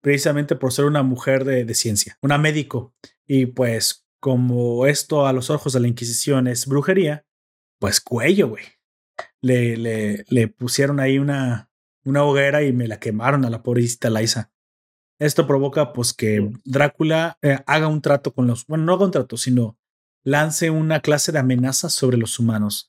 precisamente 0.01 0.55
por 0.55 0.71
ser 0.71 0.85
una 0.85 1.03
mujer 1.03 1.43
de, 1.43 1.65
de 1.65 1.73
ciencia, 1.73 2.17
una 2.21 2.37
médico. 2.37 2.93
Y 3.27 3.47
pues, 3.47 4.07
como 4.19 4.85
esto 4.87 5.27
a 5.27 5.33
los 5.33 5.49
ojos 5.49 5.73
de 5.73 5.79
la 5.79 5.87
Inquisición 5.87 6.47
es 6.47 6.65
brujería, 6.65 7.25
pues 7.79 8.01
cuello, 8.01 8.49
güey. 8.49 8.63
Le, 9.41 9.77
le, 9.77 10.25
le 10.27 10.47
pusieron 10.47 10.99
ahí 10.99 11.19
una, 11.19 11.69
una 12.03 12.23
hoguera 12.23 12.63
y 12.63 12.73
me 12.73 12.87
la 12.87 12.99
quemaron 12.99 13.45
a 13.45 13.49
la 13.49 13.63
pobrecita 13.63 14.09
Liza. 14.09 14.51
Esto 15.19 15.45
provoca 15.45 15.91
pues 15.91 16.13
que 16.13 16.49
Drácula 16.63 17.37
eh, 17.41 17.59
haga 17.65 17.87
un 17.87 18.01
trato 18.01 18.33
con 18.33 18.47
los, 18.47 18.65
bueno, 18.65 18.85
no 18.85 18.93
haga 18.93 19.05
un 19.05 19.11
trato, 19.11 19.35
sino 19.35 19.77
lance 20.23 20.69
una 20.69 21.01
clase 21.01 21.31
de 21.33 21.39
amenaza 21.39 21.89
sobre 21.89 22.17
los 22.17 22.39
humanos 22.39 22.88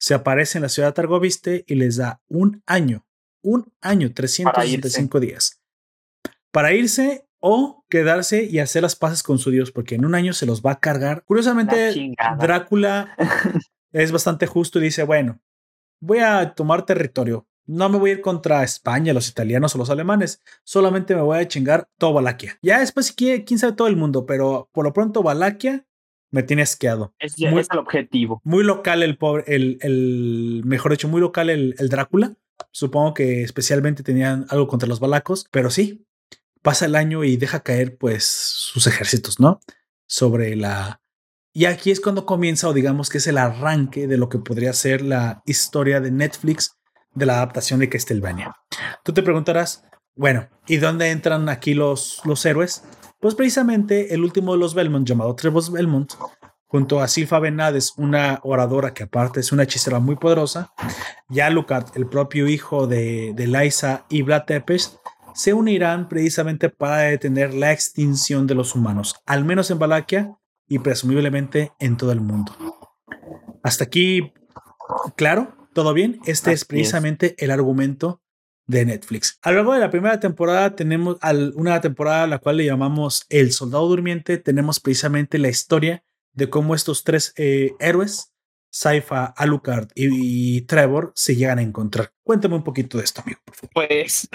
se 0.00 0.14
aparece 0.14 0.58
en 0.58 0.62
la 0.62 0.70
ciudad 0.70 0.88
de 0.88 0.94
Targoviste 0.94 1.64
y 1.66 1.74
les 1.74 1.96
da 1.96 2.22
un 2.26 2.62
año, 2.66 3.06
un 3.42 3.72
año, 3.82 4.12
365 4.12 5.20
días, 5.20 5.60
para 6.50 6.72
irse 6.72 7.26
o 7.38 7.84
quedarse 7.88 8.44
y 8.44 8.58
hacer 8.58 8.82
las 8.82 8.96
paces 8.96 9.22
con 9.22 9.38
su 9.38 9.50
dios, 9.50 9.70
porque 9.70 9.94
en 9.94 10.06
un 10.06 10.14
año 10.14 10.32
se 10.32 10.46
los 10.46 10.62
va 10.62 10.72
a 10.72 10.80
cargar. 10.80 11.22
Curiosamente. 11.24 12.14
Drácula 12.38 13.14
es 13.92 14.10
bastante 14.10 14.46
justo 14.46 14.78
y 14.78 14.84
dice, 14.84 15.02
bueno, 15.02 15.40
voy 16.00 16.18
a 16.18 16.54
tomar 16.54 16.86
territorio. 16.86 17.46
No 17.66 17.88
me 17.88 17.98
voy 17.98 18.10
a 18.10 18.14
ir 18.14 18.20
contra 18.20 18.64
España, 18.64 19.12
los 19.12 19.28
italianos 19.28 19.74
o 19.74 19.78
los 19.78 19.90
alemanes. 19.90 20.42
Solamente 20.64 21.14
me 21.14 21.22
voy 21.22 21.38
a 21.38 21.48
chingar 21.48 21.88
todo 21.98 22.14
Valaquia. 22.14 22.58
Ya 22.62 22.80
después, 22.80 23.12
quién 23.12 23.58
sabe 23.58 23.74
todo 23.74 23.86
el 23.86 23.96
mundo, 23.96 24.26
pero 24.26 24.68
por 24.72 24.84
lo 24.84 24.92
pronto 24.92 25.22
Valaquia 25.22 25.86
me 26.30 26.42
tiene 26.42 26.62
asqueado 26.62 27.14
Es, 27.18 27.38
Muy- 27.38 27.60
es 27.60 27.68
el 27.72 27.78
objetivo. 27.78 28.40
muy 28.44 28.62
local 28.64 29.02
el 29.02 29.16
pobre, 29.18 29.44
el, 29.48 29.78
el 29.82 30.62
mejor 30.64 30.92
dicho, 30.92 31.08
muy 31.08 31.20
local 31.20 31.50
el, 31.50 31.74
el 31.78 31.88
Drácula. 31.88 32.34
Supongo 32.72 33.14
que 33.14 33.42
especialmente 33.42 34.02
tenían 34.02 34.46
algo 34.50 34.68
contra 34.68 34.88
los 34.88 35.00
balacos, 35.00 35.46
pero 35.50 35.70
sí, 35.70 36.06
pasa 36.62 36.84
el 36.86 36.94
año 36.94 37.24
y 37.24 37.36
deja 37.36 37.60
caer 37.62 37.96
pues 37.96 38.24
sus 38.24 38.86
ejércitos, 38.86 39.40
¿no? 39.40 39.60
Sobre 40.06 40.54
la... 40.56 41.00
Y 41.52 41.64
aquí 41.64 41.90
es 41.90 42.00
cuando 42.00 42.26
comienza, 42.26 42.68
o 42.68 42.72
digamos 42.72 43.08
que 43.08 43.18
es 43.18 43.26
el 43.26 43.38
arranque 43.38 44.06
de 44.06 44.16
lo 44.18 44.28
que 44.28 44.38
podría 44.38 44.72
ser 44.72 45.02
la 45.02 45.42
historia 45.46 46.00
de 46.00 46.10
Netflix 46.12 46.76
de 47.12 47.26
la 47.26 47.38
adaptación 47.38 47.80
de 47.80 47.88
Castlevania. 47.88 48.54
Tú 49.02 49.12
te 49.12 49.22
preguntarás, 49.24 49.82
bueno, 50.14 50.48
¿y 50.68 50.76
dónde 50.76 51.10
entran 51.10 51.48
aquí 51.48 51.74
los, 51.74 52.20
los 52.24 52.44
héroes? 52.46 52.84
Pues 53.20 53.34
precisamente 53.34 54.14
el 54.14 54.24
último 54.24 54.52
de 54.52 54.58
los 54.58 54.74
Belmont, 54.74 55.06
llamado 55.06 55.34
Trevor 55.34 55.70
Belmont, 55.70 56.14
junto 56.66 57.00
a 57.00 57.08
Silfa 57.08 57.38
Benades, 57.38 57.92
una 57.98 58.40
oradora 58.44 58.94
que 58.94 59.02
aparte 59.02 59.40
es 59.40 59.52
una 59.52 59.64
hechicera 59.64 59.98
muy 59.98 60.16
poderosa, 60.16 60.72
y 61.28 61.40
Alucard, 61.40 61.88
el 61.96 62.06
propio 62.06 62.48
hijo 62.48 62.86
de, 62.86 63.34
de 63.34 63.46
Liza 63.46 64.06
y 64.08 64.22
Vlad 64.22 64.44
Tepes, 64.44 64.98
se 65.34 65.52
unirán 65.52 66.08
precisamente 66.08 66.70
para 66.70 66.98
detener 66.98 67.52
la 67.52 67.72
extinción 67.72 68.46
de 68.46 68.54
los 68.54 68.74
humanos, 68.74 69.16
al 69.26 69.44
menos 69.44 69.70
en 69.70 69.78
Valaquia 69.78 70.38
y 70.66 70.78
presumiblemente 70.78 71.72
en 71.78 71.98
todo 71.98 72.12
el 72.12 72.20
mundo. 72.20 72.56
Hasta 73.62 73.84
aquí, 73.84 74.32
claro, 75.16 75.68
todo 75.74 75.92
bien. 75.92 76.20
Este 76.24 76.30
es 76.30 76.38
Así 76.40 76.52
es. 76.52 76.64
precisamente 76.64 77.34
el 77.38 77.50
argumento 77.50 78.22
de 78.66 78.84
Netflix. 78.84 79.38
A 79.42 79.50
lo 79.50 79.56
largo 79.56 79.74
de 79.74 79.80
la 79.80 79.90
primera 79.90 80.20
temporada 80.20 80.76
tenemos 80.76 81.16
una 81.54 81.80
temporada 81.80 82.24
a 82.24 82.26
la 82.26 82.38
cual 82.38 82.58
le 82.58 82.66
llamamos 82.66 83.26
El 83.28 83.52
Soldado 83.52 83.88
Durmiente. 83.88 84.38
Tenemos 84.38 84.80
precisamente 84.80 85.38
la 85.38 85.48
historia 85.48 86.04
de 86.32 86.48
cómo 86.48 86.74
estos 86.74 87.04
tres 87.04 87.34
eh, 87.36 87.72
héroes, 87.80 88.32
Saifa, 88.70 89.26
Alucard 89.36 89.88
y, 89.94 90.62
Trevor, 90.62 91.12
se 91.14 91.34
llegan 91.34 91.58
a 91.58 91.62
encontrar. 91.62 92.12
Cuéntame 92.22 92.54
un 92.54 92.62
poquito 92.62 92.98
de 92.98 93.04
esto, 93.04 93.22
amigo, 93.22 93.40
por 93.44 93.56
favor. 93.56 93.70
Pues 93.74 94.28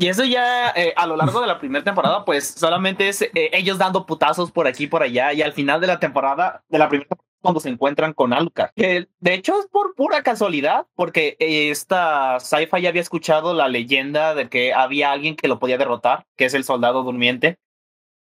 y 0.00 0.08
eso 0.08 0.24
ya 0.24 0.70
eh, 0.70 0.94
a 0.96 1.06
lo 1.06 1.14
largo 1.14 1.42
de 1.42 1.46
la 1.46 1.58
primera 1.58 1.84
temporada, 1.84 2.24
pues 2.24 2.46
solamente 2.46 3.10
es 3.10 3.20
eh, 3.20 3.30
ellos 3.52 3.76
dando 3.76 4.06
putazos 4.06 4.50
por 4.50 4.66
aquí 4.66 4.84
y 4.84 4.86
por 4.86 5.02
allá. 5.02 5.34
Y 5.34 5.42
al 5.42 5.52
final 5.52 5.78
de 5.78 5.88
la 5.88 6.00
temporada, 6.00 6.64
de 6.70 6.78
la 6.78 6.88
primera 6.88 7.10
cuando 7.40 7.60
se 7.60 7.68
encuentran 7.68 8.12
con 8.12 8.32
Alucard. 8.32 8.72
Que 8.74 9.08
de 9.18 9.34
hecho 9.34 9.58
es 9.58 9.66
por 9.66 9.94
pura 9.94 10.22
casualidad, 10.22 10.86
porque 10.94 11.36
esta 11.38 12.38
Saifa 12.40 12.78
ya 12.78 12.90
había 12.90 13.00
escuchado 13.02 13.54
la 13.54 13.68
leyenda 13.68 14.34
de 14.34 14.48
que 14.48 14.72
había 14.72 15.12
alguien 15.12 15.36
que 15.36 15.48
lo 15.48 15.58
podía 15.58 15.78
derrotar, 15.78 16.26
que 16.36 16.46
es 16.46 16.54
el 16.54 16.64
soldado 16.64 17.02
durmiente. 17.02 17.58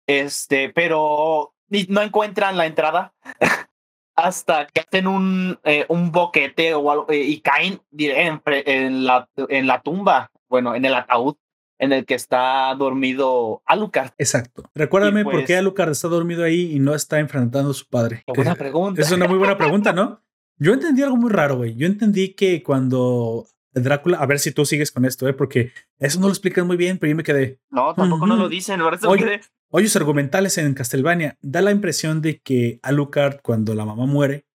Este, 0.07 0.69
pero 0.69 1.53
no 1.89 2.01
encuentran 2.01 2.57
la 2.57 2.65
entrada 2.65 3.13
hasta 4.15 4.67
que 4.67 4.81
hacen 4.81 5.07
un, 5.07 5.59
eh, 5.63 5.85
un 5.89 6.11
boquete 6.11 6.73
algo, 6.73 7.07
y 7.09 7.41
caen 7.41 7.81
en, 7.97 8.41
en, 8.45 9.05
la, 9.05 9.29
en 9.35 9.67
la 9.67 9.81
tumba, 9.81 10.31
bueno, 10.47 10.75
en 10.75 10.85
el 10.85 10.95
ataúd 10.95 11.35
en 11.79 11.93
el 11.93 12.05
que 12.05 12.15
está 12.15 12.73
dormido 12.75 13.61
Alucard. 13.65 14.11
Exacto. 14.17 14.69
Recuérdame 14.73 15.23
por 15.23 15.39
qué 15.41 15.45
pues 15.45 15.59
Alucard 15.59 15.91
está 15.91 16.07
dormido 16.07 16.43
ahí 16.43 16.73
y 16.73 16.79
no 16.79 16.95
está 16.95 17.19
enfrentando 17.19 17.71
a 17.71 17.73
su 17.73 17.87
padre. 17.87 18.23
buena 18.27 18.55
pregunta. 18.55 19.01
Es 19.01 19.11
una 19.11 19.27
muy 19.27 19.37
buena 19.37 19.57
pregunta, 19.57 19.93
¿no? 19.93 20.21
Yo 20.59 20.73
entendí 20.73 21.03
algo 21.03 21.17
muy 21.17 21.31
raro, 21.31 21.57
güey. 21.57 21.75
Yo 21.75 21.85
entendí 21.85 22.33
que 22.33 22.63
cuando 22.63 23.45
Drácula, 23.73 24.17
a 24.17 24.25
ver 24.25 24.39
si 24.39 24.51
tú 24.51 24.65
sigues 24.65 24.91
con 24.91 25.05
esto, 25.05 25.27
¿eh? 25.27 25.33
porque 25.33 25.71
eso 25.99 26.19
no 26.19 26.27
lo 26.27 26.31
explican 26.31 26.65
muy 26.65 26.77
bien, 26.77 26.97
pero 26.97 27.11
yo 27.11 27.15
me 27.15 27.23
quedé. 27.23 27.59
No, 27.69 27.93
tampoco 27.93 28.25
no 28.25 28.35
lo 28.35 28.49
dicen. 28.49 28.81
Oye, 28.81 29.41
hoyos 29.69 29.95
argumentales 29.95 30.57
en 30.57 30.73
Castlevania 30.73 31.37
da 31.41 31.61
la 31.61 31.71
impresión 31.71 32.21
de 32.21 32.39
que 32.39 32.79
Alucard, 32.81 33.41
cuando 33.41 33.75
la 33.75 33.85
mamá 33.85 34.05
muere, 34.05 34.45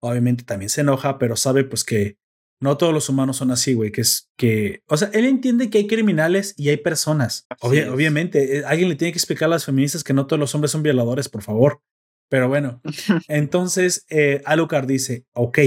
obviamente 0.00 0.44
también 0.44 0.68
se 0.68 0.80
enoja, 0.80 1.18
pero 1.18 1.36
sabe 1.36 1.64
pues 1.64 1.84
que 1.84 2.18
no 2.60 2.76
todos 2.76 2.94
los 2.94 3.08
humanos 3.08 3.36
son 3.36 3.50
así, 3.50 3.74
güey, 3.74 3.92
que 3.92 4.00
es 4.00 4.30
que, 4.36 4.82
o 4.88 4.96
sea, 4.96 5.10
él 5.12 5.26
entiende 5.26 5.68
que 5.68 5.78
hay 5.78 5.86
criminales 5.86 6.54
y 6.56 6.70
hay 6.70 6.78
personas. 6.78 7.46
obviamente, 7.60 8.58
eh, 8.58 8.64
alguien 8.64 8.88
le 8.88 8.96
tiene 8.96 9.12
que 9.12 9.18
explicar 9.18 9.46
a 9.46 9.50
las 9.50 9.64
feministas 9.64 10.02
que 10.02 10.14
no 10.14 10.26
todos 10.26 10.40
los 10.40 10.54
hombres 10.54 10.70
son 10.70 10.82
violadores, 10.82 11.28
por 11.28 11.42
favor. 11.42 11.82
Pero 12.28 12.48
bueno, 12.48 12.80
entonces 13.28 14.06
eh, 14.08 14.42
Alucard 14.46 14.86
dice, 14.86 15.26
ok, 15.32 15.58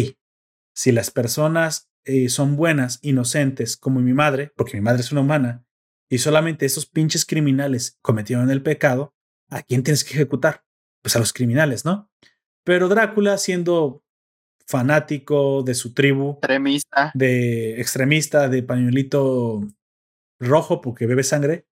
si 0.73 0.91
las 0.91 1.11
personas 1.11 1.89
eh, 2.05 2.29
son 2.29 2.55
buenas, 2.55 2.99
inocentes, 3.01 3.77
como 3.77 3.99
mi 3.99 4.13
madre, 4.13 4.51
porque 4.55 4.77
mi 4.77 4.81
madre 4.81 5.01
es 5.01 5.11
una 5.11 5.21
humana, 5.21 5.65
y 6.09 6.17
solamente 6.17 6.65
esos 6.65 6.87
pinches 6.87 7.25
criminales 7.25 7.99
cometieron 8.01 8.49
el 8.49 8.63
pecado, 8.63 9.13
¿a 9.49 9.61
quién 9.61 9.83
tienes 9.83 10.03
que 10.03 10.15
ejecutar? 10.15 10.63
Pues 11.03 11.15
a 11.15 11.19
los 11.19 11.33
criminales, 11.33 11.85
¿no? 11.85 12.09
Pero 12.63 12.87
Drácula, 12.87 13.37
siendo 13.37 14.03
fanático 14.69 15.63
de 15.63 15.73
su 15.73 15.95
tribu. 15.95 16.33
Extremista. 16.33 17.11
De 17.15 17.81
extremista, 17.81 18.49
de 18.49 18.61
pañuelito 18.61 19.63
rojo 20.39 20.79
porque 20.79 21.07
bebe 21.07 21.23
sangre. 21.23 21.67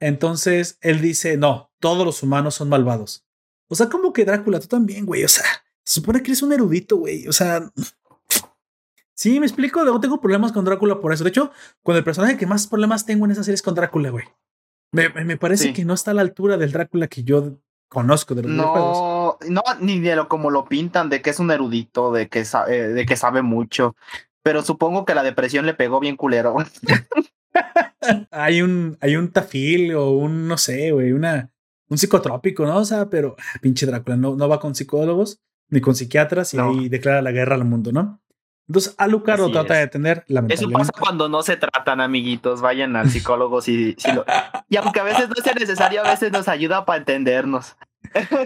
Entonces 0.00 0.76
él 0.82 1.00
dice, 1.00 1.38
no, 1.38 1.72
todos 1.80 2.04
los 2.04 2.22
humanos 2.22 2.54
son 2.54 2.68
malvados. 2.68 3.26
O 3.68 3.74
sea, 3.74 3.88
como 3.88 4.12
que 4.12 4.26
Drácula, 4.26 4.60
tú 4.60 4.66
también, 4.66 5.06
güey. 5.06 5.24
O 5.24 5.28
sea, 5.28 5.44
se 5.82 5.94
supone 5.94 6.22
que 6.22 6.32
eres 6.32 6.42
un 6.42 6.52
erudito, 6.52 6.98
güey. 6.98 7.26
O 7.26 7.32
sea, 7.32 7.72
sí, 9.14 9.40
me 9.40 9.46
explico. 9.46 9.82
Luego 9.82 10.00
tengo 10.00 10.20
problemas 10.20 10.52
con 10.52 10.66
Drácula 10.66 11.00
por 11.00 11.14
eso. 11.14 11.24
De 11.24 11.30
hecho, 11.30 11.50
con 11.82 11.96
el 11.96 12.04
personaje 12.04 12.36
que 12.36 12.46
más 12.46 12.66
problemas 12.66 13.06
tengo 13.06 13.24
en 13.24 13.30
esa 13.30 13.44
serie 13.44 13.54
es 13.54 13.62
con 13.62 13.74
Drácula, 13.74 14.10
güey. 14.10 14.26
Me, 14.92 15.08
me 15.08 15.38
parece 15.38 15.72
que 15.72 15.86
no 15.86 15.94
está 15.94 16.10
a 16.10 16.14
la 16.14 16.22
altura 16.22 16.58
del 16.58 16.72
Drácula 16.72 17.08
que 17.08 17.24
yo 17.24 17.58
conozco 17.88 18.34
de 18.34 18.42
los 18.42 18.52
no, 18.52 19.38
No, 19.48 19.62
ni 19.80 20.00
de 20.00 20.16
lo 20.16 20.28
como 20.28 20.50
lo 20.50 20.66
pintan, 20.66 21.08
de 21.08 21.22
que 21.22 21.30
es 21.30 21.38
un 21.38 21.50
erudito, 21.50 22.12
de 22.12 22.28
que, 22.28 22.44
sabe, 22.44 22.88
de 22.88 23.06
que 23.06 23.16
sabe 23.16 23.42
mucho. 23.42 23.96
Pero 24.42 24.62
supongo 24.62 25.04
que 25.04 25.14
la 25.14 25.22
depresión 25.22 25.66
le 25.66 25.74
pegó 25.74 26.00
bien 26.00 26.16
culero. 26.16 26.56
hay 28.30 28.62
un, 28.62 28.96
hay 29.00 29.16
un 29.16 29.32
tafil 29.32 29.94
o 29.94 30.10
un, 30.12 30.48
no 30.48 30.58
sé, 30.58 30.92
güey, 30.92 31.12
una, 31.12 31.50
un 31.88 31.98
psicotrópico, 31.98 32.66
¿no? 32.66 32.78
O 32.78 32.84
sea, 32.84 33.08
pero 33.08 33.36
ah, 33.38 33.58
pinche 33.60 33.86
Drácula 33.86 34.16
no, 34.16 34.36
no 34.36 34.48
va 34.48 34.60
con 34.60 34.74
psicólogos 34.74 35.40
ni 35.68 35.80
con 35.80 35.94
psiquiatras 35.94 36.54
y 36.54 36.58
ahí 36.58 36.88
declara 36.88 37.22
la 37.22 37.32
guerra 37.32 37.56
al 37.56 37.64
mundo, 37.64 37.92
¿no? 37.92 38.20
Entonces, 38.68 38.94
Alucard 38.98 39.40
lo 39.40 39.50
trata 39.52 39.74
de 39.74 39.86
tener 39.86 40.24
Eso 40.48 40.68
pasa 40.70 40.92
cuando 40.98 41.28
no 41.28 41.42
se 41.42 41.56
tratan, 41.56 42.00
amiguitos. 42.00 42.60
Vayan 42.60 42.96
al 42.96 43.10
psicólogo 43.10 43.60
si, 43.60 43.94
si 43.98 44.12
lo... 44.12 44.24
Y 44.68 44.76
aunque 44.76 45.00
a 45.00 45.04
veces 45.04 45.28
no 45.28 45.36
sea 45.36 45.54
necesario, 45.54 46.02
a 46.04 46.10
veces 46.10 46.32
nos 46.32 46.48
ayuda 46.48 46.84
para 46.84 46.98
entendernos. 46.98 47.76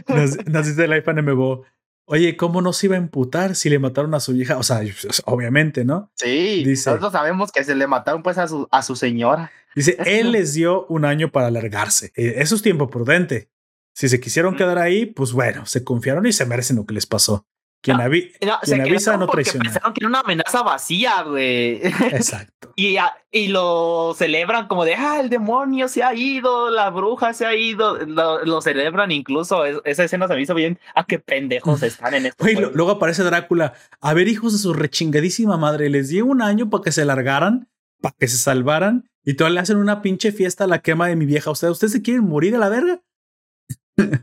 Nos, 0.09 0.37
nos 0.47 0.67
dice 0.67 0.85
el 0.85 0.93
iPhone 0.93 1.25
MBO. 1.25 1.65
Oye, 2.13 2.37
¿cómo 2.37 2.61
no 2.61 2.73
se 2.73 2.87
iba 2.87 2.97
a 2.97 2.99
emputar 2.99 3.55
si 3.55 3.71
le 3.71 3.79
mataron 3.79 4.15
a 4.15 4.21
su 4.21 4.35
hija? 4.35 4.59
O 4.59 4.65
sea, 4.65 4.81
pues, 4.81 5.23
obviamente, 5.27 5.85
¿no? 5.85 6.11
Sí, 6.17 6.65
dice, 6.65 6.91
nosotros 6.91 7.13
sabemos 7.13 7.53
que 7.53 7.63
se 7.63 7.75
le 7.77 7.87
mataron 7.87 8.25
pues 8.25 8.37
a 8.37 8.49
su, 8.49 8.67
a 8.73 8.83
su 8.83 8.97
señora. 8.97 9.53
Dice, 9.77 9.97
él 10.05 10.33
les 10.33 10.53
dio 10.55 10.87
un 10.87 11.05
año 11.05 11.31
para 11.31 11.47
alargarse. 11.47 12.13
Eh, 12.17 12.35
eso 12.39 12.57
es 12.57 12.63
tiempo 12.63 12.91
prudente. 12.91 13.49
Si 13.95 14.09
se 14.09 14.19
quisieron 14.19 14.57
quedar 14.57 14.79
ahí, 14.79 15.07
pues 15.07 15.33
bueno, 15.33 15.67
se 15.67 15.85
confiaron 15.85 16.27
y 16.27 16.33
se 16.33 16.47
merecen 16.47 16.77
lo 16.77 16.85
que 16.85 16.95
les 16.95 17.07
pasó. 17.07 17.47
Quien, 17.83 17.99
avisa 17.99 19.17
no 19.17 19.27
traiciona. 19.27 19.65
Pensaron 19.65 19.95
que 19.95 20.01
era 20.01 20.09
una 20.09 20.21
amenaza 20.21 20.63
vacía, 20.63 21.23
güey. 21.23 21.81
Exacto. 21.83 22.73
y, 22.77 22.97
y 23.31 23.49
lo 23.49 24.15
celebran 24.17 24.69
como 24.69 24.85
de, 24.85 24.95
ah, 24.97 25.19
el 25.19 25.31
demonio 25.31 25.89
se 25.89 26.03
ha 26.03 26.15
ido, 26.15 26.69
la 26.69 26.91
bruja 26.91 27.33
se 27.33 27.47
ha 27.47 27.55
ido. 27.55 27.97
Lo, 28.05 28.61
celebran 28.61 29.11
incluso. 29.13 29.65
esa 29.65 30.05
escena 30.05 30.29
se 30.29 30.35
me 30.35 30.43
hizo 30.43 30.55
bien. 30.55 30.79
Ah, 30.95 31.07
qué 31.07 31.19
pendejos 31.19 31.83
están 31.83 32.13
en 32.13 32.27
esto. 32.27 32.45
luego 32.75 32.91
aparece 32.91 33.23
Drácula. 33.23 33.73
A 34.01 34.13
ver, 34.13 34.29
hijos 34.29 34.53
de 34.53 34.59
su 34.59 34.75
rechingadísima 34.75 35.57
madre, 35.57 35.89
les 35.89 36.11
dio 36.11 36.27
un 36.27 36.43
año 36.43 36.69
para 36.69 36.85
que 36.85 36.93
se 36.93 37.07
largaran, 37.07 37.71
para 38.03 38.15
que 38.19 38.29
se 38.29 38.37
salvaran. 38.37 39.09
Y 39.25 39.35
todavía 39.35 39.55
le 39.55 39.61
hacen 39.61 39.77
una 39.79 40.03
pinche 40.03 40.33
fiesta 40.33 40.65
a 40.65 40.67
la 40.67 40.81
quema 40.81 41.09
de 41.09 41.17
mi 41.17 41.25
vieja. 41.25 41.51
¿Ustedes, 41.51 41.73
¿ustedes 41.73 41.93
se 41.93 42.03
quieren 42.03 42.25
morir 42.25 42.55
a 42.57 42.59
la 42.59 42.69
verga? 42.69 43.01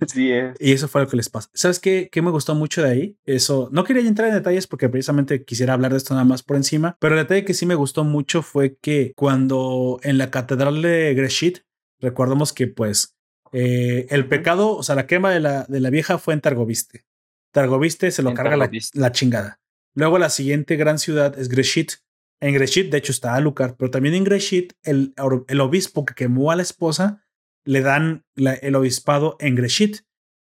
Sí 0.08 0.32
Y 0.60 0.72
eso 0.72 0.88
fue 0.88 1.02
lo 1.02 1.08
que 1.08 1.18
les 1.18 1.30
pasa. 1.30 1.50
¿Sabes 1.54 1.80
qué, 1.80 2.10
qué 2.12 2.22
me 2.22 2.32
gustó 2.32 2.56
mucho 2.56 2.82
de 2.82 2.90
ahí? 2.90 3.18
Eso, 3.26 3.70
no 3.72 3.84
quería 3.84 4.08
entrar 4.08 4.30
en 4.30 4.36
detalles 4.36 4.68
porque 4.68 4.90
precisamente 4.90 5.44
quisiera 5.44 5.74
hablar 5.74 5.92
de 5.92 5.98
esto 5.98 6.14
nada 6.14 6.26
más 6.26 6.44
por 6.44 6.56
encima, 6.56 6.98
pero 7.00 7.16
el 7.16 7.22
detalle 7.22 7.46
que 7.46 7.54
sí 7.54 7.66
me 7.66 7.76
gustó 7.76 8.04
mucho 8.04 8.42
fue 8.42 8.78
que 8.78 9.14
cuando 9.16 10.00
en 10.04 10.18
la 10.18 10.32
catedral 10.32 10.82
de 10.82 11.14
Greshit, 11.14 11.60
recordamos 12.00 12.54
que 12.54 12.68
pues 12.68 13.18
eh, 13.52 14.08
el 14.10 14.28
pecado, 14.28 14.76
o 14.76 14.84
sea, 14.84 14.96
la 14.96 15.08
quema 15.08 15.32
de 15.32 15.40
la, 15.40 15.66
de 15.66 15.80
la 15.80 15.90
vieja 15.90 16.18
fue 16.18 16.34
en 16.34 16.42
Targoviste. 16.42 17.06
Targoviste 17.52 18.12
se 18.12 18.22
lo 18.22 18.34
carga 18.34 18.58
la, 18.94 19.12
chingada. 19.12 19.60
Luego 19.96 20.20
la 20.20 20.30
siguiente 20.30 20.76
gran 20.76 21.00
ciudad 21.00 21.38
es 21.40 21.50
Greshit. 21.50 21.94
En 22.40 22.54
Greshit, 22.54 22.92
de 22.92 23.00
hecho, 23.00 23.12
está 23.12 23.34
Alucard, 23.34 23.76
pero 23.78 23.90
también 23.90 24.14
en 24.14 24.24
Greshit, 24.24 24.74
el, 24.84 25.14
el 25.48 25.62
obispo 25.62 26.06
que 26.06 26.14
quemó 26.14 26.52
a 26.52 26.56
la 26.56 26.62
esposa 26.62 27.27
le 27.68 27.82
dan 27.82 28.26
el 28.36 28.76
obispado 28.76 29.36
en 29.40 29.56
Greshit. 29.56 30.00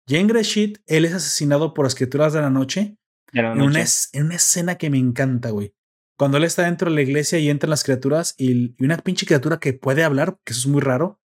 Y 0.08 0.16
en 0.16 0.28
Greshit, 0.28 0.80
él 0.88 1.06
es 1.06 1.14
asesinado 1.14 1.74
por 1.74 1.86
las 1.86 1.94
criaturas 1.94 2.34
de 2.34 2.42
la 2.42 2.50
noche. 2.50 2.98
En, 3.34 3.62
una, 3.62 3.82
escena 3.82 4.76
que 4.78 4.90
me 4.90 4.98
encanta, 4.98 5.52
güey. 5.52 5.76
Cuando 6.18 6.38
él 6.38 6.46
está 6.46 6.64
dentro 6.64 6.90
de 6.90 6.96
la 6.96 7.02
iglesia 7.02 7.38
y 7.38 7.50
entran 7.50 7.70
las 7.70 7.84
criaturas 7.84 8.34
y, 8.38 8.74
una 8.84 8.98
pinche 8.98 9.26
criatura 9.26 9.60
que 9.60 9.74
puede 9.74 10.04
hablar, 10.04 10.40
que 10.44 10.54
eso 10.54 10.62
es 10.62 10.68
muy 10.68 10.82
raro, 10.82 11.20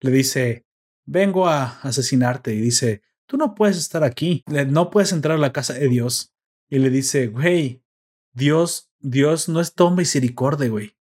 le 0.00 0.12
dice, 0.12 0.64
vengo 1.04 1.48
a 1.48 1.80
asesinarte. 1.80 2.54
Y 2.54 2.60
dice, 2.60 3.02
tú 3.26 3.36
no 3.36 3.54
puedes 3.54 3.76
estar 3.76 4.04
aquí, 4.04 4.44
no 4.46 4.90
puedes 4.90 5.12
entrar 5.12 5.36
a 5.36 5.40
la 5.40 5.52
casa 5.52 5.74
de 5.74 5.88
Dios. 5.88 6.32
Y 6.70 6.78
le 6.78 6.88
dice, 6.88 7.26
güey, 7.26 7.82
Dios, 8.32 8.90
Dios 9.00 9.48
no 9.48 9.60
es 9.60 9.74
todo 9.74 9.90
misericordia, 9.90 10.68
güey. 10.68 10.96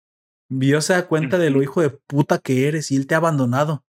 Dios 0.47 0.85
se 0.85 0.93
da 0.93 1.07
cuenta 1.07 1.39
de 1.39 1.49
lo 1.49 1.63
hijo 1.63 1.81
de 1.81 1.89
puta 1.89 2.37
que 2.37 2.67
eres 2.67 2.91
y 2.91 2.95
él 2.95 3.07
te 3.07 3.15
ha 3.15 3.17
abandonado. 3.17 3.83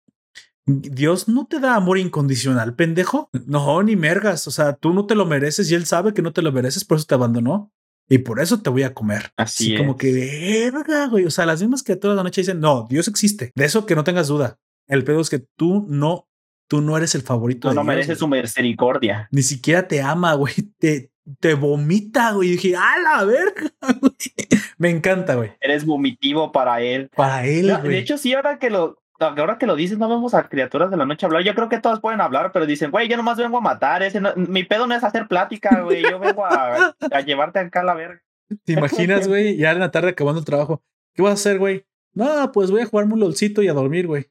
Dios 0.66 1.28
no 1.28 1.46
te 1.46 1.60
da 1.60 1.76
amor 1.76 1.96
incondicional, 1.96 2.74
pendejo. 2.74 3.30
No, 3.46 3.82
ni 3.82 3.94
mergas. 3.94 4.48
O 4.48 4.50
sea, 4.50 4.74
tú 4.74 4.92
no 4.92 5.06
te 5.06 5.14
lo 5.14 5.24
mereces 5.24 5.70
y 5.70 5.74
él 5.74 5.86
sabe 5.86 6.12
que 6.12 6.22
no 6.22 6.32
te 6.32 6.42
lo 6.42 6.50
mereces, 6.50 6.84
por 6.84 6.98
eso 6.98 7.06
te 7.06 7.14
abandonó. 7.14 7.72
Y 8.08 8.18
por 8.18 8.40
eso 8.40 8.60
te 8.60 8.70
voy 8.70 8.84
a 8.84 8.94
comer. 8.94 9.32
Así, 9.36 9.76
como 9.76 9.96
que 9.96 10.12
verga, 10.12 11.06
güey. 11.06 11.24
O 11.24 11.30
sea, 11.30 11.46
las 11.46 11.60
mismas 11.60 11.82
criaturas 11.82 12.14
de 12.14 12.16
la 12.16 12.22
noche 12.22 12.40
dicen, 12.40 12.60
no, 12.60 12.86
Dios 12.88 13.08
existe. 13.08 13.50
De 13.54 13.64
eso 13.64 13.84
que 13.84 13.96
no 13.96 14.04
tengas 14.04 14.28
duda. 14.28 14.58
El 14.86 15.02
pedo 15.02 15.20
es 15.20 15.28
que 15.28 15.40
tú 15.56 15.86
no, 15.88 16.28
tú 16.68 16.80
no 16.82 16.96
eres 16.96 17.16
el 17.16 17.22
favorito. 17.22 17.72
No 17.74 17.82
mereces 17.82 18.18
su 18.18 18.28
misericordia. 18.28 19.28
Ni 19.32 19.42
siquiera 19.42 19.88
te 19.88 20.02
ama, 20.02 20.34
güey. 20.34 20.54
Te, 20.78 21.10
te 21.40 21.54
vomita, 21.54 22.32
güey. 22.32 22.50
Y 22.50 22.52
dije, 22.52 22.76
a 22.76 22.98
la 22.98 23.24
verga, 23.24 23.72
Me 24.78 24.90
encanta, 24.90 25.34
güey. 25.34 25.52
Eres 25.60 25.84
vomitivo 25.84 26.52
para 26.52 26.80
él. 26.82 27.10
Para 27.16 27.44
él. 27.46 27.72
de 27.82 27.98
hecho, 27.98 28.18
sí, 28.18 28.34
ahora 28.34 28.60
que 28.60 28.70
lo, 28.70 29.02
ahora 29.18 29.58
que 29.58 29.66
lo 29.66 29.76
dices, 29.76 29.98
no 29.98 30.08
vemos 30.08 30.34
a 30.34 30.48
criaturas 30.48 30.90
de 30.90 30.96
la 30.96 31.06
noche 31.06 31.26
hablar. 31.26 31.42
Yo 31.42 31.54
creo 31.54 31.68
que 31.68 31.80
todas 31.80 32.00
pueden 32.00 32.20
hablar, 32.20 32.52
pero 32.52 32.66
dicen, 32.66 32.90
güey, 32.90 33.08
yo 33.08 33.16
nomás 33.16 33.38
vengo 33.38 33.58
a 33.58 33.60
matar. 33.60 34.02
Ese 34.02 34.20
mi 34.36 34.64
pedo 34.64 34.86
no 34.86 34.94
es 34.94 35.04
hacer 35.04 35.28
plática, 35.28 35.82
güey. 35.82 36.02
Yo 36.02 36.18
vengo 36.18 36.44
a, 36.44 36.94
a 37.10 37.20
llevarte 37.20 37.58
acá 37.58 37.80
a 37.80 37.84
la 37.84 37.94
verga. 37.94 38.22
¿Te 38.64 38.74
imaginas, 38.74 39.26
güey? 39.28 39.56
Ya 39.56 39.72
en 39.72 39.80
la 39.80 39.90
tarde 39.90 40.10
acabando 40.10 40.40
el 40.40 40.46
trabajo. 40.46 40.82
¿Qué 41.14 41.22
vas 41.22 41.30
a 41.30 41.34
hacer, 41.34 41.58
güey? 41.58 41.84
No, 42.12 42.50
pues 42.52 42.70
voy 42.70 42.80
a 42.82 42.86
jugarme 42.86 43.14
un 43.14 43.20
lolcito 43.20 43.62
y 43.62 43.68
a 43.68 43.72
dormir, 43.72 44.06
güey. 44.06 44.30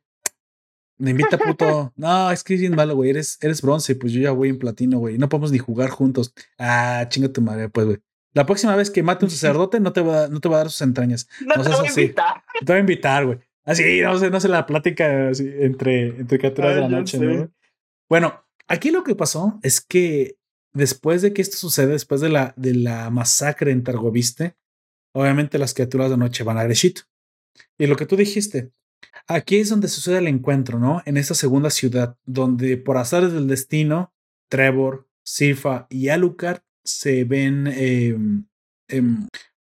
Me 0.98 1.12
invita 1.12 1.38
puto. 1.38 1.94
No, 1.98 2.32
es 2.32 2.44
que 2.44 2.56
es 2.56 2.62
bien 2.62 2.76
malo, 2.76 2.96
güey. 2.96 3.10
Eres, 3.10 3.38
eres 3.42 3.62
bronce, 3.62 3.96
pues 3.96 4.14
yo 4.14 4.22
ya 4.22 4.32
voy 4.32 4.50
en 4.50 4.60
platino, 4.60 5.00
güey. 5.00 5.18
No 5.18 5.30
podemos 5.30 5.52
ni 5.52 5.58
jugar 5.58 5.90
juntos. 5.90 6.34
Ah, 6.58 7.06
chinga 7.10 7.30
tu 7.30 7.42
madre, 7.42 7.70
pues, 7.70 7.86
güey. 7.86 7.98
La 8.34 8.46
próxima 8.46 8.76
vez 8.76 8.90
que 8.90 9.02
mate 9.02 9.26
un 9.26 9.32
sacerdote, 9.32 9.80
no 9.80 9.94
te 9.94 10.02
va, 10.02 10.28
no 10.28 10.40
te 10.40 10.50
va 10.50 10.56
a 10.56 10.60
dar 10.60 10.70
sus 10.70 10.82
entrañas. 10.82 11.28
No, 11.46 11.62
te 11.62 11.70
voy 11.70 11.88
a 11.88 11.90
invitar. 11.90 12.44
Te 12.60 12.66
voy 12.66 12.76
a 12.76 12.80
invitar, 12.80 13.26
güey. 13.26 13.40
Así, 13.66 14.02
no 14.02 14.18
sé, 14.18 14.30
no 14.30 14.40
sé 14.40 14.48
la 14.48 14.66
plática 14.66 15.30
así, 15.30 15.50
entre, 15.60 16.08
entre 16.20 16.38
criaturas 16.38 16.76
de 16.76 16.82
la 16.82 16.90
noche, 16.90 17.20
¿no? 17.20 17.52
Bueno, 18.08 18.46
aquí 18.68 18.92
lo 18.92 19.04
que 19.04 19.16
pasó 19.16 19.60
es 19.64 19.82
que 19.82 20.38
después 20.74 21.22
de 21.22 21.34
que 21.34 21.42
esto 21.42 21.58
sucede, 21.58 21.94
después 21.94 22.22
de 22.22 22.30
la, 22.30 22.54
de 22.56 22.76
la 22.76 23.10
masacre 23.10 23.72
en 23.72 23.84
Targoviste, 23.84 24.56
obviamente 25.14 25.58
las 25.58 25.74
criaturas 25.74 26.12
de 26.12 26.18
noche 26.18 26.44
van 26.44 26.58
a 26.58 26.64
Greshito. 26.64 27.02
Y 27.78 27.88
lo 27.88 27.96
que 27.96 28.06
tú 28.06 28.16
dijiste, 28.16 28.72
aquí 29.28 29.58
es 29.58 29.70
donde 29.70 29.88
sucede 29.88 30.20
el 30.20 30.28
encuentro, 30.28 30.78
¿no? 30.78 31.02
En 31.06 31.18
esta 31.18 31.34
segunda 31.34 31.70
ciudad, 31.70 32.18
donde 32.26 32.78
por 32.78 32.98
azares 32.98 33.34
del 33.34 33.48
destino, 33.48 34.14
Trevor, 34.50 35.08
Sifa 35.24 35.88
y 35.90 36.10
Alucard 36.10 36.62
se 36.84 37.24
ven 37.24 37.68
eh, 37.72 38.16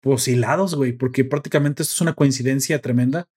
posilados, 0.01 0.75
güey, 0.75 0.93
porque 0.93 1.25
prácticamente 1.25 1.83
esto 1.83 1.95
es 1.95 2.01
una 2.01 2.15
coincidencia 2.15 2.81
tremenda. 2.81 3.29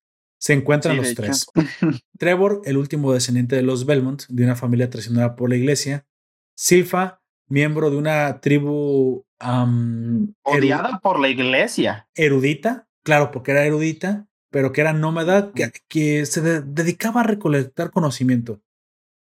Se 0.44 0.52
encuentran 0.52 0.98
los 0.98 1.15
tres. 1.15 1.48
Trevor, 2.20 2.64
el 2.65 2.76
último 2.76 3.14
descendiente 3.14 3.56
de 3.56 3.61
los 3.61 3.86
Belmont, 3.86 4.24
de 4.28 4.44
una 4.44 4.57
familia 4.57 4.90
traicionada 4.90 5.38
por 5.38 5.49
la 5.49 5.56
iglesia. 5.56 6.06
Silfa, 6.53 7.22
miembro 7.48 7.90
de 7.90 7.95
una 7.95 8.41
tribu 8.41 9.26
odiada 9.40 10.99
por 11.02 11.22
la 11.22 11.30
iglesia. 11.30 12.10
Erudita, 12.14 12.90
claro, 13.06 13.32
porque 13.32 13.52
era 13.52 13.65
erudita, 13.65 14.28
pero 14.52 14.74
que 14.74 14.82
era 14.82 14.91
nómada, 14.91 15.53
que, 15.53 15.72
que 15.88 16.26
se 16.26 16.41
dedicaba 16.41 17.22
a 17.22 17.24
recolectar 17.24 17.91
conocimiento, 17.91 18.61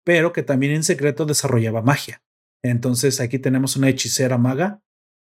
pero 0.04 0.32
que 0.32 0.44
también 0.44 0.70
en 0.70 0.84
secreto 0.84 1.26
desarrollaba 1.26 1.82
magia. 1.82 2.22
Entonces 2.62 3.20
aquí 3.20 3.40
tenemos 3.40 3.74
una 3.74 3.88
hechicera 3.88 4.38
maga, 4.38 4.82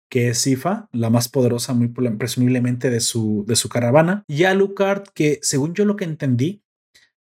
que 0.09 0.29
es 0.29 0.39
Sifa, 0.39 0.89
la 0.93 1.11
más 1.11 1.29
poderosa, 1.29 1.75
muy 1.75 1.89
presumiblemente 1.89 2.91
de 2.91 3.01
su, 3.01 3.45
de 3.47 3.57
su 3.57 3.69
caravana, 3.69 4.25
y 4.29 4.45
Alucard, 4.45 5.05
que 5.15 5.39
según 5.43 5.75
yo 5.75 5.85
lo 5.85 5.97
que 5.97 6.05
entendí, 6.05 6.63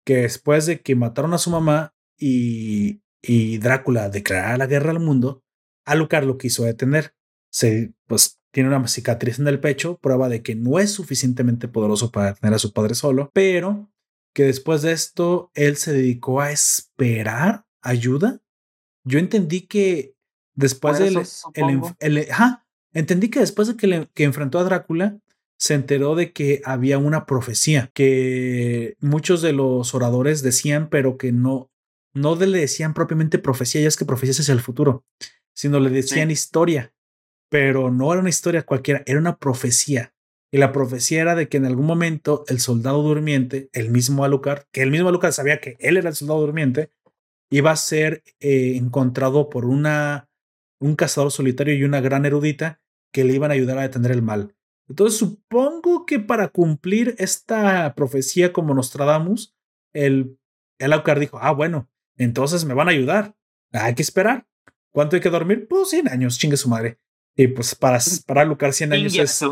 que 0.05 0.17
después 0.19 0.67
de 0.67 0.81
que 0.81 0.95
mataron 0.97 1.33
a 1.35 1.39
su 1.39 1.51
mamá 1.51 1.95
y, 2.19 3.01
y 3.23 3.59
Drácula 3.59 4.09
declarara 4.09 4.57
la 4.57 4.67
guerra 4.67 4.91
al 4.91 5.01
mundo, 5.01 5.43
Alucard 5.85 6.27
lo 6.27 6.39
quiso 6.39 6.65
detener. 6.65 7.15
Se, 7.51 7.93
pues 8.07 8.41
tiene 8.53 8.69
una 8.69 8.87
cicatriz 8.87 9.39
en 9.39 9.49
el 9.49 9.61
pecho, 9.61 9.99
prueba 9.99 10.29
de 10.29 10.43
que 10.43 10.55
no 10.55 10.79
es 10.79 10.93
suficientemente 10.93 11.69
poderoso 11.69 12.11
para 12.11 12.29
detener 12.29 12.55
a 12.55 12.59
su 12.59 12.73
padre 12.73 12.95
solo, 12.95 13.31
pero 13.33 13.91
que 14.35 14.45
después 14.45 14.83
de 14.83 14.93
esto 14.93 15.51
él 15.55 15.77
se 15.77 15.93
dedicó 15.93 16.41
a 16.41 16.53
esperar 16.53 17.67
ayuda. 17.81 18.41
Yo 19.05 19.19
entendí 19.19 19.63
que 19.63 20.15
después 20.55 20.99
del 20.99 21.19
el, 21.99 22.29
entendí 22.93 23.31
que 23.31 23.40
después 23.40 23.69
de 23.69 23.77
que, 23.77 24.09
que 24.14 24.24
enfrentó 24.24 24.59
a 24.59 24.64
Drácula, 24.64 25.19
se 25.62 25.74
enteró 25.74 26.16
de 26.16 26.32
que 26.32 26.60
había 26.64 26.98
una 26.98 27.24
profecía 27.24 27.89
que 27.94 28.97
muchos 28.98 29.43
de 29.43 29.52
los 29.52 29.94
oradores 29.94 30.43
decían, 30.43 30.89
pero 30.90 31.16
que 31.16 31.31
no, 31.31 31.70
no 32.14 32.35
le 32.35 32.59
decían 32.59 32.94
propiamente 32.94 33.39
profecía, 33.39 33.81
ya 33.81 33.86
es 33.86 33.97
que 33.97 34.05
profecía 34.05 34.32
es 34.32 34.48
el 34.48 34.59
futuro, 34.59 35.05
sino 35.55 35.78
le 35.78 35.90
decían 35.90 36.32
historia, 36.32 36.93
pero 37.48 37.93
no 37.93 38.10
era 38.12 38.20
una 38.20 38.28
historia 38.28 38.64
cualquiera, 38.64 39.05
era 39.06 39.20
una 39.20 39.36
profecía. 39.36 40.12
Y 40.51 40.59
la 40.59 40.73
profecía 40.73 41.23
era 41.23 41.36
de 41.36 41.48
que 41.48 41.59
en 41.59 41.66
algún 41.66 41.86
momento 41.86 42.44
el 42.48 42.59
soldado 42.59 43.01
durmiente, 43.01 43.70
el 43.73 43.90
mismo 43.90 44.24
Alucard, 44.24 44.64
que 44.73 44.82
el 44.82 44.90
mismo 44.90 45.10
Alucard 45.10 45.32
sabía 45.32 45.60
que 45.60 45.77
él 45.78 45.97
era 45.97 46.10
el 46.10 46.16
soldado 46.16 46.40
durmiente, 46.40 46.90
iba 47.51 47.70
a 47.70 47.77
ser 47.77 48.24
eh, 48.40 48.74
encontrado 48.74 49.48
por 49.48 49.64
una, 49.64 50.28
un 50.81 50.97
cazador 50.97 51.31
solitario 51.31 51.73
y 51.74 51.85
una 51.85 52.01
gran 52.01 52.27
erudita 52.27 52.82
que 53.12 53.24
le 53.24 53.34
iban 53.34 53.51
a 53.51 53.55
ayudar 53.55 53.78
a 53.78 53.82
detener 53.82 54.10
el 54.10 54.22
mal. 54.22 54.55
Entonces 54.89 55.18
supongo 55.18 56.06
que 56.06 56.18
para 56.18 56.48
cumplir 56.48 57.14
esta 57.18 57.94
profecía 57.94 58.52
como 58.52 58.74
Nostradamus, 58.74 59.55
el, 59.93 60.39
el 60.78 60.93
Aucar 60.93 61.18
dijo, 61.18 61.39
ah, 61.40 61.52
bueno, 61.52 61.89
entonces 62.16 62.64
me 62.64 62.74
van 62.74 62.89
a 62.89 62.93
ayudar. 62.93 63.36
Hay 63.72 63.94
que 63.94 64.02
esperar. 64.02 64.47
¿Cuánto 64.93 65.16
hay 65.16 65.22
que 65.22 65.30
dormir? 65.30 65.66
Pues 65.68 65.90
100 65.90 66.09
años, 66.09 66.39
chingue 66.39 66.56
su 66.56 66.68
madre. 66.68 66.98
Y 67.36 67.47
pues 67.47 67.74
para, 67.74 67.98
para 68.26 68.44
Lucar 68.44 68.72
100 68.72 68.93
años 68.93 69.14
es 69.14 69.44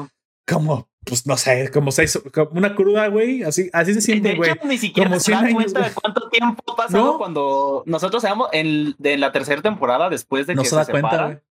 como 0.47 0.91
pues 1.05 1.27
no 1.27 1.37
sé, 1.37 1.71
como 1.73 1.91
seis, 1.93 2.21
como 2.33 2.51
una 2.53 2.75
cruda, 2.75 3.09
güey, 3.09 3.43
así, 3.43 3.71
así 3.73 3.95
se 3.95 4.01
siente, 4.03 4.35
güey. 4.35 4.53
Ni 4.65 4.77
siquiera 4.77 5.09
como 5.09 5.21
se 5.21 5.33
dan 5.33 5.53
cuenta 5.53 5.81
de 5.81 5.95
cuánto 5.95 6.29
tiempo 6.29 6.77
pasa 6.77 7.03
cuando 7.17 7.83
nosotros 7.87 8.23
seamos 8.23 8.49
en, 8.53 8.95
la 8.99 9.33
tercera 9.33 9.63
temporada 9.63 10.11
después 10.11 10.47
de 10.47 10.55
que 10.55 10.65
se, 10.65 10.77
da 10.77 10.85
cuenta, 10.85 11.43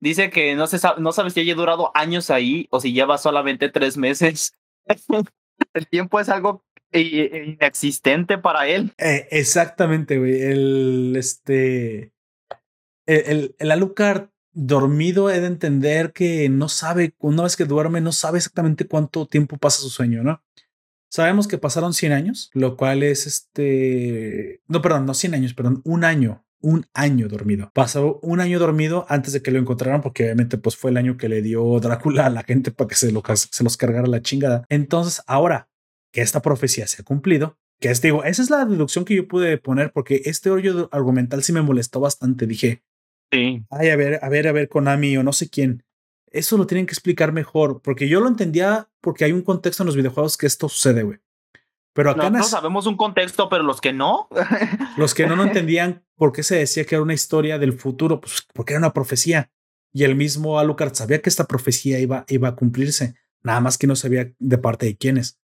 Dice 0.00 0.30
que 0.30 0.54
no 0.54 0.66
se 0.66 0.78
sabe, 0.78 1.00
no 1.00 1.12
sabe 1.12 1.30
si 1.30 1.40
haya 1.40 1.54
durado 1.54 1.90
años 1.94 2.30
ahí 2.30 2.66
o 2.70 2.80
si 2.80 2.92
lleva 2.92 3.18
solamente 3.18 3.68
tres 3.68 3.96
meses. 3.96 4.54
El 5.74 5.86
tiempo 5.88 6.18
es 6.18 6.28
algo 6.28 6.64
inexistente 6.92 8.38
para 8.38 8.66
él. 8.66 8.92
Eh, 8.98 9.28
exactamente, 9.30 10.18
güey. 10.18 10.40
El 10.40 11.14
este 11.16 12.12
el, 13.06 13.24
el, 13.26 13.56
el 13.58 13.70
Alucard 13.70 14.30
dormido 14.52 15.30
he 15.30 15.40
de 15.40 15.46
entender 15.46 16.12
que 16.12 16.48
no 16.48 16.68
sabe, 16.68 17.14
una 17.18 17.44
vez 17.44 17.56
que 17.56 17.64
duerme, 17.64 18.00
no 18.00 18.12
sabe 18.12 18.38
exactamente 18.38 18.86
cuánto 18.86 19.26
tiempo 19.26 19.58
pasa 19.58 19.80
su 19.80 19.90
sueño, 19.90 20.22
¿no? 20.22 20.42
Sabemos 21.08 21.48
que 21.48 21.58
pasaron 21.58 21.92
100 21.92 22.12
años, 22.12 22.50
lo 22.54 22.76
cual 22.76 23.02
es 23.02 23.26
este, 23.26 24.60
no, 24.68 24.80
perdón, 24.80 25.06
no 25.06 25.14
100 25.14 25.34
años, 25.34 25.54
perdón, 25.54 25.82
un 25.84 26.04
año, 26.04 26.44
un 26.60 26.86
año 26.94 27.28
dormido. 27.28 27.70
Pasó 27.74 28.18
un 28.22 28.40
año 28.40 28.58
dormido 28.58 29.06
antes 29.08 29.32
de 29.32 29.42
que 29.42 29.50
lo 29.50 29.58
encontraran, 29.58 30.02
porque 30.02 30.24
obviamente 30.24 30.58
pues 30.58 30.76
fue 30.76 30.90
el 30.90 30.96
año 30.96 31.16
que 31.16 31.28
le 31.28 31.42
dio 31.42 31.78
Drácula 31.80 32.26
a 32.26 32.30
la 32.30 32.42
gente 32.42 32.70
para 32.70 32.88
que 32.88 32.94
se, 32.94 33.12
lo, 33.12 33.22
se 33.34 33.64
los 33.64 33.76
cargara 33.76 34.06
la 34.06 34.22
chingada. 34.22 34.64
Entonces, 34.68 35.22
ahora 35.26 35.68
que 36.12 36.20
esta 36.20 36.42
profecía 36.42 36.86
se 36.86 37.02
ha 37.02 37.04
cumplido, 37.04 37.58
que 37.80 37.90
es, 37.90 38.02
digo, 38.02 38.24
esa 38.24 38.42
es 38.42 38.50
la 38.50 38.64
deducción 38.64 39.04
que 39.04 39.14
yo 39.14 39.26
pude 39.26 39.56
poner, 39.58 39.92
porque 39.92 40.22
este 40.24 40.50
hoyo 40.50 40.88
argumental 40.92 41.42
sí 41.42 41.52
me 41.52 41.62
molestó 41.62 42.00
bastante. 42.00 42.46
Dije, 42.46 42.82
Sí. 43.32 43.64
Ay, 43.70 43.90
a 43.90 43.96
ver, 43.96 44.18
a 44.22 44.28
ver, 44.28 44.48
a 44.48 44.52
ver, 44.52 44.68
Konami 44.68 45.16
o 45.16 45.22
no 45.22 45.32
sé 45.32 45.48
quién. 45.48 45.84
Eso 46.32 46.56
lo 46.56 46.66
tienen 46.66 46.86
que 46.86 46.92
explicar 46.92 47.32
mejor, 47.32 47.80
porque 47.82 48.08
yo 48.08 48.20
lo 48.20 48.28
entendía 48.28 48.88
porque 49.00 49.24
hay 49.24 49.32
un 49.32 49.42
contexto 49.42 49.82
en 49.82 49.86
los 49.86 49.96
videojuegos 49.96 50.36
que 50.36 50.46
esto 50.46 50.68
sucede, 50.68 51.02
güey. 51.02 51.18
Pero 52.00 52.12
acá 52.12 52.30
no, 52.30 52.42
sabemos 52.42 52.86
un 52.86 52.96
contexto, 52.96 53.50
pero 53.50 53.62
los 53.62 53.82
que 53.82 53.92
no. 53.92 54.26
los 54.96 55.12
que 55.12 55.26
no, 55.26 55.36
no 55.36 55.42
entendían 55.42 56.02
por 56.16 56.32
qué 56.32 56.42
se 56.42 56.56
decía 56.56 56.86
que 56.86 56.94
era 56.94 57.02
una 57.02 57.12
historia 57.12 57.58
del 57.58 57.74
futuro, 57.74 58.22
pues 58.22 58.46
porque 58.54 58.72
era 58.72 58.78
una 58.78 58.94
profecía. 58.94 59.50
Y 59.92 60.04
el 60.04 60.16
mismo 60.16 60.58
Alucard 60.58 60.94
sabía 60.94 61.20
que 61.20 61.28
esta 61.28 61.44
profecía 61.44 61.98
iba, 61.98 62.24
iba 62.28 62.48
a 62.48 62.56
cumplirse, 62.56 63.16
nada 63.42 63.60
más 63.60 63.76
que 63.76 63.86
no 63.86 63.96
sabía 63.96 64.32
de 64.38 64.56
parte 64.56 64.86
de 64.86 64.96
quiénes. 64.96 65.38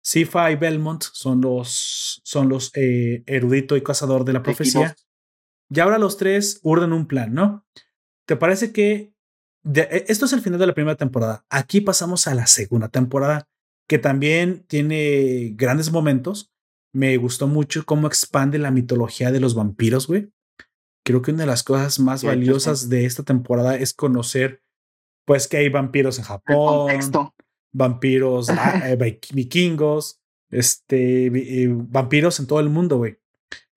Sifa 0.00 0.50
y 0.50 0.56
Belmont 0.56 1.04
son 1.12 1.42
los, 1.42 2.22
son 2.24 2.48
los 2.48 2.70
eh, 2.74 3.22
erudito 3.26 3.76
y 3.76 3.82
cazador 3.82 4.24
de 4.24 4.32
la 4.32 4.42
profecía. 4.42 4.96
Y 5.68 5.78
ahora 5.78 5.98
los 5.98 6.16
tres 6.16 6.58
urden 6.62 6.94
un 6.94 7.06
plan, 7.06 7.34
¿no? 7.34 7.66
¿Te 8.24 8.36
parece 8.36 8.72
que 8.72 9.12
e, 9.74 10.04
esto 10.08 10.24
es 10.24 10.32
el 10.32 10.40
final 10.40 10.58
de 10.58 10.68
la 10.68 10.74
primera 10.74 10.96
temporada? 10.96 11.44
Aquí 11.50 11.82
pasamos 11.82 12.26
a 12.26 12.34
la 12.34 12.46
segunda 12.46 12.88
temporada, 12.88 13.46
que 13.88 13.98
también 13.98 14.64
tiene 14.68 15.52
grandes 15.56 15.90
momentos. 15.90 16.52
Me 16.92 17.16
gustó 17.16 17.46
mucho 17.46 17.84
cómo 17.84 18.06
expande 18.06 18.58
la 18.58 18.70
mitología 18.70 19.32
de 19.32 19.40
los 19.40 19.54
vampiros, 19.54 20.06
güey. 20.06 20.30
Creo 21.04 21.22
que 21.22 21.32
una 21.32 21.40
de 21.40 21.46
las 21.46 21.62
cosas 21.62 21.98
más 21.98 22.22
valiosas 22.22 22.88
de 22.88 23.06
esta 23.06 23.22
temporada 23.22 23.76
es 23.76 23.94
conocer, 23.94 24.62
pues, 25.26 25.48
que 25.48 25.56
hay 25.56 25.68
vampiros 25.68 26.18
en 26.18 26.24
Japón, 26.24 27.32
vampiros 27.72 28.50
ah, 28.50 28.82
eh, 28.90 29.18
vikingos, 29.32 30.20
este, 30.50 31.26
eh, 31.26 31.68
vampiros 31.70 32.38
en 32.40 32.46
todo 32.46 32.60
el 32.60 32.68
mundo, 32.68 32.98
güey 32.98 33.18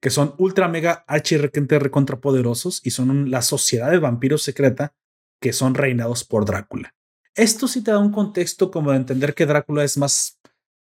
que 0.02 0.10
son 0.10 0.34
ultra 0.40 0.68
mega 0.68 1.06
archi 1.08 1.38
recontra 1.38 2.20
poderosos 2.20 2.82
y 2.84 2.90
son 2.90 3.30
la 3.30 3.44
sociedad 3.44 3.92
de 3.92 4.00
vampiros 4.00 4.42
secreta 4.42 4.96
que 5.40 5.54
son 5.54 5.76
reinados 5.76 6.24
por 6.24 6.46
Drácula. 6.46 6.96
Esto 7.36 7.68
sí 7.68 7.84
te 7.84 7.92
da 7.92 8.00
un 8.00 8.12
contexto 8.12 8.72
como 8.72 8.92
de 8.92 8.98
entender 8.98 9.34
que 9.34 9.46
Drácula 9.46 9.84
es 9.84 9.98
más, 9.98 10.40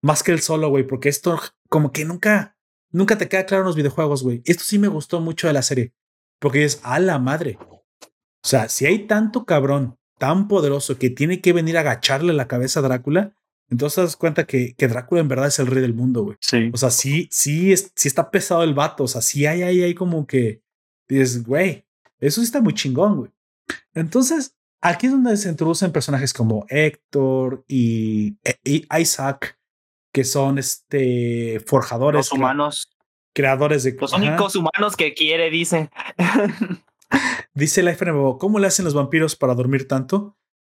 más 0.02 0.22
que 0.22 0.32
el 0.32 0.40
solo, 0.40 0.68
güey, 0.70 0.86
porque 0.86 1.08
esto 1.08 1.38
como 1.68 1.92
que 1.92 2.04
nunca, 2.04 2.56
nunca 2.90 3.18
te 3.18 3.28
queda 3.28 3.46
claro 3.46 3.62
en 3.62 3.66
los 3.66 3.76
videojuegos, 3.76 4.22
güey. 4.22 4.42
Esto 4.44 4.64
sí 4.64 4.78
me 4.78 4.88
gustó 4.88 5.20
mucho 5.20 5.46
de 5.46 5.52
la 5.52 5.62
serie, 5.62 5.92
porque 6.38 6.64
es 6.64 6.80
a 6.82 6.98
la 6.98 7.18
madre. 7.18 7.58
O 7.60 8.48
sea, 8.48 8.68
si 8.68 8.86
hay 8.86 9.06
tanto 9.06 9.44
cabrón 9.44 9.98
tan 10.18 10.48
poderoso 10.48 10.98
que 10.98 11.10
tiene 11.10 11.40
que 11.40 11.52
venir 11.52 11.76
a 11.76 11.80
agacharle 11.80 12.32
la 12.32 12.48
cabeza 12.48 12.80
a 12.80 12.82
Drácula, 12.82 13.36
entonces 13.68 13.96
te 13.96 14.00
das 14.02 14.16
cuenta 14.16 14.46
que, 14.46 14.74
que, 14.74 14.88
Drácula 14.88 15.20
en 15.20 15.28
verdad 15.28 15.48
es 15.48 15.58
el 15.58 15.66
rey 15.66 15.80
del 15.80 15.94
mundo, 15.94 16.24
güey. 16.24 16.36
Sí. 16.40 16.70
O 16.72 16.76
sea, 16.76 16.90
sí, 16.90 17.28
sí, 17.30 17.74
sí 17.76 18.08
está 18.08 18.30
pesado 18.30 18.62
el 18.62 18.74
vato. 18.74 19.04
O 19.04 19.08
sea, 19.08 19.22
sí 19.22 19.46
hay 19.46 19.62
ahí, 19.62 19.82
hay 19.82 19.94
como 19.94 20.26
que 20.26 20.62
dices, 21.08 21.44
güey, 21.44 21.86
eso 22.20 22.40
sí 22.40 22.44
está 22.44 22.60
muy 22.60 22.74
chingón, 22.74 23.16
güey. 23.16 23.30
Entonces, 23.94 24.54
aquí 24.82 25.06
es 25.06 25.12
donde 25.12 25.36
se 25.36 25.48
introducen 25.48 25.92
personajes 25.92 26.34
como 26.34 26.66
Héctor 26.68 27.64
y, 27.68 28.36
e, 28.44 28.58
y 28.64 28.86
Isaac, 29.00 29.58
que 30.12 30.24
son 30.24 30.58
este 30.58 31.60
forjadores. 31.66 32.18
Los 32.18 32.32
humanos. 32.32 32.88
Creadores 33.34 33.82
de. 33.84 33.96
Los 33.98 34.12
únicos 34.12 34.56
humanos 34.56 34.94
que 34.96 35.14
quiere, 35.14 35.48
dice. 35.48 35.90
dice 37.54 37.82
la 37.82 37.92
FNBO, 37.92 38.36
¿cómo 38.38 38.58
le 38.58 38.66
hacen 38.66 38.84
los 38.84 38.92
vampiros 38.92 39.36
para 39.36 39.54
dormir 39.54 39.88
tanto? 39.88 40.36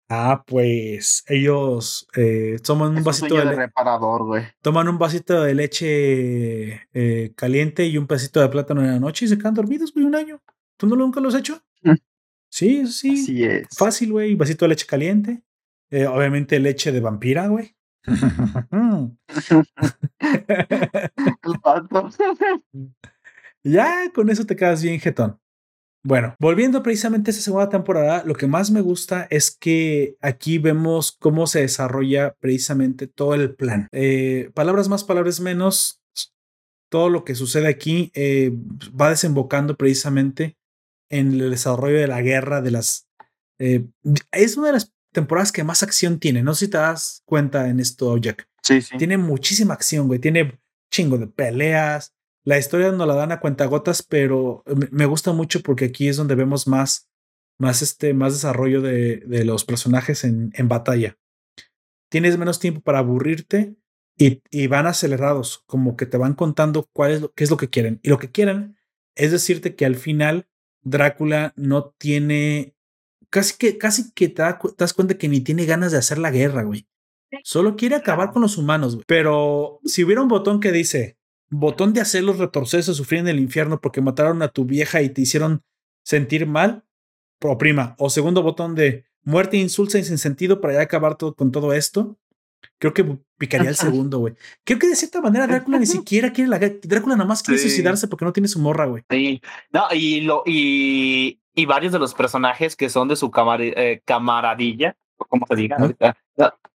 Ah, 0.09 0.45
pues 0.47 1.25
ellos 1.29 2.07
eh, 2.15 2.59
toman 2.63 2.97
un 2.99 3.03
vasito 3.03 3.35
de, 3.37 3.45
reparador, 3.45 4.25
güey. 4.25 4.45
Toman 4.61 4.87
un 4.89 4.99
vasito 4.99 5.43
de 5.43 5.55
leche 5.55 6.89
eh, 6.93 7.33
caliente 7.35 7.87
y 7.87 7.97
un 7.97 8.07
pedacito 8.07 8.41
de 8.41 8.51
plátano 8.51 8.83
en 8.83 8.89
la 8.89 9.01
noche 9.01 9.25
y 9.25 9.29
se 9.29 9.39
quedan 9.39 9.55
dormidos, 9.55 9.93
güey, 9.95 10.05
un 10.05 10.15
año. 10.15 10.43
¿Tú 10.77 10.87
no 10.87 10.95
nunca 10.95 11.21
lo 11.21 11.29
has 11.29 11.35
hecho? 11.35 11.61
Sí, 12.55 12.87
sí. 12.87 13.17
Sí 13.17 13.43
es. 13.43 13.67
Fácil, 13.77 14.13
güey. 14.13 14.37
Vasito 14.37 14.65
de 14.65 14.69
leche 14.69 14.87
caliente. 14.87 15.43
Eh, 15.91 16.07
obviamente 16.07 16.61
leche 16.61 16.93
de 16.93 17.01
vampira, 17.01 17.49
güey. 17.49 17.75
ya 23.65 24.09
con 24.15 24.31
eso 24.31 24.47
te 24.47 24.55
quedas 24.55 24.85
bien 24.85 25.01
jetón. 25.01 25.41
Bueno, 26.05 26.37
volviendo 26.39 26.81
precisamente 26.85 27.31
a 27.31 27.33
esta 27.33 27.43
segunda 27.43 27.71
temporada, 27.71 28.23
lo 28.25 28.35
que 28.35 28.47
más 28.47 28.71
me 28.71 28.83
gusta 28.83 29.27
es 29.31 29.51
que 29.51 30.15
aquí 30.21 30.59
vemos 30.59 31.11
cómo 31.11 31.49
se 31.49 31.63
desarrolla 31.63 32.37
precisamente 32.39 33.09
todo 33.09 33.35
el 33.35 33.57
plan. 33.57 33.89
Eh, 33.91 34.53
palabras 34.55 34.89
más, 34.89 35.03
palabras 35.03 35.41
menos, 35.41 36.01
todo 36.89 37.09
lo 37.09 37.25
que 37.25 37.35
sucede 37.35 37.67
aquí 37.67 38.13
eh, 38.15 38.53
va 39.01 39.11
desembocando 39.11 39.77
precisamente 39.77 40.57
en 41.19 41.33
el 41.33 41.51
desarrollo 41.51 41.99
de 41.99 42.09
la 42.09 42.23
guerra, 42.23 42.61
de 42.61 42.71
las... 42.71 43.09
Eh, 43.59 43.87
es 44.33 44.57
una 44.57 44.69
de 44.69 44.73
las 44.75 44.93
temporadas 45.13 45.53
que 45.53 45.65
más 45.65 45.83
acción 45.83 46.19
tiene, 46.19 46.43
no 46.43 46.55
sé 46.55 46.67
si 46.67 46.71
te 46.71 46.79
das 46.79 47.23
cuenta 47.25 47.69
en 47.69 47.81
esto, 47.81 48.17
Jack. 48.17 48.49
Sí, 48.63 48.83
sí. 48.83 48.97
Tiene 48.97 49.17
muchísima 49.17 49.75
acción, 49.75 50.09
güey, 50.09 50.19
tiene 50.19 50.61
chingo 50.91 51.19
de 51.19 51.29
peleas, 51.29 52.15
la 52.45 52.59
historia 52.59 52.93
no 52.93 53.07
la 53.07 53.15
dan 53.15 53.33
a 53.33 53.41
cuentagotas, 53.41 54.03
pero 54.03 54.63
me 54.91 55.07
gusta 55.07 55.33
mucho 55.33 55.63
porque 55.63 55.87
aquí 55.87 56.09
es 56.09 56.17
donde 56.17 56.35
vemos 56.35 56.67
más, 56.69 57.09
más, 57.59 57.81
este, 57.81 58.13
más 58.13 58.35
desarrollo 58.35 58.83
de, 58.83 59.17
de 59.19 59.45
los 59.45 59.65
personajes 59.65 60.25
en, 60.25 60.53
en, 60.55 60.69
batalla. 60.69 61.17
Tienes 62.11 62.37
menos 62.37 62.61
tiempo 62.61 62.83
para 62.83 62.99
aburrirte 62.99 63.77
y, 64.19 64.43
y, 64.51 64.67
van 64.67 64.87
acelerados, 64.87 65.65
como 65.67 65.97
que 65.97 66.07
te 66.07 66.19
van 66.19 66.35
contando 66.35 66.89
cuál 66.93 67.13
es 67.13 67.21
lo, 67.23 67.33
qué 67.33 67.45
es 67.45 67.51
lo 67.51 67.57
que 67.57 67.71
quieren. 67.71 67.99
Y 68.03 68.11
lo 68.11 68.19
que 68.19 68.31
quieren 68.31 68.77
es 69.17 69.33
decirte 69.33 69.75
que 69.75 69.87
al 69.87 69.97
final 69.97 70.47
Drácula 70.85 71.53
no 71.57 71.95
tiene, 71.99 72.75
casi 73.31 73.57
que, 73.57 73.79
casi 73.79 74.13
que 74.13 74.29
te, 74.29 74.43
das 74.79 74.93
cuenta 74.93 75.19
que 75.19 75.29
ni 75.29 75.41
tiene 75.41 75.67
ganas 75.67 75.93
de 75.93 75.99
hacer 75.99 76.19
la 76.19 76.31
guerra, 76.31 76.63
güey. 76.63 76.87
Solo 77.43 77.75
quiere 77.75 77.97
acabar 77.97 78.31
con 78.31 78.43
los 78.43 78.59
humanos, 78.59 78.95
güey. 78.95 79.05
Pero 79.09 79.81
si 79.85 80.05
hubiera 80.05 80.23
un 80.23 80.29
botón 80.29 80.61
que 80.61 80.71
dice, 80.71 81.19
botón 81.51 81.93
de 81.93 82.01
hacerlos 82.01 82.39
retorcerse, 82.39 82.95
sufrir 82.95 83.21
en 83.21 83.29
el 83.29 83.41
infierno 83.41 83.81
porque 83.81 84.01
mataron 84.01 84.41
a 84.43 84.49
tu 84.49 84.65
vieja 84.65 85.03
y 85.03 85.09
te 85.09 85.23
hicieron 85.23 85.65
sentir 86.05 86.47
mal, 86.47 86.85
prima. 87.59 87.95
O 87.99 88.09
segundo 88.09 88.43
botón 88.43 88.75
de 88.75 89.05
muerte, 89.23 89.57
insulsa 89.57 89.99
y 89.99 90.05
sin 90.05 90.19
sentido 90.19 90.61
para 90.61 90.75
ya 90.75 90.81
acabar 90.81 91.17
todo, 91.17 91.35
con 91.35 91.53
todo 91.53 91.73
esto. 91.73 92.19
Creo 92.79 92.95
que 92.95 93.19
picaría 93.39 93.71
el 93.71 93.77
segundo, 93.77 94.19
güey. 94.19 94.35
Creo 94.65 94.79
que 94.79 94.89
de 94.89 94.97
cierta 94.97 95.21
manera 95.21 95.47
Drácula 95.47 95.79
ni 95.79 95.87
siquiera 95.87 96.33
quiere 96.33 96.51
la 96.51 96.59
Drácula 96.59 97.17
nada 97.17 97.29
más 97.29 97.43
quiere 97.43 97.61
suicidarse 97.61 98.09
porque 98.09 98.25
no 98.25 98.33
tiene 98.33 98.49
su 98.49 98.59
morra, 98.59 98.87
güey. 98.87 99.03
Sí. 99.11 99.41
No, 99.73 99.85
y 99.93 100.23
lo, 100.23 100.43
y, 100.47 101.41
y 101.55 101.67
varios 101.67 101.93
de 101.93 101.99
los 101.99 102.15
personajes 102.15 102.77
que 102.77 102.89
son 102.89 103.09
de 103.09 103.17
su 103.17 103.31
eh, 103.59 104.03
camaradilla, 104.05 104.97
como 105.17 105.47
se 105.47 105.57
diga, 105.57 105.77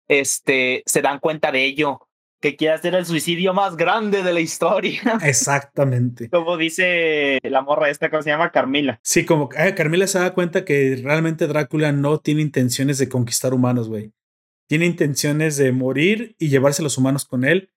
este, 0.08 0.84
se 0.86 1.02
dan 1.02 1.20
cuenta 1.20 1.52
de 1.52 1.66
ello 1.66 2.08
que 2.42 2.56
quiere 2.56 2.76
hacer 2.76 2.94
el 2.94 3.06
suicidio 3.06 3.54
más 3.54 3.76
grande 3.76 4.22
de 4.22 4.34
la 4.34 4.40
historia. 4.40 5.02
Exactamente. 5.24 6.30
como 6.30 6.58
dice 6.58 7.40
la 7.44 7.62
morra 7.62 7.90
esta, 7.90 8.10
¿cómo 8.10 8.22
se 8.22 8.30
llama? 8.30 8.52
Carmila. 8.52 9.00
Sí, 9.02 9.26
como 9.26 9.50
eh, 9.58 9.74
Carmila 9.74 10.06
se 10.06 10.20
da 10.20 10.34
cuenta 10.34 10.64
que 10.64 11.00
realmente 11.04 11.48
Drácula 11.48 11.92
no 11.92 12.20
tiene 12.20 12.42
intenciones 12.42 12.98
de 13.00 13.10
conquistar 13.10 13.54
humanos, 13.54 13.90
güey. 13.90 14.12
Tiene 14.68 14.86
intenciones 14.86 15.58
de 15.58 15.72
morir 15.72 16.36
y 16.40 16.50
llevarse 16.50 16.82
a 16.82 16.84
los 16.84 16.98
humanos 16.98 17.26
con 17.26 17.46
él. 17.46 17.72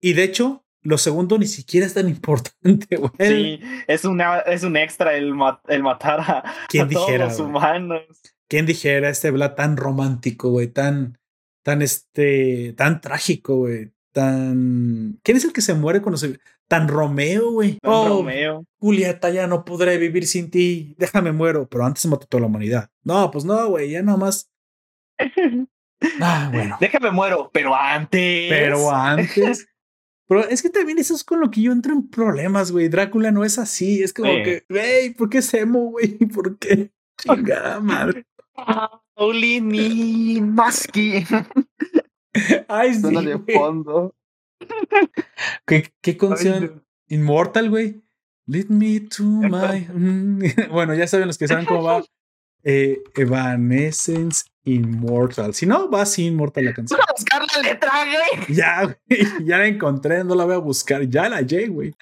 Y 0.00 0.14
de 0.14 0.24
hecho, 0.24 0.64
lo 0.82 0.98
segundo 0.98 1.38
ni 1.38 1.46
siquiera 1.46 1.86
es 1.86 1.94
tan 1.94 2.08
importante, 2.08 2.96
güey. 2.96 3.12
Sí, 3.18 3.60
es, 3.86 4.04
una, 4.04 4.38
es 4.40 4.62
un 4.62 4.76
extra 4.76 5.14
el, 5.14 5.34
el 5.68 5.82
matar 5.82 6.20
a, 6.20 6.44
todos 6.70 7.18
los 7.18 7.40
humanos. 7.40 8.02
¿Quién 8.48 8.66
dijera 8.66 9.10
este 9.10 9.30
Vlad 9.30 9.54
tan 9.54 9.76
romántico, 9.76 10.50
güey? 10.50 10.68
Tan, 10.68 11.18
tan, 11.62 11.82
este, 11.82 12.72
tan 12.76 13.00
trágico, 13.00 13.56
güey 13.56 13.92
tan. 14.12 15.18
¿Quién 15.22 15.36
es 15.36 15.44
el 15.44 15.52
que 15.52 15.60
se 15.60 15.74
muere 15.74 16.02
cuando 16.02 16.18
se. 16.18 16.38
Tan 16.68 16.86
Romeo, 16.86 17.50
güey. 17.50 17.78
Oh, 17.82 18.08
Romeo. 18.08 18.64
Julieta, 18.78 19.30
ya 19.30 19.48
no 19.48 19.64
podré 19.64 19.98
vivir 19.98 20.26
sin 20.26 20.50
ti. 20.50 20.94
Déjame 20.98 21.32
muero. 21.32 21.68
Pero 21.68 21.84
antes 21.84 22.06
mató 22.06 22.26
toda 22.26 22.42
la 22.42 22.46
humanidad. 22.46 22.90
No, 23.02 23.28
pues 23.30 23.44
no, 23.44 23.68
güey. 23.70 23.90
Ya 23.90 24.02
nada 24.02 24.18
más. 24.18 24.48
Ah, 26.20 26.50
bueno. 26.52 26.76
Déjame 26.80 27.10
muero, 27.10 27.50
pero 27.52 27.74
antes. 27.74 28.48
Pero 28.48 28.90
antes. 28.90 29.66
Pero 30.30 30.48
es 30.48 30.62
que 30.62 30.70
también 30.70 30.96
eso 31.00 31.12
es 31.12 31.24
con 31.24 31.40
lo 31.40 31.50
que 31.50 31.60
yo 31.60 31.72
entro 31.72 31.92
en 31.92 32.08
problemas, 32.08 32.70
güey. 32.70 32.88
Drácula 32.88 33.32
no 33.32 33.44
es 33.44 33.58
así. 33.58 34.00
Es 34.00 34.12
como 34.12 34.30
que, 34.44 34.64
güey, 34.68 35.12
¿por 35.12 35.28
qué 35.28 35.38
es 35.38 35.52
emo, 35.54 35.90
güey? 35.90 36.18
¿Por 36.34 36.56
qué? 36.56 36.92
Chingada 37.18 37.80
madre. 37.80 38.24
Me, 39.18 40.40
Musky. 40.40 41.24
Ay, 42.68 42.94
sí. 42.94 43.26
de 43.26 43.38
fondo. 43.52 44.14
¿Qué, 45.66 45.92
qué 46.00 46.16
canción? 46.16 46.84
Inmortal, 47.08 47.68
güey. 47.68 48.00
Lead 48.46 48.66
me 48.66 49.00
to 49.00 49.24
my. 49.24 49.88
bueno, 50.70 50.94
ya 50.94 51.08
saben 51.08 51.26
los 51.26 51.38
que 51.38 51.48
saben 51.48 51.66
cómo 51.66 51.82
va. 51.82 52.04
Eh, 52.62 53.02
Evanescence 53.16 54.44
Immortal. 54.74 55.54
Si 55.54 55.66
no, 55.66 55.90
va 55.90 56.02
así 56.02 56.26
Immortal 56.26 56.64
la 56.64 56.74
canción. 56.74 56.98
Voy 56.98 57.06
a 57.08 57.12
buscar 57.12 57.42
la 57.54 57.62
letra, 57.62 57.90
güey. 58.04 58.56
Ya, 58.56 58.82
güey. 58.82 58.96
Ya 59.44 59.58
la 59.58 59.66
encontré, 59.66 60.24
no 60.24 60.34
la 60.34 60.44
voy 60.44 60.54
a 60.54 60.58
buscar. 60.58 61.02
Ya 61.08 61.28
la 61.28 61.36
hallé, 61.36 61.68
güey. 61.68 61.94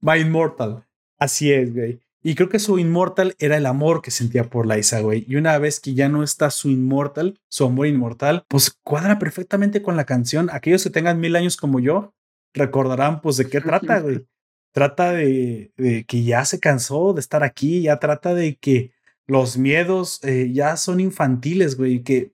My 0.00 0.18
Immortal. 0.20 0.84
Así 1.18 1.52
es, 1.52 1.72
güey. 1.72 2.00
Y 2.26 2.34
creo 2.34 2.48
que 2.48 2.58
su 2.58 2.78
inmortal 2.78 3.36
era 3.38 3.58
el 3.58 3.66
amor 3.66 4.00
que 4.00 4.10
sentía 4.10 4.48
por 4.48 4.66
Liza, 4.66 5.00
güey. 5.00 5.26
Y 5.28 5.36
una 5.36 5.58
vez 5.58 5.78
que 5.78 5.92
ya 5.92 6.08
no 6.08 6.22
está 6.22 6.50
su 6.50 6.70
inmortal, 6.70 7.38
su 7.50 7.66
amor 7.66 7.86
inmortal, 7.86 8.46
pues 8.48 8.70
cuadra 8.82 9.18
perfectamente 9.18 9.82
con 9.82 9.98
la 9.98 10.06
canción. 10.06 10.48
Aquellos 10.50 10.82
que 10.82 10.88
tengan 10.88 11.20
mil 11.20 11.36
años 11.36 11.58
como 11.58 11.80
yo, 11.80 12.14
recordarán 12.54 13.20
pues 13.20 13.36
de 13.36 13.48
qué 13.50 13.60
trata, 13.60 14.00
güey. 14.00 14.26
Trata 14.72 15.12
de, 15.12 15.70
de 15.76 16.04
que 16.04 16.24
ya 16.24 16.44
se 16.44 16.58
cansó 16.58 17.12
de 17.12 17.20
estar 17.20 17.44
aquí, 17.44 17.82
ya 17.82 18.00
trata 18.00 18.34
de 18.34 18.56
que 18.56 18.90
los 19.26 19.56
miedos 19.56 20.20
eh, 20.22 20.50
ya 20.52 20.76
son 20.76 21.00
infantiles, 21.00 21.76
güey. 21.76 22.02
Que 22.02 22.32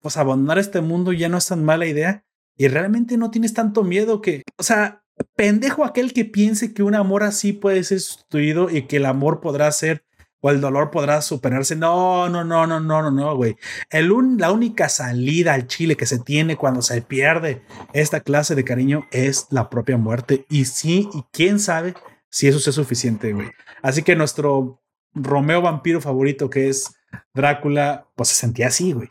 pues 0.00 0.16
abandonar 0.16 0.58
este 0.58 0.80
mundo 0.80 1.12
ya 1.12 1.28
no 1.28 1.38
es 1.38 1.46
tan 1.46 1.64
mala 1.64 1.86
idea. 1.86 2.24
Y 2.56 2.68
realmente 2.68 3.16
no 3.16 3.30
tienes 3.30 3.54
tanto 3.54 3.82
miedo 3.82 4.20
que, 4.20 4.42
o 4.58 4.62
sea, 4.62 5.02
pendejo 5.36 5.84
aquel 5.84 6.12
que 6.12 6.24
piense 6.24 6.74
que 6.74 6.82
un 6.82 6.94
amor 6.94 7.22
así 7.22 7.52
puede 7.52 7.82
ser 7.84 8.00
sustituido 8.00 8.70
y 8.70 8.82
que 8.82 8.96
el 8.96 9.06
amor 9.06 9.40
podrá 9.40 9.70
ser 9.72 10.04
o 10.42 10.50
el 10.50 10.60
dolor 10.60 10.90
podrá 10.90 11.22
superarse. 11.22 11.76
No, 11.76 12.28
no, 12.28 12.44
no, 12.44 12.66
no, 12.66 12.80
no, 12.80 13.02
no, 13.02 13.10
no, 13.10 13.36
güey. 13.36 13.56
El 13.90 14.12
la 14.38 14.50
única 14.50 14.88
salida 14.88 15.54
al 15.54 15.66
chile 15.68 15.96
que 15.96 16.06
se 16.06 16.18
tiene 16.18 16.56
cuando 16.56 16.82
se 16.82 17.00
pierde 17.00 17.62
esta 17.92 18.20
clase 18.20 18.54
de 18.54 18.64
cariño 18.64 19.06
es 19.12 19.46
la 19.50 19.70
propia 19.70 19.96
muerte. 19.96 20.44
Y 20.50 20.64
sí, 20.66 21.08
y 21.14 21.24
quién 21.32 21.60
sabe 21.60 21.94
si 22.28 22.48
eso 22.48 22.58
es 22.58 22.74
suficiente, 22.74 23.32
güey. 23.32 23.50
Así 23.82 24.02
que 24.02 24.16
nuestro 24.16 24.81
Romeo 25.14 25.62
vampiro 25.62 26.00
favorito, 26.00 26.48
que 26.50 26.68
es 26.68 26.94
Drácula, 27.34 28.06
pues 28.14 28.30
se 28.30 28.34
sentía 28.34 28.68
así, 28.68 28.92
güey. 28.92 29.10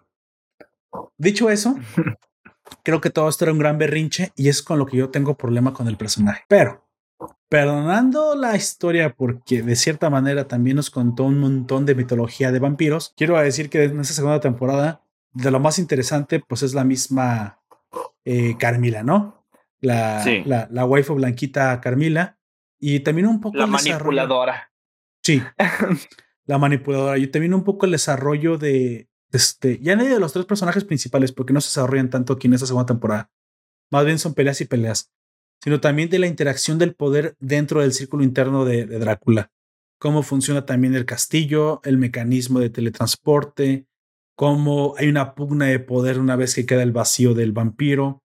Dicho 1.17 1.49
eso, 1.49 1.75
creo 2.83 3.01
que 3.01 3.09
todo 3.09 3.29
esto 3.29 3.45
era 3.45 3.53
un 3.53 3.59
gran 3.59 3.77
berrinche 3.77 4.31
y 4.35 4.49
es 4.49 4.61
con 4.61 4.79
lo 4.79 4.85
que 4.85 4.97
yo 4.97 5.09
tengo 5.09 5.35
problema 5.35 5.73
con 5.73 5.87
el 5.87 5.97
personaje. 5.97 6.43
Pero, 6.47 6.87
perdonando 7.49 8.35
la 8.35 8.55
historia 8.55 9.13
porque 9.15 9.61
de 9.61 9.75
cierta 9.75 10.09
manera 10.09 10.47
también 10.47 10.77
nos 10.77 10.89
contó 10.89 11.25
un 11.25 11.39
montón 11.39 11.85
de 11.85 11.95
mitología 11.95 12.51
de 12.51 12.59
vampiros, 12.59 13.13
quiero 13.15 13.37
decir 13.39 13.69
que 13.69 13.83
en 13.83 13.99
esta 13.99 14.13
segunda 14.13 14.39
temporada, 14.39 15.03
de 15.33 15.51
lo 15.51 15.59
más 15.59 15.79
interesante, 15.79 16.39
pues 16.39 16.63
es 16.63 16.73
la 16.73 16.83
misma 16.83 17.59
eh, 18.25 18.55
Carmila, 18.57 19.03
¿no? 19.03 19.45
La, 19.79 20.23
la, 20.45 20.67
la 20.69 20.85
waifu 20.85 21.15
blanquita 21.15 21.79
Carmila 21.81 22.37
y 22.79 22.99
también 22.99 23.27
un 23.27 23.39
poco... 23.39 23.57
La 23.57 23.67
manipuladora. 23.67 24.70
Sí, 25.23 25.41
la 26.45 26.57
manipuladora. 26.57 27.17
Y 27.17 27.27
también 27.27 27.53
un 27.53 27.63
poco 27.63 27.85
el 27.85 27.91
desarrollo 27.91 28.57
de, 28.57 29.09
este, 29.31 29.79
ya 29.79 29.95
nadie 29.95 30.09
de 30.09 30.19
los 30.19 30.33
tres 30.33 30.45
personajes 30.45 30.83
principales, 30.83 31.31
porque 31.31 31.53
no 31.53 31.61
se 31.61 31.69
desarrollan 31.69 32.09
tanto 32.09 32.33
aquí 32.33 32.47
en 32.47 32.53
esta 32.53 32.67
segunda 32.67 32.87
temporada. 32.87 33.31
Más 33.91 34.05
bien 34.05 34.19
son 34.19 34.33
peleas 34.33 34.61
y 34.61 34.65
peleas, 34.65 35.11
sino 35.63 35.79
también 35.79 36.09
de 36.09 36.19
la 36.19 36.27
interacción 36.27 36.77
del 36.77 36.95
poder 36.95 37.35
dentro 37.39 37.81
del 37.81 37.93
círculo 37.93 38.23
interno 38.23 38.65
de, 38.65 38.85
Drácula. 38.85 39.51
Cómo 39.99 40.23
funciona 40.23 40.65
también 40.65 40.95
el 40.95 41.05
castillo, 41.05 41.81
el 41.83 41.97
mecanismo 41.97 42.59
de 42.59 42.69
teletransporte, 42.69 43.85
cómo 44.35 44.95
hay 44.97 45.09
una 45.09 45.35
pugna 45.35 45.67
de 45.67 45.79
poder 45.79 46.19
una 46.19 46.35
vez 46.35 46.55
que 46.55 46.65
queda 46.65 46.83
el 46.83 46.91
vacío 46.91 47.33
del 47.33 47.51
vampiro. 47.51 48.23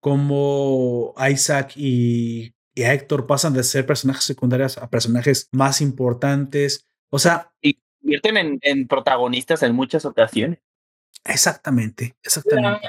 cómo 0.00 1.14
Isaac 1.18 1.72
y, 1.76 2.55
y 2.76 2.84
Héctor 2.84 3.26
pasan 3.26 3.54
de 3.54 3.64
ser 3.64 3.86
personajes 3.86 4.24
secundarios 4.24 4.76
a 4.76 4.90
personajes 4.90 5.48
más 5.50 5.80
importantes. 5.80 6.86
O 7.10 7.18
sea. 7.18 7.50
Y 7.62 7.80
convierten 8.00 8.36
en, 8.36 8.58
en 8.60 8.86
protagonistas 8.86 9.62
en 9.62 9.74
muchas 9.74 10.04
ocasiones. 10.04 10.58
Exactamente, 11.24 12.14
exactamente. 12.22 12.86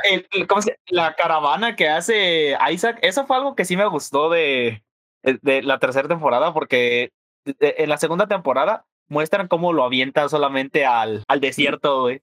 La, 0.90 1.16
caravana 1.16 1.76
que 1.78 1.88
hace 1.88 2.56
Isaac, 2.70 3.00
eso 3.02 3.26
fue 3.26 3.38
algo 3.38 3.56
que 3.56 3.64
sí 3.64 3.78
me 3.78 3.88
gustó 3.88 4.30
de, 4.30 4.84
de 5.24 5.64
la 5.64 5.80
tercera 5.80 6.10
temporada, 6.10 6.54
porque 6.54 7.14
en 7.46 7.90
la 7.90 7.98
segunda 7.98 8.28
temporada 8.28 8.86
muestran 9.08 9.48
cómo 9.48 9.72
lo 9.72 9.86
avienta 9.86 10.28
solamente 10.28 10.86
al, 10.86 11.24
al 11.30 11.40
desierto, 11.40 12.02
güey. 12.02 12.22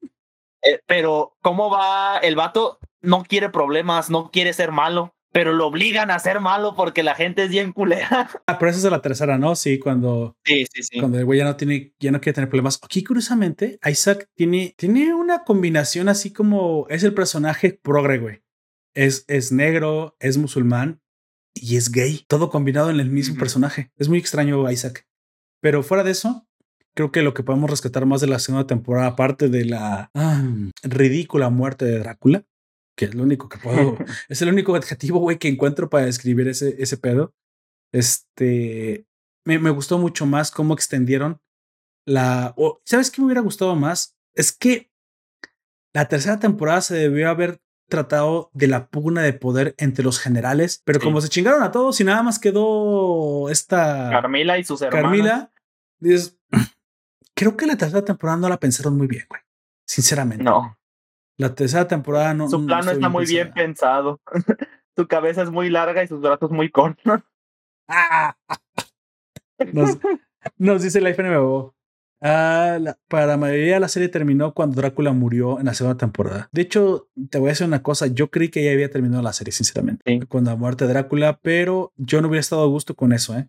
Eh, 0.63 0.81
pero 0.87 1.35
cómo 1.41 1.71
va 1.71 2.19
el 2.19 2.37
vato, 2.37 2.79
no 3.01 3.25
quiere 3.25 3.49
problemas, 3.49 4.11
no 4.11 4.31
quiere 4.31 4.53
ser 4.53 4.71
malo, 4.71 5.14
pero 5.35 5.53
lo 5.53 5.67
obligan 5.67 6.13
a 6.13 6.19
ser 6.21 6.39
malo 6.39 6.77
porque 6.77 7.03
la 7.03 7.17
gente 7.17 7.43
es 7.43 7.51
bien 7.51 7.73
culera. 7.73 8.31
Ah, 8.47 8.57
pero 8.57 8.71
esa 8.71 8.79
es 8.79 8.85
la 8.85 9.03
tercera, 9.03 9.37
¿no? 9.37 9.57
Sí, 9.57 9.81
cuando, 9.81 10.37
sí, 10.45 10.65
sí, 10.73 10.85
sí. 10.85 11.01
cuando 11.01 11.19
el 11.19 11.25
güey 11.25 11.41
ya 11.41 11.45
no 11.45 11.57
tiene, 11.57 11.93
ya 11.99 12.13
no 12.13 12.21
quiere 12.21 12.35
tener 12.35 12.49
problemas. 12.49 12.79
Aquí, 12.81 13.03
curiosamente, 13.03 13.81
Isaac 13.85 14.29
tiene, 14.37 14.75
tiene 14.79 15.13
una 15.13 15.43
combinación 15.43 16.09
así 16.09 16.33
como 16.33 16.87
es 16.89 17.03
el 17.03 17.15
personaje 17.15 17.81
progre, 17.83 18.19
güey. 18.19 18.43
Es, 18.95 19.25
es 19.27 19.51
negro, 19.51 20.17
es 20.21 20.39
musulmán 20.39 21.01
y 21.53 21.79
es 21.79 21.91
gay. 21.91 22.25
Todo 22.29 22.49
combinado 22.49 22.91
en 22.91 23.01
el 23.01 23.11
mismo 23.11 23.37
personaje. 23.37 23.91
Es 23.97 24.09
muy 24.09 24.19
extraño 24.19 24.71
Isaac. 24.71 25.05
Pero 25.61 25.83
fuera 25.83 26.05
de 26.05 26.13
eso, 26.13 26.47
creo 26.95 27.11
que 27.11 27.23
lo 27.23 27.35
que 27.35 27.43
podemos 27.43 27.69
rescatar 27.69 28.07
más 28.07 28.21
de 28.21 28.29
la 28.29 28.39
segunda 28.39 28.69
temporada, 28.69 29.09
aparte 29.09 29.49
de 29.49 29.65
la 29.65 30.13
ah, 30.15 30.45
ridícula 30.85 31.51
muerte 31.51 31.87
de 31.87 31.99
Drácula, 31.99 32.45
que 32.97 33.07
es 33.07 33.15
lo 33.15 33.23
único 33.23 33.49
que 33.49 33.59
puedo, 33.59 33.97
es 34.29 34.43
el 34.43 34.49
único 34.49 34.75
adjetivo, 34.75 35.19
güey, 35.19 35.39
que 35.39 35.49
encuentro 35.49 35.91
para 35.91 36.07
describir 36.07 36.49
ese, 36.49 36.77
ese 36.79 36.97
pedo. 36.97 37.35
Este, 37.93 39.07
me, 39.45 39.59
me 39.59 39.71
gustó 39.71 39.99
mucho 39.99 40.27
más 40.27 40.51
cómo 40.51 40.75
extendieron 40.75 41.41
la, 42.07 42.55
¿sabes 42.85 43.11
qué 43.11 43.21
me 43.21 43.27
hubiera 43.27 43.41
gustado 43.41 43.75
más? 43.77 44.17
Es 44.35 44.53
que 44.53 44.91
la 45.95 46.09
tercera 46.09 46.39
temporada 46.39 46.81
se 46.81 46.97
debió 46.97 47.31
haber 47.31 47.61
tratado 47.89 48.51
de 48.53 48.67
la 48.67 48.89
pugna 48.89 49.23
de 49.23 49.33
poder 49.33 49.75
entre 49.79 50.05
los 50.05 50.19
generales, 50.19 50.83
pero 50.85 51.01
como 51.01 51.21
se 51.21 51.29
chingaron 51.29 51.63
a 51.63 51.71
todos 51.71 52.01
y 52.01 52.05
nada 52.05 52.23
más 52.23 52.39
quedó 52.39 53.51
esta 53.51 54.09
Carmila 54.11 54.59
y 54.59 54.65
sus 54.65 54.83
hermanas. 54.83 55.03
Carmila, 55.03 55.53
dices, 55.99 56.39
creo 57.35 57.57
que 57.57 57.67
la 57.67 57.77
tercera 57.77 58.05
temporada 58.05 58.39
no 58.39 58.49
la 58.49 58.59
pensaron 58.59 58.97
muy 58.97 59.07
bien, 59.07 59.27
güey. 59.29 59.43
Sinceramente. 59.87 60.43
No. 60.43 60.79
La 61.37 61.55
tercera 61.55 61.89
temporada 61.89 62.35
no. 62.35 62.49
Su 62.49 62.65
plano 62.65 62.91
está 62.91 63.09
muy 63.09 63.27
bien 63.27 63.53
pensado. 63.53 64.21
Su 64.97 65.09
cabeza 65.09 65.43
es 65.43 65.51
muy 65.51 65.71
larga 65.71 66.05
y 66.05 66.07
sus 66.07 66.21
brazos 66.21 66.53
muy 66.53 66.71
cortos. 66.71 67.21
Nos, 69.73 69.99
nos 70.59 70.83
dice 70.83 71.01
la 71.01 71.11
FNBO. 71.11 71.75
Ah, 72.21 72.79
para 73.09 73.27
la 73.27 73.37
mayoría 73.37 73.79
la 73.79 73.89
serie 73.89 74.09
terminó 74.09 74.55
cuando 74.55 74.77
Drácula 74.77 75.13
murió 75.13 75.59
en 75.61 75.67
la 75.67 75.75
segunda 75.75 75.99
temporada. 75.99 76.49
De 76.53 76.63
hecho, 76.63 77.09
te 77.31 77.39
voy 77.39 77.49
a 77.49 77.53
decir 77.53 77.67
una 77.67 77.83
cosa. 77.83 78.07
Yo 78.07 78.31
creí 78.31 78.49
que 78.49 78.65
ya 78.65 78.73
había 78.73 78.91
terminado 78.91 79.23
la 79.23 79.33
serie, 79.33 79.53
sinceramente. 79.53 80.27
Con 80.27 80.45
la 80.45 80.57
muerte 80.57 80.87
de 80.87 80.93
Drácula, 80.93 81.39
pero 81.43 81.93
yo 81.97 82.21
no 82.21 82.29
hubiera 82.29 82.41
estado 82.41 82.63
a 82.63 82.67
gusto 82.67 82.95
con 82.95 83.13
eso, 83.13 83.37
¿eh? 83.37 83.49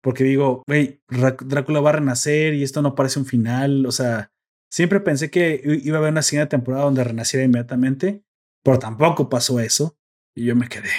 Porque 0.00 0.24
digo, 0.24 0.62
güey, 0.66 1.02
Drácula 1.08 1.80
va 1.80 1.90
a 1.90 1.94
renacer 1.94 2.54
y 2.54 2.62
esto 2.62 2.82
no 2.82 2.94
parece 2.94 3.18
un 3.18 3.26
final. 3.26 3.84
O 3.84 3.92
sea, 3.92 4.30
siempre 4.68 5.00
pensé 5.00 5.30
que 5.30 5.60
iba 5.64 5.96
a 5.96 6.00
haber 6.00 6.12
una 6.12 6.22
siguiente 6.22 6.50
temporada 6.50 6.84
donde 6.84 7.04
renaciera 7.04 7.44
inmediatamente, 7.44 8.22
pero 8.62 8.78
tampoco 8.78 9.28
pasó 9.28 9.60
eso. 9.60 9.96
Y 10.34 10.44
yo 10.44 10.56
me 10.56 10.68
quedé. 10.68 10.90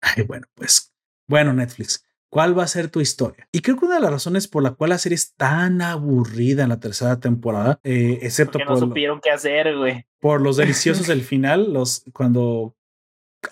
Ay, 0.00 0.24
bueno, 0.24 0.46
pues, 0.54 0.92
bueno, 1.28 1.52
Netflix, 1.52 2.04
¿cuál 2.30 2.58
va 2.58 2.64
a 2.64 2.68
ser 2.68 2.90
tu 2.90 3.00
historia? 3.00 3.48
Y 3.52 3.60
creo 3.60 3.76
que 3.76 3.86
una 3.86 3.96
de 3.96 4.00
las 4.00 4.10
razones 4.10 4.48
por 4.48 4.62
la 4.62 4.72
cual 4.72 4.90
la 4.90 4.98
serie 4.98 5.16
es 5.16 5.34
tan 5.34 5.82
aburrida 5.82 6.64
en 6.64 6.70
la 6.70 6.80
tercera 6.80 7.20
temporada, 7.20 7.80
eh, 7.84 8.18
excepto 8.22 8.52
Porque 8.52 8.64
no 8.64 8.70
por, 8.72 8.80
supieron 8.80 9.20
qué 9.20 9.30
hacer, 9.30 9.76
güey. 9.76 10.06
por 10.20 10.40
los 10.40 10.56
deliciosos 10.56 11.06
del 11.08 11.22
final, 11.22 11.72
los 11.72 12.04
cuando 12.12 12.76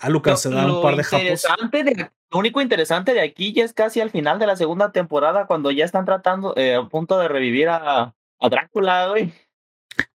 a 0.01 0.09
Lucas 0.09 0.41
se 0.41 0.49
da 0.49 0.65
un 0.65 0.81
par 0.81 0.95
de 0.95 1.03
japos. 1.03 1.45
De, 1.71 2.09
lo 2.31 2.39
único 2.39 2.61
interesante 2.61 3.13
de 3.13 3.21
aquí 3.21 3.53
ya 3.53 3.63
es 3.63 3.73
casi 3.73 4.01
al 4.01 4.09
final 4.09 4.39
de 4.39 4.47
la 4.47 4.55
segunda 4.55 4.91
temporada, 4.91 5.47
cuando 5.47 5.71
ya 5.71 5.85
están 5.85 6.05
tratando, 6.05 6.53
eh, 6.57 6.75
a 6.75 6.87
punto 6.89 7.17
de 7.17 7.27
revivir 7.27 7.69
a, 7.69 8.15
a 8.45 8.49
Drácula, 8.49 9.09
güey. 9.09 9.33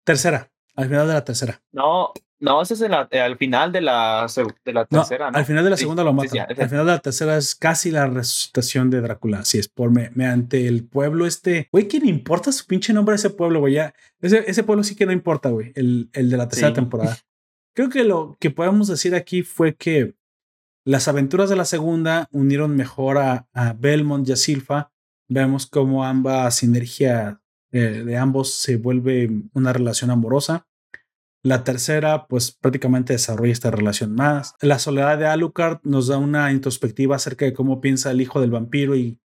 Tercera, 0.05 0.51
al 0.77 0.86
final 0.86 1.07
de 1.07 1.15
la 1.15 1.24
tercera. 1.24 1.62
No, 1.73 2.12
no, 2.39 2.62
ese 2.62 2.74
es 2.74 2.81
el, 2.81 2.94
al 2.94 3.36
final 3.36 3.70
de 3.70 3.82
la, 3.82 4.27
de 4.65 4.73
la 4.73 4.86
tercera. 4.86 5.31
No, 5.31 5.39
Al 5.39 5.44
final 5.44 5.65
de 5.65 5.70
la 5.70 5.77
segunda 5.77 6.02
lo 6.02 6.12
matan. 6.12 6.47
al 6.48 6.69
final 6.69 6.86
de 6.86 6.93
la 6.93 6.98
tercera 6.98 7.36
es 7.36 7.55
casi 7.55 7.90
la 7.90 8.07
resucitación 8.07 8.89
de 8.89 9.02
Drácula. 9.02 9.40
Así 9.40 9.59
es, 9.59 9.69
por 9.69 9.90
me, 9.90 10.11
mediante 10.15 10.66
el 10.66 10.86
pueblo 10.86 11.27
este. 11.27 11.69
Güey, 11.70 11.86
¿quién 11.86 12.09
importa 12.09 12.51
su 12.51 12.66
pinche 12.66 12.93
nombre 12.93 13.15
a 13.15 13.16
ese 13.16 13.31
pueblo, 13.31 13.61
güey? 13.61 13.74
Ya, 13.74 13.94
ese, 14.20 14.44
ese 14.51 14.65
pueblo 14.65 14.85
sí 14.85 14.97
que 14.97 15.05
no 15.05 15.12
importa, 15.12 15.51
güey. 15.51 15.73
El, 15.74 16.09
el 16.15 16.31
de 16.31 16.36
la 16.36 16.48
tercera 16.48 16.73
temporada. 16.73 17.16
Creo 17.74 17.89
que 17.89 18.05
lo 18.05 18.36
que 18.40 18.51
podemos 18.51 18.89
decir 18.89 19.15
aquí 19.15 19.43
fue 19.43 19.74
que 19.77 20.15
las 20.85 21.09
aventuras 21.09 21.51
de 21.51 21.57
la 21.57 21.65
segunda 21.65 22.28
unieron 22.32 22.74
mejor 22.74 23.19
a, 23.19 23.47
Belmont 23.78 24.28
y 24.28 24.32
a 24.32 24.36
Silfa. 24.36 24.93
Vemos 25.28 25.66
cómo 25.66 26.05
ambas 26.05 26.57
sinergia 26.57 27.40
eh, 27.73 28.03
de 28.05 28.17
ambos 28.17 28.55
se 28.55 28.77
vuelve 28.77 29.31
una 29.55 29.73
relación 29.73 30.11
amorosa. 30.11 30.67
La 31.43 31.65
tercera, 31.65 32.27
pues 32.27 32.53
prácticamente 32.53 33.15
desarrolla 33.15 33.53
esta 33.53 33.71
relación 33.71 34.15
más. 34.15 34.55
La 34.61 34.79
soledad 34.79 35.19
de 35.19 35.27
Alucard 35.27 35.81
nos 35.85 36.09
da 36.09 36.19
una 36.19 36.53
introspectiva 36.53 37.17
acerca 37.17 37.47
de 37.47 37.55
cómo 37.55 37.81
piensa 37.81 38.11
el 38.11 38.21
hijo 38.21 38.41
del 38.41 38.51
vampiro 38.51 38.95
y, 38.95 39.19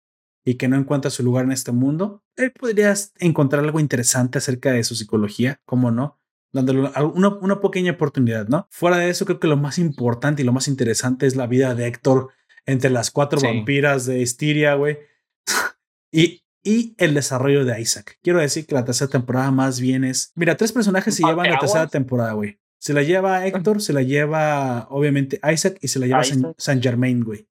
y 0.46 0.56
que 0.56 0.68
no 0.68 0.78
encuentra 0.78 1.12
su 1.12 1.24
lugar 1.24 1.46
en 1.46 1.52
este 1.52 1.74
mundo. 1.74 2.24
Él 2.38 2.52
podría 2.52 2.94
encontrar 3.20 3.64
algo 3.64 3.80
interesante 3.80 4.38
acerca 4.38 4.72
de 4.72 4.84
su 4.84 4.96
psicología, 4.96 5.60
cómo 5.66 5.92
no 5.92 6.20
dándole 6.56 6.80
una, 6.80 7.28
una, 7.42 7.60
pequeña 7.60 7.92
oportunidad, 7.92 8.48
¿no? 8.48 8.66
Fuera 8.72 8.96
de 8.96 9.10
eso, 9.10 9.26
creo 9.26 9.42
que 9.42 9.48
lo 9.48 9.58
más 9.58 9.78
importante 9.78 10.42
y 10.42 10.46
lo 10.46 10.54
más 10.54 10.70
interesante 10.70 11.28
es 11.28 11.36
la 11.36 11.48
vida 11.48 11.76
de 11.76 11.86
Héctor 11.86 12.30
entre 12.66 12.90
las 12.90 13.12
cuatro 13.12 13.42
vampiras 13.42 14.06
de 14.06 14.22
Estiria, 14.22 14.76
güey. 14.76 14.98
y, 16.14 16.45
y 16.66 16.96
el 16.98 17.14
desarrollo 17.14 17.64
de 17.64 17.80
Isaac. 17.80 18.18
Quiero 18.22 18.40
decir 18.40 18.66
que 18.66 18.76
la 18.76 18.84
tercera 18.84 19.10
temporada 19.10 19.52
más 19.52 19.80
bien 19.80 20.04
es... 20.04 20.34
Mira, 20.36 20.58
tres 20.58 20.74
personajes 20.74 21.16
se 21.16 21.24
llevan 21.24 21.50
la 21.50 21.60
tercera 21.60 21.88
temporada, 21.88 22.34
güey. 22.34 22.60
Se 22.80 22.94
la 22.94 23.04
lleva 23.04 23.46
Héctor, 23.46 23.82
se 23.82 23.94
la 23.94 24.02
lleva 24.02 24.88
obviamente 24.90 25.40
Isaac 25.52 25.78
y 25.82 25.88
se 25.88 26.00
la 26.00 26.08
lleva 26.08 26.24
San, 26.58 26.82
Germain, 26.82 27.24
güey. 27.24 27.48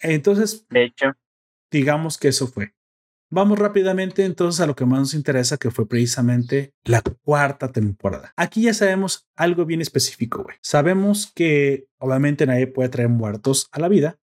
Entonces, 0.00 0.66
de 0.70 0.84
hecho, 0.84 1.12
digamos 1.70 2.18
que 2.18 2.28
eso 2.28 2.48
fue. 2.48 2.74
Vamos 3.32 3.58
rápidamente 3.58 4.24
entonces 4.24 4.60
a 4.60 4.66
lo 4.66 4.74
que 4.74 4.86
más 4.86 4.98
nos 4.98 5.14
interesa, 5.14 5.56
que 5.56 5.70
fue 5.70 5.86
precisamente 5.86 6.74
la 6.82 7.00
cuarta 7.00 7.70
temporada. 7.70 8.32
Aquí 8.36 8.62
ya 8.62 8.74
sabemos 8.74 9.28
algo 9.36 9.66
bien 9.66 9.80
específico, 9.80 10.42
güey. 10.42 10.56
Sabemos 10.62 11.30
que 11.32 11.86
obviamente 11.98 12.44
nadie 12.44 12.66
puede 12.66 12.88
traer 12.88 13.08
muertos 13.08 13.68
a 13.70 13.78
la 13.78 13.88
vida, 13.88 14.18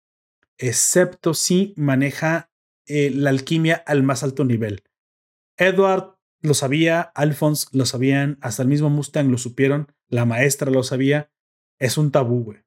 excepto 0.57 1.35
si 1.35 1.75
maneja 1.77 2.52
eh, 2.87 3.11
la 3.15 3.31
alquimia 3.31 3.83
al 3.87 4.03
más 4.03 4.23
alto 4.23 4.45
nivel. 4.45 4.83
Edward 5.57 6.17
lo 6.41 6.55
sabía, 6.55 7.01
Alphonse 7.01 7.67
lo 7.73 7.87
sabían, 7.87 8.39
hasta 8.41 8.63
el 8.63 8.69
mismo 8.69 8.91
Mustang 8.91 9.31
lo 9.31 9.39
supieron, 9.39 9.93
la 10.09 10.25
maestra 10.25 10.71
lo 10.71 10.83
sabía. 10.83 11.31
Es 11.79 11.99
un 11.99 12.11
tabú, 12.11 12.45
güey. 12.45 12.59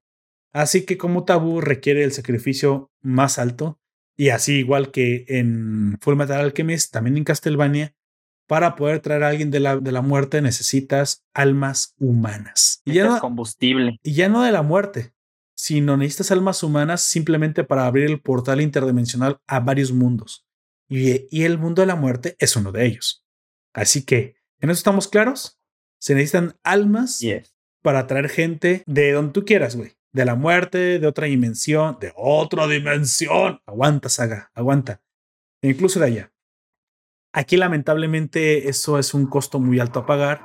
Así 0.54 0.86
que 0.86 0.98
como 0.98 1.26
tabú 1.26 1.60
requiere 1.60 2.04
el 2.04 2.14
sacrificio 2.14 2.92
más 3.02 3.40
alto 3.40 3.80
y 4.18 4.30
así, 4.30 4.60
igual 4.60 4.92
que 4.92 5.26
en 5.28 5.98
Full 6.02 6.16
Metal 6.16 6.40
Alchemist, 6.40 6.94
también 6.94 7.18
en 7.18 7.26
Castlevania, 7.26 7.94
para 8.48 8.76
poder 8.76 9.00
traer 9.00 9.24
a 9.24 9.30
alguien 9.30 9.52
de 9.52 9.60
la, 9.60 9.78
de 9.78 9.92
la 9.92 10.02
muerte 10.02 10.42
necesitas 10.42 11.26
almas 11.34 11.96
humanas. 12.00 12.82
Y 12.86 12.94
ya 12.94 13.06
no, 13.06 13.20
combustible. 13.20 14.00
Y 14.04 14.14
ya 14.14 14.30
no 14.30 14.44
de 14.44 14.52
la 14.52 14.62
muerte, 14.62 15.14
sino 15.66 15.98
necesitas 15.98 16.32
almas 16.32 16.62
humanas 16.62 17.02
simplemente 17.02 17.64
para 17.64 17.88
abrir 17.88 18.06
el 18.06 18.22
portal 18.22 18.62
interdimensional 18.62 19.40
a 19.48 19.60
varios 19.60 19.92
mundos. 19.92 20.46
Y, 20.88 21.28
y 21.36 21.44
el 21.46 21.58
mundo 21.58 21.82
de 21.82 21.88
la 21.88 21.96
muerte 21.96 22.36
es 22.38 22.56
uno 22.56 22.72
de 22.72 22.86
ellos. 22.86 23.26
Así 23.74 24.06
que, 24.06 24.36
¿en 24.60 24.70
eso 24.70 24.78
estamos 24.78 25.08
claros? 25.08 25.60
Se 26.00 26.14
necesitan 26.14 26.56
almas 26.64 27.20
para 27.82 28.06
traer 28.06 28.30
gente 28.30 28.84
de 28.86 29.12
donde 29.14 29.34
tú 29.34 29.44
quieras, 29.44 29.76
güey 29.76 29.94
de 30.14 30.24
la 30.24 30.36
muerte, 30.36 31.00
de 31.00 31.08
otra 31.08 31.26
dimensión, 31.26 31.98
de 32.00 32.14
otra 32.16 32.68
dimensión. 32.68 33.60
Aguanta, 33.66 34.08
saga, 34.08 34.50
aguanta. 34.54 35.02
E 35.62 35.72
incluso 35.72 36.00
de 36.00 36.06
allá. 36.06 36.34
Aquí 37.34 37.58
lamentablemente 37.58 38.70
eso 38.70 38.98
es 38.98 39.14
un 39.14 39.26
costo 39.26 39.60
muy 39.60 39.82
alto 39.82 40.00
a 40.00 40.06
pagar, 40.06 40.42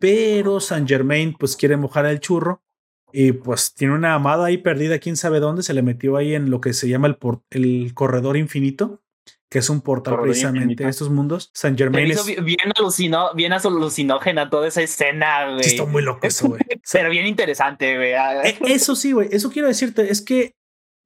pero 0.00 0.58
Saint 0.58 0.88
Germain 0.88 1.36
pues 1.38 1.54
quiere 1.54 1.76
mojar 1.76 2.06
el 2.06 2.18
churro 2.18 2.64
y 3.12 3.32
pues 3.32 3.74
tiene 3.74 3.94
una 3.94 4.14
amada 4.14 4.46
ahí 4.46 4.58
perdida, 4.58 4.98
quién 4.98 5.16
sabe 5.16 5.40
dónde, 5.40 5.62
se 5.62 5.74
le 5.74 5.82
metió 5.82 6.16
ahí 6.16 6.34
en 6.34 6.50
lo 6.50 6.60
que 6.60 6.72
se 6.72 6.88
llama 6.88 7.08
el, 7.08 7.18
el 7.50 7.94
corredor 7.94 8.36
infinito 8.36 9.02
que 9.50 9.60
es 9.60 9.70
un 9.70 9.80
portal 9.80 10.20
precisamente 10.20 10.82
en 10.82 10.88
estos 10.88 11.08
mundos. 11.08 11.50
San 11.54 11.76
Germain 11.76 12.10
es... 12.10 12.26
bien, 12.26 12.58
alucinó, 12.76 13.32
bien 13.34 13.52
alucinógena 13.52 14.50
toda 14.50 14.68
esa 14.68 14.82
escena, 14.82 15.52
güey. 15.52 15.64
está 15.64 15.86
muy 15.86 16.02
loco 16.02 16.26
eso, 16.26 16.48
güey. 16.48 16.60
Pero 16.92 17.10
bien 17.10 17.26
interesante, 17.26 17.96
güey. 17.96 18.12
E, 18.12 18.58
eso 18.66 18.94
sí, 18.94 19.12
güey. 19.12 19.28
Eso 19.32 19.50
quiero 19.50 19.68
decirte. 19.68 20.10
Es 20.10 20.20
que 20.20 20.54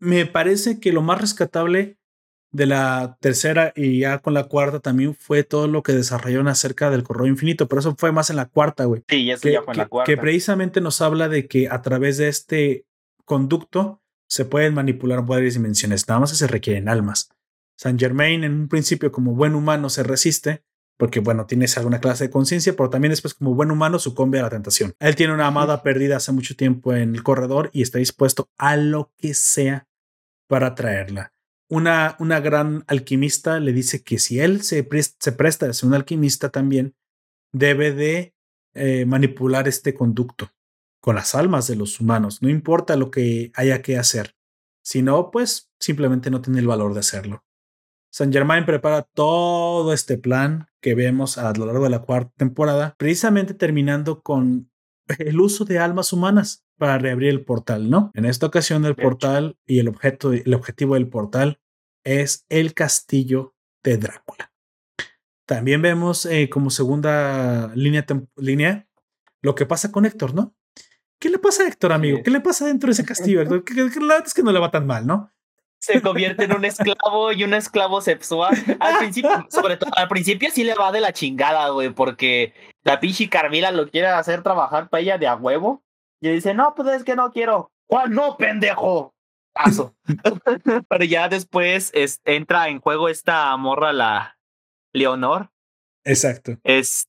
me 0.01 0.27
parece 0.27 0.81
que 0.81 0.93
lo 0.93 1.03
más 1.03 1.21
rescatable 1.21 1.99
de 2.53 2.67
la 2.67 3.17
tercera 3.21 3.73
y 3.75 4.01
ya 4.01 4.19
con 4.19 4.35
la 4.35 4.45
cuarta 4.45 4.79
también 4.81 5.15
fue 5.15 5.43
todo 5.43 5.67
lo 5.67 5.83
que 5.83 5.93
desarrollaron 5.93 6.49
acerca 6.49 6.91
del 6.91 7.03
correo 7.03 7.27
infinito, 7.27 7.67
pero 7.67 7.81
eso 7.81 7.95
fue 7.99 8.13
más 8.13 8.31
en 8.31 8.37
la 8.37 8.47
cuarta, 8.47 8.85
güey. 8.85 9.03
Sí, 9.09 9.31
eso 9.31 9.49
ya 9.49 9.63
fue 9.63 9.73
en 9.73 9.79
la 9.79 9.89
cuarta. 9.89 10.11
Que 10.11 10.19
precisamente 10.19 10.81
nos 10.81 11.01
habla 11.01 11.29
de 11.29 11.49
que 11.49 11.69
a 11.69 11.81
través 11.81 12.19
de 12.19 12.29
este 12.29 12.85
conducto 13.25 14.03
se 14.29 14.45
pueden 14.45 14.75
manipular 14.75 15.25
varias 15.25 15.55
dimensiones, 15.55 16.07
nada 16.09 16.21
más 16.21 16.31
que 16.31 16.37
se 16.37 16.47
requieren 16.47 16.89
almas. 16.89 17.31
Saint 17.77 17.99
Germain 17.99 18.45
en 18.45 18.53
un 18.53 18.69
principio 18.69 19.11
como 19.11 19.35
buen 19.35 19.55
humano 19.55 19.89
se 19.89 20.03
resiste, 20.03 20.63
porque 20.99 21.21
bueno, 21.21 21.47
tienes 21.47 21.77
alguna 21.79 22.01
clase 22.01 22.25
de 22.25 22.31
conciencia, 22.31 22.75
pero 22.77 22.91
también 22.91 23.11
después 23.11 23.35
como 23.35 23.55
buen 23.55 23.71
humano 23.71 23.99
sucumbe 23.99 24.39
a 24.39 24.43
la 24.43 24.51
tentación. 24.51 24.95
Él 25.01 25.17
tiene 25.17 25.33
una 25.33 25.47
amada 25.47 25.83
perdida 25.83 26.17
hace 26.17 26.33
mucho 26.33 26.55
tiempo 26.55 26.95
en 26.95 27.15
el 27.15 27.23
corredor 27.23 27.71
y 27.73 27.83
está 27.83 27.99
dispuesto 27.99 28.51
a 28.59 28.77
lo 28.77 29.11
que 29.17 29.35
sea 29.35 29.89
para 30.49 30.75
traerla. 30.75 31.32
Una, 31.73 32.17
una 32.19 32.39
gran 32.41 32.85
alquimista 32.87 33.59
le 33.59 33.73
dice 33.73 34.03
que 34.03 34.19
si 34.19 34.41
él 34.41 34.61
se, 34.61 34.87
se 35.19 35.33
presta 35.33 35.65
a 35.65 35.73
ser 35.73 35.89
un 35.89 35.95
alquimista 35.95 36.51
también, 36.51 36.95
debe 37.51 37.93
de 37.93 38.35
eh, 38.75 39.07
manipular 39.07 39.67
este 39.67 39.95
conducto 39.95 40.51
con 41.01 41.15
las 41.15 41.35
almas 41.35 41.69
de 41.69 41.77
los 41.77 41.99
humanos, 41.99 42.43
no 42.43 42.51
importa 42.51 42.95
lo 42.97 43.11
que 43.11 43.53
haya 43.55 43.81
que 43.81 43.97
hacer. 43.97 44.37
Si 44.85 45.01
no, 45.01 45.31
pues 45.31 45.73
simplemente 45.81 46.31
no 46.31 46.43
tiene 46.43 46.59
el 46.59 46.67
valor 46.67 46.93
de 46.93 47.01
hacerlo. 47.01 47.43
Saint 48.13 48.35
Germain 48.35 48.67
prepara 48.67 49.09
todo 49.15 49.95
este 49.95 50.19
plan 50.19 50.69
que 50.83 50.95
vemos 50.95 51.39
a 51.39 51.55
lo 51.55 51.65
largo 51.65 51.85
de 51.85 51.91
la 51.91 52.01
cuarta 52.01 52.35
temporada, 52.37 52.97
precisamente 52.99 53.55
terminando 53.55 54.21
con 54.21 54.71
el 55.19 55.41
uso 55.41 55.65
de 55.65 55.79
almas 55.79 56.13
humanas 56.13 56.67
para 56.83 56.99
reabrir 56.99 57.31
el 57.31 57.45
portal, 57.45 57.91
¿no? 57.91 58.11
En 58.13 58.25
esta 58.25 58.47
ocasión 58.47 58.85
el 58.85 58.97
portal 58.97 59.57
y 59.67 59.79
el 59.79 59.87
objeto, 59.87 60.33
el 60.33 60.53
objetivo 60.53 60.95
del 60.95 61.09
portal 61.09 61.61
es 62.03 62.45
el 62.49 62.75
castillo 62.75 63.55
de 63.85 63.99
Drácula. 63.99 64.53
También 65.47 65.81
vemos 65.81 66.27
eh, 66.27 66.51
como 66.51 66.71
segunda 66.71 67.71
línea, 67.77 68.05
línea 68.35 68.89
lo 69.43 69.55
que 69.55 69.65
pasa 69.65 69.93
con 69.93 70.07
Héctor, 70.07 70.35
¿no? 70.35 70.57
¿Qué 71.21 71.29
le 71.29 71.39
pasa 71.39 71.63
a 71.63 71.69
Héctor, 71.69 71.93
amigo? 71.93 72.19
¿Qué 72.25 72.33
le 72.33 72.41
pasa 72.41 72.67
dentro 72.67 72.89
de 72.89 72.95
ese 72.95 73.05
castillo? 73.05 73.45
Que, 73.65 73.75
que, 73.77 73.85
es 74.25 74.35
que 74.35 74.43
no 74.43 74.51
le 74.51 74.59
va 74.59 74.73
tan 74.73 74.85
mal, 74.85 75.07
¿no? 75.07 75.31
se 75.79 76.01
convierte 76.01 76.45
en 76.45 76.57
un 76.57 76.65
esclavo 76.65 77.33
y 77.33 77.43
un 77.45 77.55
esclavo 77.55 78.01
sexual. 78.01 78.57
Al 78.79 78.99
principio, 78.99 79.47
sobre 79.51 79.77
todo, 79.77 79.91
al 79.97 80.09
principio 80.09 80.49
sí 80.53 80.65
le 80.65 80.75
va 80.75 80.91
de 80.91 81.01
la 81.01 81.13
chingada, 81.13 81.69
güey, 81.71 81.91
porque 81.91 82.55
la 82.83 83.01
pinche 83.01 83.29
Carmila 83.29 83.71
lo 83.73 83.89
quiere 83.89 84.09
hacer 84.09 84.43
trabajar 84.43 84.89
para 84.89 85.01
ella 85.01 85.19
de 85.19 85.29
a 85.29 85.37
huevo. 85.37 85.85
Y 86.23 86.31
dice, 86.31 86.55
no, 86.55 86.75
pues 86.77 86.89
es 86.89 87.05
que 87.05 87.17
no 87.17 87.33
quiero. 87.33 87.73
¿Cuál 87.89 88.13
no, 88.13 88.37
pendejo? 88.37 89.13
Paso. 89.53 89.97
Pero 90.89 91.05
ya 91.05 91.29
después 91.29 91.93
entra 92.25 92.69
en 92.69 92.81
juego 92.81 93.09
esta 93.09 93.55
morra, 93.57 93.93
la 93.93 94.39
Leonor. 94.95 95.51
Exacto. 96.05 96.59
Es, 96.63 97.09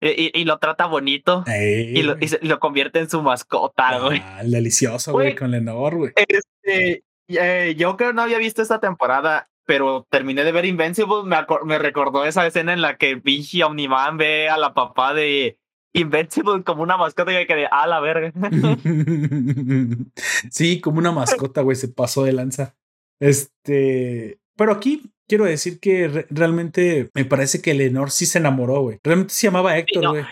y, 0.00 0.44
lo 0.44 0.58
trata 0.58 0.86
bonito. 0.86 1.44
Y 1.46 2.02
lo, 2.02 2.16
lo, 2.42 2.58
convierte 2.58 2.98
en 2.98 3.08
su 3.08 3.22
mascota, 3.22 4.00
güey. 4.00 4.20
Ah, 4.24 4.42
delicioso, 4.44 5.12
güey, 5.12 5.36
con 5.36 5.52
Leonor, 5.52 5.96
güey. 5.96 6.12
Este, 6.16 7.04
eh, 7.28 7.74
yo 7.76 7.96
creo 7.96 8.10
que 8.10 8.14
no 8.14 8.22
había 8.22 8.38
visto 8.38 8.62
esta 8.62 8.80
temporada, 8.80 9.48
pero 9.64 10.08
terminé 10.10 10.42
de 10.42 10.50
ver 10.50 10.64
Invincible. 10.64 11.22
Me, 11.24 11.36
me 11.64 11.78
recordó 11.78 12.24
esa 12.24 12.44
escena 12.48 12.72
en 12.72 12.82
la 12.82 12.96
que 12.96 13.14
Vinci 13.14 13.62
Omniman 13.62 14.16
ve 14.16 14.48
a 14.48 14.58
la 14.58 14.74
papá 14.74 15.14
de 15.14 15.59
Invincible 15.92 16.62
como 16.62 16.82
una 16.82 16.96
mascota 16.96 17.32
que 17.46 17.54
de 17.54 17.66
a 17.66 17.86
la 17.86 18.00
verga. 18.00 18.32
sí, 20.50 20.80
como 20.80 20.98
una 20.98 21.10
mascota, 21.10 21.62
güey, 21.62 21.76
se 21.76 21.88
pasó 21.88 22.24
de 22.24 22.32
lanza. 22.32 22.76
Este, 23.20 24.38
pero 24.56 24.72
aquí 24.72 25.10
quiero 25.30 25.44
decir 25.44 25.78
que 25.78 26.26
realmente 26.30 27.10
me 27.14 27.24
parece 27.24 27.62
que 27.62 27.74
Lenor 27.74 28.10
sí 28.10 28.26
se 28.26 28.38
enamoró, 28.38 28.82
güey. 28.82 28.98
Realmente 29.02 29.32
se 29.32 29.46
llamaba 29.46 29.76
Héctor, 29.78 30.08
güey. 30.08 30.24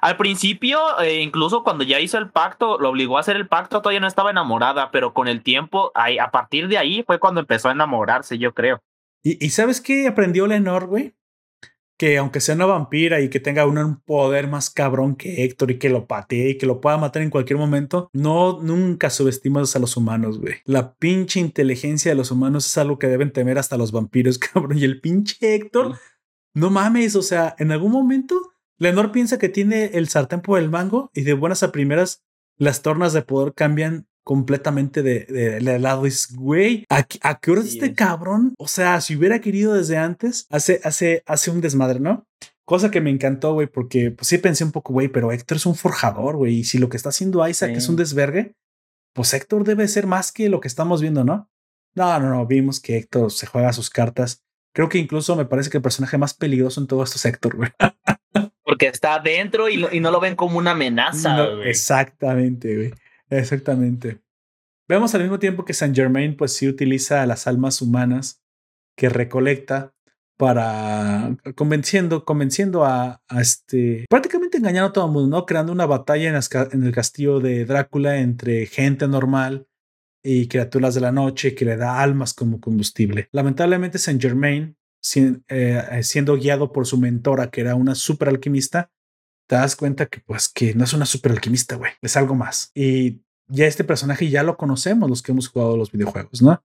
al 0.00 0.16
principio, 0.16 1.00
eh, 1.00 1.22
incluso 1.22 1.62
cuando 1.64 1.84
ya 1.84 2.00
hizo 2.00 2.18
el 2.18 2.30
pacto, 2.30 2.78
lo 2.78 2.90
obligó 2.90 3.16
a 3.16 3.20
hacer 3.20 3.36
el 3.36 3.46
pacto, 3.48 3.80
todavía 3.80 4.00
no 4.00 4.06
estaba 4.06 4.30
enamorada, 4.30 4.90
pero 4.90 5.14
con 5.14 5.28
el 5.28 5.42
tiempo, 5.42 5.92
a 5.94 6.30
partir 6.30 6.68
de 6.68 6.78
ahí 6.78 7.04
fue 7.06 7.18
cuando 7.20 7.40
empezó 7.40 7.68
a 7.68 7.72
enamorarse, 7.72 8.38
yo 8.38 8.54
creo. 8.54 8.80
¿Y, 9.24 9.44
y 9.44 9.50
sabes 9.50 9.80
qué 9.80 10.08
aprendió 10.08 10.46
Lenor, 10.46 10.86
güey? 10.86 11.14
Que 11.98 12.16
aunque 12.16 12.40
sea 12.40 12.54
una 12.54 12.66
vampira 12.66 13.20
y 13.20 13.28
que 13.28 13.40
tenga 13.40 13.66
un 13.66 14.00
poder 14.00 14.46
más 14.46 14.70
cabrón 14.70 15.16
que 15.16 15.44
Héctor 15.44 15.72
y 15.72 15.78
que 15.78 15.90
lo 15.90 16.06
patee 16.06 16.50
y 16.50 16.58
que 16.58 16.66
lo 16.66 16.80
pueda 16.80 16.96
matar 16.96 17.22
en 17.22 17.30
cualquier 17.30 17.58
momento, 17.58 18.08
no 18.12 18.60
nunca 18.62 19.10
subestimas 19.10 19.74
a 19.74 19.80
los 19.80 19.96
humanos, 19.96 20.38
güey. 20.38 20.54
La 20.64 20.94
pinche 20.94 21.40
inteligencia 21.40 22.12
de 22.12 22.16
los 22.16 22.30
humanos 22.30 22.66
es 22.66 22.78
algo 22.78 22.98
que 22.98 23.08
deben 23.08 23.32
temer 23.32 23.58
hasta 23.58 23.76
los 23.76 23.92
vampiros, 23.92 24.38
cabrón. 24.38 24.78
Y 24.78 24.84
el 24.84 25.00
pinche 25.00 25.36
Héctor, 25.54 25.98
no 26.54 26.70
mames, 26.70 27.16
o 27.16 27.22
sea, 27.22 27.56
en 27.58 27.72
algún 27.72 27.92
momento 27.92 28.52
Leonor 28.78 29.10
piensa 29.10 29.38
que 29.38 29.48
tiene 29.48 29.86
el 29.94 30.08
sartén 30.08 30.40
por 30.40 30.58
el 30.58 30.70
mango 30.70 31.10
y 31.12 31.22
de 31.22 31.32
buenas 31.32 31.64
a 31.64 31.72
primeras 31.72 32.22
las 32.56 32.82
tornas 32.82 33.12
de 33.12 33.22
poder 33.22 33.54
cambian 33.54 34.06
completamente 34.28 35.02
de, 35.02 35.24
de, 35.24 35.78
lado. 35.78 36.04
Es, 36.04 36.34
güey, 36.34 36.84
¿a, 36.90 37.02
qué 37.02 37.50
hora 37.50 37.62
es 37.62 37.68
este 37.68 37.94
cabrón? 37.94 38.52
O 38.58 38.68
sea, 38.68 39.00
si 39.00 39.16
hubiera 39.16 39.40
querido 39.40 39.72
desde 39.72 39.96
antes, 39.96 40.46
hace, 40.50 40.82
hace, 40.84 41.22
hace 41.24 41.50
un 41.50 41.62
desmadre, 41.62 41.98
¿no? 41.98 42.26
Cosa 42.66 42.90
que 42.90 43.00
me 43.00 43.08
encantó, 43.08 43.54
güey, 43.54 43.68
porque 43.68 44.10
pues 44.10 44.28
sí 44.28 44.36
pensé 44.36 44.64
un 44.64 44.72
poco, 44.72 44.92
güey, 44.92 45.08
pero 45.08 45.32
Héctor 45.32 45.56
es 45.56 45.64
un 45.64 45.74
forjador, 45.74 46.36
güey. 46.36 46.56
Y 46.56 46.64
si 46.64 46.76
lo 46.76 46.90
que 46.90 46.98
está 46.98 47.08
haciendo 47.08 47.48
Isaac 47.48 47.70
es 47.70 47.88
un 47.88 47.96
desvergue, 47.96 48.52
pues 49.14 49.32
Héctor 49.32 49.64
debe 49.64 49.88
ser 49.88 50.06
más 50.06 50.30
que 50.30 50.50
lo 50.50 50.60
que 50.60 50.68
estamos 50.68 51.00
viendo, 51.00 51.24
¿no? 51.24 51.50
No, 51.94 52.20
no, 52.20 52.28
no, 52.28 52.46
vimos 52.46 52.80
que 52.80 52.98
Héctor 52.98 53.32
se 53.32 53.46
juega 53.46 53.72
sus 53.72 53.88
cartas. 53.88 54.44
Creo 54.74 54.90
que 54.90 54.98
incluso 54.98 55.36
me 55.36 55.46
parece 55.46 55.70
que 55.70 55.78
el 55.78 55.82
personaje 55.82 56.18
más 56.18 56.34
peligroso 56.34 56.82
en 56.82 56.86
todo 56.86 57.02
esto 57.02 57.16
es 57.16 57.24
Héctor, 57.24 57.56
güey. 57.56 57.70
Porque 58.62 58.88
está 58.88 59.14
adentro 59.14 59.70
y, 59.70 59.86
y 59.90 60.00
no 60.00 60.10
lo 60.10 60.20
ven 60.20 60.36
como 60.36 60.58
una 60.58 60.72
amenaza. 60.72 61.48
Exactamente, 61.64 62.76
güey. 62.76 62.92
Exactamente. 63.30 64.20
Vemos 64.88 65.14
al 65.14 65.22
mismo 65.22 65.38
tiempo 65.38 65.64
que 65.64 65.74
Saint 65.74 65.94
Germain 65.94 66.36
pues 66.36 66.54
sí 66.54 66.66
utiliza 66.66 67.22
a 67.22 67.26
las 67.26 67.46
almas 67.46 67.82
humanas 67.82 68.42
que 68.96 69.08
recolecta 69.08 69.94
para 70.38 71.36
convenciendo, 71.56 72.24
convenciendo 72.24 72.84
a, 72.84 73.20
este, 73.38 74.06
prácticamente 74.08 74.58
engañando 74.58 74.88
a 74.88 74.92
todo 74.92 75.06
el 75.06 75.12
mundo, 75.12 75.36
¿no? 75.36 75.46
Creando 75.46 75.72
una 75.72 75.84
batalla 75.84 76.28
en, 76.28 76.82
el 76.84 76.92
castillo 76.92 77.40
de 77.40 77.64
Drácula 77.64 78.18
entre 78.18 78.66
gente 78.66 79.08
normal 79.08 79.66
y 80.22 80.46
criaturas 80.46 80.94
de 80.94 81.00
la 81.00 81.12
noche 81.12 81.54
que 81.54 81.64
le 81.64 81.76
da 81.76 82.00
almas 82.00 82.34
como 82.34 82.60
combustible. 82.60 83.28
Lamentablemente 83.32 83.98
Saint 83.98 84.22
Germain, 84.22 84.76
eh, 85.48 86.00
siendo 86.02 86.36
guiado 86.36 86.72
por 86.72 86.86
su 86.86 86.98
mentora, 86.98 87.50
que 87.50 87.60
era 87.60 87.74
una 87.74 87.96
super 87.96 88.28
alquimista, 88.28 88.90
te 89.48 89.56
das 89.56 89.74
cuenta 89.74 90.06
que 90.06 90.20
pues 90.20 90.48
que 90.48 90.74
no 90.74 90.84
es 90.84 90.92
una 90.92 91.06
super 91.06 91.32
alquimista, 91.32 91.76
güey, 91.76 91.92
es 92.02 92.16
algo 92.16 92.34
más. 92.34 92.70
Y 92.74 93.22
ya 93.48 93.66
este 93.66 93.82
personaje 93.82 94.28
ya 94.28 94.42
lo 94.42 94.56
conocemos 94.56 95.08
los 95.08 95.22
que 95.22 95.32
hemos 95.32 95.48
jugado 95.48 95.76
los 95.76 95.90
videojuegos, 95.90 96.42
¿no? 96.42 96.62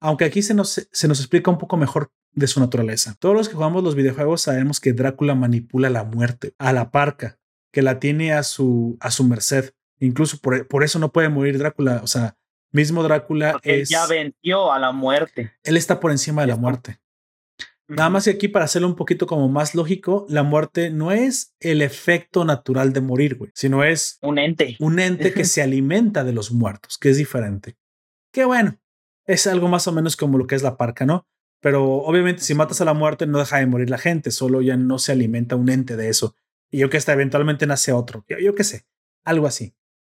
Aunque 0.00 0.24
aquí 0.24 0.42
se 0.42 0.52
nos, 0.52 0.86
se 0.90 1.08
nos 1.08 1.20
explica 1.20 1.50
un 1.50 1.58
poco 1.58 1.76
mejor 1.76 2.10
de 2.32 2.48
su 2.48 2.58
naturaleza. 2.58 3.14
Todos 3.20 3.36
los 3.36 3.48
que 3.48 3.54
jugamos 3.54 3.84
los 3.84 3.94
videojuegos 3.94 4.42
sabemos 4.42 4.80
que 4.80 4.92
Drácula 4.92 5.36
manipula 5.36 5.88
la 5.88 6.02
muerte, 6.02 6.54
a 6.58 6.72
la 6.72 6.90
parca, 6.90 7.38
que 7.72 7.82
la 7.82 8.00
tiene 8.00 8.32
a 8.32 8.42
su, 8.42 8.98
a 9.00 9.12
su 9.12 9.24
merced. 9.24 9.72
Incluso 10.00 10.38
por, 10.38 10.66
por 10.66 10.82
eso 10.82 10.98
no 10.98 11.12
puede 11.12 11.28
morir 11.28 11.56
Drácula. 11.56 12.00
O 12.02 12.08
sea, 12.08 12.36
mismo 12.72 13.04
Drácula 13.04 13.60
es... 13.62 13.88
ya 13.88 14.06
venció 14.06 14.72
a 14.72 14.80
la 14.80 14.90
muerte. 14.90 15.52
Él 15.62 15.76
está 15.76 16.00
por 16.00 16.10
encima 16.10 16.42
de 16.42 16.48
la 16.48 16.56
muerte. 16.56 16.98
Nada 17.86 18.08
más 18.08 18.24
que 18.24 18.30
aquí 18.30 18.48
para 18.48 18.64
hacerlo 18.64 18.88
un 18.88 18.96
poquito 18.96 19.26
como 19.26 19.48
más 19.48 19.74
lógico, 19.74 20.24
la 20.28 20.42
muerte 20.42 20.90
no 20.90 21.12
es 21.12 21.54
el 21.60 21.82
efecto 21.82 22.44
natural 22.44 22.92
de 22.92 23.02
morir, 23.02 23.36
güey, 23.36 23.50
sino 23.54 23.84
es 23.84 24.18
un 24.22 24.38
ente. 24.38 24.76
Un 24.80 24.98
ente 24.98 25.34
que 25.34 25.44
se 25.44 25.62
alimenta 25.62 26.24
de 26.24 26.32
los 26.32 26.50
muertos, 26.50 26.96
que 26.96 27.10
es 27.10 27.18
diferente. 27.18 27.76
Que 28.32 28.44
bueno, 28.44 28.78
es 29.26 29.46
algo 29.46 29.68
más 29.68 29.86
o 29.86 29.92
menos 29.92 30.16
como 30.16 30.38
lo 30.38 30.46
que 30.46 30.54
es 30.54 30.62
la 30.62 30.76
parca, 30.76 31.04
¿no? 31.04 31.26
Pero 31.60 31.84
obviamente 31.84 32.42
si 32.42 32.54
matas 32.54 32.80
a 32.80 32.84
la 32.84 32.94
muerte 32.94 33.26
no 33.26 33.38
deja 33.38 33.58
de 33.58 33.66
morir 33.66 33.90
la 33.90 33.98
gente, 33.98 34.30
solo 34.30 34.62
ya 34.62 34.76
no 34.76 34.98
se 34.98 35.12
alimenta 35.12 35.56
un 35.56 35.68
ente 35.68 35.96
de 35.96 36.08
eso. 36.08 36.36
Y 36.70 36.78
yo 36.78 36.90
que 36.90 36.96
hasta 36.96 37.12
eventualmente 37.12 37.66
nace 37.66 37.92
otro, 37.92 38.24
yo, 38.28 38.38
yo 38.38 38.54
qué 38.54 38.64
sé, 38.64 38.86
algo 39.24 39.46
así. 39.46 39.74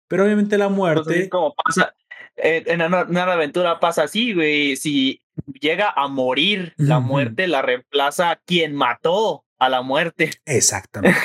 Pero 0.08 0.24
obviamente 0.24 0.56
la 0.56 0.68
muerte... 0.68 1.28
como 1.28 1.52
pasa, 1.54 1.94
en 2.36 2.82
una 2.82 3.32
aventura 3.32 3.80
pasa 3.80 4.04
así, 4.04 4.32
güey. 4.32 4.76
Si 4.76 5.22
llega 5.60 5.92
a 5.94 6.08
morir, 6.08 6.74
la 6.76 7.00
muerte 7.00 7.46
la 7.46 7.62
reemplaza 7.62 8.40
quien 8.44 8.74
mató 8.74 9.44
a 9.58 9.68
la 9.68 9.82
muerte. 9.82 10.30
Exactamente. 10.44 11.18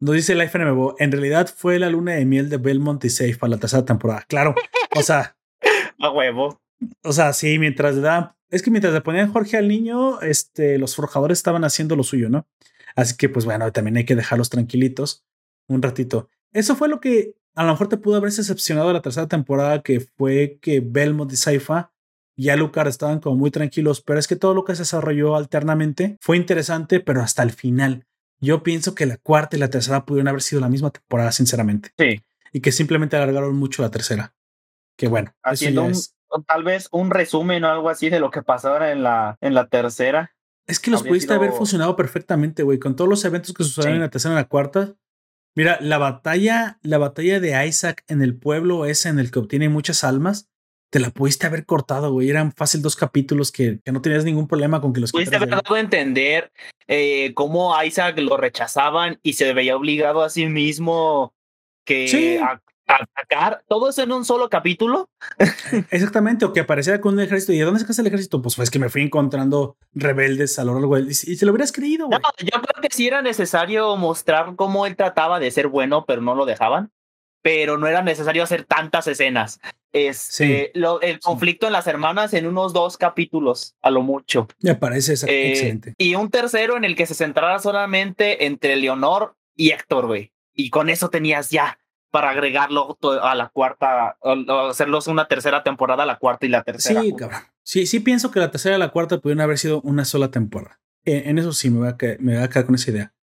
Nos 0.00 0.16
dice 0.16 0.34
Life 0.34 0.58
NMO, 0.58 0.96
en 0.98 1.12
realidad 1.12 1.52
fue 1.54 1.78
la 1.78 1.88
luna 1.88 2.14
de 2.14 2.24
miel 2.24 2.48
de 2.48 2.56
Belmont 2.56 3.04
y 3.04 3.10
Safe 3.10 3.36
para 3.36 3.50
la 3.50 3.58
tercera 3.58 3.84
temporada. 3.84 4.24
Claro, 4.28 4.54
o 4.96 5.02
sea. 5.02 5.36
a 6.00 6.10
huevo. 6.10 6.60
O 7.04 7.12
sea, 7.12 7.32
sí, 7.32 7.58
mientras 7.60 7.94
le 7.94 8.00
daban 8.00 8.32
es 8.52 8.62
que 8.62 8.70
mientras 8.70 8.92
le 8.92 9.00
ponían 9.00 9.32
Jorge 9.32 9.56
al 9.56 9.66
niño, 9.66 10.20
este, 10.20 10.78
los 10.78 10.94
forjadores 10.94 11.38
estaban 11.38 11.64
haciendo 11.64 11.96
lo 11.96 12.04
suyo, 12.04 12.28
¿no? 12.28 12.46
Así 12.94 13.16
que, 13.16 13.30
pues 13.30 13.46
bueno, 13.46 13.72
también 13.72 13.96
hay 13.96 14.04
que 14.04 14.14
dejarlos 14.14 14.50
tranquilitos 14.50 15.24
un 15.68 15.80
ratito. 15.80 16.28
Eso 16.52 16.76
fue 16.76 16.88
lo 16.88 17.00
que 17.00 17.34
a 17.54 17.64
lo 17.64 17.72
mejor 17.72 17.88
te 17.88 17.96
pudo 17.96 18.16
haber 18.16 18.32
decepcionado 18.32 18.88
de 18.88 18.94
la 18.94 19.02
tercera 19.02 19.28
temporada, 19.28 19.82
que 19.82 20.00
fue 20.00 20.58
que 20.60 20.80
Belmont 20.80 21.32
y 21.32 21.36
Saifa 21.36 21.92
y 22.34 22.48
Alucard 22.48 22.88
estaban 22.88 23.20
como 23.20 23.36
muy 23.36 23.50
tranquilos, 23.50 24.00
pero 24.00 24.18
es 24.18 24.26
que 24.26 24.36
todo 24.36 24.54
lo 24.54 24.64
que 24.64 24.74
se 24.74 24.82
desarrolló 24.82 25.36
alternamente 25.36 26.16
fue 26.20 26.36
interesante, 26.36 27.00
pero 27.00 27.20
hasta 27.20 27.42
el 27.42 27.52
final. 27.52 28.06
Yo 28.40 28.62
pienso 28.62 28.94
que 28.94 29.06
la 29.06 29.18
cuarta 29.18 29.56
y 29.56 29.60
la 29.60 29.70
tercera 29.70 30.04
pudieron 30.04 30.28
haber 30.28 30.42
sido 30.42 30.60
la 30.60 30.68
misma 30.68 30.90
temporada, 30.90 31.30
sinceramente. 31.30 31.92
Sí. 31.98 32.22
Y 32.52 32.60
que 32.60 32.72
simplemente 32.72 33.16
alargaron 33.16 33.54
mucho 33.54 33.82
la 33.82 33.90
tercera. 33.90 34.34
Que 34.96 35.08
bueno, 35.08 35.32
haciendo 35.42 35.84
un, 35.84 35.94
tal 36.46 36.64
vez 36.64 36.88
un 36.90 37.10
resumen 37.10 37.64
o 37.64 37.70
algo 37.70 37.88
así 37.88 38.08
de 38.10 38.20
lo 38.20 38.30
que 38.30 38.42
pasó 38.42 38.82
en 38.82 39.02
la, 39.02 39.36
en 39.40 39.54
la 39.54 39.68
tercera. 39.68 40.34
Es 40.66 40.80
que 40.80 40.90
los 40.90 41.02
pudiste 41.02 41.34
haber 41.34 41.52
funcionado 41.52 41.96
perfectamente, 41.96 42.62
güey, 42.62 42.78
con 42.78 42.96
todos 42.96 43.08
los 43.08 43.24
eventos 43.24 43.52
que 43.52 43.64
sucedieron 43.64 43.96
en 43.96 44.02
la 44.02 44.10
tercera 44.10 44.32
y 44.32 44.36
en 44.36 44.42
la 44.42 44.48
cuarta. 44.48 44.94
Mira, 45.54 45.78
la 45.80 45.98
batalla, 45.98 46.78
la 46.82 46.98
batalla 46.98 47.40
de 47.40 47.66
Isaac 47.66 48.04
en 48.08 48.22
el 48.22 48.36
pueblo 48.36 48.86
ese 48.86 49.08
en 49.08 49.18
el 49.18 49.30
que 49.30 49.38
obtiene 49.38 49.68
muchas 49.68 50.02
almas, 50.04 50.48
te 50.90 51.00
la 51.00 51.10
pudiste 51.10 51.46
haber 51.46 51.64
cortado, 51.64 52.12
güey. 52.12 52.28
Eran 52.28 52.52
fácil 52.52 52.82
dos 52.82 52.96
capítulos 52.96 53.50
que, 53.50 53.80
que 53.82 53.92
no 53.92 54.02
tenías 54.02 54.24
ningún 54.24 54.46
problema 54.46 54.80
con 54.80 54.92
que 54.92 55.00
los 55.00 55.12
Pudiste 55.12 55.36
haber 55.36 55.48
dado 55.48 55.74
a 55.74 55.80
entender 55.80 56.52
eh, 56.86 57.32
cómo 57.34 57.74
Isaac 57.82 58.18
lo 58.18 58.36
rechazaban 58.36 59.18
y 59.22 59.32
se 59.34 59.52
veía 59.54 59.76
obligado 59.76 60.22
a 60.22 60.28
sí 60.28 60.46
mismo 60.46 61.34
que 61.84 62.40
atacar 62.94 63.62
todo 63.68 63.88
eso 63.88 64.02
en 64.02 64.12
un 64.12 64.24
solo 64.24 64.48
capítulo. 64.48 65.08
Exactamente, 65.90 66.44
o 66.44 66.52
que 66.52 66.60
apareciera 66.60 67.00
con 67.00 67.14
un 67.14 67.20
ejército. 67.20 67.52
¿Y 67.52 67.58
de 67.58 67.64
dónde 67.64 67.80
sacas 67.80 67.98
el 67.98 68.06
ejército? 68.06 68.42
Pues 68.42 68.56
fue 68.56 68.66
que 68.66 68.78
me 68.78 68.88
fui 68.88 69.02
encontrando 69.02 69.76
rebeldes 69.92 70.58
a 70.58 70.64
lo 70.64 70.74
largo 70.74 70.96
del. 70.96 71.10
Y, 71.10 71.14
se 71.14 71.46
lo 71.46 71.52
hubieras 71.52 71.72
creído, 71.72 72.06
güey. 72.06 72.20
yo 72.38 72.60
creo 72.60 72.82
que 72.82 72.88
sí 72.90 73.06
era 73.06 73.22
necesario 73.22 73.96
mostrar 73.96 74.54
cómo 74.56 74.86
él 74.86 74.96
trataba 74.96 75.40
de 75.40 75.50
ser 75.50 75.68
bueno, 75.68 76.04
pero 76.06 76.22
no 76.22 76.34
lo 76.34 76.46
dejaban. 76.46 76.90
Pero 77.44 77.76
no 77.76 77.88
era 77.88 78.02
necesario 78.02 78.44
hacer 78.44 78.64
tantas 78.64 79.08
escenas. 79.08 79.58
Este, 79.92 80.70
lo, 80.74 81.00
el 81.00 81.18
conflicto 81.18 81.66
en 81.66 81.72
las 81.72 81.86
hermanas 81.86 82.32
en 82.34 82.46
unos 82.46 82.72
dos 82.72 82.96
capítulos, 82.96 83.74
a 83.82 83.90
lo 83.90 84.02
mucho. 84.02 84.46
Me 84.60 84.76
parece 84.76 85.14
eh, 85.26 85.50
excelente. 85.50 85.94
Y 85.98 86.14
un 86.14 86.30
tercero 86.30 86.76
en 86.76 86.84
el 86.84 86.94
que 86.94 87.04
se 87.04 87.14
centrara 87.14 87.58
solamente 87.58 88.46
entre 88.46 88.76
Leonor 88.76 89.34
y 89.56 89.70
Héctor, 89.70 90.06
güey. 90.06 90.32
Y 90.54 90.70
con 90.70 90.88
eso 90.88 91.10
tenías 91.10 91.50
ya 91.50 91.78
para 92.12 92.30
agregarlo 92.30 92.98
a 93.22 93.34
la 93.34 93.48
cuarta, 93.48 94.18
hacerlos 94.70 95.06
una 95.06 95.26
tercera 95.26 95.62
temporada, 95.64 96.04
la 96.04 96.18
cuarta 96.18 96.44
y 96.44 96.50
la 96.50 96.62
tercera. 96.62 97.00
Sí, 97.00 97.14
cabrón. 97.16 97.40
Sí, 97.64 97.86
sí 97.86 98.00
pienso 98.00 98.30
que 98.30 98.38
la 98.38 98.50
tercera 98.50 98.76
y 98.76 98.78
la 98.78 98.90
cuarta 98.90 99.18
pudieron 99.18 99.40
haber 99.40 99.58
sido 99.58 99.80
una 99.80 100.04
sola 100.04 100.30
temporada. 100.30 100.78
En, 101.04 101.38
eso 101.38 101.52
sí 101.52 101.70
me 101.70 101.78
voy, 101.78 101.88
a 101.88 101.96
quedar, 101.96 102.20
me 102.20 102.34
voy 102.34 102.42
a 102.42 102.48
quedar 102.48 102.66
con 102.66 102.74
esa 102.74 102.90
idea. 102.90 103.14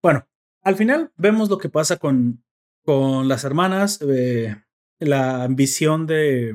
Bueno, 0.00 0.26
al 0.62 0.76
final 0.76 1.10
vemos 1.16 1.50
lo 1.50 1.58
que 1.58 1.68
pasa 1.68 1.96
con, 1.96 2.44
con 2.84 3.26
las 3.26 3.42
hermanas, 3.42 4.00
eh, 4.08 4.56
la 5.00 5.42
ambición 5.42 6.06
de 6.06 6.54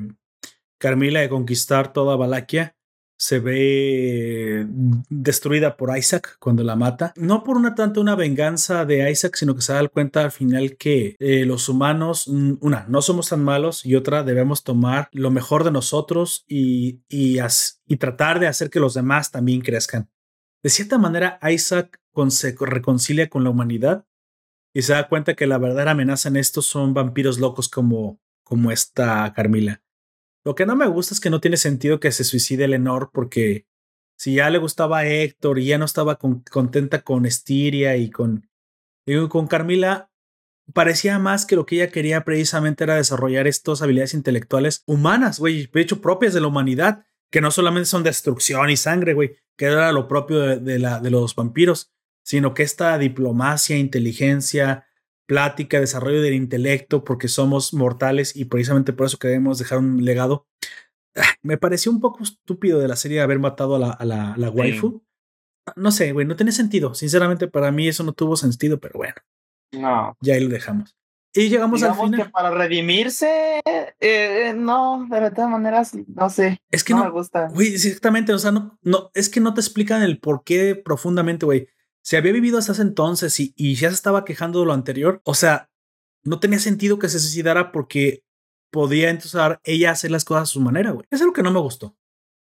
Carmila 0.78 1.20
de 1.20 1.28
conquistar 1.28 1.92
toda 1.92 2.16
Valaquia 2.16 2.74
se 3.22 3.38
ve 3.38 4.66
destruida 5.08 5.76
por 5.76 5.96
Isaac 5.96 6.38
cuando 6.40 6.64
la 6.64 6.74
mata. 6.74 7.12
No 7.14 7.44
por 7.44 7.56
una 7.56 7.76
tanto 7.76 8.00
una 8.00 8.16
venganza 8.16 8.84
de 8.84 9.08
Isaac, 9.08 9.36
sino 9.36 9.54
que 9.54 9.62
se 9.62 9.72
da 9.72 9.86
cuenta 9.86 10.24
al 10.24 10.32
final 10.32 10.76
que 10.76 11.14
eh, 11.20 11.44
los 11.46 11.68
humanos, 11.68 12.26
mm, 12.26 12.54
una, 12.60 12.84
no 12.88 13.00
somos 13.00 13.28
tan 13.28 13.44
malos 13.44 13.86
y 13.86 13.94
otra, 13.94 14.24
debemos 14.24 14.64
tomar 14.64 15.08
lo 15.12 15.30
mejor 15.30 15.62
de 15.62 15.70
nosotros 15.70 16.44
y, 16.48 17.04
y, 17.08 17.38
y 17.86 17.96
tratar 17.96 18.40
de 18.40 18.48
hacer 18.48 18.70
que 18.70 18.80
los 18.80 18.94
demás 18.94 19.30
también 19.30 19.60
crezcan. 19.60 20.10
De 20.60 20.70
cierta 20.70 20.98
manera, 20.98 21.38
Isaac 21.48 22.00
se 22.28 22.56
reconcilia 22.58 23.28
con 23.28 23.44
la 23.44 23.50
humanidad 23.50 24.04
y 24.74 24.82
se 24.82 24.94
da 24.94 25.08
cuenta 25.08 25.34
que 25.34 25.46
la 25.46 25.58
verdadera 25.58 25.92
amenaza 25.92 26.28
en 26.28 26.38
esto 26.38 26.60
son 26.60 26.92
vampiros 26.92 27.38
locos 27.38 27.68
como, 27.68 28.20
como 28.42 28.72
esta 28.72 29.32
Carmila. 29.32 29.80
Lo 30.44 30.54
que 30.54 30.66
no 30.66 30.76
me 30.76 30.86
gusta 30.86 31.14
es 31.14 31.20
que 31.20 31.30
no 31.30 31.40
tiene 31.40 31.56
sentido 31.56 32.00
que 32.00 32.12
se 32.12 32.24
suicide 32.24 32.68
Lenor 32.68 33.10
porque 33.12 33.66
si 34.16 34.34
ya 34.34 34.50
le 34.50 34.58
gustaba 34.58 34.98
a 34.98 35.06
Héctor 35.06 35.58
y 35.58 35.66
ya 35.66 35.78
no 35.78 35.84
estaba 35.84 36.16
contenta 36.16 37.02
con 37.02 37.26
Estiria 37.26 37.96
y 37.96 38.10
con, 38.10 38.48
con 39.28 39.46
Carmila, 39.46 40.10
parecía 40.72 41.18
más 41.18 41.46
que 41.46 41.56
lo 41.56 41.66
que 41.66 41.76
ella 41.76 41.90
quería 41.90 42.24
precisamente 42.24 42.84
era 42.84 42.96
desarrollar 42.96 43.46
estas 43.46 43.82
habilidades 43.82 44.14
intelectuales 44.14 44.82
humanas, 44.86 45.38
güey, 45.38 45.66
de 45.66 45.80
hecho 45.80 46.00
propias 46.00 46.34
de 46.34 46.40
la 46.40 46.46
humanidad, 46.46 47.04
que 47.30 47.40
no 47.40 47.50
solamente 47.50 47.86
son 47.86 48.02
destrucción 48.02 48.70
y 48.70 48.76
sangre, 48.76 49.14
güey, 49.14 49.36
que 49.56 49.66
era 49.66 49.92
lo 49.92 50.06
propio 50.06 50.38
de, 50.58 50.78
la, 50.78 51.00
de 51.00 51.10
los 51.10 51.34
vampiros, 51.34 51.90
sino 52.22 52.54
que 52.54 52.62
esta 52.62 52.96
diplomacia, 52.98 53.76
inteligencia, 53.76 54.86
plática, 55.26 55.80
desarrollo 55.80 56.22
del 56.22 56.34
intelecto, 56.34 57.04
porque 57.04 57.28
somos 57.28 57.74
mortales 57.74 58.36
y 58.36 58.44
precisamente 58.46 58.92
por 58.92 59.06
eso 59.06 59.18
queremos 59.18 59.58
dejar 59.58 59.78
un 59.78 60.04
legado. 60.04 60.46
Ah, 61.16 61.34
me 61.42 61.58
pareció 61.58 61.92
un 61.92 62.00
poco 62.00 62.22
estúpido 62.22 62.78
de 62.78 62.88
la 62.88 62.96
serie 62.96 63.20
haber 63.20 63.38
matado 63.38 63.76
a 63.76 63.78
la, 63.78 63.90
a 63.90 64.04
la, 64.04 64.34
la 64.36 64.50
waifu. 64.50 65.02
No 65.76 65.92
sé, 65.92 66.12
güey, 66.12 66.26
no 66.26 66.36
tiene 66.36 66.52
sentido. 66.52 66.94
Sinceramente, 66.94 67.48
para 67.48 67.70
mí 67.70 67.86
eso 67.86 68.02
no 68.02 68.12
tuvo 68.12 68.36
sentido, 68.36 68.80
pero 68.80 68.94
bueno. 68.96 69.14
No. 69.72 70.16
Ya 70.20 70.34
ahí 70.34 70.40
lo 70.40 70.48
dejamos. 70.48 70.96
Y 71.34 71.48
llegamos 71.48 71.82
al 71.82 71.94
final. 71.94 72.24
Que 72.24 72.30
para 72.30 72.50
redimirse, 72.50 73.62
eh, 74.00 74.52
no, 74.54 75.06
de 75.08 75.30
todas 75.30 75.50
maneras, 75.50 75.92
no 76.08 76.28
sé. 76.28 76.60
Es 76.70 76.84
que 76.84 76.92
no, 76.92 77.04
me 77.04 77.10
gusta. 77.10 77.48
Güey, 77.48 77.74
exactamente, 77.74 78.34
o 78.34 78.38
sea, 78.38 78.52
no, 78.52 78.78
no, 78.82 79.10
es 79.14 79.30
que 79.30 79.40
no 79.40 79.54
te 79.54 79.62
explican 79.62 80.02
el 80.02 80.18
por 80.18 80.44
qué 80.44 80.74
profundamente, 80.74 81.46
güey 81.46 81.68
se 82.02 82.16
había 82.16 82.32
vivido 82.32 82.58
hasta 82.58 82.72
ese 82.72 82.82
entonces 82.82 83.38
y, 83.40 83.74
ya 83.74 83.88
se 83.88 83.94
estaba 83.94 84.24
quejando 84.24 84.60
de 84.60 84.66
lo 84.66 84.72
anterior, 84.72 85.20
o 85.24 85.34
sea, 85.34 85.70
no 86.24 86.40
tenía 86.40 86.58
sentido 86.58 86.98
que 86.98 87.08
se 87.08 87.18
suicidara 87.18 87.72
porque 87.72 88.24
podía 88.70 89.10
entonces 89.10 89.40
ella 89.64 89.90
hacer 89.90 90.10
las 90.10 90.24
cosas 90.24 90.44
a 90.44 90.52
su 90.52 90.60
manera, 90.60 90.90
güey. 90.92 91.06
Es 91.10 91.20
lo 91.20 91.32
que 91.32 91.42
no 91.42 91.50
me 91.50 91.60
gustó. 91.60 91.96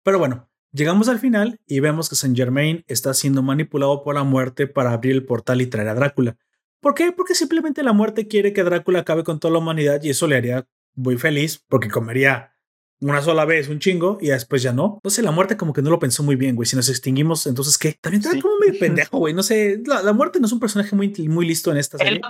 Pero 0.02 0.18
bueno, 0.18 0.48
llegamos 0.72 1.08
al 1.08 1.18
final 1.18 1.60
y 1.66 1.80
vemos 1.80 2.08
que 2.08 2.16
Saint 2.16 2.36
Germain 2.36 2.84
está 2.86 3.14
siendo 3.14 3.42
manipulado 3.42 4.02
por 4.02 4.14
la 4.14 4.24
muerte 4.24 4.66
para 4.66 4.92
abrir 4.92 5.12
el 5.12 5.26
portal 5.26 5.60
y 5.60 5.66
traer 5.66 5.88
a 5.88 5.94
Drácula. 5.94 6.36
¿Por 6.80 6.94
qué? 6.94 7.12
Porque 7.12 7.34
simplemente 7.34 7.82
la 7.82 7.92
muerte 7.92 8.28
quiere 8.28 8.52
que 8.52 8.62
Drácula 8.62 9.00
acabe 9.00 9.24
con 9.24 9.40
toda 9.40 9.52
la 9.52 9.58
humanidad 9.58 10.02
y 10.02 10.10
eso 10.10 10.26
le 10.26 10.36
haría 10.36 10.68
muy 10.94 11.18
feliz 11.18 11.64
porque 11.68 11.88
comería 11.88 12.57
una 13.00 13.22
sola 13.22 13.44
vez 13.44 13.68
un 13.68 13.78
chingo 13.78 14.18
y 14.20 14.28
después 14.28 14.62
ya 14.62 14.72
no. 14.72 15.00
No 15.02 15.10
sé, 15.10 15.22
la 15.22 15.30
muerte 15.30 15.56
como 15.56 15.72
que 15.72 15.82
no 15.82 15.90
lo 15.90 15.98
pensó 15.98 16.22
muy 16.22 16.36
bien, 16.36 16.56
güey. 16.56 16.66
Si 16.66 16.76
nos 16.76 16.88
extinguimos, 16.88 17.46
entonces 17.46 17.78
¿qué? 17.78 17.96
También 18.00 18.22
está 18.22 18.40
como 18.40 18.56
muy 18.56 18.72
pendejo, 18.78 19.18
güey. 19.18 19.34
No 19.34 19.42
sé, 19.42 19.80
la, 19.86 20.12
muerte 20.12 20.40
no 20.40 20.46
es 20.46 20.52
un 20.52 20.60
personaje 20.60 20.94
muy, 20.96 21.08
muy 21.28 21.46
listo 21.46 21.70
en 21.70 21.76
esta 21.76 21.98
serie. 21.98 22.20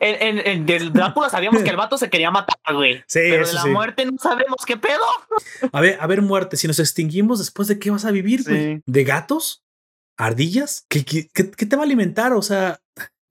en, 0.00 0.38
en, 0.38 0.66
del 0.66 0.92
Drácula 0.92 1.28
sabíamos 1.28 1.62
que 1.62 1.70
el 1.70 1.76
vato 1.76 1.98
se 1.98 2.08
quería 2.08 2.30
matar, 2.30 2.56
güey. 2.72 3.02
Sí, 3.06 3.20
Pero 3.28 3.46
de 3.46 3.52
la 3.52 3.66
muerte 3.66 4.06
no 4.06 4.16
sabemos 4.18 4.64
qué 4.66 4.76
pedo. 4.76 5.04
A 5.72 5.80
ver, 5.80 5.98
a 6.00 6.06
ver, 6.06 6.22
muerte, 6.22 6.56
si 6.56 6.66
nos 6.66 6.78
extinguimos, 6.78 7.38
¿después 7.38 7.68
de 7.68 7.78
qué 7.78 7.90
vas 7.90 8.04
a 8.04 8.10
vivir, 8.10 8.44
güey? 8.44 8.82
¿De 8.86 9.04
gatos? 9.04 9.62
¿Ardillas? 10.16 10.86
¿Qué, 10.88 11.04
qué, 11.04 11.28
qué, 11.34 11.50
qué 11.50 11.66
te 11.66 11.76
va 11.76 11.82
a 11.82 11.86
alimentar? 11.86 12.32
O 12.32 12.42
sea, 12.42 12.80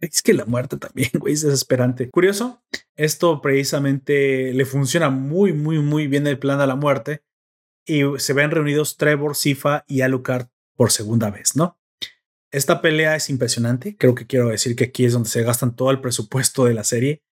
es 0.07 0.21
que 0.21 0.33
la 0.33 0.45
muerte 0.45 0.77
también, 0.77 1.09
güey, 1.19 1.33
es 1.33 1.41
desesperante. 1.41 2.09
Curioso, 2.09 2.61
esto 2.95 3.41
precisamente 3.41 4.53
le 4.53 4.65
funciona 4.65 5.09
muy, 5.09 5.53
muy, 5.53 5.79
muy 5.79 6.07
bien 6.07 6.27
el 6.27 6.39
plan 6.39 6.59
de 6.59 6.67
la 6.67 6.75
muerte 6.75 7.23
y 7.85 8.01
se 8.17 8.33
ven 8.33 8.51
reunidos 8.51 8.97
Trevor, 8.97 9.35
Sifa 9.35 9.83
y 9.87 10.01
Alucard 10.01 10.47
por 10.75 10.91
segunda 10.91 11.29
vez, 11.29 11.55
¿no? 11.55 11.77
Esta 12.51 12.81
pelea 12.81 13.15
es 13.15 13.29
impresionante. 13.29 13.97
Creo 13.97 14.13
que 14.13 14.27
quiero 14.27 14.49
decir 14.49 14.75
que 14.75 14.85
aquí 14.85 15.05
es 15.05 15.13
donde 15.13 15.29
se 15.29 15.43
gastan 15.43 15.75
todo 15.75 15.89
el 15.91 16.01
presupuesto 16.01 16.65
de 16.65 16.73
la 16.75 16.83
serie. 16.83 17.23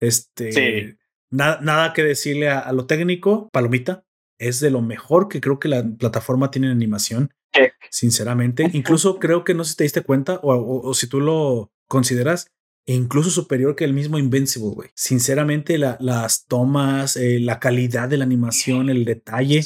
Este, 0.00 0.98
nada 1.30 1.92
que 1.94 2.04
decirle 2.04 2.50
a, 2.50 2.70
lo 2.72 2.86
técnico. 2.86 3.48
Palomita 3.52 4.04
es 4.38 4.60
de 4.60 4.70
lo 4.70 4.82
mejor 4.82 5.28
que 5.28 5.40
creo 5.40 5.58
que 5.58 5.68
la 5.68 5.82
plataforma 5.82 6.50
tiene 6.50 6.66
en 6.66 6.74
animación. 6.74 7.32
Sinceramente, 7.90 8.68
incluso 8.74 9.18
creo 9.18 9.44
que 9.44 9.54
no 9.54 9.64
sé 9.64 9.70
si 9.70 9.76
te 9.78 9.84
diste 9.84 10.02
cuenta 10.02 10.40
o 10.42 10.92
si 10.92 11.06
tú 11.06 11.20
lo 11.20 11.72
consideras 11.88 12.48
incluso 12.86 13.30
superior 13.30 13.74
que 13.74 13.84
el 13.84 13.92
mismo 13.92 14.18
Invincible, 14.18 14.70
güey. 14.70 14.90
Sinceramente, 14.94 15.78
las 15.78 16.46
tomas, 16.46 17.16
eh, 17.16 17.40
la 17.40 17.58
calidad 17.58 18.08
de 18.08 18.16
la 18.16 18.24
animación, 18.24 18.88
el 18.88 19.04
detalle. 19.04 19.62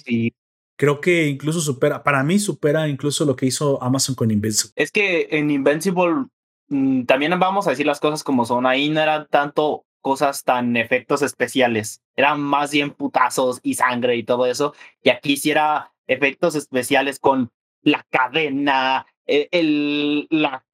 Creo 0.77 1.01
que 1.01 1.27
incluso 1.29 1.61
supera, 1.61 2.03
para 2.03 2.23
mí 2.23 2.39
supera 2.39 2.89
incluso 2.89 3.27
lo 3.27 3.37
que 3.37 3.47
hizo 3.47 3.83
Amazon 3.83 4.15
con 4.15 4.31
Invincible. 4.31 4.73
Es 4.77 4.91
que 4.91 5.29
en 5.31 5.51
Invincible 5.51 6.27
mm, 6.69 7.05
también 7.05 7.39
vamos 7.39 7.67
a 7.67 7.71
decir 7.71 7.85
las 7.85 8.01
cosas 8.01 8.25
como 8.25 8.47
son. 8.47 8.65
Ahí 8.65 8.89
no 8.89 9.01
eran 9.01 9.27
tanto 9.29 9.85
cosas 10.01 10.43
tan 10.43 10.77
efectos 10.77 11.21
especiales. 11.21 12.01
Eran 12.17 12.41
más 12.41 12.71
bien 12.71 12.91
putazos 12.93 13.61
y 13.63 13.75
sangre 13.75 14.17
y 14.17 14.23
todo 14.23 14.47
eso. 14.47 14.75
Y 15.03 15.11
aquí 15.11 15.37
sí 15.37 15.51
era 15.51 15.93
efectos 16.07 16.55
especiales 16.55 17.19
con 17.19 17.51
la 17.83 18.07
cadena, 18.11 19.07
eh, 19.31 19.49
el, 19.53 20.27
la, 20.31 20.65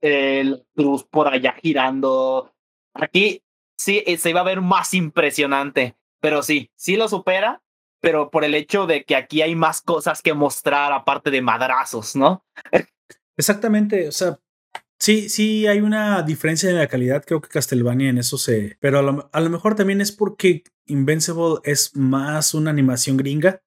cruz 0.75 1.05
por 1.05 1.29
allá 1.29 1.55
girando. 1.63 2.55
Aquí 2.95 3.43
sí 3.77 4.03
eh, 4.07 4.17
se 4.17 4.31
iba 4.31 4.41
a 4.41 4.45
ver 4.45 4.63
más 4.63 4.95
impresionante, 4.95 5.97
pero 6.21 6.43
sí, 6.43 6.71
sí 6.75 6.97
lo 6.97 7.09
supera, 7.09 7.63
pero 8.01 8.31
por 8.31 8.45
el 8.45 8.55
hecho 8.55 8.87
de 8.87 9.05
que 9.05 9.15
aquí 9.15 9.43
hay 9.43 9.55
más 9.55 9.83
cosas 9.83 10.23
que 10.23 10.33
mostrar 10.33 10.93
aparte 10.93 11.31
de 11.31 11.43
madrazos, 11.43 12.17
¿no? 12.17 12.47
Exactamente, 13.37 14.09
o 14.09 14.13
sea, 14.13 14.39
sí, 14.99 15.29
sí 15.29 15.67
hay 15.67 15.81
una 15.81 16.23
diferencia 16.23 16.71
en 16.71 16.79
la 16.79 16.87
calidad, 16.87 17.25
creo 17.27 17.43
que 17.43 17.49
Castlevania 17.49 18.09
en 18.09 18.19
eso 18.19 18.39
se, 18.39 18.79
pero 18.81 19.01
a 19.01 19.03
lo, 19.03 19.29
a 19.31 19.41
lo 19.41 19.51
mejor 19.51 19.75
también 19.75 20.01
es 20.01 20.13
porque 20.13 20.65
Invincible 20.87 21.57
es 21.65 21.95
más 21.95 22.55
una 22.55 22.71
animación 22.71 23.19
gringa 23.19 23.61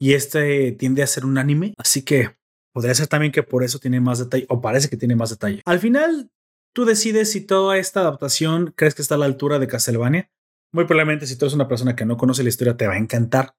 y 0.00 0.14
este 0.14 0.72
tiende 0.72 1.04
a 1.04 1.06
ser 1.06 1.24
un 1.24 1.38
anime, 1.38 1.74
así 1.78 2.02
que 2.02 2.41
podría 2.72 2.94
ser 2.94 3.06
también 3.06 3.32
que 3.32 3.42
por 3.42 3.64
eso 3.64 3.78
tiene 3.78 4.00
más 4.00 4.18
detalle, 4.18 4.46
o 4.48 4.60
parece 4.60 4.88
que 4.88 4.96
tiene 4.96 5.16
más 5.16 5.30
detalle. 5.30 5.62
Al 5.64 5.78
final, 5.78 6.30
tú 6.74 6.84
decides 6.84 7.30
si 7.30 7.42
toda 7.42 7.78
esta 7.78 8.00
adaptación 8.00 8.72
crees 8.76 8.94
que 8.94 9.02
está 9.02 9.16
a 9.16 9.18
la 9.18 9.26
altura 9.26 9.58
de 9.58 9.68
Castlevania. 9.68 10.30
Muy 10.72 10.86
probablemente 10.86 11.26
si 11.26 11.36
tú 11.36 11.44
eres 11.44 11.54
una 11.54 11.68
persona 11.68 11.94
que 11.94 12.06
no 12.06 12.16
conoce 12.16 12.42
la 12.42 12.48
historia 12.48 12.76
te 12.76 12.86
va 12.86 12.94
a 12.94 12.98
encantar, 12.98 13.54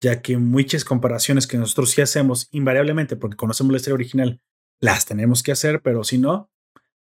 ya 0.00 0.22
que 0.22 0.38
muchas 0.38 0.84
comparaciones 0.84 1.46
que 1.46 1.58
nosotros 1.58 1.90
sí 1.90 2.00
hacemos 2.00 2.48
invariablemente 2.52 3.16
porque 3.16 3.36
conocemos 3.36 3.72
la 3.72 3.76
historia 3.76 3.94
original, 3.94 4.40
las 4.80 5.04
tenemos 5.04 5.42
que 5.42 5.52
hacer, 5.52 5.82
pero 5.82 6.04
si 6.04 6.18
no, 6.18 6.50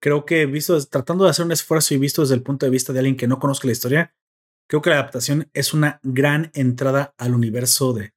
creo 0.02 0.26
que 0.26 0.46
visto 0.46 0.80
tratando 0.88 1.24
de 1.24 1.30
hacer 1.30 1.46
un 1.46 1.52
esfuerzo 1.52 1.94
y 1.94 1.98
visto 1.98 2.22
desde 2.22 2.36
el 2.36 2.44
punto 2.44 2.66
de 2.66 2.70
vista 2.70 2.92
de 2.92 3.00
alguien 3.00 3.16
que 3.16 3.28
no 3.28 3.40
conozca 3.40 3.68
la 3.68 3.72
historia, 3.72 4.16
creo 4.68 4.82
que 4.82 4.90
la 4.90 4.98
adaptación 4.98 5.50
es 5.54 5.74
una 5.74 6.00
gran 6.04 6.52
entrada 6.54 7.14
al 7.18 7.34
universo 7.34 7.94
de, 7.94 8.14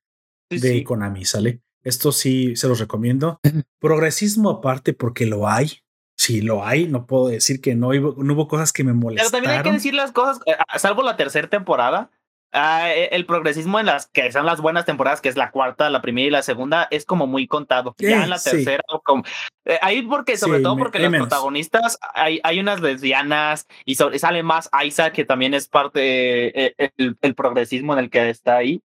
de 0.50 0.82
Konami, 0.82 1.24
¿sale? 1.24 1.62
Esto 1.88 2.12
sí 2.12 2.54
se 2.54 2.68
los 2.68 2.78
recomiendo. 2.78 3.40
Progresismo 3.80 4.50
aparte 4.50 4.92
porque 4.92 5.24
lo 5.24 5.48
hay. 5.48 5.80
Sí, 6.18 6.42
lo 6.42 6.64
hay. 6.64 6.86
No 6.86 7.06
puedo 7.06 7.28
decir 7.28 7.62
que 7.62 7.74
no, 7.74 7.92
no 7.92 8.34
hubo 8.34 8.46
cosas 8.46 8.72
que 8.72 8.84
me 8.84 8.92
molestaron. 8.92 9.30
Pero 9.30 9.42
también 9.42 9.58
hay 9.58 9.62
que 9.64 9.72
decir 9.72 9.94
las 9.94 10.12
cosas, 10.12 10.40
eh, 10.46 10.56
salvo 10.76 11.02
la 11.02 11.16
tercera 11.16 11.48
temporada. 11.48 12.10
Ah, 12.52 12.90
e, 12.92 13.06
el 13.12 13.24
progresismo 13.24 13.80
en 13.80 13.86
las 13.86 14.06
que 14.06 14.30
son 14.32 14.44
las 14.44 14.60
buenas 14.60 14.84
temporadas, 14.84 15.22
que 15.22 15.30
es 15.30 15.36
la 15.36 15.50
cuarta, 15.50 15.88
la 15.88 16.02
primera 16.02 16.26
y 16.26 16.30
la 16.30 16.42
segunda, 16.42 16.88
es 16.90 17.06
como 17.06 17.26
muy 17.26 17.46
contado. 17.46 17.94
ya 17.98 18.24
en 18.24 18.30
la 18.30 18.38
tercera, 18.38 18.82
como, 19.04 19.22
eh, 19.64 19.78
ahí 19.80 20.02
porque, 20.02 20.36
sobre 20.36 20.60
todo 20.60 20.76
porque 20.76 20.98
los 20.98 21.10
protagonistas, 21.10 21.98
hay, 22.14 22.40
hay 22.42 22.60
unas 22.60 22.80
lesbianas 22.80 23.66
y 23.86 23.94
sale 23.94 24.42
más 24.42 24.68
Isaac, 24.84 25.14
que 25.14 25.24
también 25.24 25.54
es 25.54 25.68
parte 25.68 26.66
eh, 26.66 26.90
el, 26.96 27.34
progresismo 27.34 27.94
en 27.94 27.98
el 28.00 28.10
que 28.10 28.28
está 28.28 28.56
ahí. 28.56 28.82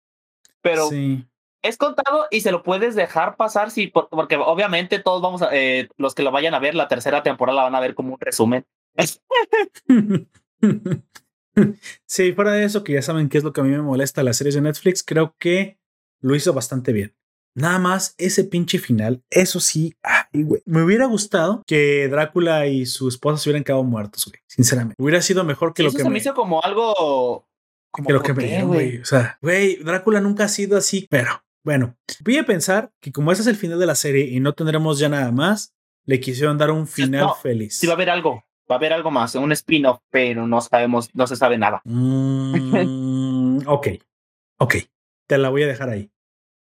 Pero 0.62 0.88
es 1.62 1.76
contado 1.76 2.26
y 2.30 2.40
se 2.40 2.52
lo 2.52 2.62
puedes 2.62 2.94
dejar 2.94 3.36
pasar, 3.36 3.70
sí, 3.70 3.88
porque 3.88 4.36
obviamente 4.36 4.98
todos 4.98 5.20
vamos 5.22 5.42
a, 5.42 5.48
eh, 5.52 5.88
los 5.96 6.14
que 6.14 6.22
lo 6.22 6.30
vayan 6.30 6.54
a 6.54 6.58
ver, 6.58 6.74
la 6.74 6.88
tercera 6.88 7.22
temporada 7.22 7.56
la 7.56 7.64
van 7.64 7.74
a 7.74 7.80
ver 7.80 7.94
como 7.94 8.14
un 8.14 8.20
resumen. 8.20 8.66
sí, 12.06 12.32
fuera 12.32 12.52
de 12.52 12.64
eso, 12.64 12.84
que 12.84 12.94
ya 12.94 13.02
saben 13.02 13.28
qué 13.28 13.38
es 13.38 13.44
lo 13.44 13.52
que 13.52 13.60
a 13.60 13.64
mí 13.64 13.70
me 13.70 13.82
molesta 13.82 14.22
las 14.22 14.36
series 14.36 14.54
de 14.54 14.60
Netflix, 14.60 15.02
creo 15.02 15.34
que 15.38 15.78
lo 16.20 16.34
hizo 16.34 16.52
bastante 16.52 16.92
bien. 16.92 17.14
Nada 17.54 17.78
más 17.80 18.14
ese 18.18 18.44
pinche 18.44 18.78
final, 18.78 19.24
eso 19.30 19.58
sí, 19.58 19.96
ay, 20.02 20.44
güey. 20.44 20.62
Me 20.64 20.82
hubiera 20.82 21.06
gustado 21.06 21.64
que 21.66 22.06
Drácula 22.08 22.68
y 22.68 22.86
su 22.86 23.08
esposa 23.08 23.38
se 23.38 23.48
hubieran 23.48 23.64
quedado 23.64 23.82
muertos, 23.82 24.26
güey. 24.26 24.40
Sinceramente. 24.46 24.94
Hubiera 25.02 25.20
sido 25.22 25.42
mejor 25.42 25.74
que 25.74 25.82
lo 25.82 25.90
que 25.90 26.02
se 26.02 26.08
me 26.10 26.18
hizo 26.18 26.34
como 26.34 26.62
algo 26.62 27.48
que 27.92 28.12
lo 28.12 28.22
que 28.22 28.34
me 28.34 28.62
güey. 28.62 28.98
O 28.98 29.04
sea, 29.04 29.38
güey, 29.42 29.76
Drácula 29.82 30.20
nunca 30.20 30.44
ha 30.44 30.48
sido 30.48 30.76
así, 30.76 31.08
pero 31.10 31.42
bueno, 31.64 31.96
voy 32.24 32.38
a 32.38 32.44
pensar 32.44 32.92
que 33.00 33.12
como 33.12 33.32
ese 33.32 33.42
es 33.42 33.48
el 33.48 33.56
final 33.56 33.78
de 33.78 33.86
la 33.86 33.94
serie 33.94 34.26
y 34.26 34.40
no 34.40 34.52
tendremos 34.52 34.98
ya 34.98 35.08
nada 35.08 35.32
más, 35.32 35.74
le 36.04 36.20
quisieron 36.20 36.56
dar 36.56 36.70
un 36.70 36.86
final 36.86 37.28
feliz. 37.42 37.76
Sí, 37.76 37.86
va 37.86 37.92
a 37.92 37.96
haber 37.96 38.10
algo, 38.10 38.44
va 38.70 38.76
a 38.76 38.78
haber 38.78 38.92
algo 38.92 39.10
más, 39.10 39.34
un 39.34 39.52
spin-off, 39.52 40.00
pero 40.10 40.46
no 40.46 40.60
sabemos, 40.60 41.14
no 41.14 41.26
se 41.26 41.36
sabe 41.36 41.58
nada. 41.58 41.82
Mm, 41.84 43.66
ok, 43.66 43.88
ok, 44.58 44.74
te 45.26 45.38
la 45.38 45.50
voy 45.50 45.64
a 45.64 45.66
dejar 45.66 45.90
ahí. 45.90 46.10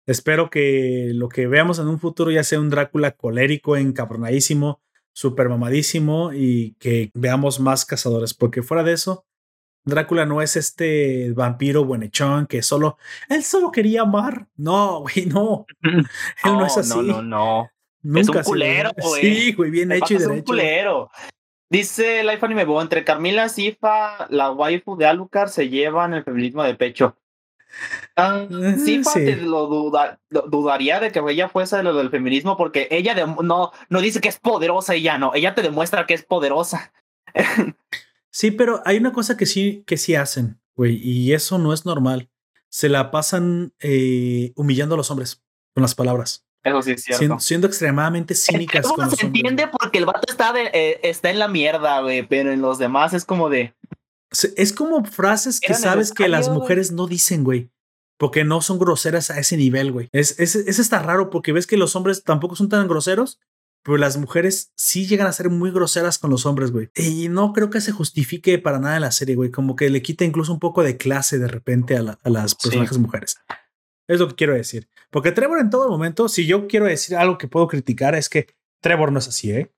Espero 0.06 0.48
que 0.48 1.10
lo 1.14 1.28
que 1.28 1.46
veamos 1.46 1.78
en 1.78 1.88
un 1.88 1.98
futuro 1.98 2.30
ya 2.30 2.42
sea 2.42 2.60
un 2.60 2.70
Drácula 2.70 3.12
colérico, 3.12 3.76
encabronadísimo, 3.76 4.80
super 5.12 5.48
mamadísimo 5.48 6.32
y 6.32 6.76
que 6.78 7.10
veamos 7.14 7.60
más 7.60 7.84
cazadores, 7.84 8.34
porque 8.34 8.62
fuera 8.62 8.84
de 8.84 8.92
eso, 8.94 9.26
Drácula 9.84 10.26
no 10.26 10.42
es 10.42 10.56
este 10.56 11.32
vampiro 11.32 11.84
buenechón 11.84 12.46
que 12.46 12.62
solo. 12.62 12.98
Él 13.28 13.42
solo 13.42 13.72
quería 13.72 14.02
amar. 14.02 14.46
No, 14.56 15.00
güey, 15.02 15.26
no. 15.26 15.66
Él 15.82 16.06
no, 16.44 16.66
es 16.66 16.76
así. 16.76 16.98
No, 16.98 17.22
no, 17.22 17.70
no. 18.02 18.20
es 18.20 18.28
un 18.28 18.42
culero, 18.42 18.90
güey. 18.96 19.20
Sí, 19.20 19.52
güey, 19.52 19.70
bien 19.70 19.92
hecho 19.92 20.14
y 20.14 20.18
derecho. 20.18 20.32
Es 20.32 20.38
un 20.38 20.44
culero. 20.44 21.10
Dice 21.70 22.24
Life 22.24 22.44
Anime 22.44 22.64
Bo, 22.64 22.80
entre 22.80 23.04
Carmila 23.04 23.48
Sifa, 23.48 24.26
la 24.30 24.50
waifu 24.52 24.96
de 24.96 25.06
Alucard, 25.06 25.50
se 25.50 25.68
llevan 25.68 26.14
el 26.14 26.24
feminismo 26.24 26.62
de 26.62 26.74
pecho. 26.74 27.16
Ah, 28.16 28.46
eh, 28.50 28.76
Sifa 28.78 29.12
te 29.12 29.36
lo, 29.36 29.66
dudaría 30.30 31.00
de 31.00 31.12
que 31.12 31.20
ella 31.28 31.50
fuese 31.50 31.82
lo 31.82 31.92
del 31.92 32.08
feminismo 32.08 32.56
porque 32.56 32.88
ella 32.90 33.14
no, 33.26 33.72
no 33.90 34.00
dice 34.00 34.22
que 34.22 34.28
es 34.28 34.38
poderosa 34.38 34.96
y 34.96 35.02
ya 35.02 35.18
no, 35.18 35.34
ella 35.34 35.54
te 35.54 35.60
demuestra 35.60 36.06
que 36.06 36.14
es 36.14 36.22
poderosa. 36.22 36.92
Sí, 38.38 38.52
pero 38.52 38.82
hay 38.84 38.98
una 38.98 39.12
cosa 39.12 39.36
que 39.36 39.46
sí, 39.46 39.82
que 39.84 39.96
sí 39.96 40.14
hacen, 40.14 40.60
güey, 40.76 40.94
y 41.02 41.32
eso 41.32 41.58
no 41.58 41.72
es 41.72 41.84
normal. 41.84 42.30
Se 42.68 42.88
la 42.88 43.10
pasan 43.10 43.74
eh, 43.80 44.52
humillando 44.54 44.94
a 44.94 44.98
los 44.98 45.10
hombres 45.10 45.42
con 45.74 45.82
las 45.82 45.96
palabras. 45.96 46.46
Eso 46.62 46.80
sí 46.82 46.92
es 46.92 47.02
cierto. 47.02 47.40
Siendo, 47.40 47.66
extremadamente 47.66 48.36
cínicas. 48.36 48.86
con 48.86 49.04
los 49.04 49.14
se 49.18 49.26
entiende 49.26 49.66
porque 49.66 49.98
el 49.98 50.06
vato 50.06 50.22
está, 50.28 50.52
de, 50.52 50.70
eh, 50.72 51.00
está 51.02 51.30
en 51.30 51.40
la 51.40 51.48
mierda, 51.48 52.00
güey, 52.00 52.22
pero 52.28 52.52
en 52.52 52.60
los 52.60 52.78
demás 52.78 53.12
es 53.12 53.24
como 53.24 53.50
de. 53.50 53.74
Es 54.54 54.72
como 54.72 55.04
frases 55.04 55.58
que 55.58 55.74
sabes 55.74 56.12
que 56.12 56.28
las 56.28 56.48
mujeres 56.48 56.92
no 56.92 57.08
dicen, 57.08 57.42
güey. 57.42 57.72
Porque 58.18 58.44
no 58.44 58.60
son 58.60 58.78
groseras 58.78 59.30
a 59.32 59.40
ese 59.40 59.56
nivel, 59.56 59.90
güey. 59.90 60.10
Es, 60.12 60.38
es, 60.38 60.54
es 60.54 60.78
está 60.78 61.00
raro 61.00 61.30
porque 61.30 61.52
ves 61.52 61.66
que 61.66 61.76
los 61.76 61.96
hombres 61.96 62.22
tampoco 62.22 62.54
son 62.54 62.68
tan 62.68 62.86
groseros, 62.86 63.40
pero 63.88 63.96
las 63.96 64.18
mujeres 64.18 64.70
sí 64.76 65.06
llegan 65.06 65.26
a 65.26 65.32
ser 65.32 65.48
muy 65.48 65.70
groseras 65.70 66.18
con 66.18 66.30
los 66.30 66.44
hombres, 66.44 66.72
güey. 66.72 66.90
Y 66.94 67.30
no 67.30 67.54
creo 67.54 67.70
que 67.70 67.80
se 67.80 67.90
justifique 67.90 68.58
para 68.58 68.78
nada 68.78 68.96
en 68.96 69.00
la 69.00 69.12
serie, 69.12 69.34
güey. 69.34 69.50
Como 69.50 69.76
que 69.76 69.88
le 69.88 70.02
quita 70.02 70.26
incluso 70.26 70.52
un 70.52 70.58
poco 70.58 70.82
de 70.82 70.98
clase 70.98 71.38
de 71.38 71.48
repente 71.48 71.96
a, 71.96 72.02
las 72.02 72.54
personajes 72.54 72.98
mujeres. 72.98 73.38
Es 74.06 74.20
lo 74.20 74.28
que 74.28 74.34
quiero 74.34 74.52
decir. 74.52 74.90
Porque 75.10 75.32
Trevor 75.32 75.58
en 75.58 75.70
todo 75.70 75.88
momento, 75.88 76.28
si 76.28 76.46
yo 76.46 76.68
quiero 76.68 76.84
decir 76.84 77.16
algo 77.16 77.38
que 77.38 77.48
puedo 77.48 77.66
criticar, 77.66 78.14
es 78.14 78.28
que 78.28 78.48
Trevor 78.82 79.10
no 79.10 79.20
es 79.20 79.28
así, 79.28 79.52
¿eh? 79.52 79.72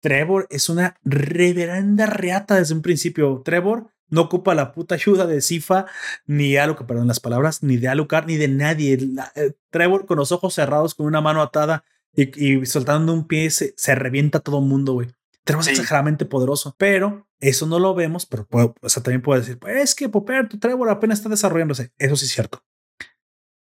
Trevor 0.00 0.46
es 0.48 0.68
una 0.68 1.00
reverenda 1.02 2.06
reata 2.06 2.54
desde 2.54 2.74
un 2.74 2.82
principio. 2.82 3.42
Trevor 3.44 3.90
no 4.10 4.20
ocupa 4.20 4.54
la 4.54 4.70
puta 4.70 4.94
ayuda 4.94 5.26
de 5.26 5.40
Sifa, 5.40 5.86
ni 6.24 6.52
de 6.52 6.76
que 6.78 6.84
perdón 6.84 7.08
las 7.08 7.18
palabras, 7.18 7.64
ni 7.64 7.78
de 7.78 7.88
Alucard, 7.88 8.26
ni 8.26 8.36
de 8.36 8.46
nadie. 8.46 8.96
Eh, 9.34 9.54
Trevor 9.70 10.06
con 10.06 10.18
los 10.18 10.30
ojos 10.30 10.54
cerrados, 10.54 10.94
con 10.94 11.06
una 11.06 11.20
mano 11.20 11.42
atada, 11.42 11.82
y, 12.14 12.66
soltando 12.66 13.12
un 13.12 13.26
pie 13.26 13.50
se, 13.50 13.94
revienta 13.94 14.40
todo 14.40 14.58
el 14.58 14.66
mundo, 14.66 14.94
güey. 14.94 15.08
Tenemos 15.44 15.68
exageradamente 15.68 16.26
poderoso, 16.26 16.74
pero 16.78 17.28
eso 17.40 17.66
no 17.66 17.78
lo 17.78 17.94
vemos, 17.94 18.26
pero 18.26 18.46
o 18.50 18.88
sea, 18.88 19.02
también 19.02 19.22
puedo 19.22 19.40
decir, 19.40 19.58
pues 19.58 19.76
es 19.82 19.94
que 19.94 20.08
Popper, 20.08 20.48
tu 20.48 20.58
Trevor 20.58 20.90
apenas 20.90 21.18
está 21.18 21.28
desarrollándose. 21.28 21.92
Eso 21.98 22.16
sí 22.16 22.26
es 22.26 22.32
cierto. 22.32 22.62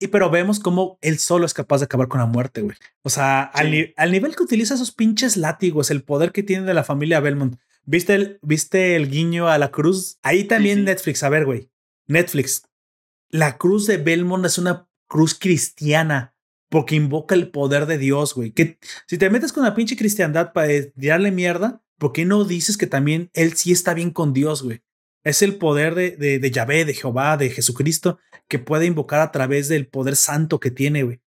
Y 0.02 0.08
pero 0.08 0.32
vemos 0.32 0.60
cómo 0.60 0.98
él 1.02 1.20
solo 1.20 1.46
es 1.46 1.54
capaz 1.54 1.78
de 1.78 1.86
acabar 1.86 2.08
con 2.08 2.20
la 2.20 2.26
muerte, 2.26 2.62
güey. 2.62 2.76
O 3.04 3.10
sea, 3.10 3.44
al, 3.44 3.70
nivel 3.70 4.36
que 4.36 4.44
utiliza 4.44 4.74
esos 4.74 4.92
pinches 4.92 5.38
látigos, 5.38 5.92
el 5.92 6.04
poder 6.04 6.32
que 6.32 6.42
tiene 6.42 6.66
de 6.66 6.74
la 6.74 6.84
familia 6.84 7.20
Belmont. 7.20 7.60
¿Viste 7.86 8.16
el, 8.16 8.40
¿Viste 8.42 8.96
el 8.96 9.10
guiño 9.10 9.48
a 9.48 9.60
la 9.60 9.70
cruz? 9.70 10.18
Ahí 10.24 10.46
también 10.46 10.86
Netflix, 10.86 11.22
a 11.22 11.30
ver, 11.30 11.46
güey. 11.46 11.70
Netflix. 12.08 12.64
La 13.30 13.60
cruz 13.60 13.86
de 13.86 13.98
Belmont 13.98 14.46
es 14.46 14.58
una 14.58 14.88
cruz 15.08 15.38
cristiana 15.38 16.36
porque 16.72 16.96
invoca 16.96 17.36
el 17.36 17.52
poder 17.52 17.86
de 17.86 17.98
Dios, 17.98 18.34
güey. 18.34 18.52
Que 18.52 18.80
si 19.06 19.18
te 19.18 19.30
metes 19.30 19.52
con 19.52 19.64
la 19.64 19.76
pinche 19.76 19.98
cristiandad 19.98 20.54
para 20.54 20.70
darle 20.96 21.30
mierda, 21.30 21.84
¿por 21.98 22.14
qué 22.14 22.24
no 22.24 22.46
dices 22.46 22.78
que 22.78 22.88
también 22.88 23.30
él 23.34 23.58
sí 23.58 23.74
está 23.74 23.94
bien 23.94 24.10
con 24.10 24.32
Dios, 24.32 24.64
güey? 24.64 24.82
Es 25.26 25.42
el 25.42 25.58
poder 25.58 25.96
de, 25.96 26.16
de, 26.16 26.40
de 26.40 26.52
Yahvé, 26.52 26.86
de 26.86 26.94
Jehová, 26.94 27.36
de 27.36 27.50
Jesucristo, 27.50 28.20
que 28.48 28.58
puede 28.58 28.86
invocar 28.86 29.20
a 29.20 29.34
través 29.34 29.68
del 29.68 29.86
poder 29.86 30.16
santo 30.16 30.62
que 30.62 30.72
tiene, 30.72 31.04
güey. 31.04 31.20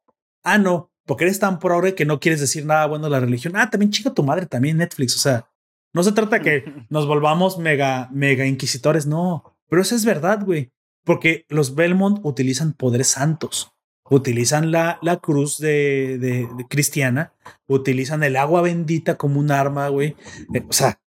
Ah, 0.44 0.59
no, 0.59 0.93
porque 1.06 1.24
eres 1.24 1.40
tan 1.40 1.59
pobre 1.59 1.97
que 1.97 2.05
no 2.05 2.20
quieres 2.20 2.40
decir 2.40 2.64
nada 2.64 2.86
bueno 2.86 3.06
de 3.06 3.10
la 3.10 3.20
religión. 3.20 3.56
Ah, 3.56 3.69
también 3.69 3.90
chica 3.90 4.14
tu 4.14 4.23
madre, 4.23 4.47
también 4.47 4.77
Netflix. 4.77 5.16
O 5.16 5.19
sea, 5.19 5.51
no 5.93 6.05
se 6.05 6.12
trata 6.12 6.40
que 6.40 6.64
nos 6.89 7.09
volvamos 7.09 7.59
mega, 7.59 8.09
mega 8.12 8.47
inquisitores, 8.47 9.06
no. 9.06 9.59
Pero 9.69 9.82
eso 9.82 9.97
es 9.97 10.05
verdad, 10.05 10.44
güey. 10.44 10.70
Porque 11.05 11.47
los 11.48 11.74
Belmont 11.74 12.20
utilizan 12.23 12.74
poderes 12.74 13.09
santos 13.09 13.72
utilizan 14.15 14.71
la, 14.71 14.99
la 15.03 15.19
cruz 15.19 15.59
de, 15.59 16.19
de, 16.19 16.49
cristiana, 16.69 17.33
utilizan 17.67 18.23
el 18.23 18.37
agua 18.37 18.61
bendita 18.61 19.17
como 19.17 19.41
un 19.41 19.51
arma, 19.51 19.89
güey. 19.89 20.17
Eh, 20.55 20.65
o 20.69 20.73
sea, 20.73 21.01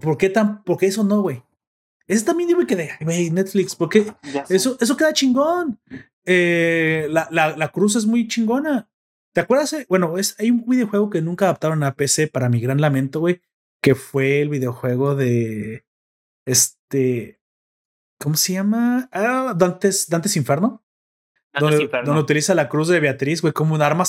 ¿por 0.00 0.18
qué 0.18 0.28
tan, 0.28 0.62
por 0.62 0.76
qué 0.76 0.86
eso 0.86 1.02
no, 1.02 1.22
güey? 1.22 1.42
Eso 2.06 2.26
también 2.26 2.48
digo 2.48 2.64
que 2.66 2.76
de, 2.76 2.90
güey, 3.00 3.30
Netflix, 3.30 3.74
porque 3.74 4.12
eso, 4.48 4.76
eso 4.80 4.96
queda 4.96 5.12
chingón. 5.12 5.80
Eh, 6.24 7.06
la, 7.10 7.26
la, 7.30 7.56
la, 7.56 7.68
cruz 7.68 7.96
es 7.96 8.04
muy 8.06 8.28
chingona. 8.28 8.88
¿Te 9.32 9.40
acuerdas? 9.40 9.72
Eh? 9.72 9.86
Bueno, 9.88 10.18
es, 10.18 10.36
hay 10.38 10.50
un 10.50 10.64
videojuego 10.66 11.10
que 11.10 11.22
nunca 11.22 11.46
adaptaron 11.46 11.82
a 11.82 11.94
PC 11.94 12.28
para 12.28 12.48
mi 12.48 12.60
gran 12.60 12.80
lamento, 12.80 13.20
güey, 13.20 13.40
que 13.82 13.94
fue 13.94 14.42
el 14.42 14.50
videojuego 14.50 15.14
de 15.14 15.86
este, 16.46 17.40
¿cómo 18.20 18.36
se 18.36 18.52
llama? 18.52 19.08
Ah, 19.10 19.54
Dantes, 19.56 20.08
Dantes 20.08 20.36
Inferno. 20.36 20.85
donde, 21.60 21.88
donde, 22.04 22.20
utiliza 22.20 22.54
la 22.54 22.68
cruz 22.68 22.88
de 22.88 23.00
Beatriz, 23.00 23.42
güey, 23.42 23.52
como 23.52 23.74
un 23.74 23.82
arma 23.82 24.04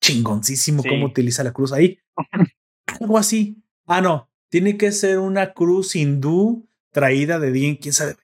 chingoncísimo 0.00 0.82
cómo 0.82 1.06
utiliza 1.06 1.42
la 1.44 1.52
cruz 1.52 1.72
ahí. 1.72 1.98
Algo 3.00 3.18
así. 3.18 3.62
Ah, 3.86 4.00
no, 4.00 4.30
tiene 4.50 4.76
que 4.76 4.92
ser 4.92 5.18
una 5.18 5.52
cruz 5.52 5.96
hindú 5.96 6.68
traída 6.92 7.38
de 7.38 7.50
bien, 7.50 7.76
quién 7.76 7.92
sabe. 7.92 8.16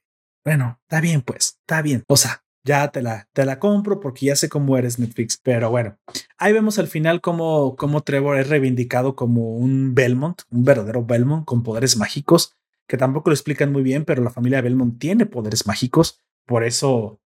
Bueno, 0.44 0.78
está 0.82 1.01
bien, 1.01 1.22
pues, 1.22 1.59
está 1.60 1.82
bien. 1.82 2.05
O 2.06 2.16
sea, 2.16 2.44
ya 2.64 2.89
te 2.89 3.02
la, 3.02 3.28
te 3.32 3.44
la 3.44 3.59
compro 3.59 4.01
porque 4.01 4.27
ya 4.27 4.36
sé 4.36 4.48
cómo 4.48 4.77
eres 4.77 4.98
Netflix. 4.98 5.39
Pero 5.43 5.70
bueno, 5.70 5.98
ahí 6.39 6.52
vemos 6.52 6.78
al 6.78 6.89
final 6.89 7.20
cómo, 7.20 7.77
cómo 7.77 8.02
Trevor 8.02 8.39
es 8.39 8.48
reivindicado 8.48 9.16
como 9.16 9.56
un 9.56 9.94
Belmont, 9.94 10.43
un 10.51 10.64
verdadero 10.64 11.05
Belmont 11.05 11.44
con 11.44 11.62
poderes 11.62 11.97
mágicos, 11.97 12.56
que 12.86 12.97
tampoco 12.97 13.31
lo 13.31 13.35
explican 13.35 13.72
muy 13.72 13.82
bien, 13.82 14.05
pero 14.05 14.22
la 14.22 14.31
familia 14.31 14.60
Belmont 14.60 14.98
tiene 14.98 15.27
poderes 15.27 15.66
mágicos. 15.66 16.20
Por 16.47 16.64
eso, 16.64 17.19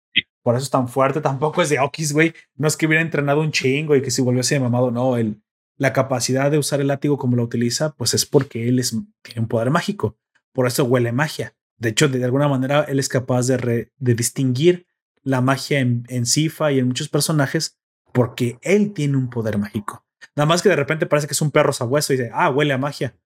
por 0.44 0.56
eso 0.56 0.64
es 0.64 0.70
tan 0.70 0.88
fuerte. 0.88 1.22
Tampoco 1.22 1.62
es 1.62 1.70
de 1.70 1.80
Okis, 1.80 2.12
güey. 2.12 2.34
No 2.54 2.68
es 2.68 2.76
que 2.76 2.86
hubiera 2.86 3.00
entrenado 3.00 3.40
un 3.40 3.50
chingo 3.50 3.96
y 3.96 4.02
que 4.02 4.10
si 4.10 4.20
volvió 4.20 4.42
así 4.42 4.54
de 4.54 4.60
mamado, 4.60 4.90
no. 4.90 5.16
El, 5.16 5.42
la 5.78 5.94
capacidad 5.94 6.50
de 6.50 6.58
usar 6.58 6.82
el 6.82 6.88
látigo 6.88 7.16
como 7.16 7.34
lo 7.34 7.42
utiliza, 7.42 7.94
pues 7.94 8.12
es 8.12 8.26
porque 8.26 8.68
él 8.68 8.78
es, 8.78 8.94
tiene 9.22 9.40
un 9.40 9.48
poder 9.48 9.70
mágico. 9.70 10.18
Por 10.52 10.66
eso 10.66 10.84
huele 10.84 11.12
magia. 11.12 11.56
De 11.78 11.88
hecho, 11.88 12.08
de 12.08 12.22
alguna 12.22 12.46
manera, 12.46 12.82
él 12.82 12.98
es 12.98 13.08
capaz 13.08 13.46
de, 13.46 13.90
de 13.96 14.14
distinguir 14.14 14.86
la 15.22 15.40
magia 15.40 15.80
en, 15.80 16.04
en 16.08 16.26
Sifa 16.26 16.70
y 16.72 16.78
en 16.78 16.88
muchos 16.88 17.08
personajes 17.08 17.78
porque 18.12 18.58
él 18.60 18.92
tiene 18.92 19.16
un 19.16 19.30
poder 19.30 19.56
mágico. 19.56 20.04
Nada 20.36 20.46
más 20.46 20.60
que 20.60 20.68
de 20.68 20.76
repente 20.76 21.06
parece 21.06 21.26
que 21.26 21.32
es 21.32 21.40
un 21.40 21.50
perro 21.50 21.72
sabueso 21.72 22.12
y 22.12 22.18
dice, 22.18 22.30
ah, 22.34 22.50
huele 22.50 22.74
a 22.74 22.78
magia. 22.78 23.16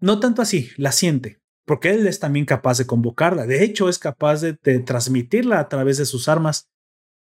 No 0.00 0.18
tanto 0.18 0.42
así, 0.42 0.70
la 0.76 0.90
siente, 0.90 1.40
porque 1.64 1.90
él 1.90 2.06
es 2.06 2.20
también 2.20 2.44
capaz 2.44 2.78
de 2.78 2.86
convocarla. 2.86 3.46
De 3.46 3.64
hecho, 3.64 3.88
es 3.88 3.98
capaz 3.98 4.40
de, 4.40 4.54
transmitirla 4.54 5.60
a 5.60 5.68
través 5.68 5.98
de 5.98 6.06
sus 6.06 6.28
armas, 6.28 6.68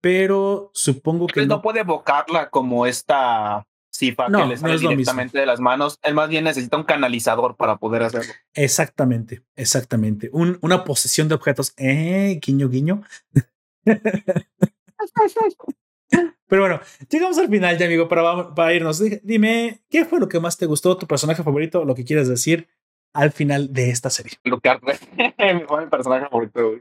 pero 0.02 0.72
supongo 0.74 1.28
que... 1.28 1.46
no, 1.46 1.62
puede 1.62 1.82
evocarla 1.82 2.50
como 2.50 2.86
esta 2.86 3.66
Sifa 3.90 4.26
que 4.26 4.46
le 4.46 4.58
sale 4.58 4.80
directamente 4.80 5.38
de 5.38 5.46
las 5.46 5.60
manos. 5.60 6.00
Él 6.02 6.16
más 6.16 6.28
bien 6.28 6.46
necesita 6.46 6.78
un 6.78 6.84
canalizador 6.84 7.56
para 7.56 7.78
poder 7.78 8.02
hacerlo. 8.02 8.34
Exactamente, 8.56 9.44
exactamente. 9.56 10.32
Un, 10.34 10.58
una 10.62 10.84
posesión 10.84 11.28
de 11.28 11.36
objetos. 11.36 11.74
Eh, 11.78 12.40
guiño, 12.44 12.70
guiño. 12.70 13.04
Pero 16.48 16.62
bueno, 16.62 16.80
llegamos 17.08 17.38
al 17.38 17.50
final 17.50 17.78
ya, 17.78 17.86
amigo, 17.86 18.08
para, 18.08 18.56
para 18.56 18.74
irnos. 18.74 19.00
Dime, 19.24 19.84
¿qué 19.90 20.06
fue 20.06 20.20
lo 20.20 20.28
que 20.28 20.40
más 20.40 20.58
te 20.58 20.66
gustó, 20.66 20.98
tu 20.98 21.06
personaje 21.06 21.44
favorito, 21.44 21.86
lo 21.86 21.94
que 21.94 22.04
quieres 22.04 22.28
decir 22.28 22.68
al 23.14 23.32
final 23.32 23.74
de 23.74 23.90
esta 23.90 24.10
serie? 24.10 24.34
Lucar, 24.44 24.82
mi 25.18 25.88
personaje 25.90 26.26
favorito. 26.26 26.76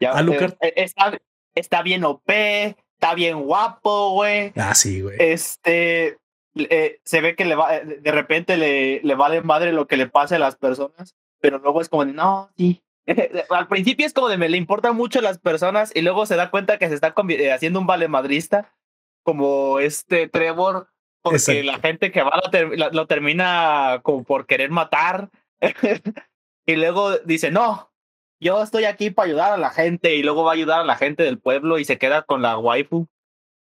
Ya, 0.00 0.12
Alucard. 0.12 0.54
Eh, 0.60 0.74
está, 0.76 1.18
está 1.54 1.82
bien 1.82 2.04
OP, 2.04 2.28
está 2.28 3.14
bien 3.14 3.42
guapo, 3.42 4.12
güey. 4.12 4.52
Ah, 4.56 4.74
sí, 4.74 5.00
güey. 5.02 5.16
Este, 5.18 6.18
eh, 6.54 7.00
se 7.04 7.20
ve 7.20 7.36
que 7.36 7.44
le 7.44 7.54
va, 7.54 7.76
eh, 7.76 7.84
de 8.00 8.12
repente 8.12 8.56
le, 8.56 9.00
le 9.02 9.14
vale 9.14 9.42
madre 9.42 9.72
lo 9.72 9.86
que 9.86 9.96
le 9.96 10.08
pase 10.08 10.36
a 10.36 10.38
las 10.38 10.56
personas, 10.56 11.14
pero 11.40 11.58
luego 11.58 11.80
es 11.80 11.88
como 11.88 12.04
de, 12.04 12.12
no, 12.12 12.50
sí. 12.56 12.82
Al 13.50 13.68
principio 13.68 14.06
es 14.06 14.12
como 14.12 14.28
de, 14.28 14.38
me 14.38 14.48
le 14.48 14.56
importan 14.56 14.96
mucho 14.96 15.20
las 15.20 15.38
personas 15.38 15.92
y 15.94 16.02
luego 16.02 16.26
se 16.26 16.36
da 16.36 16.50
cuenta 16.50 16.78
que 16.78 16.88
se 16.88 16.94
está 16.94 17.14
eh, 17.28 17.52
haciendo 17.52 17.78
un 17.78 17.86
vale 17.86 18.08
madrista, 18.08 18.74
como 19.22 19.80
este 19.80 20.28
Trevor, 20.28 20.88
porque 21.22 21.62
la 21.62 21.78
gente 21.78 22.10
que 22.10 22.22
va 22.22 22.40
lo, 22.52 22.90
lo 22.90 23.06
termina 23.06 24.00
como 24.02 24.24
por 24.24 24.46
querer 24.46 24.70
matar. 24.70 25.30
y 26.66 26.76
luego 26.76 27.18
dice, 27.18 27.50
no, 27.50 27.92
yo 28.40 28.62
estoy 28.62 28.84
aquí 28.84 29.10
para 29.10 29.28
ayudar 29.28 29.52
a 29.52 29.58
la 29.58 29.70
gente 29.70 30.14
y 30.14 30.22
luego 30.22 30.44
va 30.44 30.52
a 30.52 30.54
ayudar 30.54 30.80
a 30.80 30.84
la 30.84 30.96
gente 30.96 31.22
del 31.22 31.38
pueblo 31.38 31.78
y 31.78 31.84
se 31.84 31.98
queda 31.98 32.22
con 32.22 32.42
la 32.42 32.58
waifu. 32.58 33.08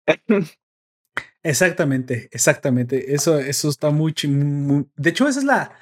Exactamente, 1.43 2.27
exactamente. 2.31 3.13
Eso, 3.13 3.38
eso 3.38 3.69
está 3.69 3.91
muy, 3.91 4.15
De 4.95 5.09
hecho, 5.11 5.27
esa 5.27 5.39
es 5.39 5.45
la. 5.45 5.77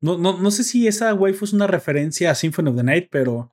No, 0.00 0.16
no, 0.16 0.38
no 0.38 0.50
sé 0.52 0.62
si 0.62 0.86
esa 0.86 1.12
waifu 1.12 1.44
es 1.44 1.52
una 1.52 1.66
referencia 1.66 2.30
a 2.30 2.36
Symphony 2.36 2.70
of 2.70 2.76
the 2.76 2.84
Night, 2.84 3.08
pero 3.10 3.52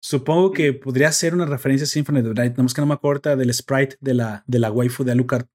supongo 0.00 0.52
que 0.52 0.72
podría 0.72 1.12
ser 1.12 1.34
una 1.34 1.44
referencia 1.44 1.84
a 1.84 1.86
Symphony 1.86 2.20
of 2.20 2.28
the 2.28 2.34
Night. 2.34 2.52
Nada 2.52 2.62
más 2.62 2.72
que 2.72 2.80
no 2.80 2.86
me 2.86 2.94
acuerdo 2.94 3.36
del 3.36 3.52
sprite 3.52 3.98
de 4.00 4.14
la, 4.14 4.42
de 4.46 4.58
la 4.58 4.72
waifu 4.72 5.04
de 5.04 5.12
Alucard. 5.12 5.46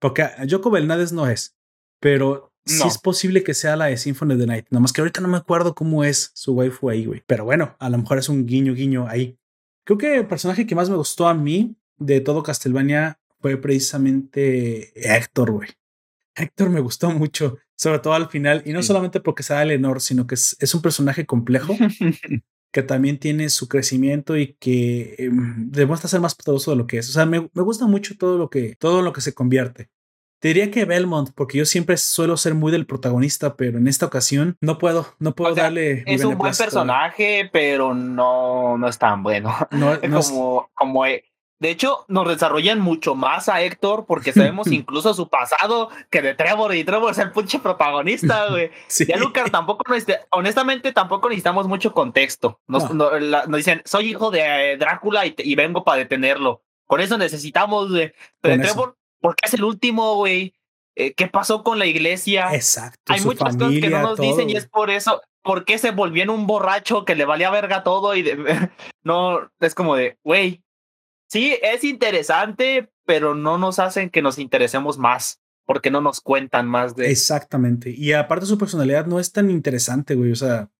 Porque 0.00 0.30
Yoko 0.46 0.70
Belnades 0.70 1.12
no 1.12 1.28
es, 1.28 1.58
pero 2.00 2.54
sí 2.66 2.82
es 2.86 2.98
posible 2.98 3.42
que 3.42 3.54
sea 3.54 3.76
la 3.76 3.86
de 3.86 3.96
Symphony 3.96 4.34
of 4.34 4.40
the 4.40 4.46
Night. 4.46 4.66
Nada 4.70 4.80
más 4.80 4.92
que 4.92 5.00
ahorita 5.00 5.20
no 5.20 5.28
me 5.28 5.38
acuerdo 5.38 5.74
cómo 5.74 6.04
es 6.04 6.32
su 6.34 6.52
waifu 6.52 6.90
ahí, 6.90 7.06
güey. 7.06 7.22
Pero 7.26 7.44
bueno, 7.44 7.76
a 7.78 7.88
lo 7.88 7.98
mejor 7.98 8.18
es 8.18 8.28
un 8.28 8.46
guiño, 8.46 8.74
guiño 8.74 9.06
ahí. 9.08 9.38
Creo 9.84 9.98
que 9.98 10.16
el 10.16 10.26
personaje 10.26 10.66
que 10.66 10.74
más 10.74 10.90
me 10.90 10.96
gustó 10.96 11.28
a 11.28 11.34
mí 11.34 11.76
de 11.96 12.20
todo 12.20 12.42
Castlevania 12.42 13.20
fue 13.40 13.56
precisamente 13.56 14.92
Héctor, 14.94 15.52
güey. 15.52 15.68
Héctor 16.34 16.70
me 16.70 16.80
gustó 16.80 17.10
mucho, 17.10 17.58
sobre 17.76 18.00
todo 18.00 18.12
al 18.12 18.28
final, 18.28 18.62
y 18.66 18.72
no 18.72 18.82
solamente 18.82 19.20
porque 19.20 19.42
sea 19.42 19.62
Eleanor, 19.62 20.00
sino 20.00 20.26
que 20.26 20.34
es, 20.34 20.74
un 20.74 20.82
personaje 20.82 21.24
complejo 21.24 21.74
que 22.72 22.82
también 22.82 23.18
tiene 23.18 23.48
su 23.48 23.68
crecimiento 23.68 24.36
y 24.36 24.54
que 24.54 25.14
em, 25.18 25.70
demuestra 25.70 26.10
ser 26.10 26.20
más 26.20 26.34
poderoso 26.34 26.72
de 26.72 26.76
lo 26.76 26.86
que 26.86 26.98
es. 26.98 27.08
O 27.08 27.12
sea, 27.12 27.24
me, 27.24 27.38
gusta 27.38 27.86
mucho 27.86 28.16
todo 28.18 28.36
lo 28.36 28.50
que 28.50 28.76
todo 28.78 29.00
lo 29.00 29.12
que 29.12 29.22
se 29.22 29.32
convierte. 29.32 29.88
Te 30.46 30.50
diría 30.50 30.70
que 30.70 30.84
Belmont, 30.84 31.30
porque 31.34 31.58
yo 31.58 31.64
siempre 31.64 31.96
suelo 31.96 32.36
ser 32.36 32.54
muy 32.54 32.70
del 32.70 32.86
protagonista, 32.86 33.56
pero 33.56 33.78
en 33.78 33.88
esta 33.88 34.06
ocasión 34.06 34.56
no 34.60 34.78
puedo, 34.78 35.12
no 35.18 35.34
puedo 35.34 35.56
darle. 35.56 36.04
Es 36.06 36.24
un 36.24 36.38
buen 36.38 36.54
personaje, 36.54 37.50
pero 37.52 37.94
no, 37.94 38.78
no 38.78 38.86
es 38.86 38.96
tan 38.96 39.24
bueno. 39.24 39.52
No, 39.72 39.94
es 39.94 40.28
como, 40.28 40.70
como 40.74 41.04
e, 41.04 41.24
de 41.58 41.70
hecho, 41.70 42.04
nos 42.06 42.28
desarrollan 42.28 42.78
mucho 42.78 43.16
más 43.16 43.48
a 43.48 43.60
Héctor 43.60 44.06
porque 44.06 44.32
sabemos 44.32 44.68
incluso 44.70 45.14
su 45.14 45.28
pasado 45.28 45.90
que 46.10 46.22
de 46.22 46.34
Trevor 46.34 46.76
y 46.76 46.84
Trevor 46.84 47.10
es 47.10 47.18
el 47.18 47.32
pinche 47.32 47.58
protagonista, 47.58 48.46
güey. 48.50 48.70
Sí. 48.86 49.04
Ya 49.04 49.16
Lucas 49.16 49.50
tampoco, 49.50 49.82
honestamente, 50.30 50.92
tampoco 50.92 51.28
necesitamos 51.28 51.66
mucho 51.66 51.92
contexto. 51.92 52.60
Nos, 52.68 52.88
dicen, 53.48 53.82
soy 53.84 54.10
hijo 54.10 54.30
de 54.30 54.74
eh, 54.74 54.76
Drácula 54.76 55.26
y, 55.26 55.54
vengo 55.56 55.82
para 55.82 55.98
detenerlo. 55.98 56.62
Con 56.86 57.00
eso 57.00 57.18
necesitamos, 57.18 57.90
güey. 57.90 58.12
Pero 58.40 58.62
Trevor, 58.62 58.96
porque 59.26 59.42
es 59.44 59.54
el 59.54 59.64
último, 59.64 60.14
güey. 60.14 60.54
Eh, 60.94 61.12
¿Qué 61.14 61.26
pasó 61.26 61.64
con 61.64 61.80
la 61.80 61.86
iglesia? 61.86 62.54
Exacto. 62.54 63.12
Hay 63.12 63.20
muchas 63.22 63.56
cosas 63.56 63.72
que 63.72 63.90
no 63.90 64.00
nos 64.00 64.20
dicen 64.20 64.48
y 64.48 64.54
es 64.54 64.68
por 64.68 64.88
eso. 64.88 65.20
¿Por 65.42 65.64
qué 65.64 65.78
se 65.78 65.90
volvió 65.90 66.22
en 66.22 66.30
un 66.30 66.46
borracho 66.46 67.04
que 67.04 67.16
le 67.16 67.24
valía 67.24 67.50
verga 67.50 67.82
todo 67.82 68.14
y 68.14 68.24
no 69.02 69.50
es 69.58 69.74
como 69.74 69.96
de, 69.96 70.16
güey, 70.22 70.62
sí, 71.28 71.58
es 71.60 71.82
interesante, 71.82 72.88
pero 73.04 73.34
no 73.34 73.58
nos 73.58 73.80
hacen 73.80 74.10
que 74.10 74.22
nos 74.22 74.38
interesemos 74.38 74.96
más, 74.96 75.40
porque 75.64 75.90
no 75.90 76.00
nos 76.00 76.20
cuentan 76.20 76.68
más 76.68 76.94
de... 76.94 77.10
Exactamente. 77.10 77.90
Y 77.90 78.12
aparte 78.12 78.46
su 78.46 78.58
personalidad 78.58 79.06
no 79.06 79.18
es 79.18 79.32
tan 79.32 79.50
interesante, 79.50 80.14
güey. 80.14 80.30
O 80.30 80.36
sea, 80.36 80.70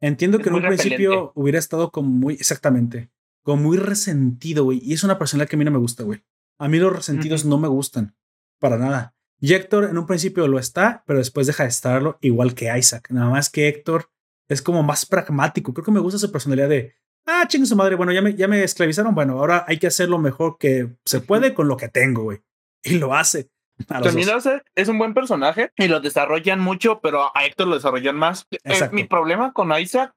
entiendo 0.00 0.38
que 0.38 0.48
en 0.48 0.54
un 0.54 0.62
principio 0.62 1.32
hubiera 1.34 1.58
estado 1.58 1.90
como 1.90 2.08
muy, 2.08 2.34
exactamente, 2.34 3.10
como 3.42 3.64
muy 3.64 3.78
resentido, 3.78 4.62
güey. 4.62 4.78
Y 4.80 4.92
es 4.92 5.02
una 5.02 5.18
personalidad 5.18 5.50
que 5.50 5.56
a 5.56 5.58
mí 5.58 5.64
no 5.64 5.72
me 5.72 5.78
gusta, 5.78 6.04
güey. 6.04 6.22
A 6.58 6.68
mí 6.68 6.78
los 6.78 6.94
resentidos 6.94 7.44
no 7.44 7.58
me 7.58 7.68
gustan, 7.68 8.16
para 8.58 8.78
nada. 8.78 9.14
Y 9.40 9.54
Héctor 9.54 9.84
en 9.84 9.98
un 9.98 10.06
principio 10.06 10.48
lo 10.48 10.58
está, 10.58 11.04
pero 11.06 11.18
después 11.18 11.46
deja 11.46 11.64
de 11.64 11.68
estarlo, 11.68 12.18
igual 12.20 12.54
que 12.54 12.76
Isaac. 12.76 13.08
Nada 13.10 13.28
más 13.28 13.50
que 13.50 13.68
Héctor 13.68 14.10
es 14.48 14.62
como 14.62 14.82
más 14.82 15.04
pragmático. 15.04 15.74
Creo 15.74 15.84
que 15.84 15.90
me 15.90 16.00
gusta 16.00 16.18
su 16.18 16.32
personalidad 16.32 16.68
de, 16.68 16.94
ah, 17.26 17.44
chingue 17.46 17.66
su 17.66 17.76
madre, 17.76 17.96
bueno, 17.96 18.12
ya 18.12 18.22
me, 18.22 18.34
ya 18.34 18.48
me 18.48 18.62
esclavizaron, 18.62 19.14
bueno, 19.14 19.38
ahora 19.38 19.64
hay 19.68 19.78
que 19.78 19.88
hacer 19.88 20.08
lo 20.08 20.18
mejor 20.18 20.56
que 20.58 20.96
se 21.04 21.20
puede 21.20 21.52
con 21.52 21.68
lo 21.68 21.76
que 21.76 21.88
tengo, 21.88 22.22
güey. 22.22 22.40
Y 22.82 22.98
lo 22.98 23.14
hace. 23.14 23.50
También 23.86 24.30
hace, 24.30 24.62
es 24.74 24.88
un 24.88 24.98
buen 24.98 25.12
personaje 25.12 25.70
y 25.76 25.88
lo 25.88 26.00
desarrollan 26.00 26.60
mucho, 26.60 27.00
pero 27.00 27.36
a 27.36 27.44
Héctor 27.44 27.68
lo 27.68 27.74
desarrollan 27.74 28.16
más. 28.16 28.46
Eh, 28.50 28.88
mi 28.92 29.04
problema 29.04 29.52
con 29.52 29.70
Isaac 29.78 30.14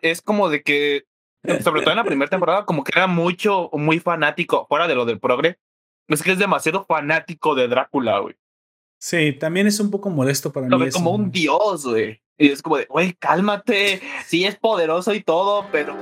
es 0.00 0.22
como 0.22 0.48
de 0.48 0.62
que, 0.62 1.04
sobre 1.62 1.82
todo 1.82 1.90
en 1.90 1.96
la 1.96 2.04
primera 2.04 2.30
temporada, 2.30 2.64
como 2.64 2.84
que 2.84 2.92
era 2.94 3.08
mucho, 3.08 3.68
muy 3.72 3.98
fanático, 3.98 4.66
fuera 4.68 4.86
de 4.86 4.94
lo 4.94 5.06
del 5.06 5.18
progre, 5.18 5.58
es 6.08 6.22
que 6.22 6.32
es 6.32 6.38
demasiado 6.38 6.84
fanático 6.84 7.54
de 7.54 7.68
Drácula, 7.68 8.18
güey. 8.18 8.36
Sí, 8.98 9.32
también 9.32 9.66
es 9.66 9.80
un 9.80 9.90
poco 9.90 10.10
molesto 10.10 10.52
para 10.52 10.68
lo 10.68 10.78
mí. 10.78 10.86
Ve 10.86 10.92
como 10.92 11.10
un 11.12 11.30
dios, 11.30 11.86
güey. 11.86 12.20
Y 12.36 12.48
es 12.48 12.62
como 12.62 12.78
de, 12.78 12.86
güey, 12.86 13.12
cálmate. 13.14 14.00
Sí, 14.26 14.44
es 14.44 14.56
poderoso 14.56 15.14
y 15.14 15.22
todo, 15.22 15.66
pero 15.70 15.96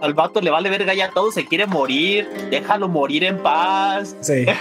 al, 0.00 0.14
vato 0.14 0.40
le 0.40 0.50
vale 0.50 0.70
verga 0.70 0.92
ya 0.92 1.10
todo, 1.10 1.30
se 1.30 1.46
quiere 1.46 1.66
morir. 1.66 2.28
Déjalo 2.50 2.88
morir 2.88 3.24
en 3.24 3.42
paz. 3.42 4.16
Sí. 4.20 4.44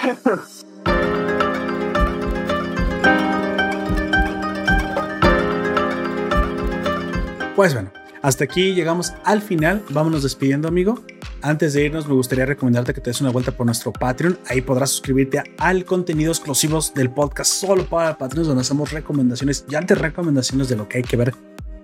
pues 7.55 7.73
bueno, 7.73 7.91
hasta 8.27 8.43
aquí 8.43 8.73
llegamos 8.73 9.13
al 9.23 9.41
final. 9.41 9.81
Vámonos 9.89 10.21
despidiendo, 10.21 10.67
amigo. 10.67 11.01
Antes 11.41 11.71
de 11.71 11.85
irnos, 11.85 12.09
me 12.09 12.13
gustaría 12.13 12.45
recomendarte 12.45 12.93
que 12.93 12.99
te 12.99 13.09
des 13.09 13.21
una 13.21 13.29
vuelta 13.29 13.53
por 13.53 13.65
nuestro 13.65 13.93
Patreon. 13.93 14.37
Ahí 14.49 14.59
podrás 14.59 14.89
suscribirte 14.89 15.41
al 15.57 15.85
contenido 15.85 16.33
exclusivos 16.33 16.93
del 16.93 17.09
podcast 17.09 17.49
solo 17.49 17.85
para 17.85 18.17
Patreons, 18.17 18.49
donde 18.49 18.63
hacemos 18.63 18.91
recomendaciones 18.91 19.63
y 19.69 19.75
antes 19.75 19.97
recomendaciones 19.97 20.67
de 20.67 20.75
lo 20.75 20.89
que 20.89 20.97
hay 20.97 21.03
que 21.05 21.15
ver 21.15 21.33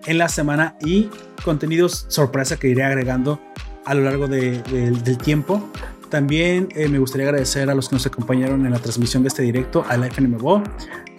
en 0.06 0.18
la 0.18 0.28
semana 0.28 0.76
y 0.82 1.10
contenidos 1.46 2.08
sorpresa 2.10 2.58
que 2.58 2.68
iré 2.68 2.84
agregando 2.84 3.40
a 3.86 3.94
lo 3.94 4.02
largo 4.02 4.28
del 4.28 5.18
tiempo. 5.20 5.72
También 6.10 6.68
eh, 6.76 6.90
me 6.90 7.00
gustaría 7.00 7.28
agradecer 7.28 7.70
a 7.70 7.74
los 7.74 7.88
que 7.88 7.96
nos 7.96 8.06
acompañaron 8.06 8.66
en 8.66 8.74
la 8.74 8.80
transmisión 8.80 9.24
de 9.24 9.30
este 9.30 9.44
directo, 9.44 9.86
a 9.88 9.96
la 9.96 10.08
FNMBO, 10.08 10.62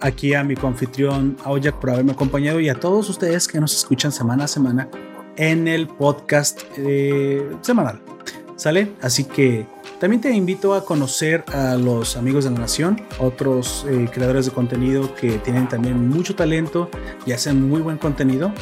aquí 0.01 0.35
a 0.35 0.43
mi 0.43 0.55
confitrión 0.55 1.35
Aoyak 1.43 1.79
por 1.79 1.89
haberme 1.89 2.11
acompañado 2.11 2.59
y 2.59 2.69
a 2.69 2.79
todos 2.79 3.09
ustedes 3.09 3.47
que 3.47 3.59
nos 3.59 3.75
escuchan 3.75 4.11
semana 4.11 4.43
a 4.43 4.47
semana 4.47 4.87
en 5.37 5.67
el 5.67 5.87
podcast 5.87 6.61
eh, 6.77 7.49
semanal. 7.61 8.01
¿Sale? 8.55 8.93
Así 9.01 9.25
que 9.25 9.65
también 9.99 10.21
te 10.21 10.31
invito 10.31 10.73
a 10.73 10.85
conocer 10.85 11.43
a 11.53 11.75
los 11.75 12.17
amigos 12.17 12.43
de 12.43 12.51
la 12.51 12.59
nación, 12.59 13.01
otros 13.19 13.85
eh, 13.89 14.09
creadores 14.11 14.45
de 14.45 14.51
contenido 14.51 15.13
que 15.15 15.37
tienen 15.39 15.67
también 15.67 16.09
mucho 16.09 16.35
talento 16.35 16.89
y 17.25 17.31
hacen 17.31 17.67
muy 17.69 17.81
buen 17.81 17.97
contenido. 17.97 18.53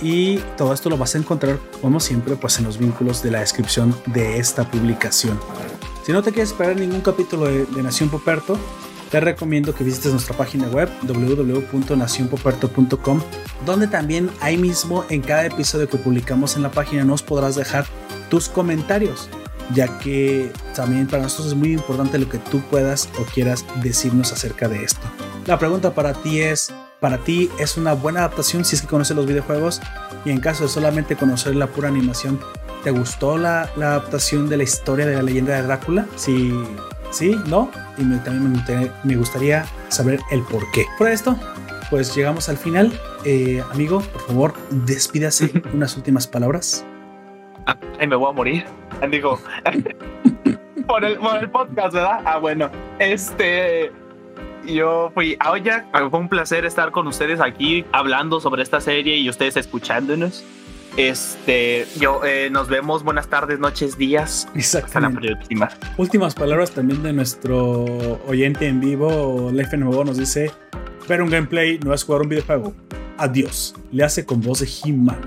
Y 0.00 0.38
todo 0.56 0.74
esto 0.74 0.90
lo 0.90 0.98
vas 0.98 1.14
a 1.14 1.18
encontrar, 1.18 1.58
como 1.80 2.00
siempre, 2.00 2.36
pues 2.36 2.58
en 2.58 2.64
los 2.64 2.78
vínculos 2.78 3.22
de 3.22 3.30
la 3.30 3.40
descripción 3.40 3.94
de 4.06 4.38
esta 4.38 4.70
publicación. 4.70 5.40
Si 6.04 6.12
no 6.12 6.22
te 6.22 6.32
quieres 6.32 6.50
esperar 6.50 6.76
ningún 6.76 7.00
capítulo 7.00 7.46
de, 7.46 7.64
de 7.64 7.82
Nación 7.82 8.10
Poperto, 8.10 8.58
te 9.10 9.20
recomiendo 9.20 9.74
que 9.74 9.84
visites 9.84 10.12
nuestra 10.12 10.36
página 10.36 10.66
web 10.68 10.88
www.nacionpoperto.com, 11.02 13.20
donde 13.64 13.86
también 13.86 14.30
ahí 14.40 14.56
mismo 14.56 15.04
en 15.08 15.22
cada 15.22 15.46
episodio 15.46 15.88
que 15.88 15.98
publicamos 15.98 16.56
en 16.56 16.62
la 16.62 16.70
página 16.70 17.04
nos 17.04 17.22
podrás 17.22 17.54
dejar 17.56 17.86
tus 18.28 18.48
comentarios, 18.48 19.28
ya 19.74 19.98
que 19.98 20.50
también 20.74 21.06
para 21.06 21.24
nosotros 21.24 21.48
es 21.48 21.54
muy 21.54 21.72
importante 21.72 22.18
lo 22.18 22.28
que 22.28 22.38
tú 22.38 22.60
puedas 22.62 23.08
o 23.20 23.24
quieras 23.24 23.64
decirnos 23.82 24.32
acerca 24.32 24.68
de 24.68 24.84
esto. 24.84 25.00
La 25.46 25.58
pregunta 25.58 25.94
para 25.94 26.14
ti 26.14 26.40
es, 26.40 26.72
¿para 27.00 27.18
ti 27.18 27.50
es 27.58 27.76
una 27.76 27.92
buena 27.92 28.20
adaptación 28.20 28.64
si 28.64 28.74
es 28.74 28.82
que 28.82 28.88
conoces 28.88 29.16
los 29.16 29.26
videojuegos? 29.26 29.80
Y 30.24 30.30
en 30.30 30.40
caso 30.40 30.64
de 30.64 30.70
solamente 30.70 31.14
conocer 31.14 31.54
la 31.54 31.68
pura 31.68 31.88
animación, 31.88 32.40
¿te 32.82 32.90
gustó 32.90 33.38
la, 33.38 33.70
la 33.76 33.90
adaptación 33.90 34.48
de 34.48 34.56
la 34.56 34.64
historia 34.64 35.06
de 35.06 35.14
la 35.14 35.22
leyenda 35.22 35.54
de 35.54 35.62
Drácula? 35.62 36.06
Si 36.16 36.52
sí, 37.10 37.36
no, 37.46 37.70
y 37.98 38.02
me, 38.02 38.18
también 38.18 38.52
me, 38.52 38.90
me, 39.04 39.16
gustaría 39.16 39.64
saber 39.88 40.20
el 40.30 40.42
por 40.42 40.70
qué. 40.72 40.86
Por 40.98 41.08
esto, 41.08 41.36
pues 41.90 42.14
llegamos 42.14 42.48
al 42.48 42.56
final. 42.56 42.92
Eh, 43.24 43.62
amigo, 43.72 44.00
por 44.00 44.22
favor, 44.22 44.54
despídase 44.70 45.50
unas 45.72 45.96
últimas 45.96 46.26
palabras. 46.26 46.84
Ay, 47.98 48.06
me 48.06 48.16
voy 48.16 48.30
a 48.30 48.32
morir. 48.32 48.64
Digo, 49.10 49.38
por, 50.86 51.04
el, 51.04 51.16
por 51.18 51.36
el 51.38 51.50
podcast, 51.50 51.94
¿verdad? 51.94 52.20
Ah, 52.24 52.38
bueno, 52.38 52.70
este 52.98 53.92
yo 54.66 55.10
fui 55.14 55.36
a 55.40 55.52
Oya. 55.52 55.86
Fue 56.10 56.18
un 56.18 56.28
placer 56.28 56.64
estar 56.64 56.90
con 56.90 57.06
ustedes 57.06 57.40
aquí 57.40 57.84
hablando 57.92 58.40
sobre 58.40 58.62
esta 58.62 58.80
serie 58.80 59.16
y 59.16 59.28
ustedes 59.28 59.56
escuchándonos. 59.56 60.44
Este, 60.96 61.86
yo, 62.00 62.24
eh, 62.24 62.48
nos 62.50 62.68
vemos. 62.68 63.02
Buenas 63.02 63.28
tardes, 63.28 63.58
noches, 63.58 63.98
días. 63.98 64.48
Hasta 64.56 65.00
la 65.00 65.10
próxima. 65.10 65.68
Últimas 65.98 66.34
palabras 66.34 66.70
también 66.70 67.02
de 67.02 67.12
nuestro 67.12 67.84
oyente 68.26 68.66
en 68.66 68.80
vivo, 68.80 69.50
Lefe 69.52 69.76
Nuevo, 69.76 70.04
nos 70.04 70.16
dice: 70.16 70.50
Ver 71.06 71.20
un 71.20 71.28
gameplay 71.28 71.78
no 71.80 71.92
es 71.92 72.02
jugar 72.02 72.22
un 72.22 72.30
videojuego. 72.30 72.72
Adiós. 73.18 73.74
Le 73.92 74.04
hace 74.04 74.24
con 74.24 74.40
voz 74.40 74.60
de 74.60 74.68
He-Man. 74.84 75.20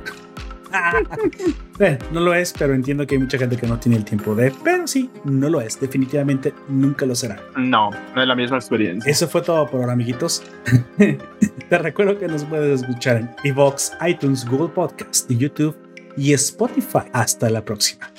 no 2.11 2.19
lo 2.19 2.33
es, 2.33 2.53
pero 2.57 2.73
entiendo 2.73 3.05
que 3.05 3.15
hay 3.15 3.21
mucha 3.21 3.37
gente 3.37 3.57
que 3.57 3.67
no 3.67 3.79
tiene 3.79 3.97
el 3.97 4.05
tiempo 4.05 4.35
de. 4.35 4.51
Pero 4.63 4.87
sí, 4.87 5.09
no 5.23 5.49
lo 5.49 5.61
es. 5.61 5.79
Definitivamente 5.79 6.53
nunca 6.67 7.05
lo 7.05 7.15
será. 7.15 7.41
No, 7.55 7.91
no 8.15 8.21
es 8.21 8.27
la 8.27 8.35
misma 8.35 8.57
experiencia. 8.57 9.09
Eso 9.09 9.27
fue 9.27 9.41
todo 9.41 9.65
por 9.67 9.81
ahora, 9.81 9.93
amiguitos. 9.93 10.43
Te 11.69 11.77
recuerdo 11.77 12.17
que 12.17 12.27
nos 12.27 12.45
puedes 12.45 12.81
escuchar 12.81 13.17
en 13.17 13.29
Evox, 13.43 13.93
iTunes, 14.07 14.45
Google 14.45 14.69
Podcast, 14.69 15.29
YouTube 15.31 15.77
y 16.17 16.33
Spotify. 16.33 17.09
Hasta 17.13 17.49
la 17.49 17.63
próxima. 17.63 18.11